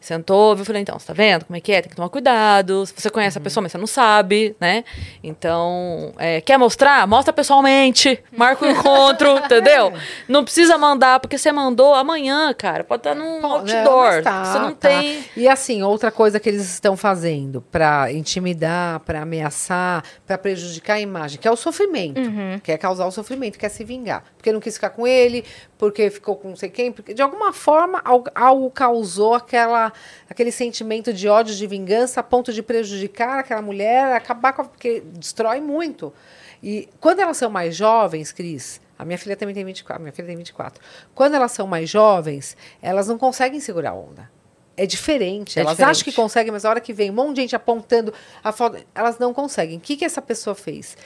Sentou, 0.06 0.56
viu, 0.56 0.64
falei, 0.64 0.84
então, 0.84 1.00
você 1.00 1.08
tá 1.08 1.14
vendo 1.14 1.46
como 1.46 1.58
é 1.58 1.60
que 1.60 1.72
é? 1.72 1.82
Tem 1.82 1.90
que 1.90 1.96
tomar 1.96 2.10
cuidado. 2.10 2.86
Você 2.86 3.10
conhece 3.10 3.40
a 3.40 3.42
pessoa, 3.42 3.64
mas 3.64 3.72
você 3.72 3.78
não 3.80 3.88
sabe, 3.88 4.56
né? 4.62 4.84
Então, 5.24 6.14
é, 6.20 6.42
quer 6.42 6.60
mostrar? 6.60 7.08
Mostra 7.08 7.34
pessoalmente. 7.34 8.24
Marca 8.32 8.68
o 8.68 8.70
encontro, 8.70 9.40
entendeu? 9.44 9.92
Não 10.28 10.44
precisa 10.44 10.78
mandar, 10.78 11.20
porque 11.20 11.40
você 11.40 11.52
mandou 11.52 11.96
amanhã, 11.96 12.54
cara. 12.54 12.84
Pode 12.84 13.00
estar 13.00 13.16
num 13.16 13.42
Pô, 13.42 13.48
outdoor. 13.48 14.12
mas 14.14 14.24
tá, 14.24 14.46
você 14.46 14.60
não 14.60 14.76
tá. 14.76 14.90
tem. 14.90 15.26
E 15.36 15.48
assim, 15.48 15.82
outra 15.82 16.12
coisa 16.12 16.40
que 16.40 16.50
eles 16.50 16.70
estão 16.70 16.96
fazendo 16.96 17.62
para 17.72 18.14
intimidar, 18.14 19.00
para 19.00 19.24
ameaçar, 19.24 20.04
para 20.28 20.38
prejudicar 20.38 20.98
a 20.98 21.02
imagem, 21.02 21.40
que 21.40 21.48
é 21.48 21.52
o 21.52 21.56
sofrimento. 21.56 22.22
Quer 22.62 22.78
causar 22.78 23.08
o 23.08 23.12
sofrimento, 23.12 23.58
quer 23.58 23.70
se 23.70 23.84
vingar. 23.84 24.24
Porque 24.38 24.52
não 24.52 24.60
quis 24.60 24.76
ficar 24.76 24.92
com 24.92 25.08
ele, 25.08 25.44
porque 25.78 26.10
ficou 26.10 26.36
com 26.36 26.50
não 26.50 26.56
sei 26.56 26.70
quem, 26.70 26.92
porque 26.92 27.14
de 27.14 27.22
alguma 27.22 27.52
forma 27.52 28.02
algo, 28.04 28.30
algo 28.34 28.70
causou 28.70 29.34
aquela, 29.34 29.92
aquele 30.30 30.52
sentimento 30.52 31.14
de 31.14 31.28
ódio, 31.28 31.56
de 31.56 31.68
vingança, 31.68 32.20
a 32.20 32.24
ponto 32.24 32.52
de 32.52 32.62
prejudicar 32.62 33.40
aquela 33.40 33.62
mulher, 33.62 34.14
acabar 34.14 34.54
com 34.54 34.62
a, 34.62 34.66
porque 34.66 35.02
destrói 35.02 35.60
muito. 35.62 36.14
E 36.62 36.90
quando 37.00 37.20
elas 37.20 37.38
são 37.38 37.50
mais 37.50 37.76
jovens, 37.76 38.32
Cris, 38.32 38.82
a 38.98 39.06
minha 39.06 39.18
filha 39.18 39.36
também 39.36 39.54
tem 39.54 39.66
24, 39.66 40.02
minha 40.02 40.14
filha 40.14 40.28
tem 40.28 40.38
24. 40.38 40.82
Quando 41.14 41.36
elas 41.36 41.52
são 41.52 41.68
mais 41.68 41.90
jovens, 41.90 42.56
elas 42.82 43.08
não 43.08 43.18
conseguem 43.18 43.60
segurar 43.60 43.92
a 43.92 43.96
onda. 43.96 44.32
É 44.78 44.86
diferente. 44.86 45.58
É 45.58 45.62
elas 45.62 45.74
diferente. 45.74 45.92
acham 45.92 46.04
que 46.04 46.12
conseguem, 46.12 46.52
mas 46.52 46.66
a 46.66 46.70
hora 46.70 46.82
que 46.82 46.94
vem 46.94 47.10
um 47.10 47.14
monte 47.14 47.36
de 47.36 47.42
gente 47.42 47.56
apontando 47.56 48.14
a 48.44 48.52
foto, 48.52 48.78
elas 48.94 49.18
não 49.18 49.34
conseguem. 49.34 49.78
O 49.78 49.82
que, 49.82 49.96
que 49.96 50.06
essa 50.06 50.22
pessoa 50.22 50.56
fez? 50.56 50.98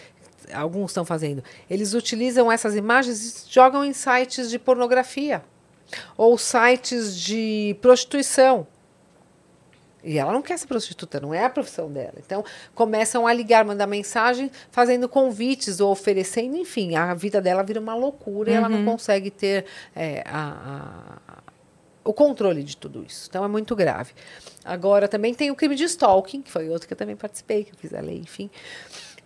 Alguns 0.54 0.92
estão 0.92 1.06
fazendo. 1.06 1.44
Eles 1.70 1.94
utilizam 1.94 2.52
essas 2.52 2.76
imagens 2.76 3.46
e 3.48 3.54
jogam 3.54 3.86
em 3.86 3.94
sites 3.94 4.50
de 4.50 4.58
pornografia 4.58 5.44
ou 6.18 6.38
sites 6.38 7.16
de 7.16 7.76
prostituição. 7.82 8.66
E 10.04 10.18
ela 10.18 10.32
não 10.32 10.42
quer 10.42 10.58
ser 10.58 10.68
prostituta, 10.68 11.20
não 11.20 11.34
é 11.34 11.44
a 11.44 11.50
profissão 11.50 11.92
dela. 11.92 12.14
Então, 12.18 12.44
começam 12.74 13.28
a 13.28 13.34
ligar, 13.34 13.66
mandar 13.66 13.86
mensagem, 13.88 14.50
fazendo 14.72 15.10
convites 15.10 15.80
ou 15.82 15.92
oferecendo, 15.92 16.56
enfim, 16.56 16.96
a 16.96 17.14
vida 17.14 17.42
dela 17.42 17.64
vira 17.64 17.80
uma 17.82 17.96
loucura 17.96 18.50
e 18.50 18.54
ela 18.54 18.70
não 18.70 18.86
consegue 18.86 19.30
ter 19.30 19.66
é, 19.96 20.24
a- 20.26 21.18
a- 21.28 21.44
o 22.04 22.14
controle 22.14 22.64
de 22.64 22.78
tudo 22.78 23.04
isso. 23.06 23.28
Então, 23.30 23.44
é 23.44 23.48
muito 23.48 23.76
grave. 23.76 24.14
Agora, 24.64 25.08
também 25.08 25.34
tem 25.34 25.52
o 25.52 25.56
crime 25.56 25.76
de 25.76 25.84
stalking, 25.84 26.42
que 26.42 26.50
foi 26.52 26.70
outro 26.70 26.88
que 26.88 26.94
eu 26.94 26.98
também 26.98 27.16
participei, 27.16 27.66
que 27.66 27.72
eu 27.74 27.78
fiz 27.78 27.94
a 27.94 28.00
lei, 28.00 28.18
enfim. 28.18 28.50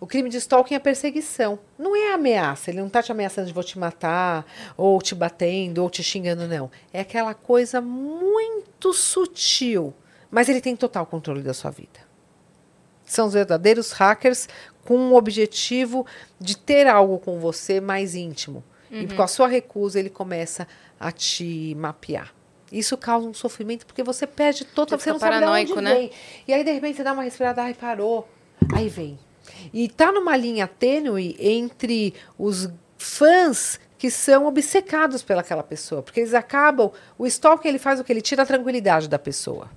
O 0.00 0.06
crime 0.08 0.28
de 0.28 0.36
stalking 0.38 0.74
é 0.74 0.78
perseguição. 0.80 1.58
Não 1.78 1.94
é 1.96 2.12
ameaça. 2.12 2.70
Ele 2.70 2.80
não 2.80 2.88
está 2.88 3.00
te 3.02 3.12
ameaçando 3.12 3.46
de 3.46 3.54
vou 3.54 3.62
te 3.62 3.78
matar, 3.78 4.44
ou 4.76 5.00
te 5.00 5.14
batendo, 5.14 5.78
ou 5.82 5.88
te 5.88 6.02
xingando, 6.02 6.46
não. 6.48 6.68
É 6.92 7.00
aquela 7.00 7.32
coisa 7.32 7.80
muito 7.80 8.92
sutil. 8.92 9.94
Mas 10.34 10.48
ele 10.48 10.60
tem 10.60 10.74
total 10.74 11.06
controle 11.06 11.42
da 11.42 11.54
sua 11.54 11.70
vida. 11.70 12.00
São 13.04 13.28
os 13.28 13.34
verdadeiros 13.34 13.92
hackers 13.92 14.48
com 14.84 15.12
o 15.12 15.14
objetivo 15.14 16.04
de 16.40 16.56
ter 16.56 16.88
algo 16.88 17.20
com 17.20 17.38
você 17.38 17.80
mais 17.80 18.16
íntimo. 18.16 18.64
E 18.90 19.06
com 19.06 19.22
a 19.22 19.28
sua 19.28 19.46
recusa, 19.46 19.98
ele 19.98 20.10
começa 20.10 20.66
a 20.98 21.12
te 21.12 21.74
mapear. 21.76 22.32
Isso 22.70 22.96
causa 22.96 23.28
um 23.28 23.34
sofrimento 23.34 23.86
porque 23.86 24.02
você 24.02 24.26
perde 24.26 24.64
total. 24.64 24.98
Você 24.98 25.04
Você, 25.04 25.12
não 25.12 25.18
sabe 25.20 25.38
de 25.38 25.44
onde 25.44 25.72
paranoico, 25.72 25.80
né? 25.80 25.94
vem. 25.94 26.10
E 26.48 26.52
aí, 26.52 26.64
de 26.64 26.72
repente, 26.72 26.96
você 26.96 27.04
dá 27.04 27.12
uma 27.12 27.22
respirada, 27.22 27.62
ai, 27.62 27.74
parou. 27.74 28.28
Aí 28.74 28.88
vem. 28.88 29.16
E 29.72 29.88
tá 29.88 30.10
numa 30.10 30.36
linha 30.36 30.66
tênue 30.66 31.36
entre 31.38 32.12
os 32.36 32.68
fãs 32.98 33.78
que 33.98 34.10
são 34.10 34.46
obcecados 34.46 35.22
pelaquela 35.22 35.62
pessoa, 35.62 36.02
porque 36.02 36.20
eles 36.20 36.34
acabam, 36.34 36.90
o 37.16 37.26
stalker 37.26 37.68
ele 37.68 37.78
faz 37.78 38.00
o 38.00 38.04
que 38.04 38.12
ele 38.12 38.20
tira 38.20 38.42
a 38.42 38.46
tranquilidade 38.46 39.08
da 39.08 39.18
pessoa. 39.18 39.70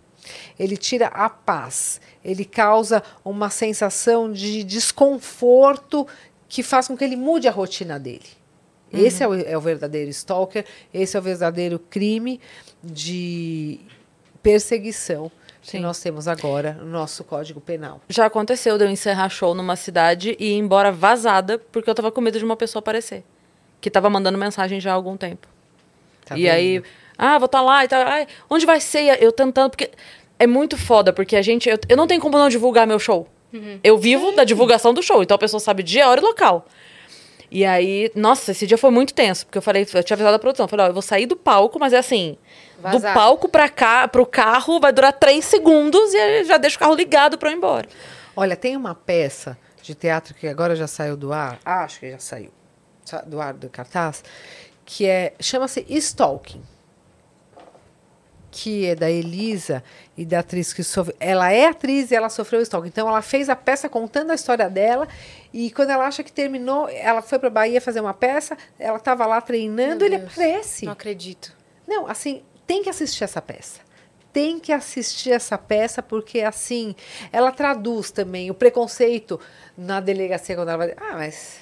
Ele 0.59 0.77
tira 0.77 1.07
a 1.07 1.29
paz, 1.29 2.01
ele 2.23 2.45
causa 2.45 3.03
uma 3.23 3.49
sensação 3.49 4.31
de 4.31 4.63
desconforto 4.63 6.07
que 6.49 6.63
faz 6.63 6.87
com 6.87 6.97
que 6.97 7.03
ele 7.03 7.15
mude 7.15 7.47
a 7.47 7.51
rotina 7.51 7.99
dele. 7.99 8.37
Esse 8.91 9.23
é 9.23 9.27
o, 9.27 9.33
é 9.33 9.57
o 9.57 9.61
verdadeiro 9.61 10.09
stalker, 10.09 10.65
esse 10.93 11.17
é 11.17 11.19
o 11.19 11.23
verdadeiro 11.23 11.77
crime 11.77 12.39
de 12.81 13.79
perseguição 14.41 15.29
que 15.61 15.71
Sim. 15.71 15.79
nós 15.79 15.99
temos 15.99 16.29
agora 16.29 16.73
no 16.73 16.85
nosso 16.85 17.25
Código 17.25 17.59
Penal. 17.59 17.99
Já 18.07 18.25
aconteceu 18.25 18.77
de 18.77 18.85
eu 18.85 18.89
encerrar 18.89 19.27
show 19.27 19.53
numa 19.53 19.75
cidade 19.75 20.37
e 20.39 20.53
ir 20.53 20.57
embora 20.57 20.93
vazada 20.93 21.59
porque 21.59 21.89
eu 21.89 21.95
tava 21.95 22.09
com 22.09 22.21
medo 22.21 22.39
de 22.39 22.45
uma 22.45 22.55
pessoa 22.55 22.79
aparecer. 22.79 23.25
Que 23.81 23.91
tava 23.91 24.09
mandando 24.09 24.37
mensagem 24.37 24.79
já 24.79 24.91
há 24.91 24.93
algum 24.93 25.17
tempo. 25.17 25.45
Tá 26.25 26.37
e 26.37 26.43
vendo? 26.43 26.51
aí, 26.51 26.83
ah, 27.18 27.38
vou 27.38 27.45
estar 27.48 27.61
lá 27.61 27.84
e 27.84 27.88
tal. 27.88 28.02
Ai, 28.07 28.27
onde 28.49 28.65
vai 28.65 28.80
ser? 28.80 29.22
Eu 29.22 29.31
tentando, 29.31 29.72
porque 29.72 29.91
é 30.39 30.45
muito 30.48 30.77
foda, 30.77 31.11
porque 31.11 31.35
a 31.35 31.41
gente. 31.41 31.68
Eu, 31.69 31.77
eu 31.89 31.98
não 31.98 32.07
tenho 32.07 32.22
como 32.22 32.38
não 32.38 32.49
divulgar 32.49 32.85
meu 32.88 32.99
show. 32.99 33.27
Eu 33.84 33.98
vivo 33.98 34.34
da 34.34 34.44
divulgação 34.44 34.94
do 34.94 35.02
show, 35.02 35.23
então 35.23 35.34
a 35.34 35.38
pessoa 35.39 35.60
sabe 35.60 35.81
dia, 35.81 36.07
hora 36.07 36.19
e 36.22 36.23
local. 36.23 36.68
E 37.49 37.65
aí, 37.65 38.11
nossa, 38.14 38.52
esse 38.52 38.68
dia 38.68 38.77
foi 38.77 38.91
muito 38.91 39.14
tenso, 39.14 39.45
porque 39.45 39.57
eu 39.57 39.61
falei, 39.61 39.81
eu 39.81 40.03
tinha 40.03 40.15
avisado 40.15 40.35
a 40.35 40.39
produção, 40.39 40.65
eu 40.65 40.68
falei, 40.68 40.85
ó, 40.85 40.89
eu 40.89 40.94
vou 40.94 41.02
sair 41.02 41.26
do 41.26 41.35
palco, 41.38 41.80
mas 41.80 41.94
é 41.94 41.98
assim, 41.98 42.38
do 42.76 42.81
Vazar. 42.84 43.14
palco 43.14 43.48
pra 43.48 43.69
cá, 43.69 44.06
pro 44.07 44.26
carro, 44.26 44.80
vai 44.81 44.91
durar 44.91 45.14
três 45.14 45.45
segundos 45.45 46.14
e 46.14 46.18
aí 46.18 46.44
já 46.44 46.57
deixo 46.57 46.76
o 46.76 46.80
carro 46.80 46.94
ligado 46.94 47.38
pra 47.38 47.49
eu 47.49 47.53
ir 47.53 47.57
embora. 47.57 47.88
Olha, 48.35 48.56
tem 48.56 48.76
uma 48.76 48.94
peça 48.94 49.57
de 49.81 49.95
teatro 49.95 50.34
que 50.35 50.45
agora 50.48 50.76
já 50.76 50.85
saiu 50.85 51.15
do 51.15 51.31
ar, 51.31 51.57
ah, 51.65 51.85
acho 51.85 52.02
que 52.02 52.11
já 52.11 52.19
saiu 52.19 52.52
sa- 53.06 53.22
do 53.26 53.39
ar 53.39 53.53
do 53.53 53.69
cartaz, 53.69 54.23
que 54.85 55.06
é 55.07 55.34
chama-se 55.39 55.85
Stalking. 55.88 56.61
Que 58.57 58.88
é 58.88 58.95
da 58.95 59.09
Elisa 59.09 59.84
e 60.17 60.25
da 60.25 60.39
atriz 60.39 60.73
que 60.73 60.84
sofreu. 60.84 61.15
Ela 61.19 61.51
é 61.51 61.67
atriz 61.67 62.09
e 62.09 62.15
ela 62.15 62.27
sofreu 62.27 62.59
stalking. 62.63 62.88
Então 62.88 63.07
ela 63.07 63.21
fez 63.21 63.49
a 63.49 63.55
peça 63.55 63.88
contando 63.88 64.31
a 64.31 64.34
história 64.35 64.67
dela 64.67 65.07
e 65.53 65.69
quando 65.69 65.91
ela 65.91 66.07
acha 66.07 66.23
que 66.23 66.31
terminou, 66.31 66.89
ela 66.89 67.21
foi 67.21 67.38
para 67.38 67.51
Bahia 67.51 67.79
fazer 67.79 67.99
uma 67.99 68.15
peça, 68.15 68.57
ela 68.79 68.97
estava 68.97 69.27
lá 69.27 69.39
treinando, 69.39 69.97
Meu 69.97 70.07
ele 70.07 70.17
Deus. 70.17 70.31
aparece. 70.31 70.85
Não 70.85 70.93
acredito. 70.93 71.53
Não, 71.88 72.07
assim, 72.07 72.41
tem 72.65 72.81
que 72.81 72.89
assistir 72.89 73.23
essa 73.23 73.39
peça. 73.39 73.79
Tem 74.34 74.59
que 74.59 74.73
assistir 74.73 75.31
essa 75.31 75.55
peça, 75.57 76.01
porque 76.01 76.41
assim, 76.41 76.95
ela 77.31 77.51
traduz 77.51 78.09
também 78.09 78.49
o 78.49 78.55
preconceito 78.55 79.39
na 79.77 79.99
delegacia 79.99 80.55
quando 80.55 80.69
ela 80.69 80.77
vai. 80.77 80.95
Ah, 80.97 81.13
mas. 81.13 81.59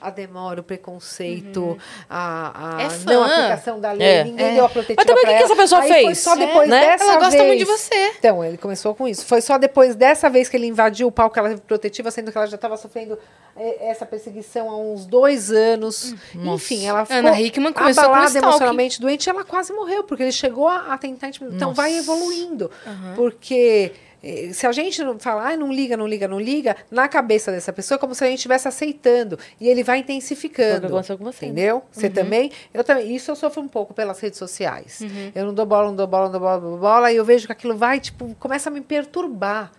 A 0.00 0.08
demora, 0.10 0.60
o 0.60 0.64
preconceito, 0.64 1.76
a, 2.08 2.76
a 2.78 2.82
É 2.82 2.88
não 3.04 3.22
aplicação 3.22 3.78
da 3.80 3.92
lei, 3.92 4.06
É. 4.06 4.24
ninguém 4.24 4.46
É. 4.46 4.54
deu 4.54 4.64
a 4.64 4.68
protetiva 4.68 4.94
Mas 4.96 5.06
também 5.06 5.22
o 5.24 5.26
que 5.26 5.32
ela. 5.34 5.44
essa 5.44 5.56
pessoa 5.56 5.80
Aí 5.82 5.88
Foi 5.88 6.02
fez? 6.06 6.18
só 6.20 6.34
depois 6.36 6.68
né? 6.70 6.80
dessa 6.80 7.04
Ela 7.04 7.14
gosta 7.16 7.30
vez. 7.30 7.46
muito 7.46 7.58
de 7.58 7.64
você. 7.64 8.12
Então, 8.18 8.44
ele 8.44 8.56
começou 8.56 8.94
com 8.94 9.06
isso. 9.06 9.26
Foi 9.26 9.40
só 9.40 9.58
depois 9.58 9.94
dessa 9.94 10.30
vez 10.30 10.48
que 10.48 10.56
ele 10.56 10.66
invadiu 10.66 11.06
o 11.08 11.12
palco 11.12 11.34
que 11.34 11.38
ela 11.38 11.48
teve 11.50 11.60
protetiva, 11.60 12.10
sendo 12.10 12.32
que 12.32 12.38
ela 12.38 12.46
já 12.46 12.54
estava 12.56 12.76
sofrendo 12.76 13.18
eh, 13.56 13.88
essa 13.90 14.06
perseguição 14.06 14.70
há 14.70 14.76
uns 14.76 15.04
dois 15.06 15.50
anos. 15.52 16.14
Enfim, 16.34 16.86
ela 16.86 17.04
ficou 17.04 17.18
Ana 17.18 17.40
Hickman 17.40 17.72
começou 17.72 18.04
com 18.04 18.08
abalada 18.10 18.28
stalking. 18.28 18.46
emocionalmente 18.48 19.00
doente. 19.00 19.28
Ela 19.28 19.44
quase 19.44 19.72
morreu, 19.72 20.02
porque 20.04 20.22
ele 20.22 20.32
chegou 20.32 20.66
a, 20.68 20.94
a 20.94 20.98
tentar 20.98 21.28
intimidar. 21.28 21.56
Então, 21.56 21.74
vai 21.74 21.94
evoluindo. 21.96 22.70
Porque 23.16 23.92
eh, 23.94 24.09
se 24.52 24.66
a 24.66 24.72
gente 24.72 25.02
não 25.02 25.18
falar, 25.18 25.52
ah, 25.52 25.56
não 25.56 25.72
liga, 25.72 25.96
não 25.96 26.06
liga, 26.06 26.28
não 26.28 26.38
liga, 26.38 26.76
na 26.90 27.08
cabeça 27.08 27.50
dessa 27.50 27.72
pessoa 27.72 27.96
é 27.96 27.98
como 27.98 28.14
se 28.14 28.22
a 28.22 28.26
gente 28.26 28.38
estivesse 28.38 28.68
aceitando. 28.68 29.38
E 29.60 29.68
ele 29.68 29.82
vai 29.82 29.98
intensificando. 29.98 30.86
aconteceu 30.88 31.16
com 31.18 31.24
você. 31.24 31.46
Entendeu? 31.46 31.82
Você 31.90 32.06
Uhum. 32.08 32.12
também? 32.12 32.52
Eu 32.74 32.84
também. 32.84 33.14
Isso 33.14 33.30
eu 33.30 33.36
sofro 33.36 33.62
um 33.62 33.68
pouco 33.68 33.94
pelas 33.94 34.20
redes 34.20 34.38
sociais. 34.38 35.00
Eu 35.34 35.46
não 35.46 35.54
dou 35.54 35.64
bola, 35.66 35.88
não 35.88 35.96
dou 35.96 36.06
bola, 36.06 36.24
não 36.24 36.32
dou 36.32 36.40
bola, 36.40 36.60
não 36.60 36.70
dou 36.70 36.78
bola, 36.78 37.12
e 37.12 37.16
eu 37.16 37.24
vejo 37.24 37.46
que 37.46 37.52
aquilo 37.52 37.76
vai, 37.76 37.98
tipo, 38.00 38.34
começa 38.38 38.68
a 38.68 38.72
me 38.72 38.80
perturbar. 38.80 39.72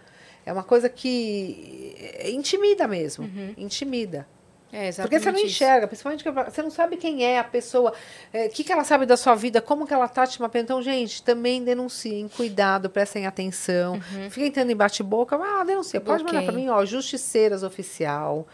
É 0.46 0.52
uma 0.52 0.64
coisa 0.64 0.90
que 0.90 1.96
intimida 2.34 2.88
mesmo. 2.88 3.30
Intimida. 3.58 4.28
É, 4.74 4.88
exatamente 4.88 5.10
Porque 5.10 5.20
você 5.24 5.32
não 5.32 5.38
isso. 5.40 5.48
enxerga, 5.48 5.86
principalmente 5.88 6.24
que 6.24 6.32
você 6.32 6.62
não 6.64 6.70
sabe 6.72 6.96
quem 6.98 7.26
é 7.26 7.40
a 7.40 7.44
pessoa, 7.44 7.94
o 8.34 8.50
que, 8.50 8.64
que 8.64 8.72
ela 8.72 8.84
sabe 8.86 9.06
da 9.06 9.18
sua 9.18 9.36
vida, 9.36 9.62
como 9.62 9.86
que 9.86 9.94
ela 9.94 10.08
tá 10.08 10.26
te 10.26 10.40
mapeando. 10.42 10.66
Então, 10.66 10.82
gente, 10.82 11.22
também 11.24 11.64
denunciem, 11.64 12.30
cuidado, 12.30 12.90
prestem 12.90 13.26
atenção. 13.28 14.00
Fica 14.30 14.46
entrando 14.48 14.70
em 14.72 14.76
bate-boca, 14.76 15.36
ah, 15.36 15.64
denuncia. 15.66 16.00
Pode 16.00 16.24
mandar 16.24 16.44
para 16.44 16.54
mim, 16.54 16.70
ó, 16.70 16.86
Justiceiras 16.86 17.64
Oficial. 17.64 18.48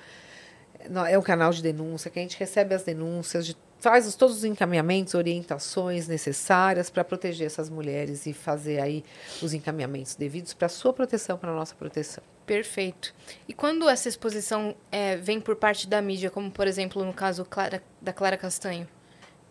Nó- 0.89 1.05
É 1.05 1.17
um 1.17 1.21
canal 1.21 1.51
de 1.51 1.61
denúncia 1.61 2.09
que 2.09 2.17
a 2.17 2.21
gente 2.21 2.37
recebe 2.39 2.73
as 2.73 2.83
denúncias, 2.83 3.45
de, 3.45 3.55
faz 3.79 4.07
os- 4.07 4.15
todos 4.15 4.37
os 4.37 4.43
encaminhamentos, 4.43 5.13
orientações 5.13 6.07
necessárias 6.07 6.89
para 6.89 7.03
proteger 7.03 7.47
essas 7.47 7.69
mulheres 7.69 8.25
e 8.25 8.33
fazer 8.33 8.79
aí 8.79 9.03
os 9.41 9.53
encaminhamentos 9.53 10.15
devidos 10.15 10.53
para 10.53 10.67
sua 10.69 10.91
proteção, 10.93 11.37
para 11.37 11.51
nossa 11.53 11.75
proteção. 11.75 12.23
Perfeito. 12.45 13.13
E 13.47 13.53
quando 13.53 13.87
essa 13.89 14.07
exposição 14.07 14.73
é, 14.91 15.15
vem 15.17 15.39
por 15.39 15.55
parte 15.57 15.87
da 15.87 16.01
mídia, 16.01 16.29
como 16.29 16.49
por 16.49 16.65
exemplo 16.67 17.03
no 17.03 17.13
caso 17.13 17.43
Clara- 17.45 17.83
da 18.01 18.13
Clara 18.13 18.37
Castanho, 18.37 18.87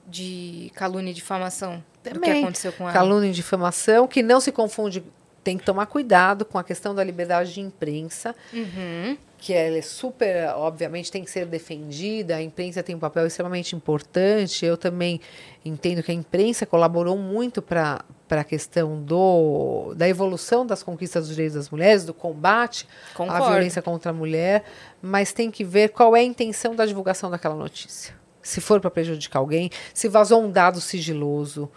de 0.07 0.71
calúnia 0.75 1.11
e 1.11 1.15
difamação, 1.15 1.83
do 2.03 2.11
que 2.11 2.15
Também. 2.15 2.43
aconteceu 2.43 2.73
com 2.73 2.85
ela? 2.85 2.93
Calúnia 2.93 3.29
e 3.29 3.33
difamação, 3.33 4.07
que 4.07 4.23
não 4.23 4.41
se 4.41 4.53
confunde, 4.53 5.05
tem 5.47 5.57
que 5.57 5.65
tomar 5.65 5.87
cuidado 5.87 6.45
com 6.45 6.59
a 6.59 6.65
questão 6.65 6.93
da 6.93 7.05
liberdade 7.05 7.55
de 7.55 7.61
imprensa, 7.61 8.35
Uhum. 8.53 9.17
que 9.39 9.53
ela 9.53 9.77
é 9.79 9.81
super, 9.83 10.49
obviamente, 10.57 11.13
tem 11.13 11.23
que 11.23 11.31
ser 11.31 11.47
defendida, 11.47 12.35
a 12.35 12.43
imprensa 12.43 12.83
tem 12.83 12.97
um 12.97 12.99
papel 12.99 13.25
extremamente 13.29 13.77
importante. 13.77 14.67
Eu 14.67 14.77
também 14.77 15.21
entendo 15.65 16.03
que 16.03 16.11
a 16.11 16.15
imprensa 16.15 16.67
colaborou 16.67 17.17
muito 17.17 17.63
para 17.63 18.05
para 18.27 18.41
a 18.41 18.45
questão 18.45 19.01
do, 19.01 19.95
da 19.95 20.09
evolução 20.09 20.67
das 20.67 20.83
conquistas 20.83 21.27
dos 21.29 21.37
direitos 21.37 21.55
das 21.57 21.71
mulheres, 21.71 22.05
do 22.05 22.13
combate 22.13 22.89
à 23.13 23.17
Concordo. 23.17 23.47
violência 23.51 23.81
contra 23.81 24.11
a 24.11 24.13
mulher, 24.13 24.65
mas 25.01 25.33
tem 25.33 25.49
que 25.49 25.63
ver 25.63 25.91
qual 25.91 26.17
é 26.17 26.21
a 26.21 26.25
intenção 26.25 26.75
da 26.75 26.85
divulgação 26.85 27.31
daquela 27.31 27.55
notícia. 27.55 28.13
Se 28.43 28.61
for 28.61 28.81
para 28.81 28.91
prejudicar 28.91 29.39
alguém, 29.39 29.71
se 29.95 30.09
vazou 30.09 30.43
um 30.43 30.51
dado 30.51 30.81
sigiloso, 30.81 31.71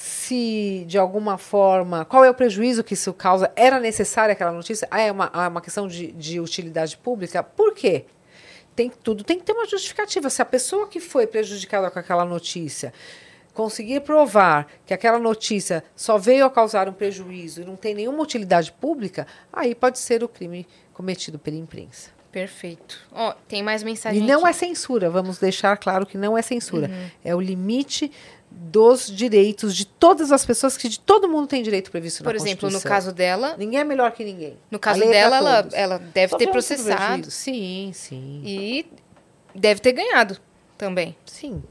se 0.00 0.84
de 0.86 0.96
alguma 0.96 1.36
forma, 1.36 2.04
qual 2.04 2.24
é 2.24 2.30
o 2.30 2.34
prejuízo 2.34 2.84
que 2.84 2.94
isso 2.94 3.12
causa? 3.12 3.50
Era 3.56 3.80
necessária 3.80 4.32
aquela 4.32 4.52
notícia? 4.52 4.86
Ah, 4.92 5.00
é 5.00 5.10
uma, 5.10 5.28
ah, 5.32 5.46
é 5.46 5.48
uma 5.48 5.60
questão 5.60 5.88
de, 5.88 6.12
de 6.12 6.38
utilidade 6.38 6.96
pública? 6.96 7.42
Por 7.42 7.74
quê? 7.74 8.04
Tem, 8.76 8.88
tudo 8.88 9.24
tem 9.24 9.40
que 9.40 9.44
ter 9.44 9.50
uma 9.50 9.66
justificativa. 9.66 10.30
Se 10.30 10.40
a 10.40 10.44
pessoa 10.44 10.86
que 10.86 11.00
foi 11.00 11.26
prejudicada 11.26 11.90
com 11.90 11.98
aquela 11.98 12.24
notícia 12.24 12.92
conseguir 13.52 14.02
provar 14.02 14.68
que 14.86 14.94
aquela 14.94 15.18
notícia 15.18 15.82
só 15.96 16.16
veio 16.16 16.46
a 16.46 16.50
causar 16.50 16.88
um 16.88 16.92
prejuízo 16.92 17.62
e 17.62 17.64
não 17.64 17.74
tem 17.74 17.92
nenhuma 17.92 18.22
utilidade 18.22 18.70
pública, 18.70 19.26
aí 19.52 19.74
pode 19.74 19.98
ser 19.98 20.22
o 20.22 20.28
crime 20.28 20.64
cometido 20.94 21.40
pela 21.40 21.56
imprensa. 21.56 22.10
Perfeito. 22.30 23.00
Ó, 23.10 23.32
tem 23.48 23.64
mais 23.64 23.82
mensagem 23.82 24.22
E 24.22 24.24
não 24.24 24.40
aqui. 24.40 24.50
é 24.50 24.52
censura, 24.52 25.10
vamos 25.10 25.38
deixar 25.38 25.76
claro 25.76 26.06
que 26.06 26.16
não 26.16 26.38
é 26.38 26.42
censura. 26.42 26.86
Uhum. 26.86 27.10
É 27.24 27.34
o 27.34 27.40
limite 27.40 28.12
dos 28.50 29.06
direitos 29.06 29.74
de 29.74 29.84
todas 29.86 30.32
as 30.32 30.44
pessoas, 30.44 30.76
que 30.76 30.88
de 30.88 30.98
todo 30.98 31.28
mundo 31.28 31.46
tem 31.46 31.62
direito 31.62 31.90
previsto 31.90 32.22
Por 32.22 32.34
na 32.34 32.40
exemplo, 32.40 32.70
no 32.70 32.80
caso 32.80 33.12
dela, 33.12 33.54
Ninguém 33.58 33.80
é 33.80 33.84
melhor 33.84 34.12
que 34.12 34.24
ninguém. 34.24 34.56
no 34.70 34.78
caso 34.78 35.02
é 35.02 35.08
dela, 35.08 35.36
ela, 35.36 35.68
ela 35.72 35.98
deve 35.98 36.12
ter 36.12 36.44
Sofreu 36.44 36.48
um 36.48 36.52
processado. 36.52 37.30
Sim, 37.30 37.90
sim. 37.94 38.42
e 38.44 38.86
deve 39.54 39.80
ter 39.80 39.92
ganhado 39.92 40.38
também. 40.76 41.16
Sim. 41.24 41.62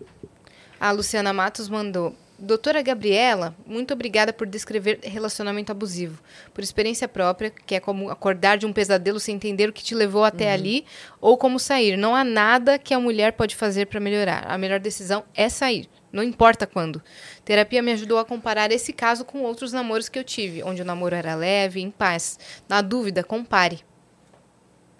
A 0.80 0.92
Luciana 0.92 1.34
Matos 1.34 1.70
mandou. 1.70 2.16
Doutora 2.40 2.84
Gabriela, 2.84 3.56
muito 3.66 3.92
obrigada 3.96 4.32
por 4.32 4.46
descrever 4.46 5.00
relacionamento 5.02 5.72
abusivo. 5.72 6.22
Por 6.54 6.64
experiência 6.64 7.08
própria, 7.08 7.50
que 7.50 7.74
é 7.74 7.80
como 7.80 8.12
acordar 8.12 8.60
de 8.60 8.66
um 8.68 8.72
pesadelo 8.72 9.20
sem 9.20 9.36
entender 9.36 9.68
o 9.68 9.74
que 9.74 9.84
te 9.84 9.96
levou 9.96 10.24
até 10.24 10.52
ali 10.52 10.86
ou 11.20 11.36
como 11.36 11.58
sair. 11.58 11.98
Não 11.98 12.16
há 12.16 12.24
nada 12.24 12.78
que 12.78 12.94
a 12.94 13.00
mulher 13.00 13.34
pode 13.34 13.56
fazer 13.56 13.88
para 13.88 14.00
melhorar. 14.00 14.46
A 14.48 14.56
melhor 14.56 14.80
decisão 14.80 15.24
é 15.34 15.50
sair. 15.50 15.90
Não 16.12 16.24
importa 16.24 16.66
quando. 16.66 17.02
Terapia 17.44 17.82
me 17.82 17.92
ajudou 17.92 18.18
a 18.18 18.26
comparar 18.26 18.72
esse 18.72 18.94
caso 18.94 19.26
com 19.26 19.42
outros 19.44 19.74
namoros 19.74 20.10
que 20.10 20.18
eu 20.18 20.24
tive, 20.24 20.64
onde 20.64 20.82
o 20.82 20.86
namoro 20.86 21.16
era 21.16 21.36
leve, 21.36 21.82
em 21.82 21.92
paz. 21.92 22.40
Na 22.68 22.82
dúvida, 22.82 23.24
compare. 23.24 23.82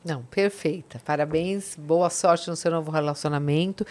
Não, 0.04 0.24
perfeita. 0.24 1.02
Parabéns, 1.04 1.76
boa 1.78 2.10
sorte 2.10 2.50
no 2.50 2.56
seu 2.56 2.72
novo 2.72 2.92
relacionamento. 2.92 3.86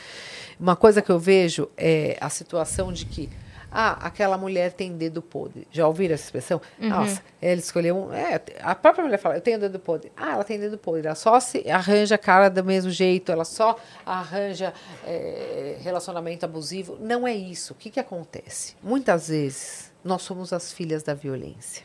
Uma 0.58 0.74
coisa 0.74 1.02
que 1.02 1.10
eu 1.10 1.18
vejo 1.18 1.68
é 1.76 2.16
a 2.20 2.30
situação 2.30 2.92
de 2.92 3.04
que 3.04 3.28
ah, 3.70 4.06
aquela 4.06 4.38
mulher 4.38 4.72
tem 4.72 4.96
dedo 4.96 5.20
podre. 5.20 5.66
Já 5.70 5.86
ouviram 5.86 6.14
essa 6.14 6.24
expressão? 6.24 6.60
Nossa, 6.78 7.22
ela 7.42 7.58
escolheu 7.58 7.96
um. 7.96 8.12
É, 8.12 8.40
a 8.60 8.74
própria 8.74 9.04
mulher 9.04 9.18
fala, 9.18 9.36
eu 9.36 9.40
tenho 9.40 9.58
dedo 9.58 9.78
podre. 9.78 10.10
Ah, 10.16 10.32
ela 10.32 10.44
tem 10.44 10.58
dedo 10.58 10.78
podre. 10.78 11.06
Ela 11.06 11.14
só 11.14 11.38
se 11.40 11.68
arranja 11.70 12.14
a 12.14 12.18
cara 12.18 12.48
do 12.48 12.64
mesmo 12.64 12.90
jeito, 12.90 13.30
ela 13.32 13.44
só 13.44 13.76
arranja 14.04 14.72
é, 15.04 15.78
relacionamento 15.82 16.44
abusivo. 16.44 16.96
Não 17.00 17.26
é 17.26 17.34
isso. 17.34 17.72
O 17.72 17.76
que, 17.76 17.90
que 17.90 18.00
acontece? 18.00 18.74
Muitas 18.82 19.28
vezes 19.28 19.92
nós 20.02 20.22
somos 20.22 20.52
as 20.52 20.72
filhas 20.72 21.02
da 21.02 21.14
violência. 21.14 21.84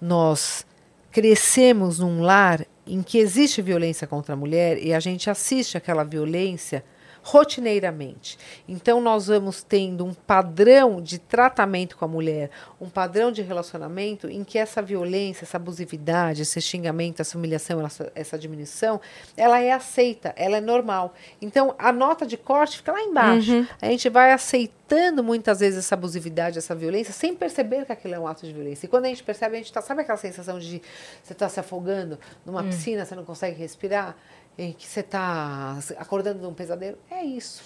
Nós 0.00 0.64
crescemos 1.10 1.98
num 1.98 2.22
lar 2.22 2.64
em 2.86 3.02
que 3.02 3.18
existe 3.18 3.60
violência 3.60 4.06
contra 4.06 4.34
a 4.34 4.36
mulher 4.36 4.78
e 4.78 4.94
a 4.94 5.00
gente 5.00 5.28
assiste 5.28 5.76
aquela 5.76 6.04
violência 6.04 6.84
rotineiramente. 7.26 8.38
Então 8.68 9.00
nós 9.00 9.26
vamos 9.26 9.60
tendo 9.60 10.04
um 10.04 10.14
padrão 10.14 11.02
de 11.02 11.18
tratamento 11.18 11.96
com 11.96 12.04
a 12.04 12.08
mulher, 12.08 12.50
um 12.80 12.88
padrão 12.88 13.32
de 13.32 13.42
relacionamento 13.42 14.28
em 14.28 14.44
que 14.44 14.56
essa 14.56 14.80
violência, 14.80 15.44
essa 15.44 15.56
abusividade, 15.56 16.42
esse 16.42 16.60
xingamento, 16.60 17.20
essa 17.20 17.36
humilhação, 17.36 17.84
essa, 17.84 18.12
essa 18.14 18.38
diminuição, 18.38 19.00
ela 19.36 19.60
é 19.60 19.72
aceita, 19.72 20.32
ela 20.36 20.58
é 20.58 20.60
normal. 20.60 21.14
Então 21.42 21.74
a 21.80 21.92
nota 21.92 22.24
de 22.24 22.36
corte 22.36 22.76
fica 22.76 22.92
lá 22.92 23.02
embaixo. 23.02 23.50
A 23.82 23.86
gente 23.86 24.08
vai 24.08 24.30
aceitando 24.30 25.24
muitas 25.24 25.58
vezes 25.58 25.80
essa 25.80 25.96
abusividade, 25.96 26.58
essa 26.58 26.76
violência, 26.76 27.12
sem 27.12 27.34
perceber 27.34 27.84
que 27.86 27.92
aquilo 27.92 28.14
é 28.14 28.20
um 28.20 28.28
ato 28.28 28.46
de 28.46 28.52
violência. 28.52 28.86
E 28.86 28.88
quando 28.88 29.06
a 29.06 29.08
gente 29.08 29.24
percebe, 29.24 29.56
a 29.56 29.58
gente 29.58 29.72
tá, 29.72 29.82
sabe 29.82 30.02
aquela 30.02 30.16
sensação 30.16 30.60
de 30.60 30.80
você 31.24 31.32
estar 31.32 31.48
se 31.48 31.58
afogando 31.58 32.20
numa 32.44 32.62
piscina, 32.62 33.04
você 33.04 33.16
não 33.16 33.24
consegue 33.24 33.58
respirar, 33.58 34.16
e 34.58 34.72
que 34.72 34.86
você 34.86 35.00
está 35.00 35.78
acordando 35.98 36.40
de 36.40 36.46
um 36.46 36.54
pesadelo? 36.54 36.98
É 37.10 37.22
isso. 37.22 37.62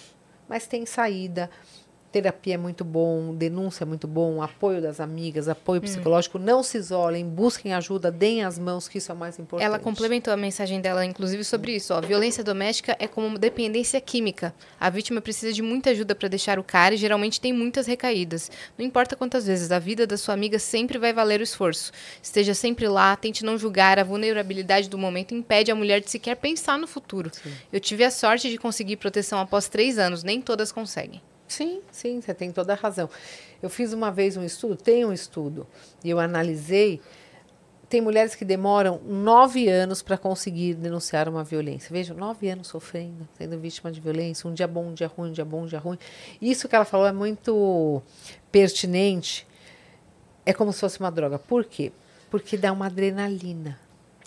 Mas 0.47 0.67
tem 0.67 0.85
saída. 0.85 1.49
Terapia 2.11 2.55
é 2.55 2.57
muito 2.57 2.83
bom, 2.83 3.33
denúncia 3.33 3.85
é 3.85 3.87
muito 3.87 4.05
bom, 4.05 4.41
apoio 4.41 4.81
das 4.81 4.99
amigas, 4.99 5.47
apoio 5.47 5.79
psicológico. 5.79 6.37
Não 6.37 6.61
se 6.61 6.77
isolem, 6.77 7.25
busquem 7.25 7.73
ajuda, 7.73 8.11
deem 8.11 8.43
as 8.43 8.59
mãos, 8.59 8.89
que 8.89 8.97
isso 8.97 9.13
é 9.13 9.15
o 9.15 9.17
mais 9.17 9.39
importante. 9.39 9.65
Ela 9.65 9.79
complementou 9.79 10.33
a 10.33 10.37
mensagem 10.37 10.81
dela, 10.81 11.05
inclusive, 11.05 11.41
sobre 11.45 11.73
isso. 11.73 11.93
Ó, 11.93 12.01
violência 12.01 12.43
doméstica 12.43 12.97
é 12.99 13.07
como 13.07 13.37
dependência 13.37 14.01
química. 14.01 14.53
A 14.77 14.89
vítima 14.89 15.21
precisa 15.21 15.53
de 15.53 15.61
muita 15.61 15.91
ajuda 15.91 16.13
para 16.13 16.27
deixar 16.27 16.59
o 16.59 16.63
cara 16.63 16.95
e 16.95 16.97
geralmente 16.97 17.39
tem 17.39 17.53
muitas 17.53 17.87
recaídas. 17.87 18.51
Não 18.77 18.85
importa 18.85 19.15
quantas 19.15 19.47
vezes, 19.47 19.71
a 19.71 19.79
vida 19.79 20.05
da 20.05 20.17
sua 20.17 20.33
amiga 20.33 20.59
sempre 20.59 20.97
vai 20.97 21.13
valer 21.13 21.39
o 21.39 21.43
esforço. 21.43 21.93
Esteja 22.21 22.53
sempre 22.53 22.89
lá, 22.89 23.15
tente 23.15 23.45
não 23.45 23.57
julgar. 23.57 23.97
A 23.97 24.03
vulnerabilidade 24.03 24.89
do 24.89 24.97
momento 24.97 25.33
impede 25.33 25.71
a 25.71 25.75
mulher 25.75 26.01
de 26.01 26.11
sequer 26.11 26.35
pensar 26.35 26.77
no 26.77 26.87
futuro. 26.87 27.31
Eu 27.71 27.79
tive 27.79 28.03
a 28.03 28.11
sorte 28.11 28.49
de 28.49 28.57
conseguir 28.57 28.97
proteção 28.97 29.39
após 29.39 29.69
três 29.69 29.97
anos, 29.97 30.23
nem 30.23 30.41
todas 30.41 30.73
conseguem. 30.73 31.21
Sim, 31.51 31.81
sim, 31.91 32.21
você 32.21 32.33
tem 32.33 32.49
toda 32.49 32.71
a 32.71 32.77
razão. 32.77 33.09
Eu 33.61 33.69
fiz 33.69 33.91
uma 33.91 34.09
vez 34.09 34.37
um 34.37 34.43
estudo, 34.43 34.77
tem 34.77 35.03
um 35.03 35.11
estudo, 35.11 35.67
e 36.01 36.09
eu 36.09 36.17
analisei. 36.17 37.01
Tem 37.89 37.99
mulheres 37.99 38.33
que 38.35 38.45
demoram 38.45 39.01
nove 39.03 39.67
anos 39.67 40.01
para 40.01 40.17
conseguir 40.17 40.75
denunciar 40.75 41.27
uma 41.27 41.43
violência. 41.43 41.89
Vejam, 41.91 42.15
nove 42.15 42.49
anos 42.49 42.69
sofrendo, 42.69 43.27
sendo 43.37 43.59
vítima 43.59 43.91
de 43.91 43.99
violência, 43.99 44.49
um 44.49 44.53
dia 44.53 44.65
bom, 44.65 44.85
um 44.85 44.93
dia 44.93 45.07
ruim, 45.07 45.31
um 45.31 45.33
dia 45.33 45.43
bom, 45.43 45.63
um 45.63 45.65
dia 45.65 45.79
ruim. 45.79 45.97
Isso 46.41 46.69
que 46.69 46.75
ela 46.75 46.85
falou 46.85 47.05
é 47.05 47.11
muito 47.11 48.01
pertinente. 48.49 49.45
É 50.45 50.53
como 50.53 50.71
se 50.71 50.79
fosse 50.79 51.01
uma 51.01 51.11
droga. 51.11 51.37
Por 51.37 51.65
quê? 51.65 51.91
Porque 52.29 52.55
dá 52.55 52.71
uma 52.71 52.85
adrenalina 52.85 53.77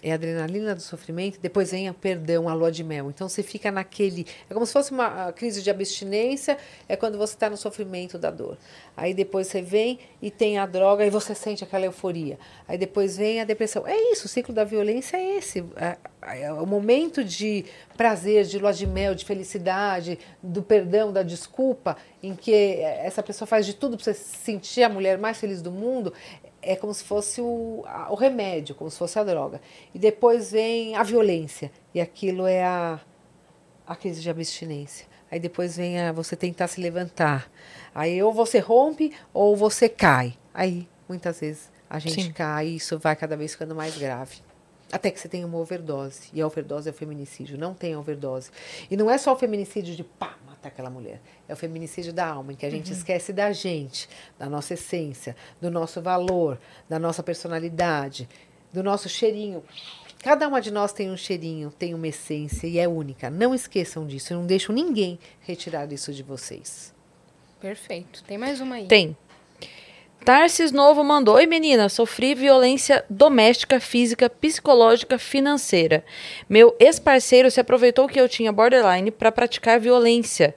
é 0.05 0.13
a 0.13 0.17
adrenalina 0.17 0.75
do 0.75 0.83
sofrimento, 0.83 1.41
depois 1.41 1.71
vem 1.71 1.89
o 1.89 1.95
perdão, 1.95 2.47
a 2.47 2.53
lua 2.53 2.71
de 2.71 2.85
mel. 2.85 3.09
Então 3.09 3.27
você 3.27 3.43
fica 3.43 3.73
naquele. 3.73 4.27
É 4.51 4.53
como 4.53 4.67
se 4.67 4.73
fosse 4.73 4.93
uma 4.93 5.33
crise 5.33 5.63
de 5.63 5.71
abstinência, 5.71 6.59
é 6.87 6.95
quando 6.95 7.17
você 7.17 7.33
está 7.33 7.49
no 7.49 7.57
sofrimento 7.57 8.19
da 8.19 8.31
dor. 8.31 8.59
Aí 8.95 9.15
depois 9.15 9.47
você 9.47 9.63
vem 9.63 9.99
e 10.21 10.31
tem 10.31 10.59
a 10.59 10.67
droga 10.67 11.07
e 11.07 11.11
você 11.11 11.35
sente 11.35 11.65
aquela 11.65 11.87
euforia. 11.87 12.39
Aí 12.69 12.77
depois 12.77 13.17
vem 13.17 13.41
a 13.41 13.45
depressão. 13.45 13.87
É 13.87 13.97
isso, 14.13 14.27
o 14.27 14.29
ciclo 14.29 14.55
da 14.55 14.63
violência 14.63 15.17
é 15.17 15.39
esse. 15.39 15.65
É, 15.75 15.97
é 16.43 16.53
o 16.53 16.67
momento 16.67 17.25
de 17.25 17.65
prazer, 17.97 18.45
de 18.45 18.59
lua 18.59 18.75
de 18.75 18.87
mel, 18.87 19.15
de 19.15 19.25
felicidade, 19.25 20.19
do 20.43 20.63
perdão, 20.63 21.15
da 21.15 21.23
desculpa, 21.23 21.97
em 22.23 22.35
que 22.35 22.53
essa 22.53 23.23
pessoa 23.23 23.47
faz 23.47 23.65
de 23.65 23.73
tudo 23.73 23.97
para 23.97 24.05
você 24.05 24.15
sentir 24.15 24.83
a 24.83 24.89
mulher 24.91 25.17
mais 25.17 25.39
feliz 25.39 25.63
do 25.63 25.71
mundo, 25.71 26.13
é 26.65 26.77
como 26.77 26.93
se 26.93 27.05
fosse 27.05 27.41
o, 27.41 27.85
a, 27.87 28.13
o 28.13 28.15
remédio, 28.15 28.75
como 28.75 28.91
se 28.91 28.99
fosse 28.99 29.19
a 29.19 29.25
droga. 29.25 29.61
E 29.95 29.99
depois 29.99 30.53
vem 30.53 30.97
a 30.97 31.03
violência, 31.03 31.71
e 31.95 32.01
aquilo 32.01 32.47
é 32.47 32.65
a, 32.65 33.01
a 33.87 33.97
crise 33.97 34.21
de 34.21 34.31
abstinência. 34.31 35.07
Aí 35.31 35.41
depois 35.41 35.77
vem 35.77 36.01
a 36.01 36.13
você 36.13 36.37
tentar 36.37 36.69
se 36.69 36.81
levantar. 36.81 37.51
Aí 37.95 38.23
ou 38.23 38.33
você 38.33 38.59
rompe 38.59 39.13
ou 39.33 39.57
você 39.57 39.89
cai. 39.89 40.35
Aí, 40.53 40.89
muitas 41.09 41.41
vezes, 41.41 41.71
a 41.91 41.99
gente 41.99 42.23
Sim. 42.23 42.33
cai 42.33 42.69
e 42.69 42.77
isso 42.77 42.99
vai 42.99 43.17
cada 43.17 43.37
vez 43.37 43.53
ficando 43.53 43.75
mais 43.75 43.97
grave. 43.97 44.37
Até 44.93 45.11
que 45.11 45.19
você 45.19 45.29
tenha 45.29 45.47
uma 45.47 45.59
overdose. 45.59 46.29
E 46.33 46.41
a 46.41 46.47
overdose 46.47 46.89
é 46.89 46.93
o 46.93 46.95
feminicídio. 46.95 47.59
Não 47.59 47.75
tem 47.75 47.97
overdose. 47.97 48.51
E 48.89 48.97
não 48.97 49.11
é 49.11 49.19
só 49.19 49.33
o 49.33 49.37
feminicídio 49.37 49.97
de 49.97 50.05
pá, 50.05 50.37
matar 50.65 50.69
aquela 50.69 50.91
mulher. 50.91 51.21
É 51.49 51.53
o 51.53 51.57
feminicídio 51.57 52.13
da 52.13 52.27
alma, 52.27 52.53
em 52.53 52.57
que 52.57 52.65
a 52.65 52.71
gente 52.71 52.91
uhum. 52.91 52.97
esquece 52.97 53.33
da 53.33 53.53
gente, 53.53 54.09
da 54.39 54.49
nossa 54.49 54.75
essência, 54.75 55.37
do 55.61 55.71
nosso 55.71 56.01
valor, 56.01 56.59
da 56.89 56.99
nossa 56.99 57.23
personalidade, 57.23 58.29
do 58.73 58.83
nosso 58.83 59.09
cheirinho. 59.09 59.63
Cada 60.23 60.49
uma 60.49 60.61
de 60.61 60.71
nós 60.71 60.93
tem 60.93 61.11
um 61.11 61.17
cheirinho, 61.17 61.71
tem 61.71 61.93
uma 61.95 62.09
essência 62.09 62.67
e 62.67 62.79
é 62.79 62.89
única. 62.89 63.29
Não 63.29 63.55
esqueçam 63.55 64.07
disso. 64.07 64.33
Eu 64.33 64.39
não 64.39 64.47
deixo 64.47 64.73
ninguém 64.73 65.19
retirar 65.41 65.91
isso 65.93 66.13
de 66.13 66.23
vocês. 66.23 66.95
Perfeito. 67.61 68.25
Tem 68.25 68.39
mais 68.39 68.61
uma 68.61 68.77
aí. 68.77 68.87
Tem. 68.87 69.17
Tarsis 70.25 70.73
Novo 70.73 71.05
mandou: 71.05 71.35
Oi 71.35 71.45
menina, 71.47 71.91
sofri 71.91 72.35
violência 72.35 73.05
doméstica, 73.11 73.79
física, 73.79 74.31
psicológica, 74.31 75.19
financeira. 75.19 76.03
Meu 76.49 76.75
ex-parceiro 76.81 77.51
se 77.51 77.61
aproveitou 77.61 78.09
que 78.09 78.19
eu 78.19 78.27
tinha 78.27 78.51
borderline 78.51 79.11
para 79.11 79.31
praticar 79.31 79.79
violência. 79.79 80.55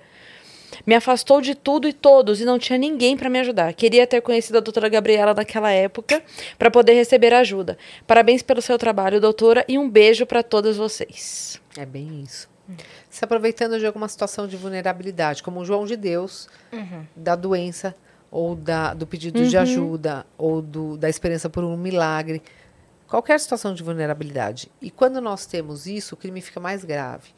Me 0.85 0.95
afastou 0.95 1.41
de 1.41 1.53
tudo 1.53 1.85
e 1.85 1.91
todos 1.91 2.39
e 2.39 2.45
não 2.45 2.57
tinha 2.57 2.77
ninguém 2.77 3.17
para 3.17 3.29
me 3.29 3.39
ajudar. 3.39 3.73
Queria 3.73 4.07
ter 4.07 4.21
conhecido 4.21 4.57
a 4.57 4.61
doutora 4.61 4.87
Gabriela 4.87 5.33
naquela 5.33 5.69
época 5.69 6.23
para 6.57 6.71
poder 6.71 6.93
receber 6.93 7.33
ajuda. 7.33 7.77
Parabéns 8.05 8.41
pelo 8.41 8.61
seu 8.61 8.77
trabalho, 8.77 9.19
doutora, 9.19 9.65
e 9.67 9.77
um 9.77 9.89
beijo 9.89 10.25
para 10.25 10.43
todas 10.43 10.77
vocês. 10.77 11.59
É 11.77 11.85
bem 11.85 12.21
isso. 12.23 12.49
Se 13.09 13.23
aproveitando 13.23 13.79
de 13.79 13.85
alguma 13.85 14.07
situação 14.07 14.47
de 14.47 14.55
vulnerabilidade, 14.55 15.43
como 15.43 15.59
o 15.59 15.65
João 15.65 15.85
de 15.85 15.97
Deus, 15.97 16.47
uhum. 16.71 17.05
da 17.15 17.35
doença 17.35 17.93
ou 18.29 18.55
da, 18.55 18.93
do 18.93 19.07
pedido 19.07 19.39
uhum. 19.39 19.47
de 19.47 19.57
ajuda, 19.57 20.25
ou 20.37 20.61
do, 20.61 20.97
da 20.97 21.09
esperança 21.09 21.49
por 21.49 21.63
um 21.63 21.77
milagre, 21.77 22.41
qualquer 23.07 23.39
situação 23.39 23.73
de 23.73 23.83
vulnerabilidade. 23.83 24.69
E 24.81 24.91
quando 24.91 25.21
nós 25.21 25.45
temos 25.45 25.87
isso, 25.87 26.15
o 26.15 26.17
crime 26.17 26.41
fica 26.41 26.59
mais 26.59 26.83
grave. 26.83 27.29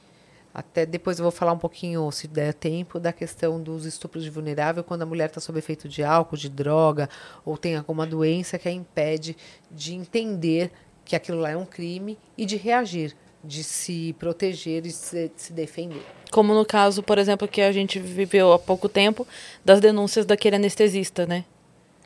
Até 0.53 0.85
depois 0.85 1.19
eu 1.19 1.23
vou 1.23 1.31
falar 1.31 1.53
um 1.53 1.57
pouquinho, 1.57 2.11
se 2.11 2.27
der 2.27 2.53
tempo, 2.53 2.99
da 2.99 3.13
questão 3.13 3.61
dos 3.61 3.85
estupros 3.85 4.23
de 4.23 4.29
vulnerável, 4.29 4.83
quando 4.83 5.03
a 5.03 5.05
mulher 5.05 5.29
está 5.29 5.39
sob 5.39 5.59
efeito 5.59 5.87
de 5.87 6.03
álcool, 6.03 6.35
de 6.35 6.49
droga, 6.49 7.07
ou 7.45 7.55
tem 7.55 7.75
alguma 7.75 8.05
doença 8.05 8.57
que 8.57 8.67
a 8.67 8.71
impede 8.71 9.37
de 9.69 9.93
entender 9.93 10.71
que 11.05 11.15
aquilo 11.15 11.39
lá 11.39 11.51
é 11.51 11.57
um 11.57 11.65
crime 11.65 12.17
e 12.37 12.45
de 12.45 12.55
reagir, 12.55 13.15
de 13.43 13.63
se 13.63 14.15
proteger 14.19 14.85
e 14.85 14.91
se, 14.91 15.29
de 15.29 15.41
se 15.41 15.53
defender. 15.53 16.05
Como 16.31 16.53
no 16.53 16.65
caso, 16.65 17.01
por 17.01 17.17
exemplo, 17.17 17.47
que 17.47 17.61
a 17.61 17.71
gente 17.71 17.99
viveu 17.99 18.53
há 18.53 18.59
pouco 18.59 18.87
tempo, 18.87 19.27
das 19.63 19.79
denúncias 19.79 20.25
daquele 20.25 20.57
anestesista, 20.57 21.25
né? 21.25 21.45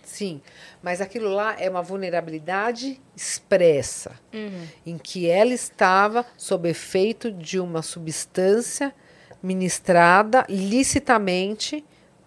Sim, 0.04 0.42
mas 0.82 1.02
aquilo 1.02 1.30
lá 1.34 1.56
é 1.60 1.70
uma 1.70 1.82
vulnerabilidade 1.82 3.02
expressa, 3.16 4.12
uhum. 4.34 4.68
em 4.86 4.98
que 4.98 5.28
ela 5.28 5.54
estava 5.54 6.26
sob 6.38 6.70
efeito 6.70 7.32
de 7.32 7.60
uma 7.60 7.82
substância 7.82 8.94
ministrada 9.42 10.46
licitamente 10.48 11.84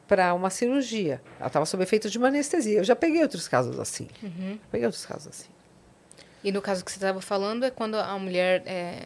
para 0.09 0.35
uma 0.35 0.51
cirurgia. 0.51 1.21
Ela 1.39 1.47
estava 1.47 1.67
sob 1.67 1.83
efeito 1.83 2.11
de 2.11 2.19
uma 2.19 2.29
anestesia. 2.29 2.79
Eu 2.79 2.85
já 2.85 2.97
peguei 2.97 3.23
outros 3.23 3.47
casos 3.47 3.79
assim. 3.79 4.09
Uhum. 4.23 4.59
Peguei 4.71 4.87
outros 4.87 5.05
casos 5.05 5.29
assim. 5.29 5.56
E 6.47 6.53
no 6.53 6.63
caso 6.63 6.85
que 6.85 6.93
você 6.93 6.99
estava 6.99 7.21
falando 7.21 7.65
é 7.65 7.71
quando 7.73 7.97
a 7.97 8.17
mulher 8.21 8.63
é, 8.67 8.99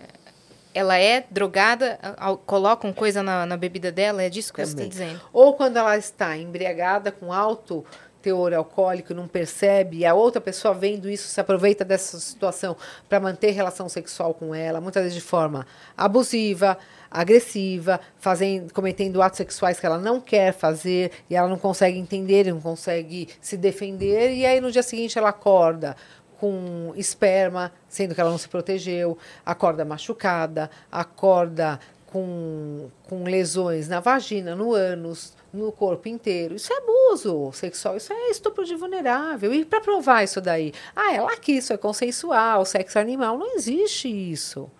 ela 0.74 0.98
é 0.98 1.24
drogada, 1.30 1.98
colocam 2.44 2.92
coisa 2.92 3.22
na, 3.22 3.46
na 3.46 3.56
bebida 3.56 3.90
dela, 3.90 4.22
é 4.22 4.28
disso 4.28 4.52
que 4.52 4.60
Também. 4.60 4.76
você 4.76 4.82
está 4.82 5.04
dizendo? 5.06 5.20
Ou 5.32 5.54
quando 5.54 5.78
ela 5.78 5.96
está 5.96 6.36
embriagada 6.36 7.10
com 7.10 7.32
alto 7.32 7.82
teor 8.20 8.52
alcoólico, 8.52 9.14
não 9.14 9.26
percebe, 9.26 10.00
e 10.00 10.04
a 10.04 10.12
outra 10.12 10.38
pessoa 10.38 10.74
vendo 10.74 11.08
isso 11.08 11.28
se 11.28 11.40
aproveita 11.40 11.82
dessa 11.82 12.20
situação 12.20 12.76
para 13.08 13.18
manter 13.18 13.52
relação 13.52 13.88
sexual 13.88 14.34
com 14.34 14.54
ela, 14.54 14.78
muitas 14.78 15.02
vezes 15.02 15.16
de 15.16 15.24
forma 15.24 15.66
abusiva, 15.96 16.76
agressiva, 17.10 17.98
fazendo, 18.18 18.72
cometendo 18.74 19.22
atos 19.22 19.38
sexuais 19.38 19.80
que 19.80 19.86
ela 19.86 19.98
não 19.98 20.20
quer 20.20 20.52
fazer 20.52 21.10
e 21.30 21.34
ela 21.34 21.48
não 21.48 21.58
consegue 21.58 21.98
entender, 21.98 22.52
não 22.52 22.60
consegue 22.60 23.30
se 23.40 23.56
defender, 23.56 24.34
e 24.34 24.44
aí 24.44 24.60
no 24.60 24.70
dia 24.70 24.82
seguinte 24.82 25.18
ela 25.18 25.30
acorda 25.30 25.96
com 26.40 26.94
esperma, 26.96 27.70
sendo 27.86 28.14
que 28.14 28.20
ela 28.20 28.30
não 28.30 28.38
se 28.38 28.48
protegeu, 28.48 29.18
acorda 29.44 29.84
machucada, 29.84 30.70
acorda 30.90 31.78
com, 32.06 32.88
com 33.06 33.24
lesões 33.24 33.88
na 33.88 34.00
vagina, 34.00 34.56
no 34.56 34.72
ânus, 34.72 35.34
no 35.52 35.70
corpo 35.70 36.08
inteiro. 36.08 36.54
Isso 36.54 36.72
é 36.72 36.78
abuso 36.78 37.52
sexual, 37.52 37.94
isso 37.98 38.10
é 38.10 38.30
estupro 38.30 38.64
de 38.64 38.74
vulnerável. 38.74 39.52
E 39.52 39.66
para 39.66 39.82
provar 39.82 40.24
isso 40.24 40.40
daí? 40.40 40.72
Ah, 40.96 41.12
ela 41.12 41.36
que 41.36 41.52
isso 41.52 41.74
é 41.74 41.76
consensual, 41.76 42.64
sexo 42.64 42.98
animal. 42.98 43.36
Não 43.36 43.54
existe 43.54 44.08
isso. 44.08 44.70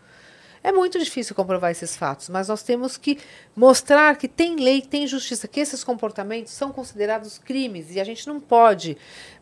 É 0.62 0.70
muito 0.70 0.99
difícil 0.99 1.35
comprovar 1.35 1.70
esses 1.70 1.97
fatos, 1.97 2.28
mas 2.28 2.49
nós 2.49 2.62
temos 2.62 2.97
que 2.99 3.19
mostrar 3.57 4.16
que 4.16 4.28
tem 4.28 4.57
lei, 4.57 4.82
tem 4.82 5.07
justiça, 5.07 5.49
que 5.49 5.59
esses 5.59 5.82
comportamentos 5.82 6.53
são 6.53 6.70
considerados 6.70 7.39
crimes 7.39 7.95
e 7.95 8.01
a 8.01 8.05
gente 8.05 8.27
não 8.27 8.39
pode, 8.39 8.97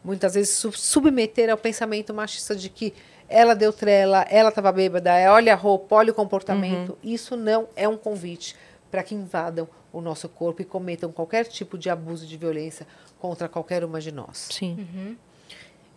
muitas 0.05 0.35
vezes, 0.35 0.51
submeter 0.77 1.51
ao 1.51 1.57
pensamento 1.57 2.15
machista 2.15 2.55
de 2.55 2.69
que 2.69 2.95
ela 3.29 3.55
deu 3.55 3.73
trela, 3.73 4.25
ela 4.31 4.49
estava 4.49 4.71
bêbada, 4.73 5.13
é, 5.13 5.29
olha 5.29 5.53
a 5.53 5.57
roupa, 5.57 5.97
olha 5.97 6.13
o 6.13 6.15
comportamento. 6.15 6.91
Uhum. 6.91 7.13
Isso 7.13 7.37
não 7.37 7.69
é 7.75 7.89
um 7.89 7.97
convite 7.97 8.57
para 8.91 9.03
que 9.03 9.15
invadam 9.15 9.69
o 9.93 10.01
nosso 10.01 10.29
corpo 10.29 10.63
e 10.63 10.65
cometam 10.65 11.11
qualquer 11.13 11.45
tipo 11.47 11.77
de 11.77 11.91
abuso 11.91 12.27
de 12.27 12.37
violência 12.37 12.87
contra 13.19 13.49
qualquer 13.49 13.85
uma 13.85 14.01
de 14.01 14.13
nós. 14.13 14.49
Sim. 14.51 14.77
Uhum. 14.79 15.17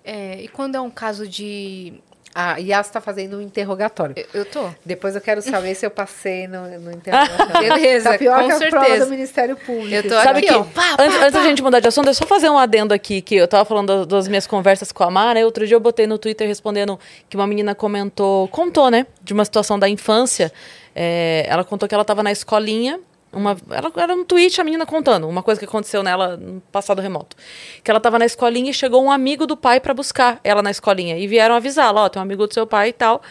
É, 0.03 0.41
e 0.41 0.47
quando 0.47 0.75
é 0.75 0.81
um 0.81 0.89
caso 0.89 1.27
de 1.27 2.01
a 2.33 2.57
Yas 2.57 2.87
está 2.87 3.01
fazendo 3.01 3.37
um 3.37 3.41
interrogatório. 3.41 4.15
Eu, 4.17 4.41
eu 4.41 4.45
tô. 4.45 4.69
Depois 4.85 5.15
eu 5.15 5.21
quero 5.21 5.41
saber 5.41 5.75
se 5.75 5.85
eu 5.85 5.91
passei 5.91 6.47
no, 6.47 6.67
no 6.79 6.91
interrogatório. 6.93 7.69
Beleza, 7.69 8.11
tá 8.11 8.17
pior 8.17 8.39
com 8.41 8.47
que 8.47 8.51
a 8.51 8.57
certeza. 8.57 8.85
prova 8.85 9.05
do 9.05 9.11
Ministério 9.11 9.55
Público. 9.55 9.93
Eu 9.93 10.03
tô 10.03 10.09
Sabe 10.21 10.39
aqui, 10.39 10.53
ó. 10.53 10.63
Pá, 10.63 10.95
pá, 10.95 11.03
antes, 11.03 11.17
pá. 11.17 11.25
antes 11.25 11.33
da 11.33 11.43
gente 11.43 11.61
mudar 11.61 11.79
de 11.79 11.87
assunto, 11.87 12.09
é 12.09 12.13
só 12.13 12.25
fazer 12.25 12.49
um 12.49 12.57
adendo 12.57 12.93
aqui, 12.93 13.21
que 13.21 13.35
eu 13.35 13.47
tava 13.47 13.65
falando 13.65 14.05
das 14.05 14.27
minhas 14.27 14.47
conversas 14.47 14.91
com 14.91 15.03
a 15.03 15.11
Mara, 15.11 15.43
outro 15.45 15.67
dia 15.67 15.75
eu 15.75 15.79
botei 15.79 16.07
no 16.07 16.17
Twitter 16.17 16.47
respondendo 16.47 16.99
que 17.29 17.35
uma 17.35 17.47
menina 17.47 17.75
comentou, 17.75 18.47
contou, 18.47 18.89
né, 18.89 19.05
de 19.21 19.33
uma 19.33 19.45
situação 19.45 19.77
da 19.77 19.89
infância. 19.89 20.51
É, 20.95 21.45
ela 21.47 21.63
contou 21.63 21.87
que 21.87 21.95
ela 21.95 22.01
estava 22.01 22.21
na 22.21 22.31
escolinha 22.31 22.99
uma, 23.33 23.55
ela 23.69 23.91
era 23.95 24.13
um 24.13 24.25
tweet, 24.25 24.59
a 24.59 24.63
menina 24.63 24.85
contando 24.85 25.27
uma 25.27 25.41
coisa 25.41 25.57
que 25.59 25.65
aconteceu 25.65 26.03
nela 26.03 26.35
no 26.35 26.59
passado 26.71 27.01
remoto. 27.01 27.37
Que 27.83 27.89
ela 27.89 27.97
estava 27.97 28.19
na 28.19 28.25
escolinha 28.25 28.69
e 28.69 28.73
chegou 28.73 29.01
um 29.03 29.09
amigo 29.09 29.47
do 29.47 29.55
pai 29.55 29.79
para 29.79 29.93
buscar 29.93 30.39
ela 30.43 30.61
na 30.61 30.69
escolinha. 30.69 31.17
E 31.17 31.27
vieram 31.27 31.55
avisá-la: 31.55 32.03
Ó, 32.03 32.09
tem 32.09 32.19
um 32.19 32.23
amigo 32.23 32.45
do 32.45 32.53
seu 32.53 32.67
pai 32.67 32.89
e 32.89 32.93
tal. 32.93 33.21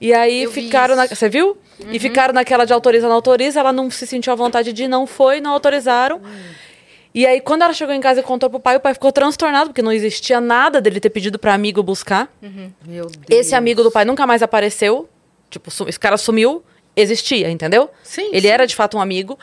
E 0.00 0.12
aí 0.12 0.42
Eu 0.42 0.50
ficaram. 0.50 0.96
Na, 0.96 1.06
você 1.06 1.28
viu? 1.28 1.56
Uhum. 1.78 1.92
E 1.92 1.98
ficaram 1.98 2.34
naquela 2.34 2.64
de 2.64 2.72
autoriza, 2.72 3.06
não 3.06 3.14
autoriza. 3.14 3.60
Ela 3.60 3.72
não 3.72 3.90
se 3.90 4.06
sentiu 4.06 4.32
à 4.32 4.36
vontade 4.36 4.72
de 4.72 4.84
ir, 4.84 4.88
não 4.88 5.06
foi, 5.06 5.40
não 5.40 5.52
autorizaram. 5.52 6.16
Uhum. 6.16 6.64
E 7.14 7.24
aí, 7.24 7.40
quando 7.40 7.62
ela 7.62 7.72
chegou 7.72 7.94
em 7.94 8.00
casa 8.00 8.18
e 8.18 8.22
contou 8.24 8.50
pro 8.50 8.58
pai, 8.58 8.76
o 8.76 8.80
pai 8.80 8.92
ficou 8.92 9.12
transtornado, 9.12 9.70
porque 9.70 9.82
não 9.82 9.92
existia 9.92 10.40
nada 10.40 10.80
dele 10.80 10.98
ter 10.98 11.10
pedido 11.10 11.38
para 11.38 11.54
amigo 11.54 11.80
buscar. 11.80 12.28
Uhum. 12.42 12.72
Meu 12.84 13.06
Deus. 13.06 13.14
Esse 13.30 13.54
amigo 13.54 13.84
do 13.84 13.90
pai 13.92 14.04
nunca 14.04 14.26
mais 14.26 14.42
apareceu. 14.42 15.08
Tipo, 15.48 15.70
esse 15.88 16.00
cara 16.00 16.16
sumiu 16.16 16.64
existia, 16.96 17.50
entendeu? 17.50 17.90
Sim. 18.02 18.28
Ele 18.32 18.42
sim. 18.42 18.48
era 18.48 18.66
de 18.66 18.74
fato 18.74 18.96
um 18.96 19.00
amigo. 19.00 19.38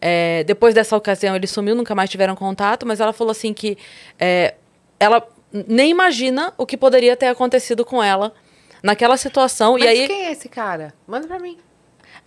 é, 0.00 0.44
depois 0.44 0.74
dessa 0.74 0.96
ocasião 0.96 1.34
ele 1.34 1.46
sumiu, 1.46 1.74
nunca 1.74 1.94
mais 1.94 2.10
tiveram 2.10 2.34
contato, 2.36 2.86
mas 2.86 3.00
ela 3.00 3.12
falou 3.12 3.30
assim 3.30 3.54
que 3.54 3.78
é, 4.18 4.54
ela 5.00 5.26
nem 5.52 5.90
imagina 5.90 6.52
o 6.58 6.66
que 6.66 6.76
poderia 6.76 7.16
ter 7.16 7.26
acontecido 7.28 7.84
com 7.84 8.02
ela 8.02 8.32
naquela 8.82 9.16
situação. 9.16 9.72
Mas 9.74 9.84
e 9.84 9.88
aí. 9.88 10.06
quem 10.06 10.26
é 10.26 10.32
esse 10.32 10.48
cara? 10.48 10.92
Manda 11.06 11.26
pra 11.26 11.38
mim. 11.38 11.56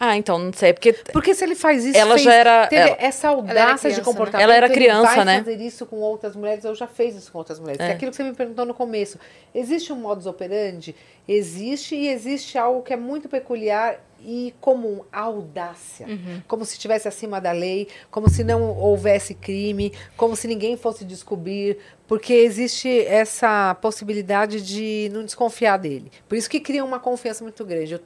Ah, 0.01 0.15
então, 0.15 0.39
não 0.39 0.53
sei, 0.53 0.71
porque. 0.71 0.93
Porque 1.11 1.35
se 1.35 1.43
ele 1.43 1.55
faz 1.55 1.83
isso, 1.85 1.97
Ela 1.97 2.13
fez- 2.13 2.23
já 2.23 2.33
era- 2.33 2.67
teve 2.67 2.81
ela- 2.89 2.97
essa 3.01 3.27
era 3.27 3.35
audácia 3.35 3.65
criança, 3.65 3.89
de 3.89 3.97
né? 3.97 4.03
comportamento. 4.03 4.43
Ela 4.43 4.55
era 4.55 4.65
ele 4.67 4.73
criança, 4.73 5.15
vai 5.15 5.25
né? 5.25 5.37
fazer 5.39 5.57
isso 5.61 5.85
com 5.85 5.97
outras 5.97 6.35
mulheres, 6.37 6.63
eu 6.63 6.73
já 6.73 6.87
fiz 6.87 7.15
isso 7.15 7.29
com 7.31 7.37
outras 7.37 7.59
mulheres. 7.59 7.77
Que 7.85 7.91
é 7.91 7.95
aquilo 7.95 8.09
que 8.11 8.15
você 8.17 8.23
me 8.23 8.33
perguntou 8.33 8.65
no 8.65 8.73
começo. 8.73 9.19
Existe 9.53 9.91
um 9.91 9.97
modus 9.97 10.25
operandi? 10.25 10.95
Existe 11.27 11.95
e 11.95 12.07
existe 12.07 12.57
algo 12.57 12.81
que 12.81 12.93
é 12.93 12.95
muito 12.95 13.27
peculiar 13.27 13.99
e 14.23 14.53
comum, 14.59 15.01
a 15.11 15.21
audácia. 15.21 16.07
Como 16.47 16.65
se 16.65 16.73
estivesse 16.73 17.07
acima 17.07 17.39
da 17.39 17.51
lei, 17.51 17.87
como 18.11 18.29
se 18.29 18.43
não 18.43 18.77
houvesse 18.77 19.33
crime, 19.33 19.93
como 20.15 20.35
se 20.35 20.47
ninguém 20.47 20.77
fosse 20.77 21.05
descobrir, 21.05 21.77
porque 22.07 22.33
existe 22.33 23.05
essa 23.05 23.75
possibilidade 23.75 24.61
de 24.61 25.09
não 25.13 25.23
desconfiar 25.23 25.77
dele. 25.77 26.11
Por 26.27 26.37
isso 26.37 26.49
que 26.49 26.59
cria 26.59 26.83
uma 26.83 26.99
confiança 26.99 27.43
muito 27.43 27.63
grande. 27.65 27.93
Eu 27.93 28.01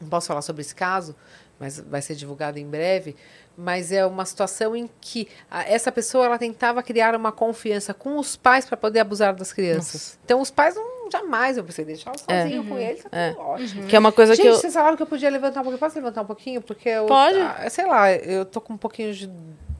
não 0.00 0.08
posso 0.08 0.26
falar 0.26 0.42
sobre 0.42 0.62
esse 0.62 0.74
caso, 0.74 1.16
mas 1.58 1.80
vai 1.80 2.02
ser 2.02 2.14
divulgado 2.14 2.58
em 2.58 2.66
breve. 2.66 3.16
Mas 3.56 3.90
é 3.90 4.04
uma 4.04 4.24
situação 4.26 4.76
em 4.76 4.88
que 5.00 5.28
a- 5.50 5.62
essa 5.64 5.90
pessoa 5.90 6.26
ela 6.26 6.38
tentava 6.38 6.82
criar 6.82 7.14
uma 7.14 7.32
confiança 7.32 7.94
com 7.94 8.18
os 8.18 8.36
pais 8.36 8.66
para 8.66 8.76
poder 8.76 9.00
abusar 9.00 9.34
das 9.34 9.52
crianças. 9.52 10.18
Então 10.24 10.40
os 10.42 10.50
pais 10.50 10.74
não 10.74 11.10
jamais 11.10 11.56
eu 11.56 11.64
pensei 11.64 11.84
deixar 11.84 12.12
sozinho 12.18 12.64
com 12.66 12.76
ele, 12.78 13.00
tá 13.02 13.08
tudo 13.32 13.40
ótimo. 13.40 13.86
Que 13.86 13.96
é 13.96 13.98
uma 13.98 14.12
coisa 14.12 14.34
Gente, 14.34 14.42
que 14.44 14.48
eu. 14.50 14.56
vocês 14.56 14.74
falaram 14.74 14.96
que 14.96 15.02
eu 15.02 15.06
podia 15.06 15.30
levantar 15.30 15.60
um 15.60 15.62
pouquinho. 15.62 15.78
Posso 15.78 15.96
levantar 15.96 16.22
um 16.22 16.26
pouquinho? 16.26 16.60
Porque 16.60 16.88
eu. 16.88 17.06
Pode. 17.06 17.38
ah, 17.38 17.70
sei 17.70 17.86
lá, 17.86 18.12
eu 18.12 18.44
tô 18.44 18.60
com 18.60 18.74
um 18.74 18.76
pouquinho 18.76 19.14
de. 19.14 19.30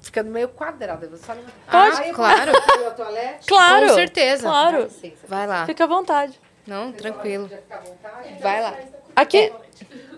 ficando 0.01 0.31
meio 0.31 0.49
quadrada. 0.49 1.07
Você 1.09 1.25
sabe? 1.27 1.41
Pode, 1.71 2.01
Ah, 2.01 2.15
claro. 2.15 2.53
Claro! 3.47 3.89
Com 3.89 3.95
certeza. 3.95 4.43
Claro! 4.45 4.89
Vai 5.29 5.47
lá. 5.47 5.67
Fica 5.67 5.85
à 5.85 5.87
vontade. 5.87 6.41
Não, 6.67 6.93
tranquilo. 6.93 7.49
Vai 8.41 8.61
lá. 8.61 8.75
Aqui. 9.15 9.53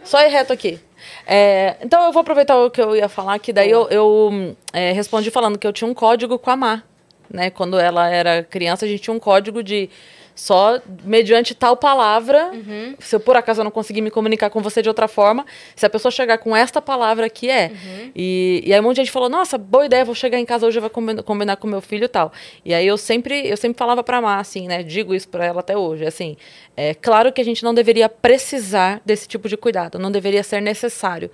Só 0.05 0.23
ir 0.23 0.29
reto 0.29 0.53
aqui. 0.53 0.81
É, 1.27 1.77
então 1.83 2.05
eu 2.05 2.13
vou 2.13 2.21
aproveitar 2.21 2.57
o 2.57 2.71
que 2.71 2.81
eu 2.81 2.97
ia 2.97 3.09
falar, 3.09 3.39
que 3.39 3.53
daí 3.53 3.71
eu, 3.71 3.89
eu, 3.89 4.57
é, 4.73 4.93
respondi 4.93 5.31
falando 5.31 5.59
que 5.59 5.67
eu 5.67 5.73
tinha 5.73 5.89
um 5.89 5.95
código 5.95 6.39
com 6.39 6.51
a 6.51 6.57
Má. 6.57 6.83
Né? 7.31 7.51
Quando 7.51 7.79
ela 7.79 8.09
era 8.09 8.43
criança, 8.43 8.87
a 8.87 8.89
gente 8.89 9.03
tinha 9.03 9.15
um 9.15 9.19
código 9.19 9.63
de 9.63 9.91
só 10.39 10.81
mediante 11.05 11.53
tal 11.53 11.77
palavra. 11.77 12.53
Se 13.01 13.17
eu 13.17 13.19
por 13.19 13.37
acaso 13.37 13.61
eu 13.61 13.65
não 13.65 13.73
conseguir 13.73 14.01
me 14.01 14.09
comunicar 14.11 14.51
com 14.51 14.63
você 14.63 14.81
de 14.81 14.89
outra 14.89 15.09
forma, 15.09 15.45
se 15.75 15.85
a 15.85 15.91
pessoa 15.91 16.13
chegar 16.13 16.39
com 16.39 16.55
esta 16.55 16.81
palavra 16.81 17.27
aqui 17.27 17.51
é. 17.51 17.73
E, 18.15 18.63
e 18.65 18.73
aí 18.73 18.79
um 18.79 18.85
monte 18.85 18.97
de 18.97 19.03
gente 19.03 19.11
falou: 19.11 19.29
Nossa, 19.29 19.59
boa 19.59 19.87
ideia, 19.87 20.05
vou 20.05 20.15
chegar 20.15 20.39
em 20.39 20.45
casa 20.47 20.65
hoje, 20.65 20.79
vou 20.79 20.89
combinar, 20.91 21.57
com 21.57 21.67
meu 21.67 21.81
filho 21.81 22.05
e 22.05 22.09
tal. 22.09 22.33
E 22.65 22.73
aí 22.73 22.87
eu 22.87 22.97
sempre, 22.97 23.49
eu 23.49 23.57
sempre 23.57 23.77
falava 23.77 24.05
pra 24.05 24.21
Má, 24.21 24.39
assim, 24.39 24.69
né? 24.69 24.85
Digo 24.85 25.13
isso 25.13 25.29
pra 25.29 25.45
ela 25.45 25.59
até 25.59 25.77
hoje. 25.77 26.07
Assim, 26.07 26.37
é 26.77 26.95
claro 26.95 27.33
que 27.33 27.41
a 27.41 27.45
gente 27.45 27.65
não 27.65 27.75
deveria 27.75 28.09
precisar 28.09 29.03
desse 29.05 29.27
tipo 29.27 29.49
de 29.49 29.57
cuidado, 29.57 29.99
não 29.99 30.13
deveria 30.13 30.45
ser 30.45 30.63
necessário. 30.63 31.33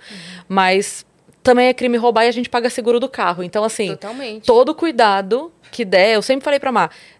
Mas 0.49 1.05
também 1.45 1.67
é 1.67 1.73
crime 1.73 1.95
roubar 1.95 2.25
e 2.25 2.27
a 2.27 2.31
gente 2.31 2.49
paga 2.49 2.69
seguro 2.69 2.99
do 2.99 3.07
carro. 3.07 3.41
Então, 3.43 3.63
assim, 3.63 3.91
Totalmente. 3.91 4.45
todo 4.45 4.75
cuidado 4.75 5.51
que 5.71 5.85
der, 5.85 6.15
eu 6.15 6.21
sempre 6.21 6.43
falei 6.43 6.59
pra 6.59 6.71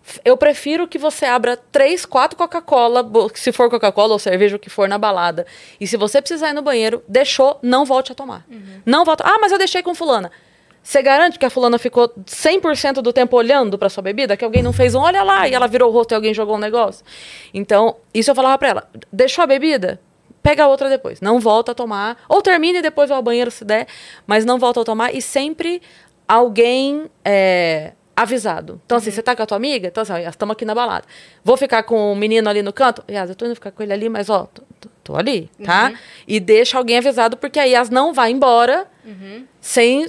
f- 0.04 0.20
eu 0.26 0.36
prefiro 0.36 0.88
que 0.88 0.98
você 0.98 1.26
abra 1.26 1.56
três, 1.72 2.06
quatro 2.06 2.36
Coca-Cola, 2.38 3.06
se 3.36 3.52
for 3.52 3.70
Coca-Cola 3.70 4.14
ou 4.14 4.20
cerveja, 4.20 4.56
o 4.56 4.60
que 4.60 4.70
for 4.70 4.90
na 4.90 4.98
balada. 4.98 5.46
E 5.80 5.86
se 5.88 5.96
você 5.96 6.22
precisar 6.22 6.50
ir 6.50 6.54
no 6.54 6.62
banheiro, 6.62 7.04
deixou, 7.08 7.60
não 7.62 7.86
volte 7.86 8.12
a 8.12 8.16
tomar. 8.16 8.46
Não 8.86 9.06
volte. 9.06 9.22
Ah, 9.24 9.38
mas 9.40 9.52
eu 9.52 9.58
deixei 9.58 9.82
com 9.84 9.94
fulana. 9.96 10.32
Você 10.82 11.02
garante 11.02 11.40
que 11.40 11.46
a 11.46 11.50
fulana 11.50 11.80
ficou 11.80 12.08
100% 12.28 13.02
do 13.02 13.12
tempo 13.12 13.36
olhando 13.36 13.76
pra 13.78 13.90
sua 13.90 14.04
bebida? 14.04 14.38
Que 14.38 14.46
alguém 14.46 14.62
não 14.62 14.72
fez 14.72 14.94
um 14.94 15.00
olha 15.00 15.24
lá 15.24 15.48
e 15.48 15.54
ela 15.54 15.68
virou 15.68 15.90
o 15.90 15.92
rosto 15.92 16.12
e 16.12 16.16
alguém 16.16 16.32
jogou 16.32 16.56
um 16.58 16.60
negócio? 16.60 17.04
Então, 17.54 17.96
isso 18.14 18.30
eu 18.30 18.36
falava 18.36 18.56
pra 18.60 18.70
ela. 18.70 18.90
Deixou 19.12 19.44
a 19.44 19.48
bebida? 19.48 20.00
Pega 20.46 20.64
a 20.64 20.68
outra 20.68 20.88
depois. 20.90 21.20
Não 21.22 21.40
volta 21.40 21.72
a 21.72 21.76
tomar. 21.76 22.18
Ou 22.30 22.42
termine 22.42 22.80
e 22.80 22.82
depois 22.82 23.10
vai 23.10 23.18
ao 23.18 23.24
banheiro 23.24 23.50
se 23.50 23.66
der. 23.66 23.88
Mas 24.28 24.46
não 24.46 24.60
volta 24.60 24.82
a 24.82 24.84
tomar. 24.84 25.14
E 25.14 25.22
sempre 25.22 25.82
alguém 26.28 27.06
é, 27.24 27.94
avisado. 28.16 28.80
Então, 28.86 28.98
assim, 28.98 29.12
você 29.12 29.22
tá 29.24 29.36
com 29.36 29.44
a 29.44 29.46
tua 29.46 29.58
amiga? 29.58 29.88
Então, 29.88 30.02
assim, 30.04 30.14
estamos 30.28 30.54
aqui 30.54 30.64
na 30.66 30.76
balada. 30.76 31.06
Vou 31.44 31.58
ficar 31.58 31.84
com 31.84 32.12
o 32.12 32.16
menino 32.16 32.50
ali 32.50 32.62
no 32.62 32.72
canto? 32.72 33.04
Yas, 33.10 33.30
eu 33.30 33.36
tô 33.36 33.46
indo 33.46 33.56
ficar 33.56 33.72
com 33.72 33.82
ele 33.84 33.94
ali, 33.94 34.08
mas, 34.10 34.30
ó, 34.30 34.46
tô, 34.54 34.62
tô- 34.80 34.90
tô 35.04 35.16
ali, 35.16 35.50
tá? 35.64 35.90
E 36.28 36.40
deixa 36.40 36.78
alguém 36.78 36.98
avisado, 36.98 37.38
porque 37.38 37.60
aí 37.60 37.72
Yas 37.72 37.90
não 37.90 38.14
vai 38.14 38.32
embora 38.32 38.88
sem... 39.62 40.06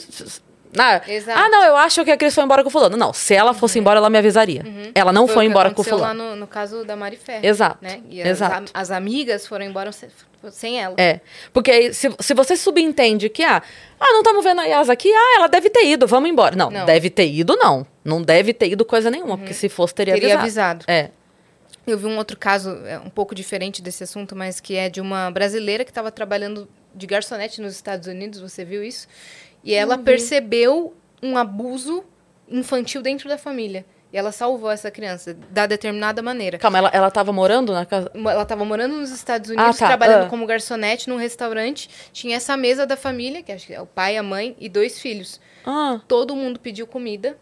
Ah, 0.79 1.01
ah, 1.35 1.49
não, 1.49 1.65
eu 1.65 1.77
acho 1.77 2.05
que 2.05 2.11
a 2.11 2.17
Cris 2.17 2.35
foi 2.35 2.45
embora 2.45 2.63
com 2.63 2.69
o 2.69 2.73
fulano. 2.73 2.97
Não, 2.97 3.13
se 3.13 3.35
ela 3.35 3.53
fosse 3.55 3.79
embora, 3.79 3.99
ela 3.99 4.11
me 4.11 4.19
avisaria. 4.19 4.63
Ela 4.95 5.13
não 5.13 5.27
Foi 5.27 5.35
foi 5.35 5.45
embora 5.47 5.71
com 5.71 5.81
o 5.81 5.85
fulano. 5.85 6.03
lá 6.03 6.15
no, 6.15 6.37
no 6.37 6.47
caso 6.47 6.85
da 6.85 6.97
Mari. 6.97 7.19
Exato, 7.43 7.79
Né? 7.83 8.01
E 8.11 8.21
as, 8.23 8.29
exato. 8.29 8.55
am- 8.57 8.67
as 8.75 8.91
amigas 8.91 9.47
foram 9.47 9.65
embora 9.65 9.91
se- 9.93 10.09
sem 10.51 10.81
ela. 10.81 10.95
É. 10.99 11.21
Porque 11.53 11.71
aí, 11.71 11.95
se, 11.95 12.09
se 12.21 12.35
você 12.35 12.57
subentende 12.57 13.29
que, 13.29 13.43
ah, 13.43 13.63
ah, 13.99 14.13
não 14.13 14.19
estamos 14.19 14.45
vendo 14.45 14.61
a 14.61 14.65
Yas 14.65 14.89
aqui, 14.89 15.11
ah, 15.13 15.35
ela 15.37 15.47
deve 15.49 15.69
ter 15.71 15.85
ido, 15.87 16.07
vamos 16.07 16.31
embora. 16.31 16.55
Não, 16.55 16.71
Não. 16.71 16.85
deve 16.85 17.11
ter 17.11 17.27
ido, 17.27 17.57
não. 17.57 17.87
Não 18.05 18.23
deve 18.23 18.53
ter 18.55 18.69
ido 18.71 18.85
coisa 18.85 19.11
nenhuma, 19.11 19.37
porque 19.37 19.55
se 19.55 19.69
fosse, 19.69 19.95
teria, 19.95 20.15
Teria 20.15 20.39
avisado. 20.39 20.85
avisado. 20.85 20.85
É. 20.89 21.11
Eu 21.87 21.97
vi 21.97 22.07
um 22.07 22.17
outro 22.19 22.37
caso 22.37 22.71
é, 22.85 22.99
um 22.99 23.09
pouco 23.11 23.35
diferente 23.35 23.81
desse 23.81 24.03
assunto, 24.05 24.35
mas 24.35 24.59
que 24.61 24.75
é 24.77 24.89
de 24.89 25.01
uma 25.01 25.31
brasileira 25.31 25.85
que 25.85 25.91
estava 25.91 26.11
trabalhando 26.11 26.69
de 26.95 27.07
garçonete 27.07 27.61
nos 27.61 27.73
Estados 27.75 28.09
Unidos. 28.09 28.41
Você 28.41 28.65
viu 28.65 28.83
isso? 28.83 29.07
E 29.67 29.75
ela 29.75 29.99
percebeu 29.99 30.95
um 31.23 31.37
abuso 31.37 32.05
infantil 32.49 33.03
dentro 33.03 33.29
da 33.29 33.37
família. 33.37 33.85
E 34.13 34.17
ela 34.17 34.31
salvou 34.31 34.71
essa 34.71 34.89
criança 34.91 35.35
da 35.51 35.67
determinada 35.67 36.23
maneira. 36.23 36.57
Calma, 36.59 36.79
ela, 36.79 36.91
ela 36.93 37.11
tava 37.11 37.33
morando 37.33 37.73
na 37.73 37.85
casa. 37.85 38.09
Ela 38.15 38.43
estava 38.43 38.65
morando 38.65 38.95
nos 38.95 39.11
Estados 39.11 39.51
Unidos, 39.51 39.77
Ah, 39.77 39.79
tá. 39.79 39.87
trabalhando 39.89 40.27
Ah. 40.27 40.29
como 40.29 40.47
garçonete 40.47 41.09
num 41.09 41.17
restaurante. 41.17 41.91
Tinha 42.13 42.37
essa 42.37 42.57
mesa 42.57 42.87
da 42.87 42.97
família, 42.97 43.43
que 43.43 43.51
acho 43.51 43.67
que 43.67 43.75
é 43.75 43.81
o 43.81 43.87
pai, 43.87 44.17
a 44.17 44.23
mãe 44.23 44.57
e 44.61 44.69
dois 44.69 45.01
filhos. 45.01 45.41
Ah, 45.67 46.01
Todo 46.07 46.37
mundo 46.37 46.61
pediu 46.61 46.87
comida, 46.87 47.37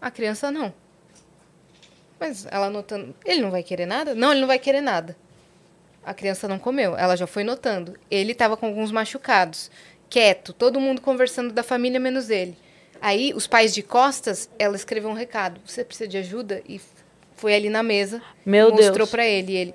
a 0.00 0.08
criança 0.08 0.48
não. 0.52 0.72
Mas 2.18 2.46
ela 2.50 2.70
notando, 2.70 3.14
ele 3.24 3.42
não 3.42 3.50
vai 3.50 3.62
querer 3.62 3.86
nada? 3.86 4.14
Não, 4.14 4.30
ele 4.30 4.40
não 4.40 4.46
vai 4.48 4.58
querer 4.58 4.80
nada. 4.80 5.16
A 6.04 6.14
criança 6.14 6.46
não 6.46 6.58
comeu, 6.58 6.96
ela 6.96 7.16
já 7.16 7.26
foi 7.26 7.42
notando. 7.42 7.94
Ele 8.10 8.30
estava 8.32 8.56
com 8.56 8.66
alguns 8.66 8.92
machucados, 8.92 9.70
quieto, 10.08 10.52
todo 10.52 10.80
mundo 10.80 11.00
conversando 11.00 11.52
da 11.52 11.62
família 11.62 11.98
menos 12.00 12.30
ele. 12.30 12.56
Aí, 13.00 13.32
os 13.34 13.46
pais 13.46 13.74
de 13.74 13.82
costas, 13.82 14.48
ela 14.58 14.74
escreveu 14.76 15.10
um 15.10 15.14
recado: 15.14 15.60
Você 15.66 15.84
precisa 15.84 16.08
de 16.08 16.16
ajuda? 16.16 16.62
E 16.68 16.80
foi 17.36 17.54
ali 17.54 17.68
na 17.68 17.82
mesa, 17.82 18.22
Meu 18.44 18.70
e 18.70 18.72
mostrou 18.72 19.06
para 19.06 19.26
ele. 19.26 19.52
E 19.52 19.56
ele. 19.56 19.74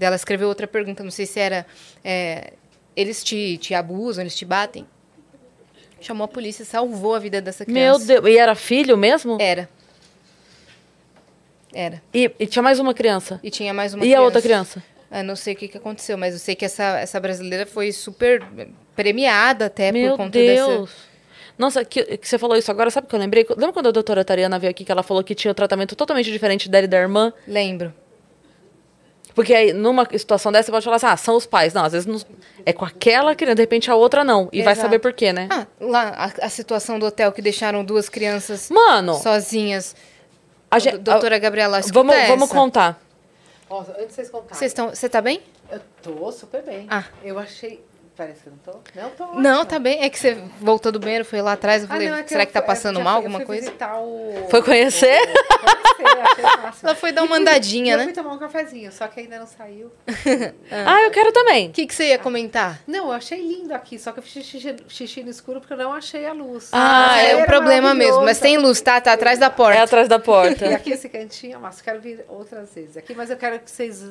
Ela 0.00 0.14
escreveu 0.14 0.48
outra 0.48 0.66
pergunta, 0.66 1.02
não 1.02 1.10
sei 1.10 1.26
se 1.26 1.40
era: 1.40 1.66
é, 2.04 2.52
Eles 2.94 3.24
te, 3.24 3.56
te 3.58 3.74
abusam, 3.74 4.22
eles 4.22 4.36
te 4.36 4.44
batem? 4.44 4.86
Chamou 6.00 6.26
a 6.26 6.28
polícia, 6.28 6.64
salvou 6.64 7.14
a 7.14 7.18
vida 7.18 7.40
dessa 7.40 7.64
meu 7.66 7.74
criança. 7.74 8.06
Deus. 8.06 8.26
E 8.26 8.38
era 8.38 8.54
filho 8.54 8.96
mesmo? 8.96 9.36
Era. 9.40 9.68
Era. 11.72 12.02
E, 12.14 12.30
e 12.38 12.46
tinha 12.46 12.62
mais 12.62 12.78
uma 12.78 12.94
criança. 12.94 13.40
E 13.42 13.50
tinha 13.50 13.74
mais 13.74 13.94
uma 13.94 14.04
E 14.04 14.08
criança. 14.08 14.20
a 14.20 14.24
outra 14.24 14.42
criança? 14.42 14.82
Eu 15.10 15.24
não 15.24 15.34
sei 15.36 15.54
o 15.54 15.56
que, 15.56 15.68
que 15.68 15.76
aconteceu, 15.78 16.16
mas 16.18 16.34
eu 16.34 16.38
sei 16.38 16.54
que 16.54 16.64
essa, 16.64 16.98
essa 17.00 17.18
brasileira 17.18 17.66
foi 17.66 17.92
super 17.92 18.42
premiada 19.02 19.66
até 19.66 19.92
meu 19.92 20.10
por 20.10 20.16
conta 20.24 20.38
dessa. 20.38 20.66
Deus. 20.66 20.90
Nossa, 21.56 21.84
que, 21.84 22.16
que 22.18 22.28
você 22.28 22.36
falou 22.38 22.56
isso 22.56 22.70
agora, 22.70 22.90
sabe 22.90 23.06
o 23.06 23.10
que 23.10 23.14
eu 23.14 23.20
lembrei? 23.20 23.46
Lembra 23.50 23.72
quando 23.72 23.88
a 23.88 23.90
doutora 23.92 24.24
Tariana 24.24 24.58
veio 24.58 24.70
aqui 24.70 24.84
que 24.84 24.90
ela 24.92 25.02
falou 25.02 25.22
que 25.24 25.34
tinha 25.34 25.50
um 25.50 25.54
tratamento 25.54 25.94
totalmente 25.96 26.30
diferente 26.30 26.68
dela 26.68 26.84
e 26.84 26.88
da 26.88 26.98
irmã? 26.98 27.32
Lembro. 27.46 27.92
Porque 29.34 29.54
aí, 29.54 29.72
numa 29.72 30.04
situação 30.18 30.50
dessa, 30.50 30.66
você 30.66 30.72
pode 30.72 30.84
falar 30.84 30.96
assim, 30.96 31.06
ah, 31.06 31.16
são 31.16 31.36
os 31.36 31.46
pais. 31.46 31.72
Não, 31.72 31.84
às 31.84 31.92
vezes 31.92 32.06
não- 32.06 32.20
é 32.66 32.72
com 32.72 32.84
aquela 32.84 33.34
criança, 33.36 33.54
de 33.56 33.62
repente 33.62 33.88
a 33.90 33.94
outra 33.94 34.24
não. 34.24 34.48
E 34.52 34.62
vai 34.62 34.72
Exato. 34.72 34.86
saber 34.86 34.98
por 34.98 35.12
quê, 35.12 35.32
né? 35.32 35.46
Ah, 35.50 35.66
lá, 35.80 36.08
a, 36.40 36.46
a 36.46 36.48
situação 36.48 36.98
do 36.98 37.06
hotel 37.06 37.30
que 37.30 37.40
deixaram 37.40 37.84
duas 37.84 38.08
crianças 38.08 38.68
Mano, 38.68 39.14
sozinhas. 39.14 39.94
a 40.70 40.78
gente, 40.80 40.98
Doutora 40.98 41.38
Gabriela, 41.38 41.78
escuta 41.78 41.94
vamos, 42.00 42.14
essa. 42.16 42.28
vamos 42.28 42.50
contar. 42.50 43.00
Ó, 43.70 43.80
antes 43.80 44.08
de 44.08 44.14
vocês 44.14 44.30
contarem. 44.30 44.54
Vocês 44.54 44.70
estão, 44.72 44.88
você 44.90 45.08
tá 45.08 45.20
bem? 45.20 45.40
Eu 45.70 45.80
tô 46.02 46.32
super 46.32 46.62
bem. 46.62 46.86
Ah. 46.90 47.04
Eu 47.22 47.38
achei. 47.38 47.80
Que 48.26 48.50
não 48.50 48.58
tô. 48.58 48.72
Não, 48.94 49.10
tô. 49.10 49.26
Não, 49.40 49.50
ótima. 49.60 49.66
tá 49.66 49.78
bem. 49.78 50.02
É 50.02 50.10
que 50.10 50.18
você 50.18 50.36
voltou 50.60 50.90
do 50.90 50.98
banheiro, 50.98 51.24
foi 51.24 51.40
lá 51.40 51.52
atrás, 51.52 51.82
eu 51.82 51.86
Ah, 51.88 51.92
falei, 51.92 52.08
não, 52.10 52.16
é 52.16 52.26
será 52.26 52.42
eu 52.42 52.46
que 52.48 52.52
tá 52.52 52.60
fui- 52.60 52.66
passando 52.66 52.98
eu 52.98 53.04
mal, 53.04 53.16
fui- 53.22 53.26
alguma 53.26 53.44
coisa? 53.46 53.70
o- 54.00 54.46
Foi 54.50 54.62
conhecer? 54.62 55.20
o- 55.22 55.98
Conhecer, 55.98 56.20
achei 56.22 56.44
o 56.44 56.58
máximo. 56.62 56.88
Ela 56.88 56.94
foi 56.96 57.12
dar 57.12 57.22
uma 57.22 57.26
E 57.26 57.28
fui- 57.28 57.38
andadinha, 57.40 57.94
e 57.94 57.96
né? 57.96 58.02
Eu 58.02 58.06
fui 58.06 58.12
tomar 58.14 58.32
um 58.34 58.38
cafezinho, 58.38 58.90
só 58.92 59.06
que 59.08 59.20
ainda 59.20 59.38
não 59.38 59.46
saiu. 59.46 59.92
Ah, 60.70 61.02
eu 61.02 61.10
quero 61.10 61.32
também. 61.32 61.68
O 61.68 61.72
que, 61.72 61.86
que 61.86 61.94
você 61.94 62.08
ia 62.08 62.18
comentar? 62.18 62.80
Não, 62.86 63.06
eu 63.06 63.12
achei 63.12 63.40
lindo 63.40 63.72
aqui, 63.74 63.98
só 63.98 64.12
que 64.12 64.18
eu 64.18 64.22
fiz 64.22 64.44
xixi, 64.44 64.76
xixi 64.88 65.22
no 65.22 65.30
escuro 65.30 65.60
porque 65.60 65.72
eu 65.72 65.78
não 65.78 65.92
achei 65.92 66.26
a 66.26 66.32
luz. 66.32 66.70
Ah, 66.72 67.12
Ah, 67.14 67.22
é 67.22 67.36
um 67.36 67.44
problema 67.46 67.94
mesmo. 67.94 68.22
Mas 68.24 68.38
tem 68.40 68.56
luz, 68.58 68.80
tá? 68.80 69.00
Tá 69.00 69.12
atrás 69.12 69.38
da 69.38 69.46
É 69.46 69.50
porta. 69.50 69.82
atrás 69.82 70.08
da 70.08 70.16
E 70.18 70.20
porta. 70.20 70.74
aqui 70.74 70.90
esse 70.90 71.08
cantinho, 71.08 71.58
mas 71.60 71.80
quero 71.80 72.00
vir 72.00 72.24
outras 72.28 72.74
vezes 72.74 72.96
aqui, 72.96 73.14
mas 73.14 73.30
eu 73.30 73.36
quero 73.36 73.58
que 73.60 73.70
vocês 73.70 74.04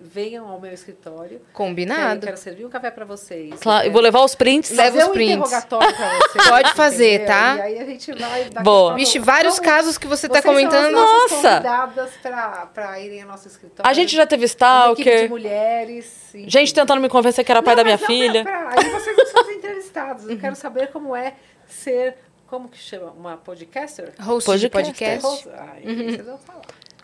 venham 0.00 0.46
ao 0.48 0.60
meu 0.60 0.72
escritório. 0.72 1.28
que 1.28 1.34
aí 1.34 1.40
Eu 1.40 1.52
Combinado. 1.52 2.24
quero 2.24 2.36
servir 2.36 2.64
um 2.64 2.70
café 2.70 2.90
para 2.90 3.04
vocês. 3.04 3.54
Claro, 3.60 3.78
eu 3.80 3.82
quero 3.82 3.92
vou 3.92 4.00
levar 4.02 4.22
os 4.22 4.34
prints. 4.34 4.70
Leva 4.70 4.92
fazer 4.92 5.02
os 5.04 5.08
um 5.08 5.12
prints. 5.12 5.34
interrogatório 5.36 5.96
pra 5.96 6.08
vocês. 6.28 6.48
Pode 6.48 6.72
fazer, 6.74 7.14
entendeu? 7.14 7.26
tá? 7.26 7.56
E 7.56 7.60
aí 7.62 7.78
a 7.80 7.84
gente 7.84 8.12
vai... 8.12 8.44
Boa. 8.62 8.94
Vixe, 8.94 9.18
vários 9.18 9.58
Então, 9.58 9.64
casos 9.72 9.98
que 9.98 10.06
você 10.06 10.28
tá 10.28 10.40
vocês 10.40 10.44
são 10.44 10.52
as 10.52 10.56
comentando. 10.70 10.92
Nossa! 10.92 11.50
convidadas 11.50 12.10
pra, 12.22 12.66
pra 12.72 13.00
irem 13.00 13.22
ao 13.22 13.28
nosso 13.28 13.48
escritório. 13.48 13.90
A 13.90 13.92
gente 13.92 14.14
já 14.14 14.24
teve 14.26 14.42
Uma 14.42 14.46
equipe 14.46 15.02
de 15.04 15.10
stalker. 15.10 15.30
mulheres. 15.30 16.06
enfim. 16.34 16.48
Gente 16.48 16.72
tentando 16.72 17.00
me 17.00 17.08
convencer 17.08 17.44
que 17.44 17.50
era 17.50 17.62
pai 17.62 17.74
Não, 17.74 17.82
da 17.82 17.84
minha 17.84 17.98
não, 17.98 18.06
filha. 18.06 18.44
pera, 18.44 18.58
pera, 18.68 18.80
Aí 18.80 18.90
vocês 18.90 19.16
não 19.16 19.26
são 19.26 19.42
os 19.42 19.48
entrevistados. 19.48 20.28
Eu 20.28 20.38
quero 20.40 20.54
saber 20.54 20.88
como 20.92 21.16
é 21.16 21.34
ser... 21.66 22.16
Como 22.46 22.66
que 22.66 22.78
chama? 22.78 23.10
Uma 23.10 23.36
podcaster? 23.36 24.14
Host 24.20 24.58
de 24.58 24.70
Podcast. 24.70 25.20
podcast. 25.20 25.48
Ai, 25.54 25.82
vocês 25.82 26.24
vão 26.24 26.38
falar. 26.38 26.62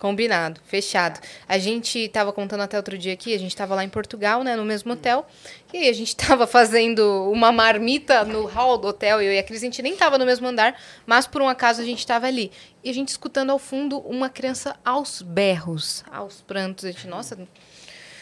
Combinado, 0.09 0.61
fechado. 0.67 1.19
A 1.49 1.57
gente 1.57 2.09
tava 2.11 2.31
contando 2.31 2.61
até 2.61 2.77
outro 2.77 2.99
dia 2.99 3.15
aqui, 3.15 3.33
a 3.35 3.39
gente 3.39 3.57
tava 3.57 3.75
lá 3.75 3.83
em 3.83 3.89
Portugal, 3.89 4.45
né, 4.45 4.55
no 4.55 4.63
mesmo 4.63 4.93
hotel. 4.93 5.27
E 5.73 5.79
aí 5.79 5.89
a 5.89 5.93
gente 5.95 6.15
tava 6.15 6.47
fazendo 6.47 7.31
uma 7.33 7.51
marmita 7.51 8.23
no 8.23 8.45
hall 8.45 8.77
do 8.77 8.89
hotel, 8.89 9.23
eu 9.23 9.33
e 9.33 9.39
a 9.39 9.43
Cris, 9.43 9.63
a 9.63 9.65
gente 9.65 9.81
nem 9.81 9.97
tava 9.97 10.19
no 10.19 10.27
mesmo 10.27 10.47
andar, 10.47 10.79
mas 11.07 11.27
por 11.27 11.41
um 11.41 11.49
acaso 11.49 11.81
a 11.81 11.85
gente 11.87 12.07
tava 12.07 12.27
ali. 12.27 12.53
E 12.85 12.91
a 12.91 12.93
gente 12.93 13.09
escutando 13.09 13.49
ao 13.49 13.59
fundo 13.59 13.99
uma 14.01 14.29
criança 14.29 14.77
aos 14.85 15.23
berros, 15.23 16.05
aos 16.13 16.43
prantos. 16.43 16.85
A 16.85 16.89
gente, 16.91 17.09
nossa, 17.09 17.39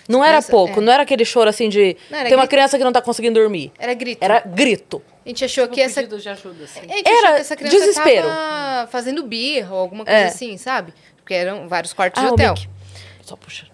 Não 0.08 0.20
era 0.22 0.34
criança- 0.34 0.52
pouco, 0.52 0.78
é. 0.78 0.82
não 0.84 0.92
era 0.92 1.02
aquele 1.02 1.24
choro 1.24 1.50
assim 1.50 1.68
de. 1.68 1.96
Não, 2.08 2.16
era 2.20 2.28
Tem 2.28 2.38
uma 2.38 2.46
criança 2.46 2.78
que 2.78 2.84
não 2.84 2.92
tá 2.92 3.02
conseguindo 3.02 3.40
dormir. 3.40 3.72
era 3.76 3.92
grito. 3.92 4.22
Era 4.22 4.38
grito. 4.38 5.02
A 5.24 5.28
gente 5.28 5.44
achou 5.44 5.66
que 5.68 5.80
essa 5.80 6.00
pedido 6.00 6.18
de 6.20 6.28
ajuda, 6.28 6.64
assim. 6.64 6.80
A 6.80 6.82
gente 6.96 7.08
Era 7.08 7.18
achou 7.18 7.34
que 7.34 7.40
essa 7.40 7.56
criança 7.56 7.76
desespero. 7.78 8.26
tava 8.28 8.86
fazendo 8.88 9.22
birra 9.24 9.72
ou 9.74 9.80
alguma 9.80 10.04
coisa 10.04 10.18
É. 10.20 10.24
assim, 10.26 10.56
sabe? 10.56 10.92
Porque 11.22 11.34
eram 11.34 11.68
vários 11.68 11.92
quartos 11.92 12.20
Ah, 12.22 12.26
de 12.26 12.32
hotel. 12.32 12.54
Só 13.22 13.36
puxa. 13.36 13.68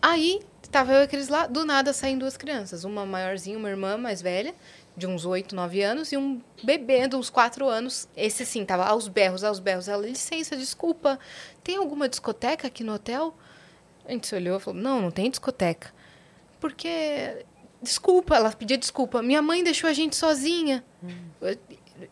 Aí, 0.00 0.40
tava 0.70 0.92
eu 0.92 1.00
e 1.00 1.04
a 1.04 1.06
Cris 1.06 1.28
lá, 1.28 1.46
do 1.46 1.64
nada 1.64 1.92
saem 1.92 2.16
duas 2.16 2.36
crianças. 2.36 2.84
Uma 2.84 3.04
maiorzinha, 3.04 3.58
uma 3.58 3.68
irmã 3.68 3.98
mais 3.98 4.22
velha, 4.22 4.54
de 4.96 5.06
uns 5.06 5.26
8, 5.26 5.54
9 5.54 5.82
anos, 5.82 6.12
e 6.12 6.16
um 6.16 6.40
bebê 6.62 7.06
de 7.06 7.14
uns 7.14 7.28
4 7.28 7.68
anos. 7.68 8.08
Esse 8.16 8.46
sim, 8.46 8.64
tava 8.64 8.86
aos 8.86 9.06
berros, 9.06 9.44
aos 9.44 9.58
berros. 9.58 9.88
Ela, 9.88 10.06
licença, 10.06 10.56
desculpa, 10.56 11.18
tem 11.62 11.76
alguma 11.76 12.08
discoteca 12.08 12.66
aqui 12.66 12.82
no 12.82 12.94
hotel? 12.94 13.34
A 14.06 14.12
gente 14.12 14.26
se 14.26 14.34
olhou 14.34 14.56
e 14.56 14.60
falou, 14.60 14.80
não, 14.80 15.02
não 15.02 15.10
tem 15.10 15.28
discoteca. 15.28 15.92
Porque, 16.58 17.44
desculpa, 17.82 18.34
ela 18.34 18.50
pedia 18.50 18.78
desculpa. 18.78 19.22
Minha 19.22 19.42
mãe 19.42 19.62
deixou 19.62 19.88
a 19.88 19.92
gente 19.92 20.16
sozinha. 20.16 20.82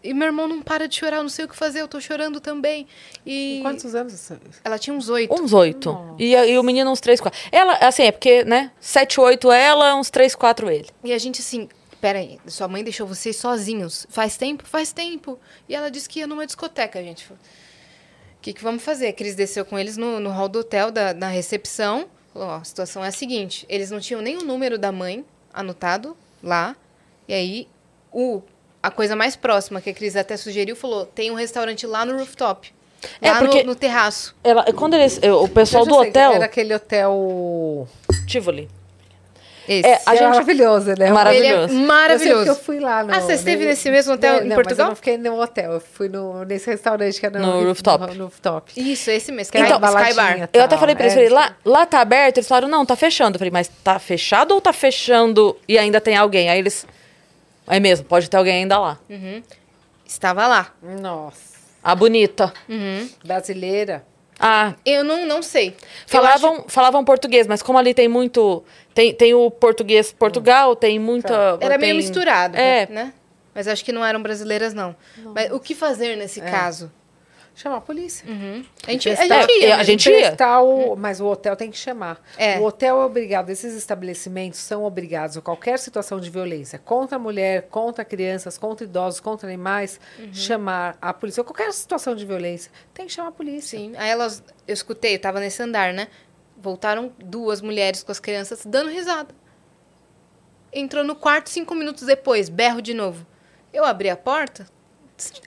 E 0.02 0.12
meu 0.14 0.26
irmão 0.26 0.46
não 0.48 0.62
para 0.62 0.86
de 0.88 0.96
chorar, 0.96 1.16
eu 1.18 1.22
não 1.22 1.28
sei 1.30 1.44
o 1.44 1.48
que 1.48 1.56
fazer, 1.56 1.80
eu 1.80 1.88
tô 1.88 2.00
chorando 2.00 2.40
também. 2.40 2.86
E 3.26 3.60
Quantos 3.62 3.94
anos? 3.94 4.12
você- 4.12 4.36
ela 4.64 4.78
tinha 4.78 4.94
uns 4.94 5.08
oito. 5.08 5.32
Uns 5.34 5.52
oito. 5.52 6.14
E, 6.18 6.34
e 6.34 6.58
o 6.58 6.62
menino 6.62 6.90
uns 6.90 7.00
três, 7.00 7.20
quatro. 7.20 7.38
Ela, 7.52 7.74
assim, 7.76 8.02
é 8.04 8.12
porque, 8.12 8.44
né? 8.44 8.70
Sete, 8.80 9.20
oito 9.20 9.50
ela, 9.52 9.94
uns 9.94 10.10
três, 10.10 10.34
quatro 10.34 10.70
ele. 10.70 10.88
E 11.04 11.12
a 11.12 11.18
gente 11.18 11.40
assim, 11.40 11.68
peraí, 12.00 12.38
sua 12.46 12.68
mãe 12.68 12.82
deixou 12.84 13.06
vocês 13.06 13.36
sozinhos. 13.36 14.06
Faz 14.10 14.36
tempo? 14.36 14.66
Faz 14.66 14.92
tempo. 14.92 15.38
E 15.68 15.74
ela 15.74 15.90
disse 15.90 16.08
que 16.08 16.20
ia 16.20 16.26
numa 16.26 16.46
discoteca, 16.46 16.98
a 16.98 17.02
gente. 17.02 17.24
falou, 17.24 17.40
O 18.36 18.40
que, 18.40 18.52
que 18.52 18.62
vamos 18.62 18.82
fazer? 18.82 19.08
A 19.08 19.12
Cris 19.12 19.34
desceu 19.34 19.64
com 19.64 19.78
eles 19.78 19.96
no, 19.96 20.20
no 20.20 20.30
hall 20.30 20.48
do 20.48 20.60
hotel, 20.60 20.90
da, 20.90 21.12
na 21.12 21.28
recepção. 21.28 22.06
Falou, 22.32 22.48
ó, 22.48 22.54
a 22.56 22.64
situação 22.64 23.04
é 23.04 23.08
a 23.08 23.12
seguinte: 23.12 23.66
eles 23.68 23.90
não 23.90 23.98
tinham 24.00 24.20
nem 24.22 24.36
o 24.36 24.44
número 24.44 24.78
da 24.78 24.92
mãe 24.92 25.24
anotado 25.52 26.16
lá. 26.42 26.76
E 27.26 27.34
aí, 27.34 27.68
o, 28.12 28.42
a 28.82 28.90
coisa 28.90 29.14
mais 29.16 29.36
próxima 29.36 29.80
que 29.80 29.90
a 29.90 29.94
Cris 29.94 30.16
até 30.16 30.36
sugeriu 30.36 30.74
falou: 30.76 31.04
tem 31.06 31.30
um 31.30 31.34
restaurante 31.34 31.86
lá 31.86 32.04
no 32.04 32.16
rooftop. 32.18 32.72
É, 33.22 33.30
Lá 33.30 33.38
porque- 33.38 33.62
no, 33.62 33.68
no 33.70 33.74
terraço. 33.76 34.34
Ela, 34.42 34.64
quando 34.72 34.94
eles. 34.94 35.20
O 35.22 35.48
pessoal 35.48 35.86
do 35.86 35.94
sei, 36.00 36.08
hotel. 36.10 36.32
Era 36.32 36.44
aquele 36.46 36.74
hotel... 36.74 37.86
Tivoli. 38.26 38.68
Esse. 39.68 39.86
É, 39.86 40.00
A 40.04 40.12
que 40.12 40.16
gente- 40.18 40.28
maravilhoso, 40.30 40.94
né? 40.98 41.10
Maravilhoso. 41.12 41.72
Ele 41.74 41.82
é 41.82 41.86
maravilhoso. 41.86 42.42
Eu 42.42 42.46
eu 42.46 42.54
fui 42.56 42.80
lá 42.80 43.04
no... 43.04 43.14
Ah, 43.14 43.20
você 43.20 43.34
esteve 43.34 43.64
ne- 43.64 43.70
nesse 43.70 43.88
mesmo 43.90 44.14
hotel 44.14 44.32
Não, 44.32 44.38
em 44.38 44.42
não, 44.44 44.48
Mas 44.48 44.54
Portugal? 44.56 44.86
eu 44.86 44.88
não 44.88 44.96
fiquei 44.96 45.18
no 45.18 45.40
hotel, 45.40 45.72
eu 45.74 45.80
fui 45.80 46.08
no, 46.08 46.42
nesse 46.44 46.68
restaurante 46.70 47.20
que 47.20 47.26
era 47.26 47.38
No 47.38 47.64
rooftop. 47.66 48.14
No, 48.16 48.24
rooftop. 48.24 48.72
Isso, 48.76 49.10
esse 49.10 49.30
mesmo. 49.30 49.52
Que 49.52 49.58
era 49.58 49.66
Sky, 49.68 49.78
uma 49.78 49.88
Sky 49.88 49.98
Bar. 50.00 50.14
baladinha. 50.14 50.50
Eu 50.52 50.62
até 50.62 50.68
Tal, 50.70 50.78
falei 50.78 50.94
pra 50.96 51.04
eles, 51.04 51.12
é. 51.12 51.16
falei, 51.16 51.28
lá, 51.28 51.54
lá 51.64 51.84
tá 51.86 52.00
aberto? 52.00 52.38
Eles 52.38 52.48
falaram, 52.48 52.66
não, 52.68 52.86
tá 52.86 52.96
fechando. 52.96 53.36
Eu 53.36 53.38
falei, 53.38 53.50
mas 53.52 53.68
tá 53.84 53.98
fechado 53.98 54.54
ou 54.54 54.60
tá 54.60 54.72
fechando 54.72 55.54
e 55.68 55.78
ainda 55.78 56.00
tem 56.00 56.16
alguém? 56.16 56.48
Aí 56.48 56.58
eles. 56.58 56.86
É 57.68 57.78
mesmo, 57.80 58.04
pode 58.06 58.28
ter 58.30 58.36
alguém 58.36 58.54
ainda 58.62 58.78
lá. 58.78 58.98
Estava 60.06 60.46
lá. 60.46 60.72
Nossa. 60.82 61.58
A 61.82 61.94
bonita. 61.94 62.52
Brasileira. 63.24 64.04
Ah, 64.40 64.74
Eu 64.86 65.02
não, 65.02 65.26
não 65.26 65.42
sei. 65.42 65.76
Falavam, 66.06 66.64
falavam 66.68 67.04
português, 67.04 67.46
mas 67.46 67.60
como 67.62 67.76
ali 67.76 67.92
tem 67.92 68.06
muito. 68.06 68.62
Tem, 68.94 69.12
tem 69.12 69.34
o 69.34 69.50
português 69.50 70.12
Portugal, 70.12 70.76
tem 70.76 70.98
muita. 70.98 71.54
acho- 71.54 71.64
Era 71.64 71.76
meio 71.78 71.92
tem- 71.92 71.96
misturado, 71.96 72.56
É. 72.56 72.86
né? 72.88 73.12
Mas 73.54 73.66
acho 73.66 73.84
que 73.84 73.90
não 73.90 74.04
eram 74.04 74.22
brasileiras, 74.22 74.72
não. 74.72 74.94
Mas 75.34 75.50
o 75.50 75.58
que 75.58 75.74
fazer 75.74 76.14
nesse 76.16 76.40
caso? 76.40 76.92
Chama 77.60 77.78
a 77.78 77.80
polícia. 77.80 78.24
A 78.86 78.90
gente, 78.92 79.08
a 79.10 79.14
gente 79.16 79.52
ia. 79.60 79.66
É, 79.68 79.72
a 79.72 79.76
mas- 79.78 79.86
gente 79.88 80.08
ia. 80.08 80.36
O, 80.62 80.94
mas 80.94 81.20
o 81.20 81.26
hotel 81.26 81.56
tem 81.56 81.68
que 81.72 81.76
chamar. 81.76 82.22
É. 82.36 82.56
O 82.60 82.62
hotel 82.62 83.02
é 83.02 83.04
obrigado, 83.04 83.50
esses 83.50 83.74
estabelecimentos 83.74 84.60
são 84.60 84.84
obrigados 84.84 85.36
a 85.36 85.40
qualquer 85.40 85.76
situação 85.80 86.20
de 86.20 86.30
violência 86.30 86.78
contra 86.78 87.16
a 87.16 87.18
mulher, 87.18 87.62
contra 87.68 88.04
crianças, 88.04 88.56
contra 88.56 88.84
idosos, 88.84 89.18
contra 89.18 89.48
animais, 89.48 89.98
Uhum. 90.20 90.32
chamar 90.32 90.96
a 91.02 91.12
polícia. 91.12 91.42
Qualquer 91.42 91.72
situação 91.72 92.14
de 92.14 92.24
violência, 92.24 92.70
tem 92.94 93.06
que 93.06 93.12
chamar 93.12 93.30
a 93.30 93.32
polícia. 93.32 93.76
Sim. 93.76 93.92
Aí 93.96 94.08
elas. 94.08 94.40
Eu 94.66 94.72
escutei, 94.74 95.16
eu 95.16 95.20
tava 95.20 95.40
nesse 95.40 95.60
andar, 95.60 95.92
né? 95.92 96.06
Voltaram 96.56 97.12
duas 97.18 97.60
mulheres 97.60 98.04
com 98.04 98.12
as 98.12 98.20
crianças 98.20 98.64
dando 98.64 98.88
risada. 98.88 99.34
Entrou 100.72 101.02
no 101.02 101.16
quarto 101.16 101.50
cinco 101.50 101.74
minutos 101.74 102.04
depois, 102.04 102.48
berro 102.48 102.80
de 102.80 102.94
novo. 102.94 103.26
Eu 103.72 103.84
abri 103.84 104.08
a 104.10 104.16
porta, 104.16 104.68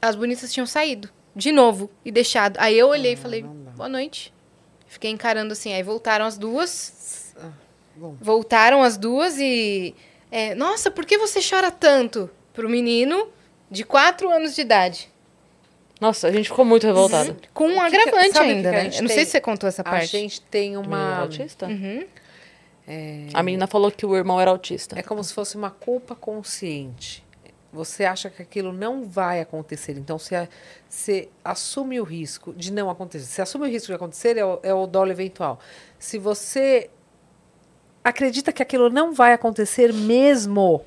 as 0.01 0.15
bonitas 0.15 0.51
tinham 0.51 0.65
saído. 0.65 1.09
De 1.35 1.51
novo, 1.51 1.89
e 2.03 2.11
deixado. 2.11 2.57
Aí 2.59 2.77
eu 2.77 2.87
olhei 2.89 3.13
e 3.13 3.15
falei, 3.15 3.43
boa 3.43 3.89
noite. 3.89 4.33
Fiquei 4.87 5.09
encarando 5.09 5.53
assim. 5.53 5.73
Aí 5.73 5.81
voltaram 5.83 6.25
as 6.25 6.37
duas. 6.37 7.33
bom. 7.95 8.15
Voltaram 8.19 8.83
as 8.83 8.97
duas 8.97 9.37
e. 9.39 9.95
é, 10.29 10.53
Nossa, 10.55 10.91
por 10.91 11.05
que 11.05 11.17
você 11.17 11.39
chora 11.41 11.71
tanto? 11.71 12.29
Pro 12.53 12.69
menino 12.69 13.29
de 13.69 13.85
quatro 13.85 14.29
anos 14.29 14.53
de 14.53 14.61
idade. 14.61 15.09
Nossa, 16.01 16.27
a 16.27 16.31
gente 16.31 16.49
ficou 16.49 16.65
muito 16.65 16.85
revoltada. 16.85 17.37
Com 17.53 17.67
um 17.67 17.79
agravante 17.79 18.37
ainda, 18.37 18.69
a 18.69 18.71
né? 18.71 18.89
Eu 18.93 19.03
não 19.03 19.07
sei 19.07 19.23
se 19.23 19.31
você 19.31 19.39
contou 19.39 19.69
essa 19.69 19.83
A 19.83 19.85
parte. 19.85 20.07
gente 20.07 20.41
tem 20.41 20.75
Uma... 20.75 21.19
autista? 21.19 21.67
Uhum. 21.67 22.05
A 23.33 23.43
menina 23.43 23.67
falou 23.67 23.91
que 23.91 24.05
o 24.05 24.15
irmão 24.15 24.41
era 24.41 24.51
autista. 24.51 24.99
É 24.99 25.03
como 25.03 25.23
se 25.23 25.33
fosse 25.33 25.55
uma 25.55 25.69
culpa 25.69 26.15
consciente. 26.15 27.23
Você 27.73 28.03
acha 28.03 28.29
que 28.29 28.41
aquilo 28.41 28.73
não 28.73 29.05
vai 29.05 29.39
acontecer, 29.39 29.97
então 29.97 30.19
você, 30.19 30.49
você 30.89 31.29
assume 31.43 32.01
o 32.01 32.03
risco 32.03 32.53
de 32.53 32.71
não 32.71 32.89
acontecer. 32.89 33.25
Se 33.25 33.41
assume 33.41 33.65
o 33.65 33.69
risco 33.69 33.87
de 33.87 33.93
acontecer, 33.93 34.37
é 34.37 34.45
o, 34.45 34.59
é 34.61 34.73
o 34.73 34.85
dolo 34.85 35.09
eventual. 35.09 35.57
Se 35.97 36.17
você 36.17 36.89
acredita 38.03 38.51
que 38.51 38.61
aquilo 38.61 38.89
não 38.89 39.13
vai 39.13 39.31
acontecer 39.31 39.93
mesmo, 39.93 40.83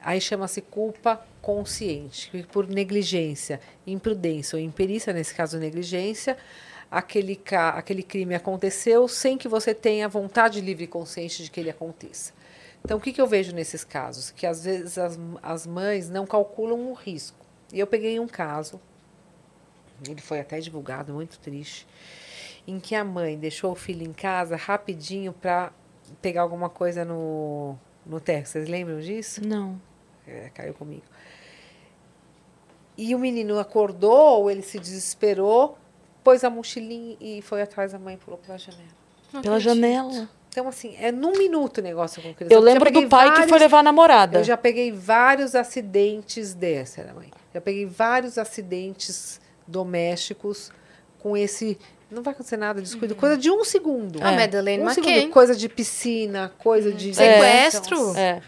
aí 0.00 0.20
chama-se 0.20 0.60
culpa 0.60 1.20
consciente, 1.42 2.46
por 2.52 2.68
negligência, 2.68 3.60
imprudência 3.86 4.56
ou 4.56 4.62
imperícia, 4.62 5.12
nesse 5.12 5.34
caso 5.34 5.58
negligência, 5.58 6.36
aquele, 6.90 7.40
aquele 7.74 8.02
crime 8.02 8.34
aconteceu 8.34 9.08
sem 9.08 9.38
que 9.38 9.48
você 9.48 9.74
tenha 9.74 10.08
vontade 10.08 10.60
livre 10.60 10.84
e 10.84 10.88
consciente 10.88 11.42
de 11.42 11.50
que 11.50 11.58
ele 11.58 11.70
aconteça. 11.70 12.32
Então, 12.84 12.98
o 12.98 13.00
que, 13.00 13.12
que 13.12 13.20
eu 13.20 13.26
vejo 13.26 13.54
nesses 13.54 13.84
casos? 13.84 14.30
Que 14.30 14.46
às 14.46 14.64
vezes 14.64 14.96
as, 14.98 15.18
as 15.42 15.66
mães 15.66 16.08
não 16.08 16.26
calculam 16.26 16.90
o 16.90 16.94
risco. 16.94 17.36
E 17.72 17.78
eu 17.78 17.86
peguei 17.86 18.18
um 18.18 18.26
caso, 18.26 18.80
ele 20.08 20.20
foi 20.20 20.40
até 20.40 20.58
divulgado, 20.60 21.12
muito 21.12 21.38
triste, 21.38 21.86
em 22.66 22.80
que 22.80 22.94
a 22.94 23.04
mãe 23.04 23.38
deixou 23.38 23.72
o 23.72 23.76
filho 23.76 24.04
em 24.06 24.12
casa 24.12 24.56
rapidinho 24.56 25.32
para 25.32 25.72
pegar 26.20 26.42
alguma 26.42 26.68
coisa 26.68 27.04
no, 27.04 27.76
no 28.04 28.18
terra. 28.20 28.44
Vocês 28.44 28.68
lembram 28.68 29.00
disso? 29.00 29.46
Não. 29.46 29.80
É, 30.26 30.50
caiu 30.54 30.74
comigo. 30.74 31.04
E 32.96 33.14
o 33.14 33.18
menino 33.18 33.58
acordou, 33.58 34.50
ele 34.50 34.62
se 34.62 34.78
desesperou, 34.78 35.78
pôs 36.24 36.44
a 36.44 36.50
mochilinha 36.50 37.16
e 37.20 37.40
foi 37.40 37.62
atrás 37.62 37.92
da 37.92 37.98
mãe 37.98 38.14
e 38.14 38.18
pulou 38.18 38.38
pela 38.38 38.58
janela. 38.58 38.90
Não 39.32 39.42
Pela 39.42 39.56
acredito. 39.56 39.74
janela. 39.74 40.28
Então, 40.50 40.66
assim, 40.68 40.96
é 41.00 41.12
num 41.12 41.32
minuto 41.38 41.78
o 41.78 41.80
negócio 41.82 42.20
com 42.20 42.34
criança. 42.34 42.52
Eu 42.52 42.60
lembro 42.60 42.90
do 42.90 43.08
pai 43.08 43.28
que 43.30 43.36
foi 43.36 43.46
vários- 43.46 43.60
levar 43.62 43.78
a 43.78 43.82
namorada. 43.84 44.38
Eu 44.40 44.44
já 44.44 44.56
peguei 44.56 44.90
vários 44.90 45.54
acidentes 45.54 46.52
dessa, 46.54 47.00
era 47.02 47.14
mãe. 47.14 47.30
Já 47.54 47.60
peguei 47.60 47.86
vários 47.86 48.36
acidentes 48.36 49.40
domésticos 49.66 50.70
com 51.20 51.36
esse. 51.36 51.78
Não 52.10 52.22
vai 52.22 52.32
acontecer 52.34 52.56
nada, 52.56 52.80
descuido. 52.82 53.14
Coisa 53.14 53.36
de 53.36 53.48
um 53.50 53.64
segundo. 53.64 54.18
A 54.22 54.32
Madeleine 54.32 54.82
um 54.82 54.86
McCann. 54.86 55.04
segundo. 55.04 55.32
Coisa 55.32 55.54
de 55.54 55.68
piscina, 55.68 56.52
coisa 56.58 56.90
de. 56.92 57.14
Sequestro. 57.14 57.96
Então, 57.96 58.16
É. 58.16 58.42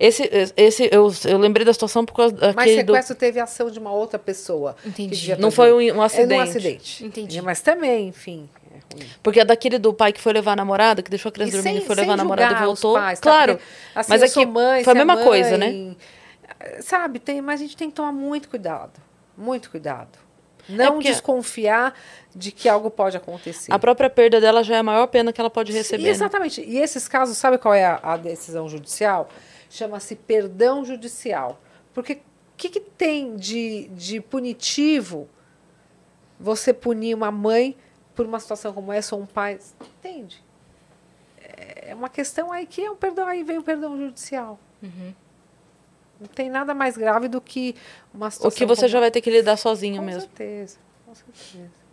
Esse, 0.00 0.28
esse 0.56 0.88
eu, 0.90 1.08
eu 1.24 1.38
lembrei 1.38 1.64
da 1.64 1.72
situação 1.72 2.04
por 2.04 2.14
causa 2.16 2.34
Mas 2.34 2.54
daquele 2.56 2.82
do... 2.82 2.92
sequestro 2.92 3.14
teve 3.14 3.38
ação 3.38 3.70
de 3.70 3.78
uma 3.78 3.92
outra 3.92 4.18
pessoa. 4.18 4.74
Entendi. 4.84 5.36
Não 5.36 5.52
foi 5.52 5.72
um, 5.72 5.98
um 5.98 6.02
É 6.02 6.06
acidente. 6.06 6.34
num 6.34 6.40
acidente. 6.42 7.04
Entendi. 7.04 7.40
Mas 7.40 7.60
também, 7.60 8.08
enfim. 8.08 8.48
É, 8.90 8.94
ruim. 8.94 9.06
Porque 9.22 9.40
é 9.40 9.44
daquele 9.44 9.78
do 9.78 9.92
pai 9.94 10.12
que 10.12 10.20
foi 10.20 10.32
levar 10.32 10.52
a 10.52 10.56
namorada, 10.56 11.02
que 11.02 11.10
deixou 11.10 11.28
a 11.30 11.32
criança 11.32 11.50
E 11.52 11.56
dormindo 11.56 11.74
sem- 11.76 11.82
e 11.84 11.86
foi 11.86 11.96
levar 11.96 12.12
a 12.14 12.16
namorada 12.16 12.54
e 12.60 12.64
voltou. 12.64 12.94
pais, 12.94 13.20
tá? 13.20 13.30
claro. 13.30 13.56
Porque, 13.56 13.98
assim, 13.98 14.10
mas 14.10 14.22
aqui 14.22 14.46
mãe, 14.46 14.84
foi 14.84 14.92
a 14.92 14.96
é 14.96 14.98
mesma 15.04 15.22
coisa, 15.24 15.58
né? 15.58 15.66
mãe, 15.70 15.96
Sabe, 16.80 17.18
tem, 17.18 17.40
mas 17.42 17.60
a 17.60 17.64
gente 17.64 17.76
tem 17.76 17.88
que 17.90 17.94
tomar 17.96 18.12
muito 18.12 18.48
cuidado. 18.48 18.92
Muito 19.36 19.70
cuidado. 19.70 20.18
Não 20.68 20.94
porque- 20.94 21.08
desconfiar 21.08 21.92
de 22.34 22.50
que 22.50 22.68
algo 22.68 22.90
pode 22.90 23.16
acontecer. 23.16 23.70
A 23.72 23.78
própria 23.78 24.08
perda 24.08 24.40
dela 24.40 24.62
já 24.64 24.76
é 24.76 24.78
a 24.78 24.82
maior 24.82 25.06
pena 25.08 25.30
que 25.32 25.40
ela 25.40 25.50
pode 25.50 25.72
Sim, 25.72 25.78
receber. 25.78 26.02
né? 26.04 26.08
Exatamente. 26.08 26.62
E 26.62 26.78
esses 26.78 27.06
casos, 27.06 27.36
sabe 27.36 27.58
qual 27.58 27.74
é 27.74 27.84
a, 27.84 28.00
a 28.02 28.16
decisão 28.16 28.66
judicial? 28.68 29.28
Chama-se 29.68 30.14
perdão 30.16 30.84
judicial. 30.84 31.60
Porque 31.92 32.14
o 32.14 32.18
que, 32.56 32.68
que 32.70 32.80
tem 32.80 33.36
de, 33.36 33.88
de 33.88 34.20
punitivo 34.20 35.28
você 36.40 36.72
punir 36.72 37.14
uma 37.14 37.30
mãe 37.30 37.76
por 38.14 38.26
uma 38.26 38.38
situação 38.40 38.72
como 38.72 38.92
essa 38.92 39.14
ou 39.16 39.22
um 39.22 39.26
pai? 39.26 39.58
Entende? 39.98 40.42
É 41.86 41.94
uma 41.94 42.08
questão 42.08 42.50
aí 42.52 42.66
que 42.66 42.82
é 42.84 42.90
um 42.90 42.96
perdão, 42.96 43.26
aí 43.26 43.42
vem 43.44 43.58
o 43.58 43.62
perdão 43.62 43.96
judicial. 43.96 44.58
Não 46.20 46.28
tem 46.34 46.48
nada 46.48 46.72
mais 46.74 46.96
grave 46.96 47.28
do 47.28 47.40
que 47.40 47.74
uma 48.12 48.28
O 48.28 48.30
situação 48.30 48.56
que 48.58 48.64
você 48.66 48.82
como- 48.82 48.88
já 48.92 49.00
vai 49.00 49.10
ter 49.10 49.20
que 49.20 49.30
lidar 49.30 49.56
sozinho 49.56 49.98
Com 49.98 50.06
mesmo. 50.06 50.20
certeza, 50.22 50.78
com 51.06 51.14
certeza. 51.14 51.84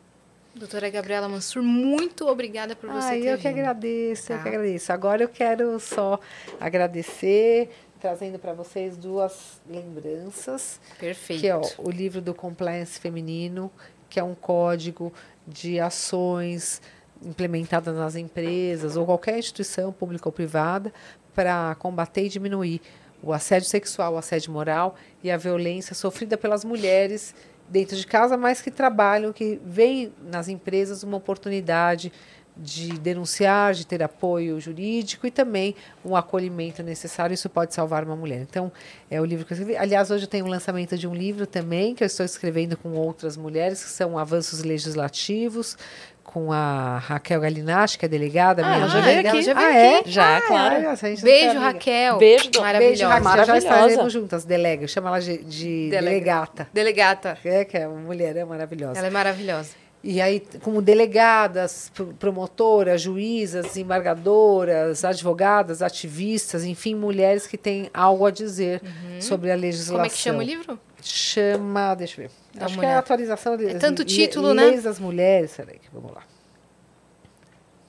Doutora 0.54 0.90
Gabriela 0.90 1.30
Mansur, 1.30 1.64
muito 1.64 2.28
obrigada 2.28 2.76
por 2.76 2.90
você 2.90 3.08
Ai, 3.08 3.22
ter 3.22 3.28
eu 3.34 3.38
que 3.38 3.48
agradeço, 3.48 4.34
eu 4.34 4.38
Tá. 4.38 4.44
que 4.44 4.50
agradeço. 4.50 4.92
Agora 4.92 5.24
eu 5.24 5.30
quero 5.30 5.80
só 5.80 6.20
agradecer, 6.60 7.70
trazendo 8.02 8.38
para 8.38 8.52
vocês 8.54 8.98
duas 8.98 9.62
lembranças, 9.70 10.80
Perfeito. 11.00 11.40
que 11.40 11.48
é 11.48 11.56
ó, 11.56 11.62
o 11.78 11.90
livro 11.90 12.20
do 12.22 12.34
Compliance 12.34 13.00
Feminino, 13.00 13.72
que 14.10 14.20
é 14.20 14.24
um 14.24 14.36
código 14.36 15.14
de 15.48 15.80
ações 15.80 16.82
implementadas 17.24 17.96
nas 17.96 18.16
empresas 18.16 18.96
ou 18.96 19.06
qualquer 19.06 19.38
instituição 19.38 19.92
pública 19.92 20.28
ou 20.28 20.34
privada 20.34 20.94
para 21.34 21.76
combater 21.76 22.26
e 22.26 22.30
diminuir 22.30 22.82
o 23.22 23.32
assédio 23.32 23.68
sexual, 23.70 24.14
o 24.14 24.18
assédio 24.18 24.52
moral 24.52 24.96
e 25.24 25.30
a 25.30 25.38
violência 25.38 25.94
sofrida 25.94 26.38
pelas 26.38 26.66
mulheres 26.66 27.36
dentro 27.70 27.96
de 27.96 28.06
casa, 28.06 28.36
mas 28.36 28.62
que 28.62 28.72
trabalham, 28.72 29.32
que 29.32 29.60
veem 29.64 30.12
nas 30.24 30.48
empresas 30.48 31.04
uma 31.04 31.18
oportunidade 31.18 32.12
de 32.56 32.90
denunciar, 33.00 33.74
de 33.74 33.86
ter 33.88 34.04
apoio 34.04 34.60
jurídico 34.60 35.26
e 35.26 35.32
também 35.32 35.76
um 36.04 36.16
acolhimento 36.16 36.84
necessário. 36.84 37.34
Isso 37.34 37.50
pode 37.50 37.74
salvar 37.74 38.04
uma 38.04 38.16
mulher. 38.16 38.42
Então, 38.42 38.72
é 39.10 39.20
o 39.22 39.26
livro 39.26 39.46
que 39.46 39.54
eu 39.54 39.58
escrevi. 39.58 39.78
Aliás, 39.78 40.12
hoje 40.12 40.26
eu 40.26 40.30
tenho 40.30 40.46
um 40.46 40.50
lançamento 40.50 40.98
de 40.98 41.08
um 41.08 41.14
livro 41.16 41.48
também, 41.48 41.96
que 41.96 42.04
eu 42.04 42.08
estou 42.08 42.26
escrevendo 42.26 42.76
com 42.78 42.90
outras 42.94 43.38
mulheres, 43.38 43.84
que 43.84 43.90
são 43.90 44.18
avanços 44.18 44.64
legislativos, 44.64 45.78
com 46.24 46.52
a 46.54 46.98
Raquel 47.00 47.42
Galinatti, 47.42 47.98
que 47.98 48.06
é 48.06 48.08
delegada. 48.08 48.62
Ah, 48.64 48.66
minha 48.70 48.78
ela 48.82 48.88
já 48.90 49.02
veio 49.02 49.20
aqui. 49.28 49.42
já 49.42 49.54
veio 49.54 49.68
ah, 49.68 49.76
é? 49.76 50.04
Já, 50.06 50.38
Ah, 50.38 50.42
claro. 50.42 50.90
a 50.90 50.96
gente 50.96 51.18
não 51.18 51.24
Beijo, 51.24 51.54
tá. 51.56 51.60
Raquel. 51.60 52.18
Beijo, 52.18 52.44
do- 52.46 52.50
Beijo, 52.52 52.62
Maravilhosa. 52.62 53.08
Raquel. 53.08 53.24
Já, 53.24 53.30
Maravilhosa. 53.30 53.58
estaremos 53.68 54.14
juntas, 54.14 54.46
delega. 54.46 54.88
Chama 54.88 55.10
ela 55.10 55.20
de, 55.20 55.38
de 55.40 55.90
Delega. 55.90 56.10
delegata. 56.10 56.68
Delegata. 56.74 57.38
É, 57.44 57.66
que 57.66 57.78
é 57.78 57.88
uma 57.88 58.00
mulher 58.00 58.36
é 58.38 58.46
maravilhosa. 58.46 58.98
Ela 59.00 59.08
é 59.08 59.12
maravilhosa. 59.12 59.72
E 60.04 60.20
aí, 60.20 60.40
como 60.64 60.82
delegadas, 60.82 61.92
pro- 61.94 62.08
promotoras, 62.14 63.02
juízas, 63.02 63.66
desembargadoras, 63.68 65.06
advogadas, 65.06 65.84
ativistas, 65.84 66.64
enfim, 66.64 66.96
mulheres 66.96 67.46
que 67.46 67.56
têm 67.58 67.88
algo 67.94 68.26
a 68.26 68.32
dizer 68.32 68.82
sobre 69.22 69.52
a 69.52 69.56
legislação. 69.56 69.96
Como 69.98 70.06
é 70.08 70.10
que 70.10 70.18
chama 70.18 70.40
o 70.40 70.42
livro? 70.42 70.80
Chama, 71.04 71.94
deixa 71.96 72.22
eu 72.22 72.28
ver. 72.28 72.64
Acho 72.64 72.80
que 72.80 72.86
é 72.86 72.94
a 72.94 73.00
atualização 73.00 73.56
de 73.58 73.68
É 73.68 73.74
tanto 73.76 74.00
le- 74.00 74.06
título, 74.08 74.54
né? 74.56 74.66
Leis 74.66 74.84
das 74.84 74.98
mulheres. 75.00 75.54
Peraí, 75.56 75.80
vamos 75.94 76.12
lá. 76.14 76.24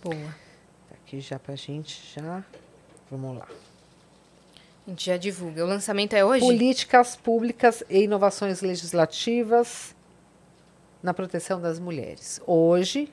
Boa. 0.05 0.17
Tá 0.89 0.95
aqui 1.03 1.21
já 1.21 1.39
pra 1.39 1.55
gente, 1.57 1.99
já. 2.15 2.43
Vamos 3.11 3.39
lá. 3.39 3.47
A 4.87 4.91
gente 4.91 5.07
já 5.07 5.17
divulga. 5.17 5.65
O 5.65 5.69
lançamento 5.69 6.13
é 6.15 6.25
hoje? 6.25 6.45
Políticas 6.45 7.17
públicas 7.17 7.83
e 7.89 8.03
inovações 8.03 8.61
legislativas 8.63 9.95
na 11.03 11.13
proteção 11.13 11.61
das 11.61 11.79
mulheres. 11.79 12.41
Hoje. 12.47 13.13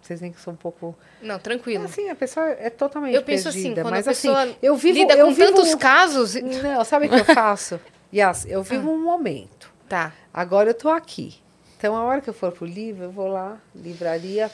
Vocês 0.00 0.20
veem 0.20 0.32
que 0.32 0.40
sou 0.40 0.52
um 0.52 0.56
pouco. 0.56 0.94
Não, 1.20 1.38
tranquilo. 1.38 1.84
Assim, 1.84 2.08
a 2.08 2.14
pessoa 2.14 2.46
é 2.50 2.70
totalmente 2.70 3.14
Eu 3.14 3.24
penso 3.24 3.48
assim, 3.48 3.62
perdida, 3.62 3.82
quando 3.82 3.94
mas 3.94 4.06
a 4.06 4.10
pessoa 4.12 4.42
assim, 4.44 4.56
eu 4.62 4.76
vivo, 4.76 4.98
lida 4.98 5.14
eu 5.14 5.26
com 5.26 5.34
vivo 5.34 5.52
tantos 5.52 5.74
um- 5.74 5.78
casos... 5.78 6.34
Não, 6.36 6.84
sabe 6.84 7.06
o 7.06 7.08
que 7.10 7.16
eu 7.16 7.24
faço? 7.24 7.80
Yas, 8.14 8.46
eu 8.46 8.62
vivo 8.62 8.90
um 8.90 9.02
momento. 9.02 9.72
Tá. 9.88 10.12
Agora 10.32 10.70
eu 10.70 10.74
tô 10.74 10.88
aqui. 10.88 11.40
Então, 11.76 11.96
a 11.96 12.04
hora 12.04 12.20
que 12.20 12.30
eu 12.30 12.34
for 12.34 12.52
pro 12.52 12.64
livro, 12.64 13.04
eu 13.04 13.10
vou 13.10 13.26
lá, 13.26 13.58
livraria 13.74 14.50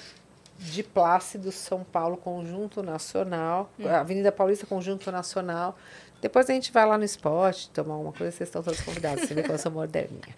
de 0.58 0.82
Plácido, 0.82 1.52
São 1.52 1.84
Paulo, 1.84 2.16
Conjunto 2.16 2.82
Nacional, 2.82 3.70
Avenida 4.00 4.32
Paulista, 4.32 4.66
Conjunto 4.66 5.12
Nacional. 5.12 5.76
Depois 6.20 6.48
a 6.48 6.52
gente 6.54 6.72
vai 6.72 6.86
lá 6.86 6.96
no 6.96 7.04
esporte, 7.04 7.68
tomar 7.70 7.96
uma 7.96 8.12
coisa, 8.12 8.34
vocês 8.34 8.48
estão 8.48 8.62
todos 8.62 8.80
convidados. 8.80 9.24
Você 9.24 9.34
vê 9.34 9.42
que 9.42 9.50
eu 9.50 9.58
sou 9.58 9.72
moderninha. 9.72 10.34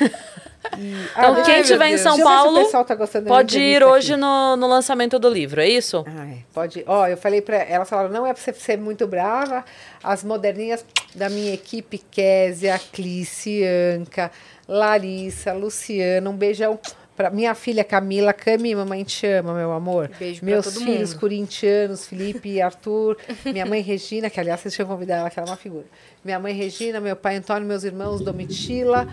E- 0.00 0.10
Então, 0.72 1.34
Ah, 1.34 1.42
quem 1.42 1.60
estiver 1.60 1.88
em. 1.88 1.98
São 1.98 2.14
Deixa 2.16 2.30
Paulo, 2.30 2.70
tá 2.84 2.96
Pode 3.26 3.58
ir 3.58 3.82
hoje 3.82 4.16
no, 4.16 4.56
no 4.56 4.66
lançamento 4.68 5.18
do 5.18 5.28
livro, 5.28 5.60
é 5.60 5.68
isso? 5.68 6.04
Ai, 6.06 6.44
pode. 6.54 6.84
Ó, 6.86 7.06
eu 7.08 7.16
falei 7.16 7.40
para 7.40 7.56
elas 7.56 7.88
falaram, 7.88 8.10
não 8.10 8.26
é 8.26 8.32
para 8.32 8.40
você 8.42 8.52
ser 8.52 8.78
muito 8.78 9.06
brava. 9.06 9.64
As 10.02 10.22
moderninhas 10.22 10.84
da 11.14 11.28
minha 11.28 11.52
equipe, 11.54 11.98
Késia, 11.98 12.78
Clice, 12.92 13.62
Anca, 13.96 14.30
Larissa, 14.68 15.52
Luciana, 15.52 16.30
um 16.30 16.36
beijão 16.36 16.78
para 17.16 17.28
minha 17.30 17.54
filha 17.54 17.82
Camila, 17.84 18.32
Cami, 18.32 18.74
mamãe 18.74 19.02
te 19.04 19.26
ama, 19.26 19.52
meu 19.52 19.72
amor. 19.72 20.10
Beijo 20.18 20.42
Meus 20.44 20.74
filhos 20.78 21.10
mundo. 21.10 21.20
corintianos, 21.20 22.06
Felipe 22.06 22.48
e 22.48 22.60
Arthur, 22.62 23.16
minha 23.44 23.66
mãe 23.66 23.82
Regina, 23.82 24.30
que 24.30 24.38
aliás 24.40 24.60
vocês 24.60 24.74
tinham 24.74 24.88
convidado 24.88 25.20
ela, 25.22 25.30
que 25.30 25.38
ela 25.38 25.48
é 25.48 25.50
uma 25.50 25.56
figura. 25.56 25.84
Minha 26.24 26.38
mãe 26.38 26.54
Regina, 26.54 27.00
meu 27.00 27.16
pai 27.16 27.36
Antônio, 27.36 27.66
meus 27.66 27.84
irmãos 27.84 28.20
Domitila, 28.22 29.06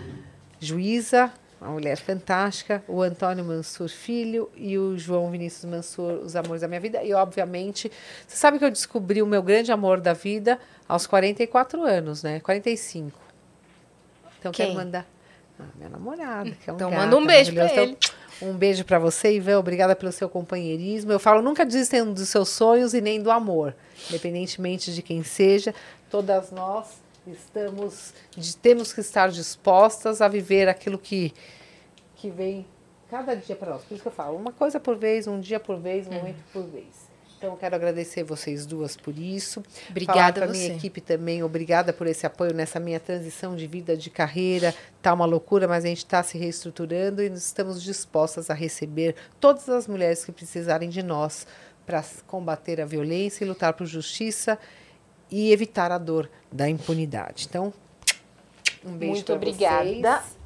Juíza, 0.60 1.32
uma 1.60 1.70
mulher 1.70 1.96
fantástica, 1.96 2.82
o 2.86 3.02
Antônio 3.02 3.44
Mansur 3.44 3.88
Filho 3.88 4.50
e 4.56 4.78
o 4.78 4.96
João 4.96 5.30
Vinícius 5.30 5.64
Mansur, 5.64 6.20
os 6.24 6.36
amores 6.36 6.62
da 6.62 6.68
minha 6.68 6.80
vida. 6.80 7.02
E, 7.02 7.12
obviamente, 7.12 7.90
você 8.26 8.36
sabe 8.36 8.58
que 8.58 8.64
eu 8.64 8.70
descobri 8.70 9.20
o 9.22 9.26
meu 9.26 9.42
grande 9.42 9.72
amor 9.72 10.00
da 10.00 10.12
vida 10.12 10.58
aos 10.88 11.06
44 11.06 11.82
anos, 11.82 12.22
né? 12.22 12.40
45. 12.40 13.18
Então, 14.38 14.52
Quem? 14.52 14.66
quero 14.66 14.78
mandar. 14.78 15.06
Ah, 15.58 15.64
minha 15.74 15.88
namorada, 15.88 16.50
que 16.50 16.70
é 16.70 16.72
um 16.72 16.76
Então, 16.76 16.90
gato 16.90 17.00
manda 17.00 17.16
um 17.16 17.26
beijo 17.26 17.52
pra. 17.52 17.66
Então, 17.66 17.96
um 18.40 18.52
beijo 18.56 18.84
para 18.84 19.00
você, 19.00 19.34
Ivan. 19.34 19.58
Obrigada 19.58 19.96
pelo 19.96 20.12
seu 20.12 20.28
companheirismo. 20.28 21.10
Eu 21.10 21.18
falo, 21.18 21.42
nunca 21.42 21.66
desistem 21.66 22.12
dos 22.12 22.28
seus 22.28 22.48
sonhos 22.50 22.94
e 22.94 23.00
nem 23.00 23.20
do 23.20 23.32
amor. 23.32 23.74
Independentemente 24.08 24.94
de 24.94 25.02
quem 25.02 25.24
seja, 25.24 25.74
todas 26.08 26.52
nós 26.52 26.86
estamos, 27.32 28.14
temos 28.60 28.92
que 28.92 29.00
estar 29.00 29.30
dispostas 29.30 30.20
a 30.20 30.28
viver 30.28 30.68
aquilo 30.68 30.98
que, 30.98 31.32
que 32.16 32.30
vem 32.30 32.66
cada 33.10 33.34
dia 33.34 33.56
para 33.56 33.72
nós. 33.72 33.84
Por 33.84 33.94
isso 33.94 34.02
que 34.02 34.08
eu 34.08 34.12
falo, 34.12 34.36
uma 34.36 34.52
coisa 34.52 34.78
por 34.78 34.96
vez, 34.96 35.26
um 35.26 35.40
dia 35.40 35.58
por 35.58 35.78
vez, 35.78 36.06
um 36.06 36.12
momento 36.12 36.42
por 36.52 36.64
vez. 36.64 37.08
Então, 37.38 37.52
eu 37.52 37.56
quero 37.56 37.76
agradecer 37.76 38.24
vocês 38.24 38.66
duas 38.66 38.96
por 38.96 39.16
isso. 39.16 39.62
Obrigada 39.88 40.18
Falar 40.18 40.28
a 40.28 40.32
pra 40.32 40.48
minha 40.48 40.74
equipe 40.74 41.00
também, 41.00 41.40
obrigada 41.44 41.92
por 41.92 42.08
esse 42.08 42.26
apoio 42.26 42.52
nessa 42.52 42.80
minha 42.80 42.98
transição 42.98 43.54
de 43.54 43.64
vida, 43.64 43.96
de 43.96 44.10
carreira. 44.10 44.74
Tá 45.00 45.14
uma 45.14 45.24
loucura, 45.24 45.68
mas 45.68 45.84
a 45.84 45.88
gente 45.88 45.98
está 45.98 46.20
se 46.20 46.36
reestruturando 46.36 47.22
e 47.22 47.26
estamos 47.26 47.80
dispostas 47.80 48.50
a 48.50 48.54
receber 48.54 49.14
todas 49.38 49.68
as 49.68 49.86
mulheres 49.86 50.24
que 50.24 50.32
precisarem 50.32 50.88
de 50.88 51.00
nós 51.00 51.46
para 51.86 52.04
combater 52.26 52.80
a 52.80 52.84
violência 52.84 53.44
e 53.44 53.48
lutar 53.48 53.72
por 53.72 53.86
justiça 53.86 54.58
e 55.30 55.52
evitar 55.52 55.90
a 55.92 55.98
dor 55.98 56.28
da 56.50 56.68
impunidade. 56.68 57.46
Então, 57.48 57.72
um 58.84 58.92
beijo 58.92 59.12
Muito 59.14 59.26
pra 59.26 59.34
obrigada. 59.36 60.22
vocês. 60.22 60.38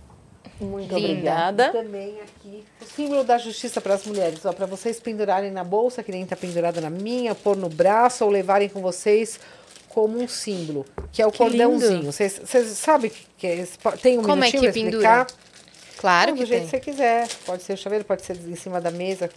Muito 0.61 0.95
Linda. 0.95 1.09
obrigada. 1.09 1.67
E 1.69 1.73
também 1.73 2.21
aqui 2.21 2.65
o 2.81 2.85
símbolo 2.85 3.25
da 3.25 3.37
justiça 3.39 3.81
para 3.81 3.95
as 3.95 4.05
mulheres, 4.07 4.45
ó, 4.45 4.53
para 4.53 4.67
vocês 4.67 5.01
pendurarem 5.01 5.51
na 5.51 5.65
bolsa, 5.65 6.03
que 6.03 6.13
nem 6.13 6.23
está 6.23 6.37
pendurada 6.37 6.81
na 6.81 6.91
minha, 6.91 7.35
pôr 7.35 7.57
no 7.57 7.69
braço 7.69 8.25
ou 8.25 8.31
levarem 8.31 8.69
com 8.69 8.81
vocês 8.81 9.41
como 9.89 10.19
um 10.21 10.29
símbolo, 10.29 10.87
que 11.11 11.21
é 11.21 11.27
o 11.27 11.31
Que 11.33 11.39
cordãozinho. 11.39 12.01
lindo. 12.01 12.13
Vocês 12.13 12.41
sabem 12.77 13.11
que 13.37 13.47
é 13.47 13.57
esse? 13.57 13.77
Tem 14.01 14.19
um 14.19 14.23
Como 14.23 14.33
é 14.45 14.47
minutinho 14.47 14.63
que 14.63 14.73
pendura? 14.73 14.97
explicar? 15.23 15.27
Claro 15.99 16.31
Não, 16.31 16.39
que 16.39 16.45
do 16.45 16.49
jeito 16.49 16.61
tem. 16.69 16.81
que 16.81 16.87
você 16.87 16.91
quiser. 16.93 17.29
Pode 17.45 17.63
ser 17.63 17.73
o 17.75 17.77
chaveiro, 17.77 18.05
pode 18.05 18.23
ser 18.25 18.37
em 18.37 18.57
cima 18.57 18.81
da 18.81 18.91
mesa. 18.91 19.31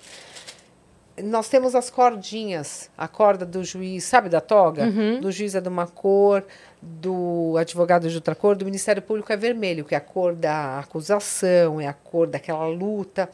Nós 1.24 1.48
temos 1.48 1.76
as 1.76 1.90
cordinhas, 1.90 2.90
a 2.98 3.08
corda 3.08 3.46
do 3.46 3.64
juiz, 3.64 4.04
sabe 4.04 4.28
da 4.28 4.42
toga? 4.42 4.84
Uhum. 4.84 5.22
Do 5.22 5.32
juiz 5.32 5.56
é 5.56 5.62
de 5.62 5.70
uma 5.70 5.88
cor, 5.88 6.44
do 6.82 7.56
advogado 7.58 8.10
de 8.10 8.16
outra 8.16 8.36
cor, 8.36 8.56
do 8.56 8.66
Ministério 8.66 9.02
Público 9.02 9.32
é 9.32 9.38
vermelho, 9.38 9.86
que 9.86 9.96
é 9.96 9.98
a 9.98 10.02
cor 10.02 10.36
da 10.36 10.80
acusação, 10.80 11.80
é 11.80 11.88
a 11.88 11.94
cor 11.94 12.28
daquela 12.28 12.68
luta. 12.68 13.30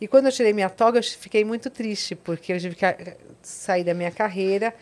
E 0.00 0.08
quando 0.08 0.26
eu 0.26 0.32
tirei 0.32 0.52
minha 0.52 0.70
toga, 0.70 0.98
eu 0.98 1.02
fiquei 1.02 1.44
muito 1.44 1.68
triste, 1.70 2.14
porque 2.14 2.52
eu 2.52 2.58
tive 2.58 2.74
que 2.74 2.84
ah, 2.84 2.96
sair 3.42 3.84
da 3.84 3.94
minha 3.94 4.10
carreira. 4.10 4.74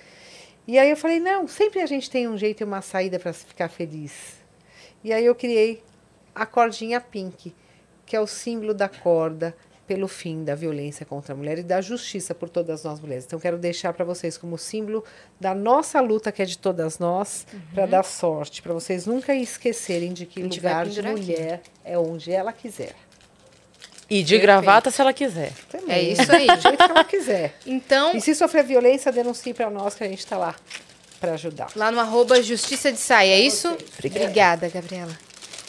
E 0.67 0.79
aí 0.79 0.89
eu 0.89 0.97
falei, 0.97 1.21
não, 1.21 1.47
sempre 1.47 1.81
a 1.81 1.87
gente 1.87 2.09
tem 2.09 2.27
um 2.27 2.39
jeito 2.39 2.63
e 2.63 2.65
uma 2.65 2.81
saída 2.81 3.19
para 3.19 3.33
ficar 3.33 3.69
feliz. 3.69 4.37
E 5.03 5.13
aí 5.13 5.27
eu 5.27 5.35
criei 5.35 5.83
a 6.35 6.47
cordinha 6.47 7.01
pink, 7.01 7.55
que 8.07 8.17
é 8.17 8.21
o 8.21 8.27
símbolo 8.27 8.73
da 8.73 8.89
corda, 8.89 9.55
pelo 9.87 10.09
fim 10.09 10.43
da 10.45 10.55
violência 10.55 11.05
contra 11.07 11.35
a 11.35 11.37
mulher 11.37 11.59
e 11.59 11.63
da 11.63 11.81
justiça 11.81 12.35
por 12.35 12.49
todas 12.49 12.85
nós 12.85 13.01
mulheres. 13.01 13.25
Então, 13.25 13.39
quero 13.39 13.59
deixar 13.59 13.93
para 13.93 14.05
vocês 14.05 14.37
como 14.39 14.57
símbolo 14.59 15.05
da 15.41 15.55
nossa 15.55 16.01
luta, 16.01 16.33
que 16.33 16.41
é 16.43 16.45
de 16.45 16.57
todas 16.59 16.99
nós, 16.99 17.47
para 17.75 17.87
dar 17.87 18.03
sorte, 18.03 18.63
para 18.63 18.73
vocês 18.73 19.07
nunca 19.07 19.35
esquecerem 19.35 20.13
de 20.13 20.27
que 20.27 20.41
Uhum. 20.43 20.49
Lugar 20.49 20.85
de 20.87 20.91
pendurar 20.97 21.13
aqui. 21.13 21.21
mulher 21.23 21.63
é 21.85 21.99
onde 21.99 22.31
ela 22.33 22.53
quiser. 22.53 22.95
E 24.09 24.23
de 24.23 24.39
gravata 24.39 24.91
se 24.91 25.01
ela 25.01 25.13
quiser. 25.13 25.53
Também, 25.71 25.97
É 25.97 26.03
isso 26.03 26.31
aí. 26.31 26.47
Do 26.55 26.61
jeito 26.61 26.77
que 26.77 26.91
ela 26.91 27.05
quiser. 27.05 27.55
Então, 27.67 28.15
E 28.15 28.21
se 28.21 28.35
sofrer 28.35 28.63
violência, 28.65 29.11
denuncie 29.11 29.55
para 29.55 29.71
nós 29.71 29.95
que 29.95 30.05
a 30.05 30.09
gente 30.09 30.19
está 30.19 30.37
lá 30.37 30.55
para 31.21 31.33
ajudar. 31.35 31.69
lá 31.75 31.91
no 31.91 31.99
arroba 31.99 32.43
Justiça 32.43 32.93
de 32.93 32.99
Saia, 32.99 33.33
é 33.35 33.41
isso? 33.41 33.75
Obrigada, 33.99 34.69
Gabriela. 34.69 35.17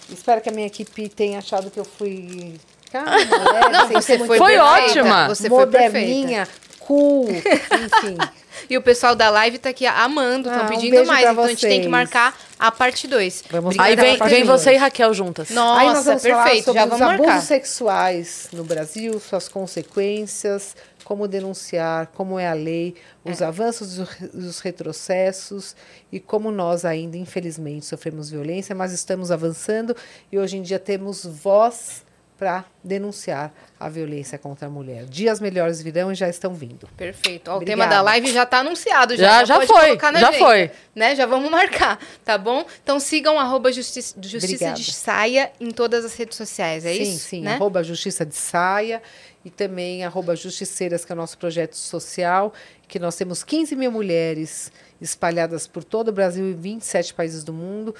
Espero 0.09 0.41
que 0.41 0.49
a 0.49 0.51
minha 0.51 0.67
equipe 0.67 1.07
tenha 1.09 1.39
achado 1.39 1.71
que 1.71 1.79
eu 1.79 1.85
fui. 1.85 2.55
Calma, 2.91 3.11
leve, 3.11 3.69
Não, 3.71 3.87
sem 3.87 4.01
você 4.01 4.19
foi, 4.25 4.37
Foi 4.37 4.57
ótima. 4.57 5.27
Você 5.27 5.49
foi 5.49 5.67
perfeita. 5.67 6.47
cool, 6.79 7.27
enfim. 7.29 8.17
E 8.69 8.77
o 8.77 8.81
pessoal 8.81 9.13
da 9.15 9.29
live 9.29 9.57
tá 9.59 9.69
aqui 9.69 9.85
amando, 9.85 10.47
estão 10.47 10.63
Ah, 10.63 10.65
um 10.65 10.69
pedindo 10.69 10.91
beijo 10.91 11.05
mais. 11.11 11.29
Então 11.29 11.43
a 11.43 11.47
gente 11.49 11.59
tem 11.61 11.71
que 11.71 11.77
vocês. 11.81 11.91
marcar 11.91 12.39
a 12.57 12.71
parte 12.71 13.05
2. 13.05 13.43
Vamos 13.51 13.77
Aí 13.77 13.97
vem, 13.97 14.17
vem 14.17 14.43
você 14.45 14.71
e 14.73 14.77
Raquel 14.77 15.13
juntas. 15.13 15.49
Nossa, 15.49 15.81
Aí 15.81 15.87
nós 15.93 16.05
vamos 16.05 16.23
falar 16.23 16.43
perfeito. 16.45 16.63
sobre 16.65 16.79
Já 16.79 16.85
os 16.85 16.89
vamos 16.91 17.05
abusos 17.05 17.25
marcar. 17.27 17.41
sexuais 17.41 18.47
no 18.53 18.63
Brasil, 18.63 19.19
suas 19.19 19.49
consequências, 19.49 20.73
como 21.03 21.27
denunciar, 21.27 22.07
como 22.15 22.39
é 22.39 22.47
a 22.47 22.53
lei, 22.53 22.95
os 23.25 23.41
avanços 23.41 23.97
e 23.97 24.01
os- 24.01 24.45
os 24.45 24.59
retrocessos 24.61 25.75
e 26.09 26.17
como 26.19 26.49
nós 26.49 26.85
ainda, 26.85 27.17
infelizmente, 27.17 27.85
sofremos 27.85 28.29
violência, 28.29 28.73
mas 28.73 28.93
estamos 28.93 29.31
avançando 29.31 29.93
e 30.31 30.39
hoje 30.39 30.55
em 30.57 30.61
dia 30.61 30.79
temos 30.79 31.25
voz 31.25 32.04
para 32.37 32.65
denunciar 32.83 33.53
a 33.79 33.87
violência 33.87 34.37
contra 34.37 34.67
a 34.67 34.69
mulher. 34.69 35.05
Dias 35.05 35.39
melhores 35.39 35.81
virão 35.81 36.11
e 36.11 36.15
já 36.15 36.27
estão 36.27 36.53
vindo. 36.53 36.87
Perfeito. 36.97 37.49
Ó, 37.49 37.57
o 37.57 37.63
tema 37.65 37.85
da 37.87 38.01
live 38.01 38.31
já 38.31 38.45
tá 38.45 38.59
anunciado. 38.59 39.15
Já, 39.15 39.39
Já- 39.39 39.45
já 39.45 39.55
pode 39.55 39.67
foi, 39.67 39.85
colocar 39.87 40.11
na 40.11 40.19
já 40.19 40.29
agenda, 40.29 40.45
foi. 40.45 40.71
Né? 40.93 41.15
Já 41.15 41.25
vamos 41.25 41.49
marcar, 41.49 41.97
tá 42.25 42.37
bom? 42.37 42.65
Então 42.83 42.99
sigam 42.99 43.39
arroba 43.39 43.71
Justiça, 43.71 44.15
Justiça 44.21 44.45
Obrigada. 44.55 44.79
de 44.79 44.91
Saia 44.93 45.51
em 45.59 45.71
todas 45.71 46.03
as 46.03 46.13
redes 46.15 46.35
sociais, 46.37 46.85
é 46.85 46.93
sim, 46.93 47.01
isso? 47.03 47.19
sim, 47.19 47.41
né? 47.41 47.53
arroba 47.55 47.83
Justiça 47.83 48.25
de 48.25 48.35
Saia 48.35 49.01
e 49.43 49.49
também 49.49 50.03
arroba 50.03 50.35
Justiceiras, 50.35 51.05
que 51.05 51.11
é 51.11 51.15
o 51.15 51.17
nosso 51.17 51.37
projeto 51.37 51.75
social, 51.75 52.51
que 52.87 52.97
nós 52.99 53.15
temos 53.15 53.43
15 53.43 53.75
mil 53.75 53.91
mulheres 53.91 54.71
espalhadas 54.99 55.67
por 55.67 55.83
todo 55.83 56.09
o 56.09 56.11
Brasil 56.11 56.49
e 56.49 56.53
27 56.53 57.13
países 57.13 57.43
do 57.43 57.53
mundo 57.53 57.93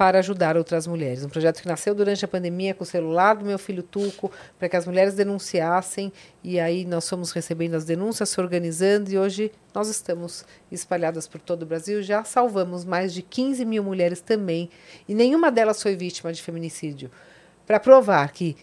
para 0.00 0.20
ajudar 0.20 0.56
outras 0.56 0.86
mulheres. 0.86 1.26
Um 1.26 1.28
projeto 1.28 1.60
que 1.60 1.68
nasceu 1.68 1.94
durante 1.94 2.24
a 2.24 2.28
pandemia 2.28 2.72
com 2.72 2.84
o 2.84 2.86
celular 2.86 3.36
do 3.36 3.44
meu 3.44 3.58
filho 3.58 3.82
Tuco, 3.82 4.32
para 4.58 4.66
que 4.66 4.74
as 4.74 4.86
mulheres 4.86 5.12
denunciassem, 5.12 6.10
e 6.42 6.58
aí 6.58 6.86
nós 6.86 7.06
fomos 7.06 7.32
recebendo 7.32 7.74
as 7.74 7.84
denúncias, 7.84 8.30
se 8.30 8.40
organizando, 8.40 9.12
e 9.12 9.18
hoje 9.18 9.52
nós 9.74 9.90
estamos 9.90 10.46
espalhadas 10.72 11.28
por 11.28 11.38
todo 11.38 11.64
o 11.64 11.66
Brasil. 11.66 12.02
Já 12.02 12.24
salvamos 12.24 12.82
mais 12.82 13.12
de 13.12 13.20
15 13.20 13.62
mil 13.66 13.84
mulheres 13.84 14.22
também, 14.22 14.70
e 15.06 15.14
nenhuma 15.14 15.52
delas 15.52 15.82
foi 15.82 15.94
vítima 15.94 16.32
de 16.32 16.40
feminicídio. 16.40 17.10
Para 17.66 17.78
provar 17.78 18.32
que 18.32 18.56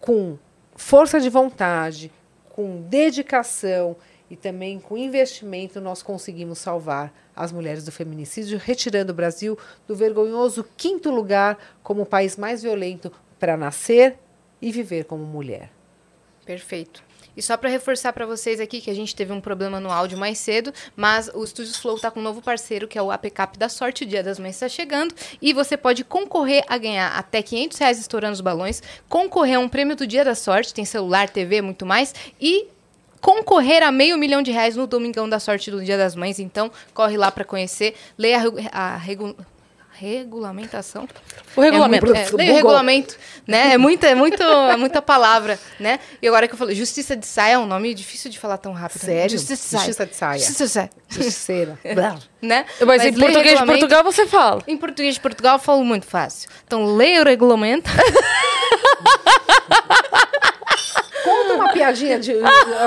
com 0.00 0.38
força 0.74 1.20
de 1.20 1.28
vontade, 1.28 2.10
com 2.48 2.80
dedicação 2.80 3.94
e 4.30 4.36
também 4.36 4.78
com 4.78 4.96
investimento, 4.96 5.80
nós 5.80 6.02
conseguimos 6.02 6.58
salvar 6.58 7.12
as 7.34 7.52
mulheres 7.52 7.84
do 7.84 7.92
feminicídio, 7.92 8.58
retirando 8.62 9.12
o 9.12 9.16
Brasil 9.16 9.58
do 9.86 9.94
vergonhoso 9.94 10.64
quinto 10.76 11.10
lugar 11.10 11.58
como 11.82 12.02
o 12.02 12.06
país 12.06 12.36
mais 12.36 12.62
violento 12.62 13.12
para 13.38 13.56
nascer 13.56 14.18
e 14.60 14.72
viver 14.72 15.04
como 15.04 15.24
mulher. 15.24 15.70
Perfeito. 16.44 17.08
E 17.36 17.42
só 17.42 17.56
para 17.56 17.68
reforçar 17.68 18.12
para 18.12 18.26
vocês 18.26 18.58
aqui 18.58 18.80
que 18.80 18.90
a 18.90 18.94
gente 18.94 19.14
teve 19.14 19.32
um 19.32 19.40
problema 19.40 19.78
no 19.78 19.92
áudio 19.92 20.18
mais 20.18 20.38
cedo, 20.38 20.72
mas 20.96 21.30
o 21.32 21.44
Estúdios 21.44 21.76
Flow 21.76 21.96
tá 21.96 22.10
com 22.10 22.18
um 22.18 22.22
novo 22.22 22.42
parceiro, 22.42 22.88
que 22.88 22.98
é 22.98 23.02
o 23.02 23.12
APCAP 23.12 23.56
da 23.56 23.68
Sorte. 23.68 24.02
O 24.02 24.06
Dia 24.06 24.24
das 24.24 24.40
Mães 24.40 24.56
está 24.56 24.68
chegando 24.68 25.14
e 25.40 25.52
você 25.52 25.76
pode 25.76 26.02
concorrer 26.02 26.64
a 26.66 26.76
ganhar 26.76 27.16
até 27.16 27.40
500 27.40 27.78
reais 27.78 28.00
estourando 28.00 28.32
os 28.32 28.40
balões, 28.40 28.82
concorrer 29.08 29.56
a 29.56 29.60
um 29.60 29.68
prêmio 29.68 29.94
do 29.94 30.04
Dia 30.04 30.24
da 30.24 30.34
Sorte, 30.34 30.74
tem 30.74 30.84
celular, 30.84 31.28
TV, 31.28 31.62
muito 31.62 31.86
mais, 31.86 32.12
e 32.40 32.66
concorrer 33.20 33.82
a 33.82 33.90
meio 33.92 34.16
milhão 34.18 34.42
de 34.42 34.50
reais 34.50 34.76
no 34.76 34.86
Domingão 34.86 35.28
da 35.28 35.38
Sorte 35.40 35.70
do 35.70 35.84
Dia 35.84 35.98
das 35.98 36.14
Mães. 36.14 36.38
Então, 36.38 36.70
corre 36.94 37.16
lá 37.16 37.30
para 37.30 37.44
conhecer, 37.44 37.94
leia 38.16 38.38
a, 38.72 38.94
a 38.94 38.96
regu- 38.96 39.36
regulamentação. 39.92 41.08
O 41.56 41.60
regulamento. 41.60 42.06
É, 42.06 42.08
muito, 42.14 42.34
é, 42.34 42.36
leia 42.36 42.52
o 42.52 42.54
regulamento, 42.56 43.16
né? 43.46 43.72
É 43.74 43.78
muita, 43.78 44.06
é 44.06 44.14
muito, 44.14 44.40
é 44.42 44.76
muita 44.76 45.02
palavra, 45.02 45.58
né? 45.80 45.98
E 46.22 46.28
agora 46.28 46.46
que 46.46 46.54
eu 46.54 46.58
falei, 46.58 46.76
Justiça 46.76 47.16
de 47.16 47.26
Saia 47.26 47.54
é 47.54 47.58
um 47.58 47.66
nome 47.66 47.92
difícil 47.94 48.30
de 48.30 48.38
falar 48.38 48.58
tão 48.58 48.72
rápido. 48.72 49.02
né? 49.02 49.12
Sério? 49.14 49.30
Justiça 49.38 49.56
de 49.56 49.68
Saia. 49.68 49.80
Justiça 49.84 50.06
de 50.06 50.14
Saia. 50.16 50.38
Justiça 50.38 50.64
de 50.64 50.70
Saia. 50.70 50.90
Justiceira. 51.08 51.78
Né? 52.40 52.64
Mas, 52.86 53.04
em 53.04 53.10
leia 53.10 53.16
o 53.16 53.20
português 53.32 53.58
de. 53.58 53.66
Portugal 53.66 54.04
você 54.04 54.24
fala. 54.24 54.62
Em 54.68 54.76
português 54.76 55.14
de 55.16 55.20
Portugal 55.20 55.56
eu 55.56 55.58
falo 55.58 55.84
muito 55.84 56.06
fácil. 56.06 56.48
Então, 56.64 56.94
leia 56.94 57.20
o 57.20 57.24
regulamento. 57.24 57.90
Uma 61.58 61.72
piadinha 61.72 62.18
de 62.18 62.34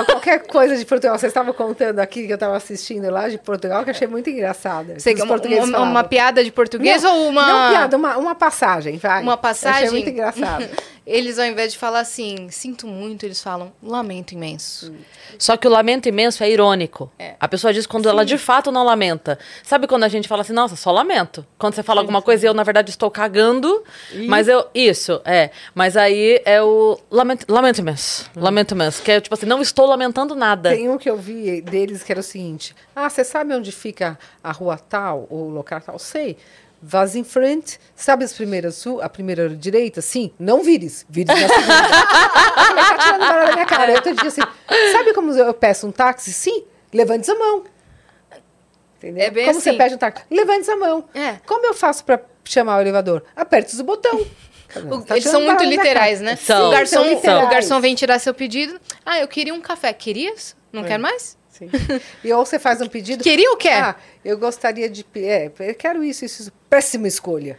qualquer 0.06 0.46
coisa 0.46 0.76
de 0.76 0.84
Portugal. 0.84 1.18
Você 1.18 1.26
estava 1.26 1.52
contando 1.52 1.98
aqui 1.98 2.26
que 2.26 2.32
eu 2.32 2.36
estava 2.36 2.56
assistindo 2.56 3.10
lá 3.10 3.28
de 3.28 3.38
Portugal, 3.38 3.82
que 3.84 3.90
eu 3.90 3.94
achei 3.94 4.08
muito 4.08 4.28
engraçada. 4.30 4.98
Sei 4.98 5.14
que 5.14 5.20
é 5.20 5.24
uma, 5.24 5.36
uma, 5.36 5.80
uma 5.80 6.04
piada 6.04 6.42
de 6.42 6.50
português 6.50 7.02
não, 7.02 7.16
ou 7.16 7.28
uma... 7.28 7.46
Não 7.46 7.70
piada, 7.70 7.96
uma, 7.96 8.16
uma 8.16 8.34
passagem, 8.34 8.96
vai. 8.96 9.22
Uma 9.22 9.32
Eu 9.32 9.38
passagem. 9.38 9.84
Achei 9.84 9.90
muito 9.90 10.10
engraçado. 10.10 10.68
Eles, 11.04 11.36
ao 11.38 11.44
invés 11.44 11.72
de 11.72 11.78
falar 11.78 11.98
assim, 11.98 12.48
sinto 12.48 12.86
muito, 12.86 13.26
eles 13.26 13.42
falam 13.42 13.72
lamento 13.82 14.32
imenso. 14.34 14.94
Só 15.36 15.56
que 15.56 15.66
o 15.66 15.70
lamento 15.70 16.08
imenso 16.08 16.44
é 16.44 16.50
irônico. 16.50 17.10
A 17.40 17.48
pessoa 17.48 17.72
diz 17.72 17.86
quando 17.86 18.08
ela 18.08 18.24
de 18.24 18.38
fato 18.38 18.70
não 18.70 18.84
lamenta. 18.84 19.36
Sabe 19.64 19.88
quando 19.88 20.04
a 20.04 20.08
gente 20.08 20.28
fala 20.28 20.42
assim, 20.42 20.52
nossa, 20.52 20.76
só 20.76 20.92
lamento? 20.92 21.44
Quando 21.58 21.74
você 21.74 21.82
fala 21.82 22.00
alguma 22.00 22.22
coisa 22.22 22.46
e 22.46 22.48
eu, 22.48 22.54
na 22.54 22.62
verdade, 22.62 22.90
estou 22.90 23.10
cagando, 23.10 23.82
mas 24.28 24.46
eu. 24.46 24.64
Isso, 24.72 25.20
é. 25.24 25.50
Mas 25.74 25.96
aí 25.96 26.40
é 26.44 26.62
o 26.62 26.96
lamento, 27.10 27.46
lamento 27.52 27.80
imenso. 27.80 28.30
Lamento 28.36 28.61
imenso. 28.70 29.02
Que 29.02 29.12
é 29.12 29.20
tipo 29.20 29.34
assim, 29.34 29.46
não 29.46 29.60
estou 29.60 29.86
lamentando 29.86 30.34
nada. 30.34 30.70
Tem 30.70 30.88
um 30.88 30.96
que 30.96 31.10
eu 31.10 31.16
vi 31.16 31.60
deles 31.60 32.02
que 32.02 32.12
era 32.12 32.20
o 32.20 32.22
seguinte: 32.22 32.74
Ah, 32.94 33.10
você 33.10 33.24
sabe 33.24 33.52
onde 33.54 33.72
fica 33.72 34.18
a 34.42 34.52
rua 34.52 34.78
tal 34.78 35.26
ou 35.28 35.46
o 35.46 35.50
local 35.50 35.80
tal? 35.80 35.98
Sei. 35.98 36.36
Vaz 36.84 37.14
em 37.14 37.22
frente, 37.22 37.78
sabe 37.94 38.24
as 38.24 38.32
primeiras 38.32 38.74
su 38.74 39.00
a 39.00 39.08
primeira 39.08 39.48
direita? 39.48 40.02
Sim, 40.02 40.32
não 40.36 40.64
vires, 40.64 41.06
vires 41.08 41.28
na 41.28 41.48
segunda. 41.48 41.72
Ele 42.72 42.88
tá 42.88 42.98
tirando 42.98 43.20
barulho 43.20 43.46
da 43.46 43.52
minha 43.52 43.66
cara. 43.66 43.92
Eu 43.92 44.02
te 44.02 44.12
digo 44.12 44.26
assim: 44.26 44.40
sabe 44.90 45.14
como 45.14 45.32
eu 45.32 45.54
peço 45.54 45.86
um 45.86 45.92
táxi? 45.92 46.32
Sim, 46.32 46.64
levante 46.92 47.30
a 47.30 47.38
mão. 47.38 47.64
Entendeu? 48.98 49.24
É 49.24 49.30
bem 49.30 49.46
como 49.46 49.60
você 49.60 49.70
assim. 49.70 49.78
pede 49.78 49.94
um 49.94 49.98
táxi? 49.98 50.24
Levante 50.28 50.70
a 50.70 50.76
mão. 50.76 51.04
É. 51.14 51.36
Como 51.46 51.64
eu 51.66 51.74
faço 51.74 52.04
para 52.04 52.20
chamar 52.44 52.78
o 52.78 52.80
elevador? 52.80 53.22
Aperte 53.36 53.80
o 53.80 53.84
botão. 53.84 54.26
O- 54.76 55.02
Tá 55.02 55.14
eles 55.14 55.24
tirando 55.24 55.24
são 55.24 55.40
muito 55.42 55.64
literais, 55.64 56.20
né? 56.20 56.36
São, 56.36 56.68
o, 56.68 56.70
garçom, 56.70 57.20
são 57.20 57.44
o 57.44 57.48
garçom 57.48 57.80
vem 57.80 57.94
tirar 57.94 58.18
seu 58.18 58.32
pedido. 58.34 58.80
Ah, 59.04 59.18
eu 59.20 59.28
queria 59.28 59.52
um 59.54 59.60
café. 59.60 59.92
Querias? 59.92 60.56
Não 60.72 60.82
quer 60.84 60.98
mais? 60.98 61.36
Sim. 61.50 61.68
E 62.24 62.32
ou 62.32 62.44
você 62.46 62.58
faz 62.58 62.80
um 62.80 62.88
pedido. 62.88 63.22
Queria 63.22 63.50
ou 63.50 63.56
quer? 63.56 63.82
Ah, 63.82 63.96
eu 64.24 64.38
gostaria 64.38 64.88
de. 64.88 65.04
É, 65.16 65.50
eu 65.60 65.74
quero 65.74 66.02
isso, 66.02 66.24
isso, 66.24 66.42
isso. 66.42 66.52
Péssima 66.70 67.06
escolha. 67.06 67.58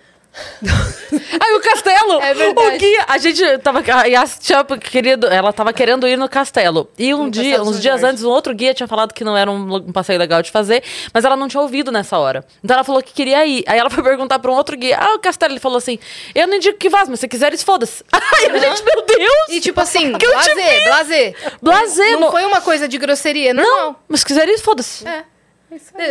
Aí 1.39 1.53
o 1.55 1.61
castelo! 1.61 2.21
É 2.21 2.33
verdade. 2.33 2.75
O 2.75 2.79
guia, 2.79 3.05
a 3.07 3.17
gente 3.17 3.57
tava. 3.59 3.83
A 3.93 4.05
Yas 4.05 4.37
tinha 4.41 4.63
querido, 4.63 5.27
ela 5.27 5.53
tava 5.53 5.71
querendo 5.71 6.07
ir 6.07 6.17
no 6.17 6.27
castelo. 6.27 6.89
E 6.97 7.13
um 7.13 7.25
No 7.25 7.31
dia, 7.31 7.61
uns 7.61 7.79
dias 7.79 8.01
Jorge. 8.01 8.05
antes, 8.05 8.23
um 8.23 8.29
outro 8.29 8.53
guia 8.55 8.73
tinha 8.73 8.87
falado 8.87 9.13
que 9.13 9.23
não 9.23 9.37
era 9.37 9.49
um, 9.51 9.75
um 9.75 9.91
passeio 9.91 10.17
legal 10.17 10.41
de 10.41 10.49
fazer, 10.51 10.83
mas 11.13 11.23
ela 11.23 11.35
não 11.35 11.47
tinha 11.47 11.61
ouvido 11.61 11.91
nessa 11.91 12.17
hora. 12.17 12.43
Então 12.63 12.75
ela 12.75 12.83
falou 12.83 13.01
que 13.03 13.13
queria 13.13 13.45
ir. 13.45 13.63
Aí 13.67 13.77
ela 13.77 13.89
foi 13.89 14.01
perguntar 14.03 14.39
pra 14.39 14.51
um 14.51 14.55
outro 14.55 14.75
guia: 14.75 14.97
Ah, 14.99 15.13
o 15.15 15.19
castelo. 15.19 15.53
Ele 15.53 15.59
falou 15.59 15.77
assim: 15.77 15.99
Eu 16.33 16.47
não 16.47 16.55
indico 16.55 16.77
que 16.77 16.89
vá, 16.89 17.03
mas 17.07 17.19
se 17.19 17.27
quiseres, 17.27 17.61
foda-se. 17.61 18.03
Aí 18.11 18.47
a 18.47 18.57
gente, 18.57 18.83
meu 18.83 19.05
Deus! 19.05 19.49
E 19.49 19.59
tipo 19.61 19.79
assim, 19.81 20.11
blazer, 20.13 20.83
blazer. 20.85 21.35
Blazer, 21.61 22.11
Não 22.13 22.19
não- 22.21 22.31
foi 22.31 22.43
uma 22.45 22.61
coisa 22.61 22.87
de 22.87 22.97
grosseria, 22.97 23.53
Não, 23.53 23.63
normal. 23.63 24.03
mas 24.07 24.21
se 24.21 24.25
quiseres, 24.25 24.61
foda-se. 24.61 25.07
É. 25.07 25.23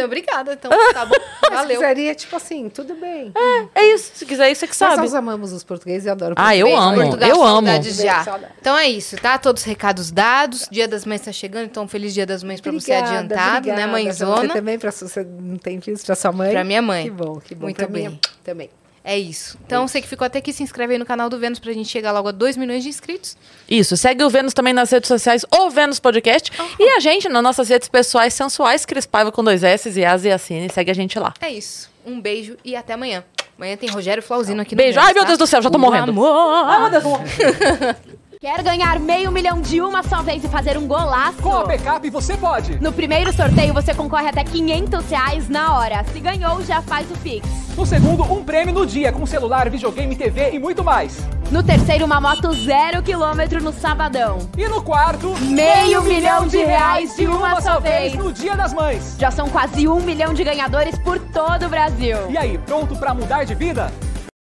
Obrigada, 0.05 0.53
então. 0.55 0.71
Tá 0.93 1.07
bom. 1.07 1.15
Se 1.15 1.51
Valeu. 1.51 1.81
quiseria, 1.81 2.15
tipo 2.15 2.37
assim, 2.37 2.69
tudo 2.69 2.95
bem. 2.95 3.33
É 3.75 3.87
isso. 3.95 4.13
Se 4.15 4.27
quiser 4.27 4.51
isso, 4.51 4.65
é 4.65 4.69
que 4.69 4.75
sabe. 4.77 4.97
nós 4.97 5.15
amamos 5.15 5.53
os 5.53 5.63
portugueses 5.65 6.07
e 6.07 6.11
adoro 6.11 6.35
Ah, 6.37 6.57
eu 6.57 6.67
português. 6.67 6.93
amo. 6.93 7.03
Portugal, 7.03 7.29
eu 7.31 7.43
amo. 7.45 7.83
já. 7.83 8.41
Então 8.61 8.77
é 8.79 8.89
isso, 8.89 9.17
tá? 9.17 9.39
Todos 9.39 9.63
os 9.63 9.67
recados 9.67 10.11
dados. 10.11 10.69
Dia 10.71 10.87
das 10.89 11.05
Mães 11.05 11.21
tá 11.23 11.33
chegando, 11.33 11.65
então 11.67 11.87
feliz 11.89 12.13
Dia 12.15 12.27
das 12.27 12.43
Mães 12.43 12.61
pra 12.61 12.71
você 12.73 12.93
Obrigada, 12.93 13.19
adiantado, 13.19 13.67
né, 13.69 13.73
obrigada. 13.87 13.91
Pra 13.93 14.13
Você 14.13 14.25
mãezona? 14.25 14.55
também, 14.55 14.79
pra 14.79 14.91
você 14.93 15.25
não 15.25 15.57
tem 15.57 15.81
filhos 15.81 16.05
pra 16.05 16.15
sua 16.15 16.33
mãe? 16.33 16.51
Pra 16.51 16.65
minha 16.65 16.83
mãe. 16.83 17.05
Que 17.05 17.11
bom, 17.11 17.41
que 17.41 17.55
bom. 17.55 17.65
Muito 17.65 17.77
pra 17.77 17.87
bem. 17.87 18.09
Minha, 18.09 18.21
também. 18.45 18.71
É 19.05 19.19
isso. 19.19 19.59
Então, 19.67 19.89
você 19.89 20.01
que 20.01 20.07
ficou 20.07 20.25
até 20.25 20.39
aqui, 20.39 20.53
se 20.53 20.63
inscreve 20.63 20.93
aí 20.93 20.99
no 20.99 21.05
canal 21.05 21.29
do 21.29 21.37
Vênus 21.39 21.59
pra 21.59 21.73
gente 21.73 21.89
chegar 21.89 22.13
logo 22.13 22.29
a 22.29 22.31
2 22.33 22.57
milhões 22.57 22.85
de 22.85 22.89
inscritos. 22.89 23.37
Isso, 23.69 23.97
segue 23.97 24.23
o 24.23 24.31
Vênus 24.31 24.55
também 24.55 24.73
nas 24.73 24.91
redes 24.91 25.09
sociais, 25.09 25.45
o 25.51 25.69
Vênus 25.71 25.99
Podcast. 25.99 26.53
E 26.79 26.89
a 26.97 27.01
gente 27.01 27.29
nas 27.29 27.43
nossas 27.43 27.69
redes 27.69 27.89
pessoais 27.89 28.33
sensuais, 28.33 28.87
Cris 28.87 29.05
Paiva 29.05 29.33
com 29.33 29.43
dois 29.43 29.65
S 29.65 29.91
e 29.99 30.05
As 30.05 30.25
e 30.25 30.31
Assine. 30.31 30.69
Segue 30.71 30.91
a 30.91 30.95
gente 30.95 31.19
lá. 31.19 31.35
É 31.41 31.51
isso. 31.51 31.91
Um 32.07 32.21
beijo 32.21 32.57
e 32.65 32.77
até 32.77 32.93
amanhã. 32.93 33.25
Amanhã 33.59 33.77
tem 33.77 33.89
Rogério 33.91 34.23
Flauzino 34.23 34.63
aqui 34.63 34.75
no 34.75 34.79
Beijo. 34.79 34.95
Vênus, 34.95 35.09
Ai, 35.09 35.15
meu 35.15 35.23
tá? 35.23 35.29
Deus 35.29 35.39
do 35.39 35.47
céu, 35.47 35.61
já 35.63 35.71
tô 35.71 35.79
O 35.79 35.81
morrendo. 35.81 36.11
amor. 36.11 36.65
Ai, 36.67 36.91
meu 36.91 37.01
Deus. 37.01 37.05
Quer 38.43 38.61
ganhar 38.61 38.99
meio 38.99 39.31
milhão 39.31 39.61
de 39.61 39.81
uma 39.81 40.03
só 40.03 40.21
vez 40.21 40.43
e 40.43 40.49
fazer 40.49 40.77
um 40.77 40.85
golaço? 40.85 41.41
Com 41.41 41.59
a 41.59 41.65
Pecap 41.65 42.11
você 42.11 42.37
pode. 42.37 42.77
No 42.83 42.93
primeiro 42.93 43.33
sorteio 43.33 43.73
você 43.73 43.95
concorre 43.95 44.29
até 44.29 44.43
500 44.43 45.09
reais 45.09 45.49
na 45.49 45.79
hora. 45.79 46.03
Se 46.13 46.19
ganhou, 46.19 46.61
já 46.65 46.83
faz 46.83 47.09
o 47.09 47.17
Pix. 47.19 47.47
No 47.77 47.87
segundo, 47.87 48.25
um 48.25 48.43
prêmio 48.43 48.75
no 48.75 48.85
dia 48.85 49.13
com 49.13 49.25
celular, 49.27 49.71
videogame, 49.71 50.17
TV 50.17 50.55
e 50.55 50.59
muito 50.59 50.83
mais. 50.83 51.19
No 51.53 51.63
terceiro, 51.63 52.05
uma 52.05 52.21
moto 52.21 52.53
zero 52.53 53.01
quilômetro 53.01 53.63
no 53.63 53.73
sabadão. 53.73 54.39
E 54.59 54.67
no 54.67 54.83
quarto, 54.83 55.39
Meio 55.43 56.03
milhão 56.03 56.49
de 56.49 56.57
reais 56.57 57.15
de 57.15 57.29
uma 57.29 57.61
só 57.61 57.79
vez. 57.79 58.13
no 58.15 58.33
Dia 58.33 58.57
das 58.57 58.75
Mães. 58.75 59.15
Já 59.21 59.31
são 59.31 59.49
quase 59.51 59.87
um 59.87 60.01
milhão 60.01 60.35
de 60.35 60.43
ganhadores 60.43 60.99
por 60.99 61.17
todo 61.21 61.67
o 61.67 61.69
Brasil. 61.69 62.17
E 62.29 62.37
aí, 62.37 62.59
pronto 62.59 62.97
pra 62.97 63.15
mudar 63.15 63.45
de 63.45 63.55
vida? 63.55 63.93